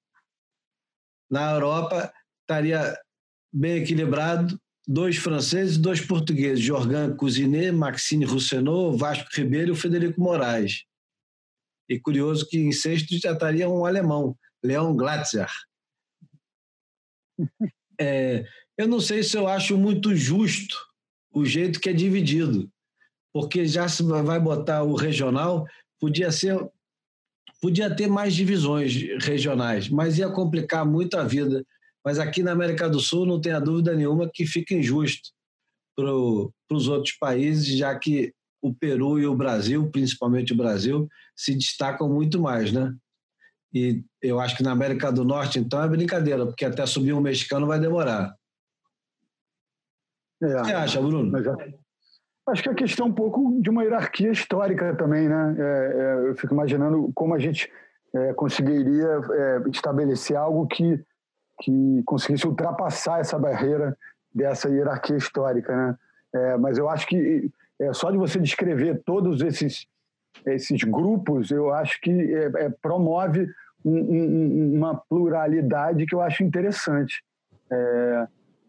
Na 1.30 1.52
Europa, 1.52 2.12
estaria 2.42 2.98
bem 3.52 3.82
equilibrado, 3.82 4.60
dois 4.86 5.16
franceses 5.16 5.76
e 5.76 5.80
dois 5.80 6.00
portugueses, 6.00 6.64
Jorgan 6.64 7.14
Cousinet, 7.16 7.70
Maxine 7.70 8.24
Roussenot, 8.24 8.98
Vasco 8.98 9.28
Ribeiro 9.32 9.72
e 9.72 9.76
Federico 9.76 10.20
Moraes. 10.20 10.84
E 11.88 11.98
curioso 11.98 12.46
que 12.48 12.58
em 12.58 12.72
sexto 12.72 13.16
já 13.18 13.32
estaria 13.32 13.68
um 13.68 13.84
alemão, 13.84 14.36
Leon 14.62 14.94
Glatzer. 14.96 15.50
É, 18.02 18.46
eu 18.78 18.88
não 18.88 18.98
sei 18.98 19.22
se 19.22 19.36
eu 19.36 19.46
acho 19.46 19.76
muito 19.76 20.16
justo 20.16 20.74
o 21.30 21.44
jeito 21.44 21.78
que 21.78 21.90
é 21.90 21.92
dividido, 21.92 22.72
porque 23.30 23.66
já 23.66 23.86
se 23.86 24.02
vai 24.02 24.40
botar 24.40 24.82
o 24.82 24.94
regional, 24.94 25.66
podia 25.98 26.32
ser 26.32 26.58
podia 27.60 27.94
ter 27.94 28.08
mais 28.08 28.34
divisões 28.34 28.94
regionais, 29.22 29.88
mas 29.88 30.18
ia 30.18 30.28
complicar 30.28 30.84
muito 30.84 31.16
a 31.16 31.24
vida 31.24 31.64
mas 32.04 32.18
aqui 32.18 32.42
na 32.42 32.52
América 32.52 32.88
do 32.88 32.98
Sul 32.98 33.26
não 33.26 33.40
tenha 33.40 33.60
dúvida 33.60 33.94
nenhuma 33.94 34.30
que 34.32 34.46
fica 34.46 34.74
injusto 34.74 35.30
para 35.96 36.12
os 36.76 36.88
outros 36.88 37.14
países, 37.16 37.76
já 37.76 37.96
que 37.98 38.32
o 38.62 38.74
Peru 38.74 39.18
e 39.18 39.26
o 39.26 39.34
Brasil, 39.34 39.90
principalmente 39.90 40.52
o 40.52 40.56
Brasil, 40.56 41.08
se 41.36 41.54
destacam 41.54 42.08
muito 42.08 42.40
mais, 42.40 42.72
né? 42.72 42.94
E 43.72 44.02
eu 44.20 44.40
acho 44.40 44.56
que 44.56 44.62
na 44.62 44.72
América 44.72 45.12
do 45.12 45.24
Norte, 45.24 45.58
então, 45.58 45.82
é 45.82 45.88
brincadeira, 45.88 46.46
porque 46.46 46.64
até 46.64 46.84
subir 46.86 47.12
um 47.12 47.20
mexicano 47.20 47.66
vai 47.66 47.78
demorar. 47.78 48.34
É, 50.42 50.46
o 50.46 50.62
que 50.62 50.68
você 50.68 50.74
acha, 50.74 51.00
Bruno? 51.00 51.30
Acho 52.50 52.64
que 52.64 52.68
a 52.68 52.74
questão 52.74 53.06
é 53.06 53.08
um 53.08 53.12
pouco 53.12 53.60
de 53.60 53.70
uma 53.70 53.84
hierarquia 53.84 54.30
histórica 54.30 54.94
também, 54.96 55.28
né? 55.28 55.56
É, 55.58 55.62
é, 55.62 56.28
eu 56.30 56.34
fico 56.34 56.52
imaginando 56.52 57.10
como 57.14 57.34
a 57.34 57.38
gente 57.38 57.70
é, 58.14 58.32
conseguiria 58.34 59.20
é, 59.32 59.68
estabelecer 59.70 60.36
algo 60.36 60.66
que 60.66 61.02
que 61.62 62.02
conseguisse 62.06 62.46
ultrapassar 62.46 63.20
essa 63.20 63.38
barreira 63.38 63.94
dessa 64.34 64.70
hierarquia 64.70 65.16
histórica, 65.16 65.76
né? 65.76 65.96
É, 66.34 66.56
mas 66.56 66.78
eu 66.78 66.88
acho 66.88 67.06
que 67.06 67.50
só 67.92 68.10
de 68.10 68.16
você 68.16 68.38
descrever 68.38 69.02
todos 69.04 69.42
esses 69.42 69.86
esses 70.46 70.82
grupos, 70.84 71.50
eu 71.50 71.72
acho 71.72 72.00
que 72.00 72.12
promove 72.80 73.46
um, 73.84 73.98
um, 73.98 74.76
uma 74.76 74.94
pluralidade 74.94 76.06
que 76.06 76.14
eu 76.14 76.20
acho 76.20 76.42
interessante. 76.42 77.22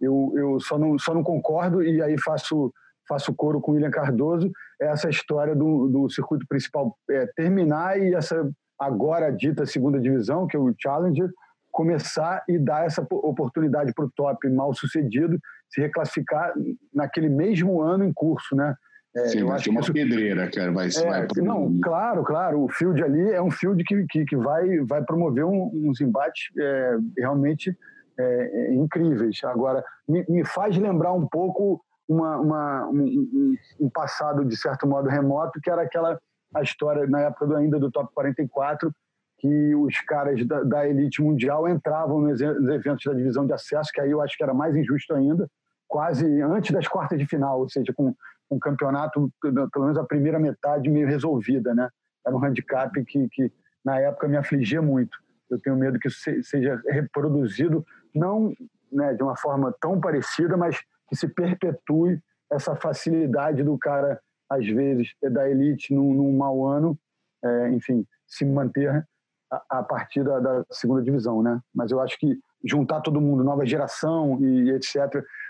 Eu, 0.01 0.33
eu 0.35 0.59
só 0.59 0.77
não 0.77 0.97
só 0.97 1.13
não 1.13 1.23
concordo 1.23 1.83
e 1.83 2.01
aí 2.01 2.17
faço 2.19 2.73
faço 3.11 3.33
coro 3.33 3.59
com 3.59 3.71
o 3.71 3.75
William 3.75 3.91
Cardoso 3.91 4.49
essa 4.79 5.09
história 5.09 5.53
do, 5.53 5.89
do 5.89 6.09
circuito 6.09 6.45
principal 6.47 6.95
é, 7.09 7.27
terminar 7.35 7.99
e 7.99 8.13
essa 8.13 8.49
agora 8.79 9.31
dita 9.31 9.65
segunda 9.65 9.99
divisão 9.99 10.47
que 10.47 10.55
é 10.55 10.59
o 10.59 10.73
Challenger 10.77 11.29
começar 11.71 12.43
e 12.47 12.59
dar 12.59 12.85
essa 12.85 13.01
oportunidade 13.09 13.93
para 13.93 14.05
o 14.05 14.11
top 14.15 14.47
mal 14.49 14.73
sucedido 14.73 15.39
se 15.69 15.81
reclassificar 15.81 16.53
naquele 16.93 17.29
mesmo 17.29 17.81
ano 17.81 18.03
em 18.03 18.11
curso, 18.13 18.55
né? 18.55 18.75
É, 19.15 19.27
Sim, 19.27 19.43
vai 19.43 19.59
ser 19.59 19.69
uma 19.69 19.81
isso... 19.81 19.91
pedreira, 19.91 20.49
cara. 20.49 20.71
Vai, 20.71 20.88
é, 20.88 21.25
vai 21.25 21.27
Não, 21.43 21.79
claro, 21.81 22.23
claro. 22.23 22.63
O 22.63 22.69
field 22.69 23.01
ali 23.03 23.31
é 23.31 23.41
um 23.41 23.51
field 23.51 23.83
que, 23.83 24.05
que, 24.09 24.25
que 24.25 24.35
vai, 24.38 24.79
vai 24.79 25.03
promover 25.03 25.45
um, 25.45 25.69
uns 25.73 25.99
embates 25.99 26.49
é, 26.57 26.97
realmente 27.17 27.75
é, 28.17 28.23
é, 28.23 28.73
incríveis. 28.73 29.39
Agora, 29.43 29.83
me, 30.07 30.25
me, 30.29 30.45
faz 30.45 30.77
lembrar 30.77 31.11
um 31.13 31.27
pouco 31.27 31.81
uma, 32.11 32.38
uma 32.38 32.89
um, 32.89 33.55
um, 33.79 33.89
passado, 33.89 34.43
de 34.43 34.57
certo 34.57 34.85
modo, 34.85 35.09
remoto, 35.09 35.61
que 35.61 35.69
era 35.69 35.83
aquela 35.83 36.19
a 36.53 36.61
história, 36.61 37.07
na 37.07 37.21
época 37.21 37.57
ainda 37.57 37.79
do 37.79 37.89
Top 37.89 38.13
44, 38.13 38.91
que 39.38 39.73
os 39.75 39.97
caras 40.01 40.45
da, 40.45 40.61
da 40.63 40.88
elite 40.88 41.21
mundial 41.21 41.69
entravam 41.69 42.19
nos 42.19 42.41
eventos 42.41 43.05
da 43.05 43.13
divisão 43.13 43.45
de 43.45 43.53
acesso, 43.53 43.89
que 43.93 44.01
aí 44.01 44.11
eu 44.11 44.21
acho 44.21 44.38
que 44.38 44.43
era 44.43 44.53
mais 44.53 44.75
injusto 44.75 45.13
ainda, 45.13 45.47
quase 45.88 46.25
antes 46.41 46.71
das 46.71 46.88
quartas 46.88 47.17
de 47.17 47.25
final, 47.25 47.59
ou 47.59 47.69
seja, 47.69 47.93
com 47.93 48.13
um 48.51 48.59
campeonato, 48.59 49.31
pelo 49.41 49.85
menos 49.85 49.97
a 49.97 50.03
primeira 50.03 50.38
metade, 50.38 50.89
meio 50.89 51.07
resolvida, 51.07 51.73
né? 51.73 51.88
Era 52.27 52.35
um 52.35 52.43
handicap 52.43 52.91
que, 53.05 53.29
que 53.29 53.51
na 53.83 53.97
época 53.97 54.27
me 54.27 54.35
afligia 54.35 54.81
muito. 54.81 55.17
Eu 55.49 55.59
tenho 55.59 55.77
medo 55.77 55.97
que 55.97 56.09
isso 56.09 56.29
seja 56.43 56.81
reproduzido, 56.89 57.85
não 58.13 58.53
né, 58.91 59.13
de 59.13 59.23
uma 59.23 59.38
forma 59.38 59.73
tão 59.79 59.99
parecida, 60.01 60.57
mas 60.57 60.77
que 61.11 61.17
se 61.17 61.27
perpetue 61.27 62.21
essa 62.49 62.73
facilidade 62.73 63.63
do 63.63 63.77
cara, 63.77 64.17
às 64.49 64.65
vezes, 64.65 65.09
da 65.21 65.49
elite 65.49 65.93
num, 65.93 66.13
num 66.13 66.38
mau 66.38 66.65
ano, 66.65 66.97
é, 67.43 67.69
enfim, 67.71 68.05
se 68.25 68.45
manter 68.45 69.05
a, 69.51 69.79
a 69.79 69.83
partir 69.83 70.23
da, 70.23 70.39
da, 70.39 70.65
segunda 70.71 71.01
divisão, 71.01 71.43
né? 71.43 71.59
Mas 71.75 71.91
eu 71.91 71.99
acho 71.99 72.17
que 72.17 72.39
juntar 72.63 73.01
todo 73.01 73.19
mundo, 73.19 73.43
nova 73.43 73.65
geração 73.65 74.39
e, 74.41 74.71
etc. 74.71 74.97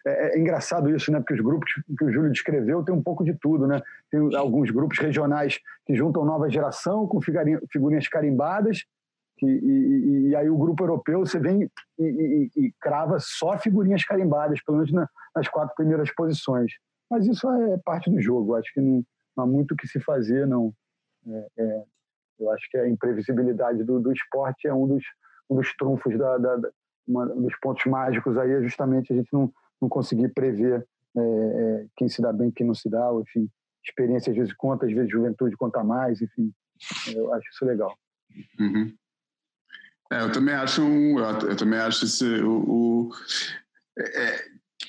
É, 0.06 0.36
é, 0.36 0.40
engraçado 0.40 0.90
isso, 0.90 1.12
né? 1.12 1.20
Porque 1.20 1.36
os 1.36 1.42
grupos 1.42 1.72
que 1.98 2.06
o 2.06 2.12
Júlio 2.12 2.32
descreveu 2.32 2.84
tem 2.84 2.96
um 2.96 3.04
pouco 3.04 3.24
de 3.24 3.36
tudo, 3.36 3.68
né? 3.68 3.80
Tem 4.10 4.36
alguns 4.36 4.72
grupos 4.72 4.98
regionais 4.98 5.60
que 5.86 5.96
juntam 5.96 6.26
nova 6.26 6.50
geração 6.50 7.06
com 7.06 7.22
figurinhas 7.22 8.08
carimbadas 8.08 8.84
e, 9.46 9.48
e, 9.48 10.28
e 10.30 10.36
aí 10.36 10.50
o 10.50 10.58
grupo 10.58 10.84
europeu 10.84 11.20
você 11.20 11.40
vem 11.40 11.70
e, 12.00 12.50
e, 12.56 12.72
crava 12.80 13.18
só 13.20 13.58
figurinhas 13.58 14.04
carimbadas, 14.04 14.62
pelo 14.64 14.78
menos 14.78 14.92
na, 14.92 15.08
nas 15.36 15.48
quatro 15.48 15.76
primeiras 15.76 16.14
posições. 16.14 16.72
Mas 17.10 17.28
isso 17.28 17.50
é 17.50 17.78
parte 17.84 18.10
do 18.10 18.22
jogo. 18.22 18.56
Acho 18.56 18.72
que 18.74 18.80
não, 18.80 19.04
não 19.36 19.44
há 19.44 19.48
muito 19.48 19.74
o 19.74 19.78
que 19.78 19.88
se 19.88 20.00
fazer, 20.00 20.48
não. 20.48 20.74
É, 21.28 21.48
é, 21.58 21.84
eu 22.40 22.52
acho 22.52 22.70
que 22.70 22.78
a 22.78 22.88
imprevisibilidade 22.88 23.84
do, 23.84 24.00
do 24.00 24.12
esporte 24.12 24.68
é 24.68 24.74
um 24.74 24.88
dos, 24.88 25.04
um 25.50 25.56
dos 25.56 25.76
trunfos 25.76 26.18
da, 26.18 26.38
da, 26.38 26.60
uma, 27.08 27.26
um 27.26 27.42
dos 27.42 27.56
pontos 27.60 27.86
mágicos 27.86 28.38
aí 28.38 28.52
é 28.52 28.62
justamente 28.62 29.14
a 29.14 29.16
gente 29.16 29.32
não, 29.32 29.52
não 29.82 29.90
conseguir 29.90 30.30
prever 30.30 30.86
é, 31.16 31.20
é, 31.20 31.86
quem 31.96 32.08
se 32.08 32.22
dá 32.22 32.32
bem, 32.32 32.52
quem 32.52 32.66
não 32.66 32.74
se 32.74 32.90
dá, 32.90 33.12
enfim, 33.22 33.50
experiência 33.84 34.32
às 34.32 34.38
vezes 34.38 34.54
conta, 34.54 34.86
às 34.86 34.94
vezes 34.94 35.12
juventude 35.12 35.56
conta 35.58 35.84
mais, 35.84 36.22
enfim, 36.22 36.52
eu 37.14 37.34
acho 37.34 37.50
isso 37.50 37.66
legal. 37.66 37.94
Uhum. 38.60 38.94
É, 40.12 40.22
eu 40.22 40.32
também 40.32 40.54
acho 40.54 40.84
um, 40.84 41.18
eu, 41.20 41.56
também 41.56 41.80
acho 41.80 42.04
esse, 42.04 42.26
o, 42.42 42.60
o 42.68 43.10
é, 43.98 44.46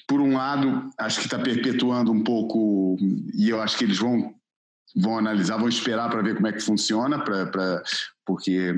por 0.09 0.20
um 0.20 0.36
lado 0.36 0.90
acho 0.99 1.20
que 1.20 1.27
está 1.27 1.39
perpetuando 1.39 2.11
um 2.11 2.24
pouco 2.24 2.97
e 3.35 3.49
eu 3.49 3.62
acho 3.62 3.78
que 3.78 3.85
eles 3.85 3.99
vão 3.99 4.35
vão 4.94 5.16
analisar, 5.16 5.57
vão 5.57 5.69
esperar 5.69 6.11
para 6.11 6.20
ver 6.20 6.35
como 6.35 6.49
é 6.49 6.53
que 6.53 6.61
funciona, 6.61 7.23
para 7.23 7.82
porque 8.27 8.74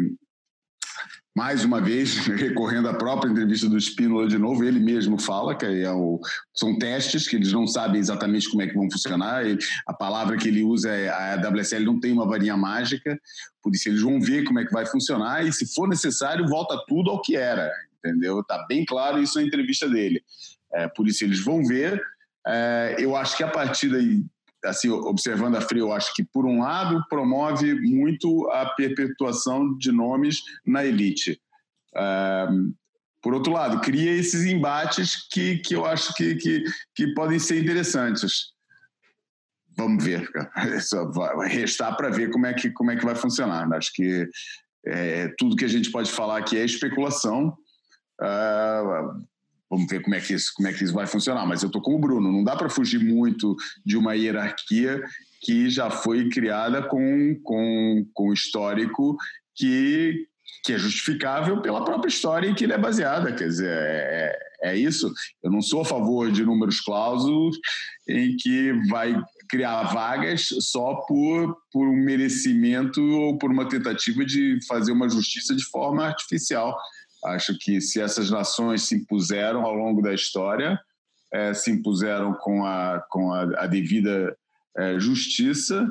mais 1.35 1.65
uma 1.65 1.81
vez, 1.81 2.17
recorrendo 2.29 2.89
à 2.89 2.95
própria 2.95 3.31
entrevista 3.31 3.69
do 3.69 3.77
Spínola 3.77 4.29
de 4.29 4.39
novo, 4.39 4.63
ele 4.63 4.79
mesmo 4.79 5.21
fala 5.21 5.55
que 5.55 5.67
é 5.67 5.91
o, 5.91 6.21
são 6.55 6.79
testes 6.79 7.27
que 7.27 7.37
eles 7.37 7.53
não 7.53 7.67
sabem 7.67 8.01
exatamente 8.01 8.49
como 8.49 8.63
é 8.63 8.69
que 8.69 8.75
vão 8.75 8.91
funcionar. 8.91 9.45
Ele, 9.45 9.59
a 9.87 9.93
palavra 9.93 10.37
que 10.37 10.47
ele 10.47 10.63
usa 10.63 10.91
é 10.91 11.09
a 11.09 11.37
WSL 11.37 11.85
não 11.85 11.99
tem 11.99 12.13
uma 12.13 12.27
varinha 12.27 12.57
mágica, 12.57 13.19
por 13.63 13.75
isso 13.75 13.89
eles 13.89 14.01
vão 14.01 14.21
ver 14.21 14.45
como 14.45 14.61
é 14.61 14.65
que 14.65 14.73
vai 14.73 14.87
funcionar 14.87 15.45
e, 15.45 15.53
se 15.53 15.67
for 15.75 15.89
necessário, 15.89 16.47
volta 16.47 16.81
tudo 16.87 17.11
ao 17.11 17.21
que 17.21 17.35
era, 17.35 17.71
entendeu? 17.99 18.41
Está 18.41 18.65
bem 18.69 18.85
claro 18.85 19.21
isso 19.21 19.39
na 19.41 19.47
entrevista 19.47 19.89
dele. 19.89 20.23
É, 20.73 20.89
por 20.89 21.09
isso 21.09 21.25
eles 21.25 21.41
vão 21.41 21.65
ver. 21.65 22.01
É, 22.47 22.97
eu 22.99 23.17
acho 23.17 23.37
que 23.37 23.43
a 23.43 23.49
partir 23.49 23.89
daí 23.89 24.25
assim, 24.65 24.89
observando 24.89 25.57
a 25.57 25.61
Frio, 25.61 25.93
acho 25.93 26.13
que, 26.15 26.25
por 26.25 26.47
um 26.47 26.61
lado, 26.61 27.05
promove 27.09 27.75
muito 27.75 28.49
a 28.51 28.67
perpetuação 28.67 29.77
de 29.77 29.93
nomes 29.93 30.43
na 30.67 30.85
elite. 30.85 31.41
Uh, 31.95 32.75
por 33.23 33.33
outro 33.33 33.53
lado, 33.53 33.81
cria 33.81 34.13
esses 34.13 34.45
embates 34.45 35.29
que, 35.31 35.59
que 35.59 35.75
eu 35.75 35.87
acho 35.87 36.13
que, 36.15 36.35
que, 36.37 36.65
que 36.95 37.15
podem 37.15 37.39
ser 37.39 37.63
interessantes. 37.63 38.53
Vamos 39.77 40.05
ver, 40.05 40.29
só 40.83 41.11
vai 41.11 41.49
restar 41.49 41.97
para 41.97 42.11
ver 42.11 42.31
como 42.31 42.47
é, 42.47 42.55
que, 42.55 42.71
como 42.71 42.91
é 42.91 42.97
que 42.97 43.05
vai 43.05 43.15
funcionar. 43.15 43.73
Acho 43.73 43.93
que 43.95 44.29
é, 44.87 45.29
tudo 45.39 45.57
que 45.57 45.65
a 45.65 45.69
gente 45.69 45.91
pode 45.91 46.11
falar 46.13 46.39
aqui 46.39 46.57
é 46.57 46.65
especulação. 46.65 47.57
Uh, 48.21 49.25
Vamos 49.71 49.87
ver 49.89 50.03
como 50.03 50.15
é 50.15 50.21
que 50.21 50.35
isso, 50.35 50.53
como 50.55 50.69
é 50.69 50.73
que 50.73 50.85
isso 50.85 50.93
vai 50.93 51.07
funcionar. 51.07 51.47
Mas 51.47 51.63
eu 51.63 51.69
estou 51.69 51.83
com 51.83 51.95
o 51.95 51.99
Bruno. 51.99 52.31
Não 52.31 52.45
dá 52.45 52.57
para 52.57 52.69
fugir 52.69 53.01
muito 53.01 53.57
de 53.85 53.97
uma 53.97 54.15
hierarquia 54.15 55.03
que 55.43 55.69
já 55.69 55.91
foi 55.91 56.29
criada 56.29 56.83
com, 56.83 57.39
com, 57.43 58.07
com 58.15 58.33
histórico 58.33 59.17
que, 59.55 60.27
que 60.65 60.73
é 60.73 60.79
justificável 60.79 61.61
pela 61.61 61.85
própria 61.85 62.09
história 62.09 62.49
em 62.49 62.55
que 62.55 62.65
ele 62.65 62.73
é 62.73 62.79
baseada. 62.79 63.33
Quer 63.33 63.49
dizer, 63.49 63.71
é, 63.71 64.39
é 64.65 64.77
isso. 64.77 65.13
Eu 65.43 65.51
não 65.51 65.61
sou 65.61 65.83
a 65.83 65.85
favor 65.85 66.31
de 66.31 66.45
números 66.45 66.81
clausos 66.81 67.59
em 68.09 68.37
que 68.37 68.73
vai 68.89 69.15
criar 69.49 69.85
vagas 69.85 70.49
só 70.61 70.95
por, 71.07 71.57
por 71.71 71.87
um 71.87 71.97
merecimento 71.97 73.01
ou 73.03 73.39
por 73.39 73.51
uma 73.51 73.69
tentativa 73.69 74.25
de 74.25 74.59
fazer 74.67 74.93
uma 74.93 75.09
justiça 75.09 75.55
de 75.55 75.65
forma 75.65 76.07
artificial. 76.07 76.77
Acho 77.25 77.57
que 77.59 77.81
se 77.81 78.01
essas 78.01 78.31
nações 78.31 78.83
se 78.83 78.97
impuseram 78.97 79.63
ao 79.63 79.75
longo 79.75 80.03
da 80.03 80.13
história, 80.13 80.79
é, 81.33 81.55
se 81.55 81.71
impuseram 81.71 82.35
com 82.35 82.65
a, 82.65 83.05
com 83.11 83.33
a, 83.33 83.43
a 83.63 83.67
devida 83.67 84.37
é, 84.77 84.99
justiça, 84.99 85.87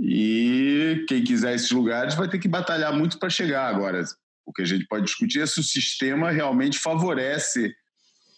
e 0.00 1.04
quem 1.08 1.24
quiser 1.24 1.54
esses 1.54 1.70
lugares 1.70 2.14
vai 2.14 2.28
ter 2.28 2.38
que 2.38 2.48
batalhar 2.48 2.92
muito 2.92 3.18
para 3.18 3.28
chegar. 3.28 3.66
Agora, 3.66 4.02
o 4.46 4.52
que 4.52 4.62
a 4.62 4.64
gente 4.64 4.86
pode 4.86 5.04
discutir 5.04 5.40
é 5.40 5.46
se 5.46 5.60
o 5.60 5.64
sistema 5.64 6.30
realmente 6.30 6.78
favorece 6.78 7.74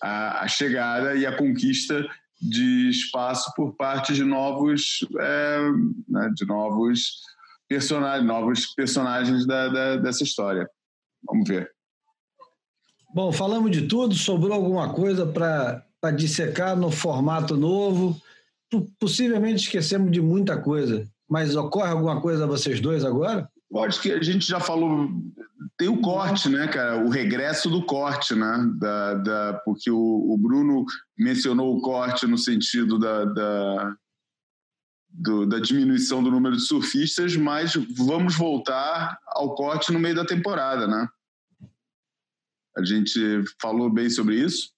a, 0.02 0.44
a 0.44 0.48
chegada 0.48 1.14
e 1.14 1.26
a 1.26 1.36
conquista 1.36 2.08
de 2.40 2.88
espaço 2.88 3.52
por 3.54 3.76
parte 3.76 4.14
de 4.14 4.24
novos, 4.24 5.06
é, 5.20 5.58
né, 6.08 6.30
de 6.34 6.46
novos 6.46 7.20
personagens, 7.68 8.26
novos 8.26 8.66
personagens 8.74 9.46
da, 9.46 9.68
da, 9.68 9.96
dessa 9.96 10.24
história. 10.24 10.68
Vamos 11.22 11.48
ver. 11.48 11.70
Bom, 13.12 13.32
falamos 13.32 13.70
de 13.72 13.88
tudo, 13.88 14.14
sobrou 14.14 14.52
alguma 14.52 14.92
coisa 14.92 15.26
para 15.26 16.10
dissecar 16.12 16.76
no 16.76 16.90
formato 16.90 17.56
novo. 17.56 18.20
Possivelmente 19.00 19.64
esquecemos 19.64 20.12
de 20.12 20.20
muita 20.20 20.56
coisa, 20.56 21.04
mas 21.28 21.56
ocorre 21.56 21.90
alguma 21.90 22.20
coisa 22.20 22.44
a 22.44 22.46
vocês 22.46 22.80
dois 22.80 23.04
agora? 23.04 23.50
Acho 23.78 24.00
que 24.00 24.12
a 24.12 24.22
gente 24.22 24.46
já 24.46 24.60
falou. 24.60 25.08
Tem 25.76 25.88
o 25.88 26.00
corte, 26.00 26.48
né, 26.48 26.68
cara? 26.68 27.04
O 27.04 27.08
regresso 27.08 27.68
do 27.68 27.84
corte, 27.84 28.34
né? 28.34 28.70
Da, 28.78 29.14
da, 29.14 29.60
porque 29.64 29.90
o, 29.90 29.96
o 29.98 30.36
Bruno 30.36 30.84
mencionou 31.18 31.76
o 31.76 31.80
corte 31.80 32.26
no 32.26 32.38
sentido 32.38 32.98
da, 32.98 33.24
da, 33.24 33.96
do, 35.08 35.46
da 35.46 35.58
diminuição 35.58 36.22
do 36.22 36.30
número 36.30 36.56
de 36.56 36.62
surfistas, 36.62 37.36
mas 37.36 37.74
vamos 37.96 38.36
voltar 38.36 39.18
ao 39.26 39.54
corte 39.54 39.92
no 39.92 39.98
meio 39.98 40.14
da 40.14 40.24
temporada, 40.24 40.86
né? 40.86 41.08
A 42.76 42.84
gente 42.84 43.20
falou 43.60 43.90
bem 43.90 44.08
sobre 44.08 44.36
isso? 44.36 44.72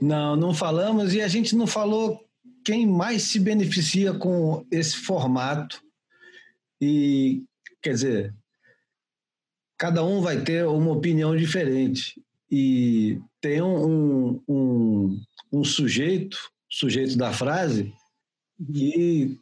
Não, 0.00 0.36
não 0.36 0.54
falamos 0.54 1.14
e 1.14 1.20
a 1.20 1.28
gente 1.28 1.56
não 1.56 1.66
falou 1.66 2.24
quem 2.64 2.86
mais 2.86 3.22
se 3.22 3.38
beneficia 3.38 4.12
com 4.12 4.66
esse 4.70 4.96
formato. 4.96 5.82
E, 6.80 7.42
quer 7.82 7.94
dizer, 7.94 8.34
cada 9.76 10.04
um 10.04 10.20
vai 10.20 10.42
ter 10.42 10.66
uma 10.66 10.92
opinião 10.92 11.36
diferente. 11.36 12.20
E 12.50 13.20
tem 13.40 13.60
um, 13.62 14.42
um, 14.48 15.20
um 15.52 15.64
sujeito, 15.64 16.38
sujeito 16.68 17.16
da 17.16 17.32
frase, 17.32 17.92
que, 18.72 19.38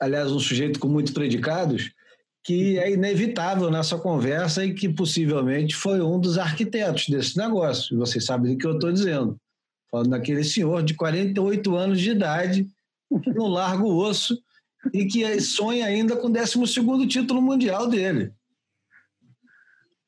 aliás, 0.00 0.30
um 0.30 0.40
sujeito 0.40 0.78
com 0.78 0.88
muitos 0.88 1.12
predicados, 1.12 1.90
que 2.44 2.78
é 2.78 2.90
inevitável 2.90 3.70
nessa 3.70 3.96
conversa 3.96 4.64
e 4.64 4.74
que 4.74 4.88
possivelmente 4.88 5.76
foi 5.76 6.00
um 6.00 6.18
dos 6.18 6.38
arquitetos 6.38 7.08
desse 7.08 7.36
negócio. 7.36 7.96
Vocês 7.96 8.24
sabem 8.24 8.52
do 8.52 8.58
que 8.58 8.66
eu 8.66 8.74
estou 8.74 8.92
dizendo. 8.92 9.36
Falando 9.90 10.10
daquele 10.10 10.42
senhor 10.42 10.82
de 10.82 10.94
48 10.94 11.76
anos 11.76 12.00
de 12.00 12.10
idade, 12.10 12.66
no 13.10 13.46
largo 13.46 13.86
osso, 13.94 14.36
e 14.92 15.04
que 15.06 15.40
sonha 15.40 15.86
ainda 15.86 16.16
com 16.16 16.28
o 16.28 16.32
12 16.32 17.06
título 17.06 17.40
mundial 17.40 17.86
dele. 17.86 18.32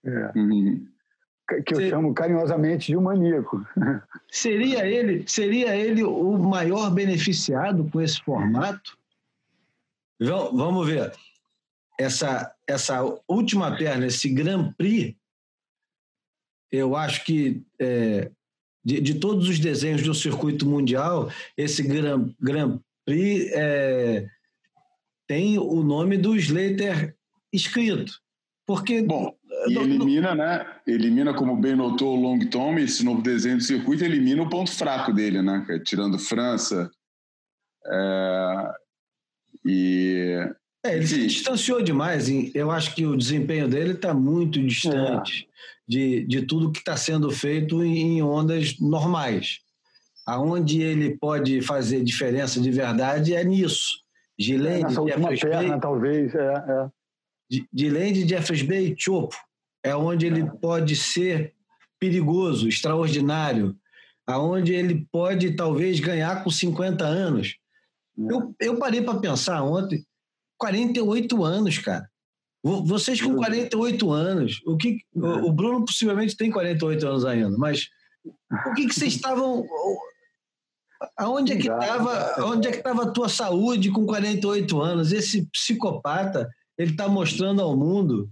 É. 0.04 0.32
Uhum. 0.36 0.86
que 1.64 1.74
eu 1.74 1.78
Ser... 1.78 1.90
chamo 1.90 2.12
carinhosamente 2.14 2.88
de 2.88 2.96
um 2.96 3.02
maníaco. 3.02 3.64
Seria 4.30 4.84
ele, 4.84 5.22
seria 5.28 5.76
ele 5.76 6.02
o 6.02 6.36
maior 6.36 6.90
beneficiado 6.90 7.88
com 7.92 8.00
esse 8.00 8.20
formato? 8.20 8.98
Vamos 10.18 10.88
ver. 10.88 11.12
Essa, 11.98 12.52
essa 12.66 13.02
última 13.28 13.76
perna, 13.76 14.06
esse 14.06 14.28
Grand 14.28 14.72
Prix, 14.72 15.16
eu 16.72 16.96
acho 16.96 17.24
que 17.24 17.62
é, 17.80 18.30
de, 18.84 19.00
de, 19.00 19.14
todos 19.14 19.48
os 19.48 19.58
desenhos 19.58 20.02
do 20.02 20.12
circuito 20.12 20.66
mundial, 20.66 21.30
esse 21.56 21.82
Grand, 21.82 22.28
Grand 22.40 22.80
Prix 23.04 23.50
é, 23.52 24.28
tem 25.26 25.58
o 25.58 25.82
nome 25.82 26.18
do 26.18 26.36
Slater 26.36 27.16
escrito. 27.52 28.20
Porque. 28.66 29.02
Bom, 29.02 29.34
e 29.68 29.76
elimina, 29.76 30.34
né? 30.34 30.66
Elimina, 30.86 31.34
como 31.34 31.56
bem 31.56 31.76
notou 31.76 32.16
o 32.16 32.20
Long 32.20 32.38
Tom, 32.50 32.78
esse 32.78 33.04
novo 33.04 33.22
desenho 33.22 33.58
do 33.58 33.62
circuito, 33.62 34.04
elimina 34.04 34.42
o 34.42 34.48
ponto 34.48 34.70
fraco 34.70 35.12
dele, 35.12 35.42
né? 35.42 35.64
Tirando 35.84 36.18
França. 36.18 36.90
É, 37.86 38.72
e. 39.64 40.54
É, 40.84 40.96
ele 40.96 41.06
se 41.06 41.26
distanciou 41.26 41.82
demais. 41.82 42.28
Eu 42.54 42.70
acho 42.70 42.94
que 42.94 43.06
o 43.06 43.16
desempenho 43.16 43.66
dele 43.66 43.92
está 43.92 44.12
muito 44.12 44.60
distante 44.60 45.48
é. 45.48 45.80
de, 45.88 46.26
de 46.26 46.42
tudo 46.42 46.70
que 46.70 46.78
está 46.78 46.94
sendo 46.94 47.30
feito 47.30 47.82
em 47.82 48.22
ondas 48.22 48.78
normais. 48.78 49.60
Aonde 50.26 50.82
ele 50.82 51.16
pode 51.16 51.62
fazer 51.62 52.04
diferença 52.04 52.60
de 52.60 52.70
verdade 52.70 53.34
é 53.34 53.42
nisso. 53.42 54.04
Gilene, 54.38 54.84
é, 54.84 54.90
Jeffers 54.90 55.40
perna, 55.40 55.68
Bay, 55.70 55.80
talvez. 55.80 56.34
É, 56.34 56.52
é. 56.52 56.88
Gilene, 57.72 58.28
Jeffers 58.28 58.62
Bay 58.62 58.92
e 58.92 58.94
Chopo. 58.98 59.36
É 59.82 59.94
onde 59.96 60.26
ele 60.26 60.50
pode 60.60 60.96
ser 60.96 61.54
perigoso, 61.98 62.68
extraordinário. 62.68 63.76
Aonde 64.26 64.74
ele 64.74 65.06
pode, 65.12 65.52
talvez, 65.52 66.00
ganhar 66.00 66.42
com 66.42 66.50
50 66.50 67.04
anos. 67.04 67.56
Eu, 68.16 68.54
eu 68.60 68.78
parei 68.78 69.02
para 69.02 69.18
pensar 69.18 69.62
ontem, 69.62 70.04
48 70.58 71.44
anos, 71.44 71.78
cara. 71.78 72.08
Vocês 72.62 73.20
com 73.20 73.36
48 73.36 74.10
anos, 74.10 74.62
o 74.66 74.76
que 74.76 75.00
o 75.14 75.52
Bruno 75.52 75.84
possivelmente 75.84 76.34
tem 76.34 76.50
48 76.50 77.06
anos 77.06 77.24
ainda, 77.26 77.58
mas 77.58 77.88
o 78.24 78.74
que, 78.74 78.86
que 78.86 78.94
vocês 78.94 79.12
estavam 79.16 79.66
Aonde 81.16 81.52
é 81.52 81.56
que 81.56 81.68
estava, 81.68 82.44
onde 82.46 82.68
é 82.68 82.70
que 82.70 82.78
estava 82.78 83.02
a 83.02 83.10
tua 83.10 83.28
saúde 83.28 83.90
com 83.90 84.06
48 84.06 84.80
anos? 84.80 85.12
Esse 85.12 85.46
psicopata, 85.50 86.48
ele 86.78 86.92
está 86.92 87.08
mostrando 87.08 87.60
ao 87.60 87.76
mundo 87.76 88.30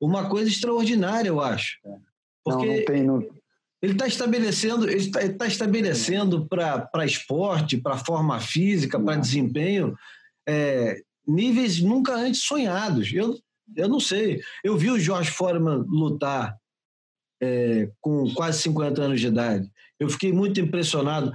uma 0.00 0.28
coisa 0.28 0.48
extraordinária, 0.48 1.28
eu 1.28 1.40
acho. 1.40 1.78
Porque 2.44 2.66
não, 2.66 2.76
não 2.76 2.84
tem, 2.84 3.02
não... 3.02 3.20
ele 3.82 3.92
está 3.92 4.06
estabelecendo, 4.06 4.88
ele 4.88 5.00
está 5.00 5.20
tá 5.34 5.46
estabelecendo 5.46 6.46
para 6.46 7.04
esporte, 7.04 7.76
para 7.76 7.98
forma 7.98 8.40
física, 8.40 9.00
para 9.00 9.16
desempenho, 9.16 9.96
é, 10.48 11.00
níveis 11.26 11.80
nunca 11.80 12.14
antes 12.14 12.42
sonhados. 12.42 13.12
Eu, 13.12 13.38
eu 13.76 13.88
não 13.88 14.00
sei. 14.00 14.40
Eu 14.62 14.76
vi 14.76 14.90
o 14.90 14.98
Jorge 14.98 15.30
Foreman 15.30 15.84
lutar 15.88 16.56
é, 17.40 17.90
com 18.00 18.32
quase 18.34 18.62
50 18.62 19.02
anos 19.02 19.20
de 19.20 19.26
idade. 19.26 19.70
Eu 19.98 20.08
fiquei 20.08 20.32
muito 20.32 20.60
impressionado 20.60 21.32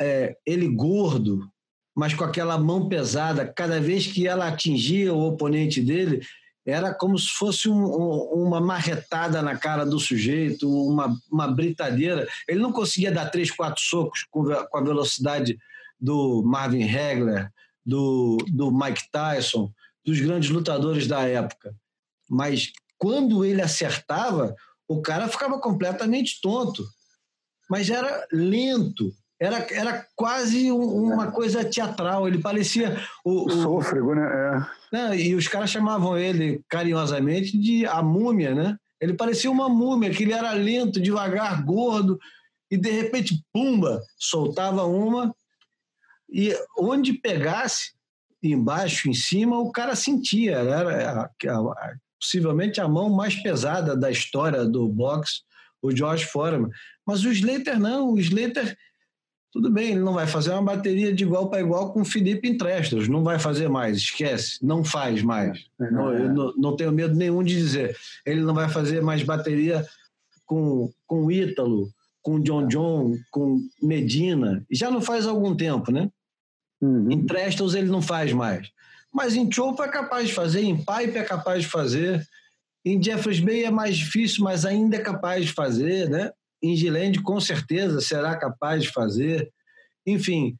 é, 0.00 0.36
ele 0.44 0.68
gordo, 0.68 1.48
mas 1.94 2.14
com 2.14 2.24
aquela 2.24 2.58
mão 2.58 2.88
pesada, 2.88 3.46
cada 3.46 3.80
vez 3.80 4.06
que 4.06 4.26
ela 4.26 4.48
atingia 4.48 5.12
o 5.12 5.26
oponente 5.26 5.80
dele, 5.80 6.20
era 6.66 6.92
como 6.92 7.16
se 7.16 7.28
fosse 7.28 7.68
um, 7.68 7.84
um, 7.84 8.44
uma 8.44 8.60
marretada 8.60 9.40
na 9.40 9.56
cara 9.56 9.86
do 9.86 10.00
sujeito, 10.00 10.68
uma, 10.68 11.16
uma 11.30 11.46
britadeira. 11.46 12.26
Ele 12.48 12.60
não 12.60 12.72
conseguia 12.72 13.12
dar 13.12 13.30
três, 13.30 13.50
quatro 13.50 13.80
socos 13.80 14.26
com, 14.30 14.44
com 14.44 14.78
a 14.78 14.82
velocidade 14.82 15.56
do 15.98 16.42
Marvin 16.44 16.82
Hagler, 16.82 17.50
do, 17.86 18.36
do 18.48 18.72
Mike 18.72 19.10
Tyson, 19.12 19.70
dos 20.04 20.18
grandes 20.20 20.50
lutadores 20.50 21.06
da 21.06 21.22
época. 21.22 21.74
Mas 22.28 22.72
quando 22.98 23.44
ele 23.44 23.62
acertava, 23.62 24.54
o 24.88 25.00
cara 25.00 25.28
ficava 25.28 25.60
completamente 25.60 26.40
tonto. 26.42 26.84
Mas 27.70 27.88
era 27.88 28.26
lento, 28.32 29.12
era, 29.40 29.66
era 29.70 30.06
quase 30.14 30.70
uma 30.70 31.30
coisa 31.30 31.64
teatral. 31.64 32.26
Ele 32.26 32.38
parecia. 32.38 33.00
O, 33.24 33.46
o 33.46 33.50
sôfrego, 33.50 34.14
né? 34.14 34.22
É. 34.92 34.96
Né? 34.96 35.20
E 35.20 35.34
os 35.34 35.46
caras 35.46 35.70
chamavam 35.70 36.18
ele 36.18 36.62
carinhosamente 36.68 37.56
de 37.56 37.86
a 37.86 38.02
múmia, 38.02 38.54
né? 38.54 38.76
Ele 39.00 39.14
parecia 39.14 39.50
uma 39.50 39.68
múmia, 39.68 40.10
que 40.10 40.22
ele 40.22 40.32
era 40.32 40.52
lento, 40.52 41.00
devagar, 41.00 41.62
gordo, 41.64 42.18
e 42.70 42.76
de 42.76 42.90
repente, 42.90 43.44
pumba, 43.52 44.02
soltava 44.18 44.84
uma, 44.84 45.34
e 46.28 46.54
onde 46.78 47.12
pegasse, 47.14 47.92
embaixo, 48.42 49.08
em 49.08 49.14
cima, 49.14 49.58
o 49.58 49.70
cara 49.70 49.94
sentia. 49.96 50.56
Era 50.58 51.22
a, 51.22 51.24
a, 51.24 51.94
possivelmente 52.20 52.80
a 52.80 52.88
mão 52.88 53.10
mais 53.10 53.34
pesada 53.36 53.96
da 53.96 54.10
história 54.10 54.64
do 54.64 54.88
boxe, 54.88 55.42
o 55.82 55.94
George 55.94 56.24
Foreman. 56.26 56.70
Mas 57.06 57.24
o 57.24 57.30
Slater 57.30 57.78
não, 57.78 58.12
o 58.12 58.18
Slater 58.18 58.76
tudo 59.56 59.70
bem, 59.70 59.92
ele 59.92 60.00
não 60.00 60.12
vai 60.12 60.26
fazer 60.26 60.50
uma 60.50 60.62
bateria 60.62 61.14
de 61.14 61.24
igual 61.24 61.48
para 61.48 61.62
igual 61.62 61.90
com 61.90 62.02
o 62.02 62.04
Felipe 62.04 62.46
Entrestos, 62.46 63.08
não 63.08 63.24
vai 63.24 63.38
fazer 63.38 63.70
mais, 63.70 63.96
esquece, 63.96 64.58
não 64.62 64.84
faz 64.84 65.22
mais. 65.22 65.58
É, 65.80 65.90
não, 65.90 66.12
eu 66.12 66.30
não, 66.30 66.52
não, 66.58 66.76
tenho 66.76 66.92
medo 66.92 67.14
nenhum 67.14 67.42
de 67.42 67.54
dizer. 67.54 67.96
Ele 68.26 68.42
não 68.42 68.52
vai 68.52 68.68
fazer 68.68 69.00
mais 69.00 69.22
bateria 69.22 69.82
com, 70.44 70.92
com 71.06 71.24
o 71.24 71.32
Ítalo, 71.32 71.88
com 72.20 72.38
John 72.38 72.68
John, 72.68 73.14
com 73.30 73.58
Medina, 73.82 74.62
já 74.70 74.90
não 74.90 75.00
faz 75.00 75.26
algum 75.26 75.56
tempo, 75.56 75.90
né? 75.90 76.10
Uhum. 76.80 77.10
Em 77.10 77.24
Prestos 77.24 77.74
ele 77.74 77.88
não 77.88 78.02
faz 78.02 78.32
mais. 78.32 78.70
Mas 79.12 79.34
em 79.34 79.50
Chopo 79.50 79.82
é 79.82 79.88
capaz 79.88 80.28
de 80.28 80.34
fazer, 80.34 80.62
em 80.62 80.76
Pipe 80.76 81.16
é 81.16 81.22
capaz 81.22 81.62
de 81.62 81.68
fazer, 81.68 82.26
em 82.84 83.02
Jeffers 83.02 83.40
Bay 83.40 83.64
é 83.64 83.70
mais 83.70 83.96
difícil, 83.96 84.44
mas 84.44 84.64
ainda 84.64 84.96
é 84.96 85.00
capaz 85.00 85.46
de 85.46 85.52
fazer, 85.52 86.08
né? 86.08 86.30
Ingilende 86.62 87.20
com 87.20 87.40
certeza 87.40 88.00
será 88.00 88.36
capaz 88.36 88.84
de 88.84 88.90
fazer. 88.90 89.50
Enfim, 90.06 90.56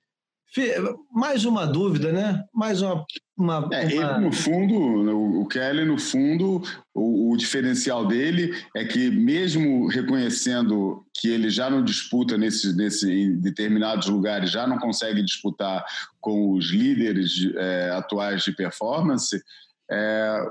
mais 1.13 1.45
uma 1.45 1.67
dúvida, 1.67 2.13
né? 2.13 2.45
Mais 2.55 2.81
uma. 2.81 3.05
uma, 3.37 3.69
é, 3.73 3.85
Ele, 3.85 4.19
no 4.19 4.33
fundo, 4.33 5.41
o 5.41 5.47
Kelly, 5.47 5.85
no 5.85 5.99
fundo, 5.99 6.63
o, 6.95 7.33
o, 7.33 7.37
diferencial 7.37 8.07
dele 8.07 8.53
é 8.75 8.85
que, 8.85 9.11
mesmo 9.11 9.87
reconhecendo 9.89 11.05
que 11.15 11.29
ele 11.29 11.51
já 11.51 11.69
não 11.69 11.85
disputa 11.85 12.39
nesse, 12.39 12.75
nesse, 12.75 13.11
em 13.11 13.39
determinados 13.39 14.09
lugares, 14.09 14.51
já 14.51 14.67
não 14.67 14.79
consegue 14.79 15.23
disputar 15.23 15.85
com 16.21 16.53
os 16.53 16.71
líderes 16.71 17.51
é, 17.57 17.91
atuais 17.91 18.43
de 18.43 18.53
performance, 18.53 19.43
é, 19.91 20.47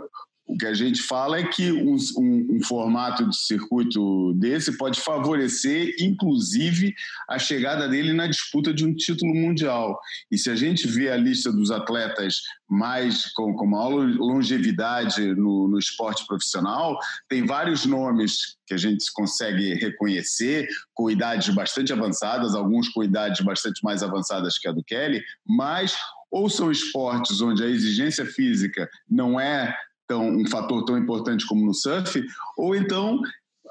o 0.48 0.56
que 0.58 0.66
a 0.68 0.74
gente 0.74 1.02
fala 1.02 1.40
é 1.40 1.44
que 1.44 1.72
um, 1.72 1.96
um, 2.18 2.56
um, 2.56 2.64
formato 2.64 3.28
de 3.28 3.36
circuito 3.36 4.34
desse 4.36 4.78
pode 4.78 5.02
favorecer, 5.02 5.96
inclusive, 6.00 6.94
a 7.28 7.40
chegada 7.40 7.90
dele 7.90 8.14
na 8.14 8.28
disputa 8.28 8.72
de 8.72 8.86
um 8.86 8.94
título 8.94 9.34
mundial. 9.34 10.00
E 10.32 10.38
se 10.38 10.52
a 10.52 10.56
gente 10.56 10.88
vê 10.88 11.10
a 11.10 11.18
lista 11.18 11.52
dos 11.52 11.72
atletas 11.72 12.36
mais 12.70 13.32
com, 13.34 13.56
com 13.56 13.66
maior 13.66 14.08
longevidade 14.18 15.34
no, 15.34 15.68
no 15.68 15.80
esporte 15.80 16.26
profissional, 16.28 16.98
tem 17.28 17.46
vários 17.46 17.86
nomes 17.86 18.56
que 18.68 18.76
a 18.76 18.78
gente 18.78 19.12
consegue 19.14 19.74
reconhecer, 19.76 20.68
com 20.94 21.10
idades 21.10 21.54
bastante 21.54 21.92
avançadas, 21.92 22.54
alguns 22.54 22.90
com 22.90 23.04
idades 23.04 23.44
bastante 23.44 23.84
mais 23.84 24.04
avançadas 24.04 24.60
que 24.60 24.68
a 24.68 24.72
do 24.72 24.84
Kelly, 24.84 25.24
mas 25.46 25.96
ou 26.32 26.50
são 26.50 26.72
esportes 26.72 27.42
onde 27.42 27.64
a 27.64 27.68
exigência 27.68 28.26
física 28.26 28.90
não 29.10 29.40
é 29.40 29.76
tão, 30.08 30.28
um 30.30 30.48
fator 30.48 30.84
tão 30.86 30.98
importante 30.98 31.46
como 31.48 31.66
no 31.66 31.74
surf, 31.74 32.24
ou 32.58 32.76
então 32.76 33.22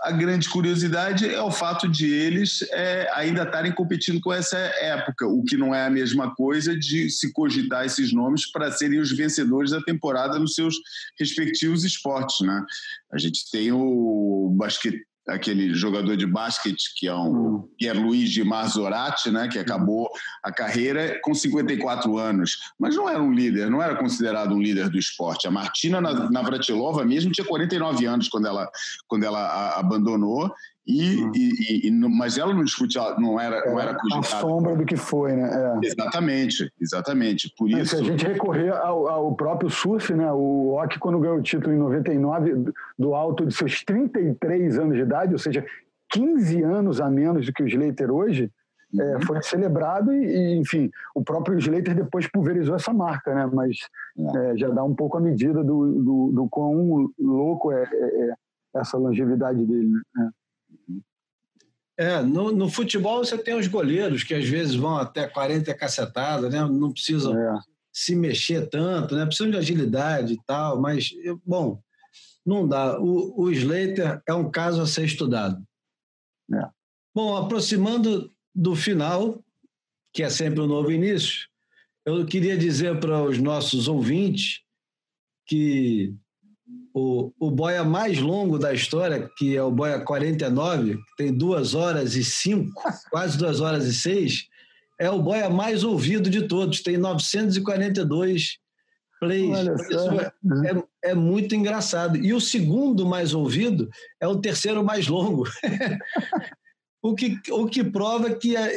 a 0.04 0.10
grande 0.10 0.48
curiosidade 0.50 1.26
é 1.26 1.40
o 1.40 1.50
fato 1.50 1.88
de 1.88 2.12
eles 2.12 2.62
é, 2.72 3.08
ainda 3.14 3.42
estarem 3.42 3.72
competindo 3.72 4.20
com 4.20 4.32
essa 4.32 4.58
época, 4.58 5.26
o 5.26 5.42
que 5.44 5.56
não 5.56 5.74
é 5.74 5.86
a 5.86 5.90
mesma 5.90 6.34
coisa 6.34 6.76
de 6.76 7.08
se 7.08 7.32
cogitar 7.32 7.86
esses 7.86 8.12
nomes 8.12 8.50
para 8.50 8.70
serem 8.70 9.00
os 9.00 9.10
vencedores 9.10 9.70
da 9.70 9.80
temporada 9.80 10.38
nos 10.38 10.54
seus 10.54 10.76
respectivos 11.18 11.84
esportes. 11.84 12.46
Né? 12.46 12.64
A 13.12 13.18
gente 13.18 13.50
tem 13.50 13.72
o 13.72 14.54
basquete 14.56 15.06
aquele 15.28 15.74
jogador 15.74 16.16
de 16.16 16.26
basquete 16.26 16.92
que 16.96 17.08
é 17.08 17.14
um 17.14 17.56
hum. 17.56 17.68
Pierluigi 17.78 18.44
Marzorati, 18.44 19.30
né, 19.30 19.48
que 19.48 19.58
acabou 19.58 20.10
a 20.42 20.52
carreira 20.52 21.18
com 21.22 21.34
54 21.34 22.18
anos, 22.18 22.58
mas 22.78 22.94
não 22.94 23.08
era 23.08 23.22
um 23.22 23.32
líder, 23.32 23.70
não 23.70 23.82
era 23.82 23.96
considerado 23.96 24.54
um 24.54 24.60
líder 24.60 24.90
do 24.90 24.98
esporte. 24.98 25.46
A 25.46 25.50
Martina 25.50 26.00
Navratilova 26.00 27.04
mesmo 27.04 27.32
tinha 27.32 27.46
49 27.46 28.06
anos 28.06 28.28
quando 28.28 28.46
ela 28.46 28.70
quando 29.06 29.24
ela 29.24 29.78
abandonou 29.78 30.52
E, 30.86 31.16
uhum. 31.16 31.32
e, 31.34 31.88
e, 31.88 31.90
mas 31.90 32.36
ela 32.36 32.52
não 32.52 32.62
discutia, 32.62 33.14
não 33.18 33.40
era, 33.40 33.64
não 33.64 33.80
era 33.80 33.94
cogitada. 33.94 34.36
A 34.36 34.40
sombra 34.40 34.76
do 34.76 34.84
que 34.84 34.96
foi, 34.96 35.32
né? 35.32 35.78
É. 35.82 35.86
Exatamente, 35.86 36.70
exatamente. 36.78 37.54
Por 37.56 37.72
é, 37.72 37.80
isso. 37.80 37.96
Se 37.96 38.02
a 38.02 38.04
gente 38.04 38.26
recorrer 38.26 38.70
ao, 38.70 39.08
ao, 39.08 39.34
próprio 39.34 39.70
surf, 39.70 40.12
né? 40.12 40.30
O 40.30 40.74
Ock, 40.74 40.98
quando 40.98 41.18
ganhou 41.18 41.38
o 41.38 41.42
título 41.42 41.74
em 41.74 41.78
99, 41.78 42.72
do 42.98 43.14
alto 43.14 43.46
de 43.46 43.54
seus 43.54 43.82
33 43.82 44.78
anos 44.78 44.96
de 44.96 45.02
idade, 45.02 45.32
ou 45.32 45.38
seja, 45.38 45.64
15 46.10 46.62
anos 46.62 47.00
a 47.00 47.08
menos 47.08 47.46
do 47.46 47.52
que 47.52 47.62
o 47.62 47.66
Slater 47.66 48.10
hoje, 48.10 48.52
é, 48.94 49.02
uhum. 49.02 49.16
é, 49.16 49.24
foi 49.24 49.42
celebrado 49.42 50.12
e, 50.12 50.26
e, 50.26 50.56
enfim, 50.58 50.90
o 51.14 51.24
próprio 51.24 51.58
Slater 51.58 51.94
depois 51.94 52.28
pulverizou 52.28 52.76
essa 52.76 52.92
marca, 52.92 53.34
né? 53.34 53.48
Mas 53.50 53.78
é. 54.36 54.50
É, 54.52 54.56
já 54.58 54.68
dá 54.68 54.84
um 54.84 54.94
pouco 54.94 55.16
a 55.16 55.20
medida 55.20 55.64
do, 55.64 55.92
do, 55.92 56.30
do 56.30 56.48
quão 56.50 57.10
louco 57.18 57.72
é, 57.72 57.84
é 57.84 58.34
essa 58.76 58.98
longevidade 58.98 59.64
dele, 59.64 59.90
né? 60.14 60.30
É, 61.96 62.20
no, 62.22 62.50
no, 62.50 62.68
futebol 62.68 63.24
você 63.24 63.38
tem 63.38 63.54
os 63.54 63.68
goleiros 63.68 64.24
que 64.24 64.34
às 64.34 64.44
vezes 64.48 64.74
vão 64.74 64.96
até 64.96 65.28
40 65.28 65.72
cacetadas, 65.74 66.52
né? 66.52 66.60
Não 66.60 66.92
precisam 66.92 67.38
é. 67.38 67.60
se 67.92 68.16
mexer 68.16 68.68
tanto, 68.68 69.14
né? 69.14 69.24
Precisam 69.24 69.50
de 69.50 69.56
agilidade 69.56 70.34
e 70.34 70.40
tal, 70.44 70.80
mas, 70.80 71.10
bom, 71.46 71.80
não 72.44 72.66
dá. 72.66 73.00
O, 73.00 73.42
o 73.42 73.50
Slater 73.50 74.20
é 74.26 74.34
um 74.34 74.50
caso 74.50 74.82
a 74.82 74.86
ser 74.86 75.04
estudado. 75.04 75.64
É. 76.52 76.68
Bom, 77.14 77.36
aproximando 77.36 78.30
do 78.52 78.74
final, 78.74 79.42
que 80.12 80.22
é 80.22 80.28
sempre 80.28 80.60
um 80.60 80.66
novo 80.66 80.90
início, 80.90 81.48
eu 82.04 82.26
queria 82.26 82.56
dizer 82.58 82.98
para 83.00 83.22
os 83.22 83.38
nossos 83.38 83.88
ouvintes 83.88 84.62
que 85.46 86.14
o, 86.94 87.32
o 87.40 87.50
boia 87.50 87.82
mais 87.82 88.20
longo 88.20 88.56
da 88.56 88.72
história, 88.72 89.28
que 89.36 89.56
é 89.56 89.62
o 89.62 89.72
boia 89.72 89.98
49, 89.98 90.94
que 90.94 91.16
tem 91.16 91.36
duas 91.36 91.74
horas 91.74 92.14
e 92.14 92.22
cinco, 92.22 92.72
quase 93.10 93.36
duas 93.36 93.60
horas 93.60 93.84
e 93.86 93.92
seis, 93.92 94.46
é 95.00 95.10
o 95.10 95.20
boia 95.20 95.50
mais 95.50 95.82
ouvido 95.82 96.30
de 96.30 96.46
todos, 96.46 96.82
tem 96.82 96.96
942 96.96 98.58
plays. 99.18 99.58
É, 99.58 100.70
é, 100.70 101.10
é, 101.10 101.14
muito 101.14 101.54
engraçado. 101.56 102.16
E 102.16 102.32
o 102.32 102.40
segundo 102.40 103.04
mais 103.04 103.34
ouvido 103.34 103.88
é 104.20 104.28
o 104.28 104.40
terceiro 104.40 104.84
mais 104.84 105.08
longo. 105.08 105.44
o, 107.02 107.12
que, 107.14 107.40
o 107.50 107.66
que 107.66 107.82
prova 107.82 108.36
que 108.36 108.56
a, 108.56 108.68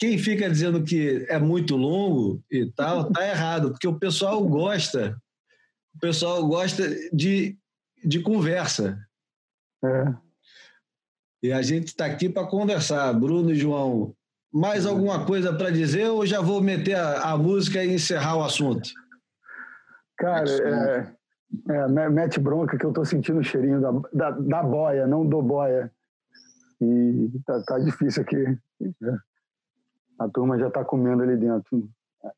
quem 0.00 0.18
fica 0.18 0.50
dizendo 0.50 0.82
que 0.82 1.24
é 1.28 1.38
muito 1.38 1.76
longo 1.76 2.42
e 2.50 2.66
tal, 2.72 3.10
tá 3.12 3.24
errado, 3.26 3.70
porque 3.70 3.86
o 3.86 3.98
pessoal 3.98 4.44
gosta 4.44 5.16
o 5.96 5.98
pessoal 5.98 6.46
gosta 6.46 6.82
de, 7.12 7.56
de 8.04 8.20
conversa. 8.20 8.98
É. 9.82 10.14
E 11.42 11.52
a 11.52 11.62
gente 11.62 11.88
está 11.88 12.06
aqui 12.06 12.28
para 12.28 12.46
conversar. 12.46 13.12
Bruno 13.14 13.50
e 13.50 13.54
João, 13.54 14.14
mais 14.52 14.84
alguma 14.84 15.24
coisa 15.24 15.52
para 15.54 15.70
dizer 15.70 16.08
ou 16.08 16.26
já 16.26 16.40
vou 16.40 16.60
meter 16.60 16.96
a, 16.96 17.32
a, 17.32 17.38
música 17.38 17.82
e 17.82 17.94
encerrar 17.94 18.36
o 18.36 18.44
assunto? 18.44 18.90
Cara, 20.18 20.48
é, 20.50 21.12
é, 21.70 22.08
mete 22.10 22.40
bronca 22.40 22.76
que 22.76 22.84
eu 22.84 22.90
estou 22.90 23.04
sentindo 23.04 23.40
o 23.40 23.44
cheirinho 23.44 23.80
da, 23.80 23.92
da, 24.12 24.30
da, 24.30 24.62
boia, 24.62 25.06
não 25.06 25.26
do 25.26 25.40
boia. 25.42 25.90
E 26.80 27.30
tá, 27.46 27.62
tá 27.62 27.78
difícil 27.78 28.22
aqui. 28.22 28.58
É. 28.82 29.16
A 30.18 30.28
turma 30.28 30.58
já 30.58 30.68
está 30.68 30.84
comendo 30.84 31.22
ali 31.22 31.36
dentro, 31.36 31.88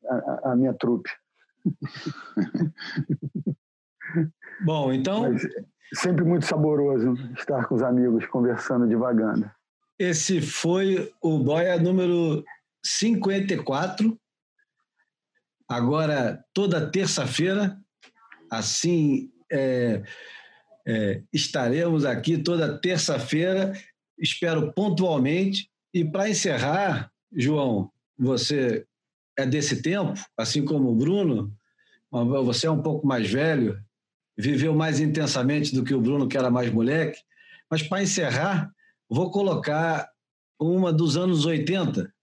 a, 0.07 0.15
a, 0.15 0.51
a 0.51 0.55
minha 0.55 0.73
trupe. 0.73 1.09
Bom, 4.65 4.91
então. 4.91 5.31
Mas 5.31 5.47
sempre 5.93 6.23
muito 6.23 6.45
saboroso 6.45 7.13
estar 7.37 7.65
com 7.67 7.75
os 7.75 7.81
amigos 7.81 8.25
conversando 8.27 8.87
devagando. 8.87 9.49
Esse 9.97 10.41
foi 10.41 11.11
o 11.21 11.39
Boia 11.39 11.77
número 11.79 12.43
54. 12.83 14.17
Agora, 15.67 16.43
toda 16.53 16.89
terça-feira, 16.89 17.77
assim 18.49 19.31
é, 19.51 20.01
é, 20.87 21.21
estaremos 21.33 22.05
aqui 22.05 22.37
toda 22.37 22.79
terça-feira, 22.79 23.73
espero 24.17 24.73
pontualmente. 24.73 25.69
E 25.93 26.05
para 26.05 26.29
encerrar, 26.29 27.11
João, 27.35 27.91
você 28.17 28.85
é 29.39 29.45
desse 29.45 29.81
tempo, 29.81 30.19
assim 30.37 30.65
como 30.65 30.89
o 30.89 30.95
Bruno, 30.95 31.55
você 32.11 32.67
é 32.67 32.71
um 32.71 32.81
pouco 32.81 33.07
mais 33.07 33.29
velho, 33.29 33.81
viveu 34.37 34.75
mais 34.75 34.99
intensamente 34.99 35.73
do 35.73 35.81
que 35.83 35.93
o 35.93 36.01
Bruno, 36.01 36.27
que 36.27 36.37
era 36.37 36.49
mais 36.49 36.69
moleque. 36.71 37.21
Mas 37.69 37.83
para 37.83 38.03
encerrar, 38.03 38.69
vou 39.09 39.31
colocar 39.31 40.09
uma 40.59 40.91
dos 40.91 41.15
anos 41.15 41.45
80, 41.45 42.13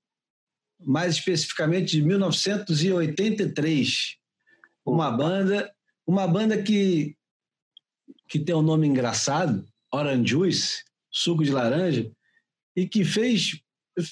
mais 0.80 1.14
especificamente 1.14 1.92
de 1.92 2.02
1983. 2.02 4.16
Uma 4.84 5.10
banda, 5.10 5.72
uma 6.06 6.28
banda 6.28 6.62
que, 6.62 7.16
que 8.28 8.38
tem 8.38 8.54
um 8.54 8.62
nome 8.62 8.86
engraçado, 8.86 9.66
Orange 9.92 10.30
Juice, 10.30 10.84
suco 11.10 11.42
de 11.42 11.50
laranja, 11.50 12.10
e 12.74 12.86
que 12.86 13.04
fez, 13.04 13.58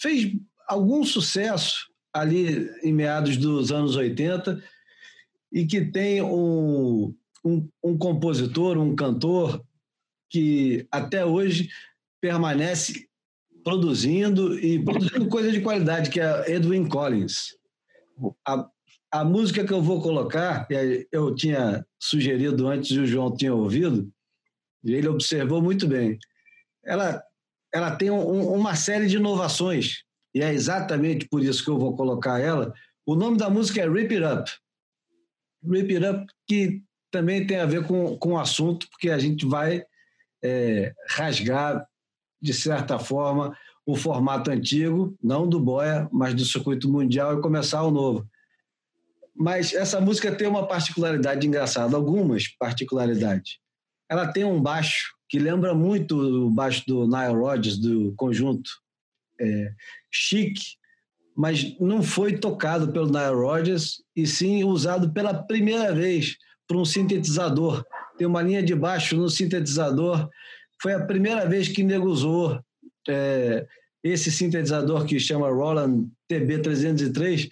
fez 0.01 0.33
algum 0.67 1.05
sucesso 1.05 1.94
ali 2.15 2.71
em 2.83 2.93
meados 2.93 3.37
dos 3.37 3.73
anos 3.73 3.97
80 3.97 4.63
e 5.53 5.67
que 5.67 5.85
tem 5.85 6.23
um, 6.23 7.15
um, 7.45 7.69
um 7.83 7.99
compositor, 7.99 8.79
um 8.79 8.95
cantor 8.95 9.63
que 10.31 10.87
até 10.91 11.25
hoje 11.25 11.69
permanece 12.21 13.07
produzindo 13.65 14.59
e 14.59 14.83
produzindo 14.83 15.29
coisa 15.29 15.51
de 15.51 15.61
qualidade, 15.61 16.11
que 16.11 16.21
é 16.21 16.53
Edwin 16.53 16.89
Collins. 16.89 17.57
A, 18.47 18.69
a 19.11 19.25
música 19.25 19.65
que 19.65 19.73
eu 19.73 19.83
vou 19.83 20.03
colocar, 20.03 20.67
eu 21.11 21.35
tinha 21.35 21.85
sugerido 21.99 22.69
antes 22.69 22.91
e 22.91 23.01
o 23.01 23.07
João 23.07 23.35
tinha 23.35 23.55
ouvido, 23.55 24.11
e 24.85 24.93
ele 24.93 25.09
observou 25.09 25.63
muito 25.63 25.89
bem. 25.89 26.19
Ela, 26.85 27.23
ela 27.73 27.97
tem 27.97 28.11
um, 28.11 28.53
uma 28.53 28.75
série 28.75 29.07
de 29.07 29.17
inovações, 29.17 30.05
e 30.35 30.43
é 30.43 30.53
exatamente 30.53 31.29
por 31.29 31.43
isso 31.43 31.63
que 31.63 31.71
eu 31.71 31.79
vou 31.79 31.97
colocar 31.97 32.41
ela. 32.41 32.75
O 33.07 33.15
nome 33.15 33.37
da 33.37 33.49
música 33.49 33.81
é 33.81 33.89
Rip 33.89 34.15
It 34.15 34.25
Up. 34.25 34.51
Rip 35.65 35.95
It 35.95 36.07
Up, 36.07 36.27
que 36.47 36.83
também 37.11 37.47
tem 37.47 37.59
a 37.59 37.67
ver 37.67 37.87
com, 37.87 38.19
com 38.19 38.33
o 38.33 38.39
assunto, 38.39 38.89
porque 38.91 39.11
a 39.11 39.19
gente 39.19 39.47
vai 39.47 39.85
é, 40.43 40.93
rasgar, 41.09 41.87
de 42.43 42.53
certa 42.53 42.99
forma, 42.99 43.57
o 43.87 43.95
formato 43.95 44.51
antigo, 44.51 45.17
não 45.23 45.49
do 45.49 45.61
Boia, 45.61 46.09
mas 46.11 46.35
do 46.35 46.45
circuito 46.45 46.91
mundial 46.91 47.39
e 47.39 47.43
começar 47.43 47.83
o 47.83 47.91
novo. 47.91 48.27
Mas 49.35 49.73
essa 49.73 50.01
música 50.01 50.35
tem 50.35 50.49
uma 50.49 50.67
particularidade 50.67 51.47
engraçada, 51.47 51.97
algumas 51.97 52.49
particularidades. 52.49 53.59
Ela 54.09 54.33
tem 54.33 54.45
um 54.45 54.61
baixo 54.61 55.15
que 55.29 55.39
lembra 55.39 55.75
muito 55.75 56.17
o 56.17 56.51
baixo 56.51 56.85
do 56.87 57.07
Nile 57.07 57.35
Rodgers, 57.35 57.79
do 57.79 58.15
conjunto 58.17 58.71
é, 59.41 59.73
chique, 60.15 60.77
mas 61.37 61.77
não 61.81 62.03
foi 62.03 62.39
tocado 62.39 62.93
pelo 62.93 63.11
Nile 63.11 63.35
Rodgers 63.35 64.03
e 64.15 64.27
sim 64.27 64.63
usado 64.63 65.13
pela 65.13 65.35
primeira 65.35 65.93
vez 65.93 66.37
para 66.67 66.79
um 66.79 66.85
sintetizador. 66.85 67.85
Tem 68.17 68.27
uma 68.27 68.41
linha 68.41 68.63
de 68.63 68.75
baixo 68.75 69.17
no 69.17 69.29
sintetizador. 69.29 70.29
Foi 70.81 70.95
a 70.95 71.05
primeira 71.05 71.47
vez 71.47 71.69
que 71.69 71.83
nego 71.83 72.07
usou 72.07 72.61
é, 73.09 73.67
esse 74.03 74.31
sintetizador 74.31 75.05
que 75.05 75.19
chama 75.19 75.51
Roland 75.51 76.07
TB303 76.31 77.49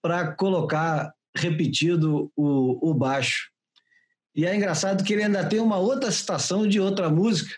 para 0.00 0.32
colocar 0.32 1.12
repetido 1.36 2.32
o, 2.34 2.90
o 2.90 2.94
baixo. 2.94 3.50
E 4.34 4.46
é 4.46 4.54
engraçado 4.54 5.04
que 5.04 5.12
ele 5.12 5.24
ainda 5.24 5.46
tem 5.46 5.60
uma 5.60 5.78
outra 5.78 6.10
citação 6.10 6.66
de 6.66 6.80
outra 6.80 7.10
música, 7.10 7.54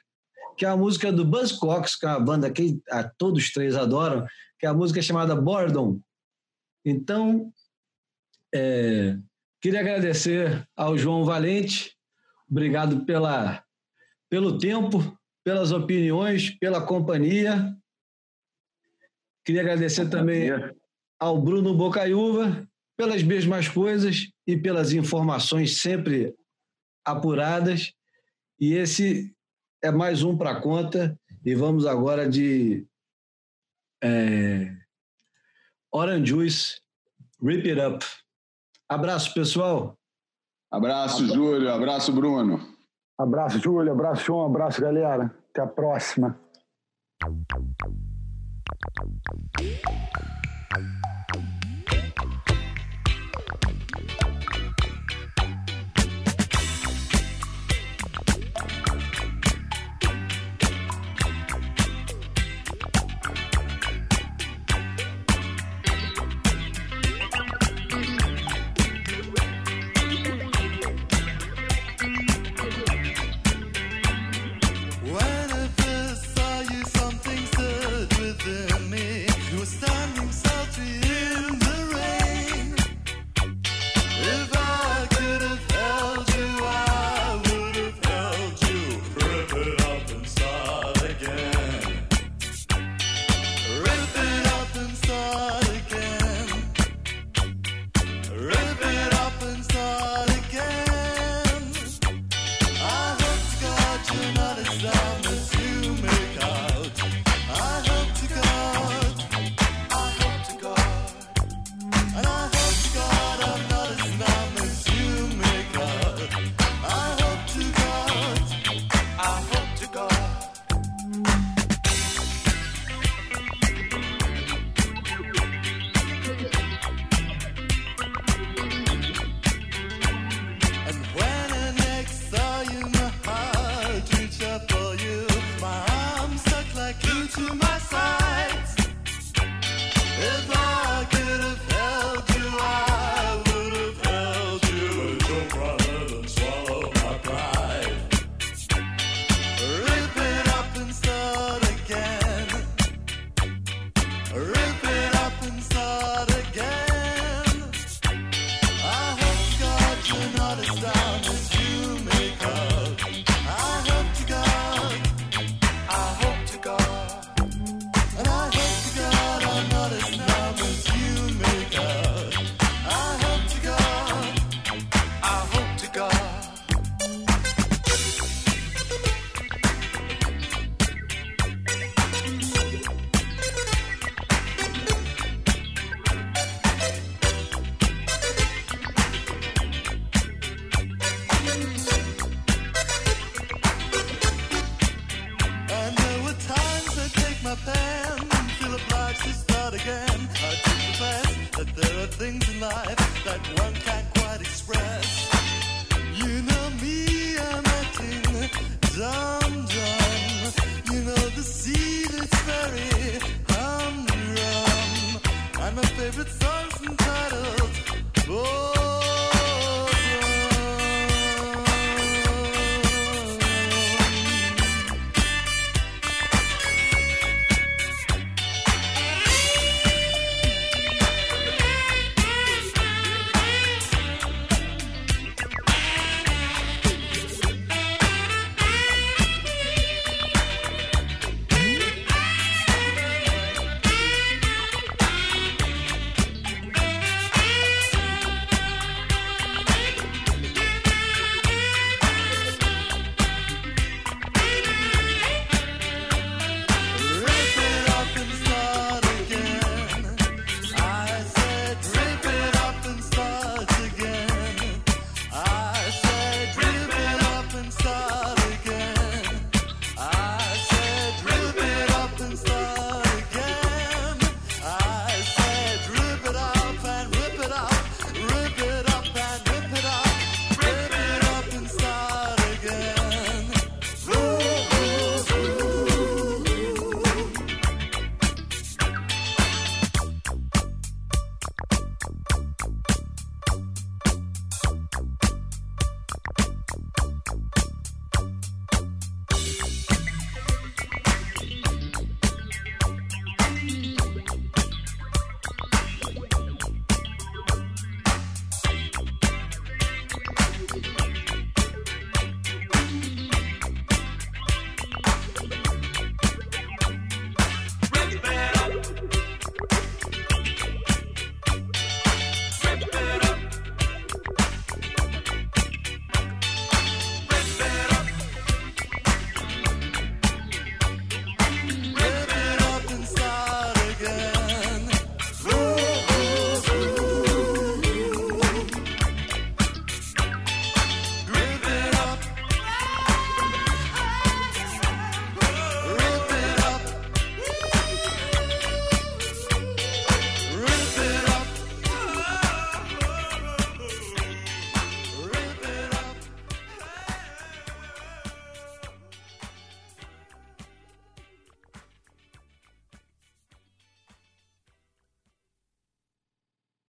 que 0.60 0.66
é 0.66 0.68
a 0.68 0.76
música 0.76 1.10
do 1.10 1.24
Buzzcocks, 1.24 1.96
que 1.96 2.04
é 2.04 2.10
uma 2.10 2.20
banda 2.20 2.50
que 2.50 2.82
a, 2.90 3.02
todos 3.02 3.50
três 3.50 3.74
adoram, 3.74 4.26
que 4.58 4.66
é 4.66 4.68
a 4.68 4.74
música 4.74 5.00
chamada 5.00 5.34
Boredom. 5.34 5.98
Então, 6.84 7.50
é, 8.54 9.16
Queria 9.62 9.80
agradecer 9.80 10.66
ao 10.74 10.96
João 10.96 11.22
Valente, 11.22 11.94
obrigado 12.50 13.04
pela, 13.04 13.62
pelo 14.30 14.56
tempo, 14.56 15.18
pelas 15.44 15.70
opiniões, 15.70 16.48
pela 16.58 16.86
companhia. 16.86 17.76
Queria 19.44 19.60
agradecer 19.60 20.08
também 20.08 20.48
ao 21.18 21.42
Bruno 21.42 21.76
Bocaiúva 21.76 22.66
pelas 22.96 23.22
mesmas 23.22 23.68
coisas 23.68 24.30
e 24.46 24.56
pelas 24.56 24.94
informações 24.94 25.82
sempre 25.82 26.34
apuradas. 27.04 27.92
E 28.58 28.72
esse 28.72 29.30
é 29.82 29.90
mais 29.90 30.22
um 30.22 30.36
para 30.36 30.60
conta. 30.60 31.18
E 31.44 31.54
vamos 31.54 31.86
agora 31.86 32.28
de 32.28 32.86
é, 34.02 34.74
Orange 35.92 36.26
Juice, 36.26 36.80
Rip 37.42 37.68
It 37.68 37.80
Up. 37.80 38.04
Abraço, 38.88 39.32
pessoal. 39.32 39.96
Abraço, 40.70 41.26
Júlio. 41.26 41.72
Abraço, 41.72 42.12
Bruno. 42.12 42.60
Abraço, 43.18 43.58
Júlio. 43.58 43.92
Abraço, 43.92 44.24
João. 44.24 44.46
Abraço, 44.46 44.80
galera. 44.80 45.34
Até 45.50 45.62
a 45.62 45.66
próxima. 45.66 46.38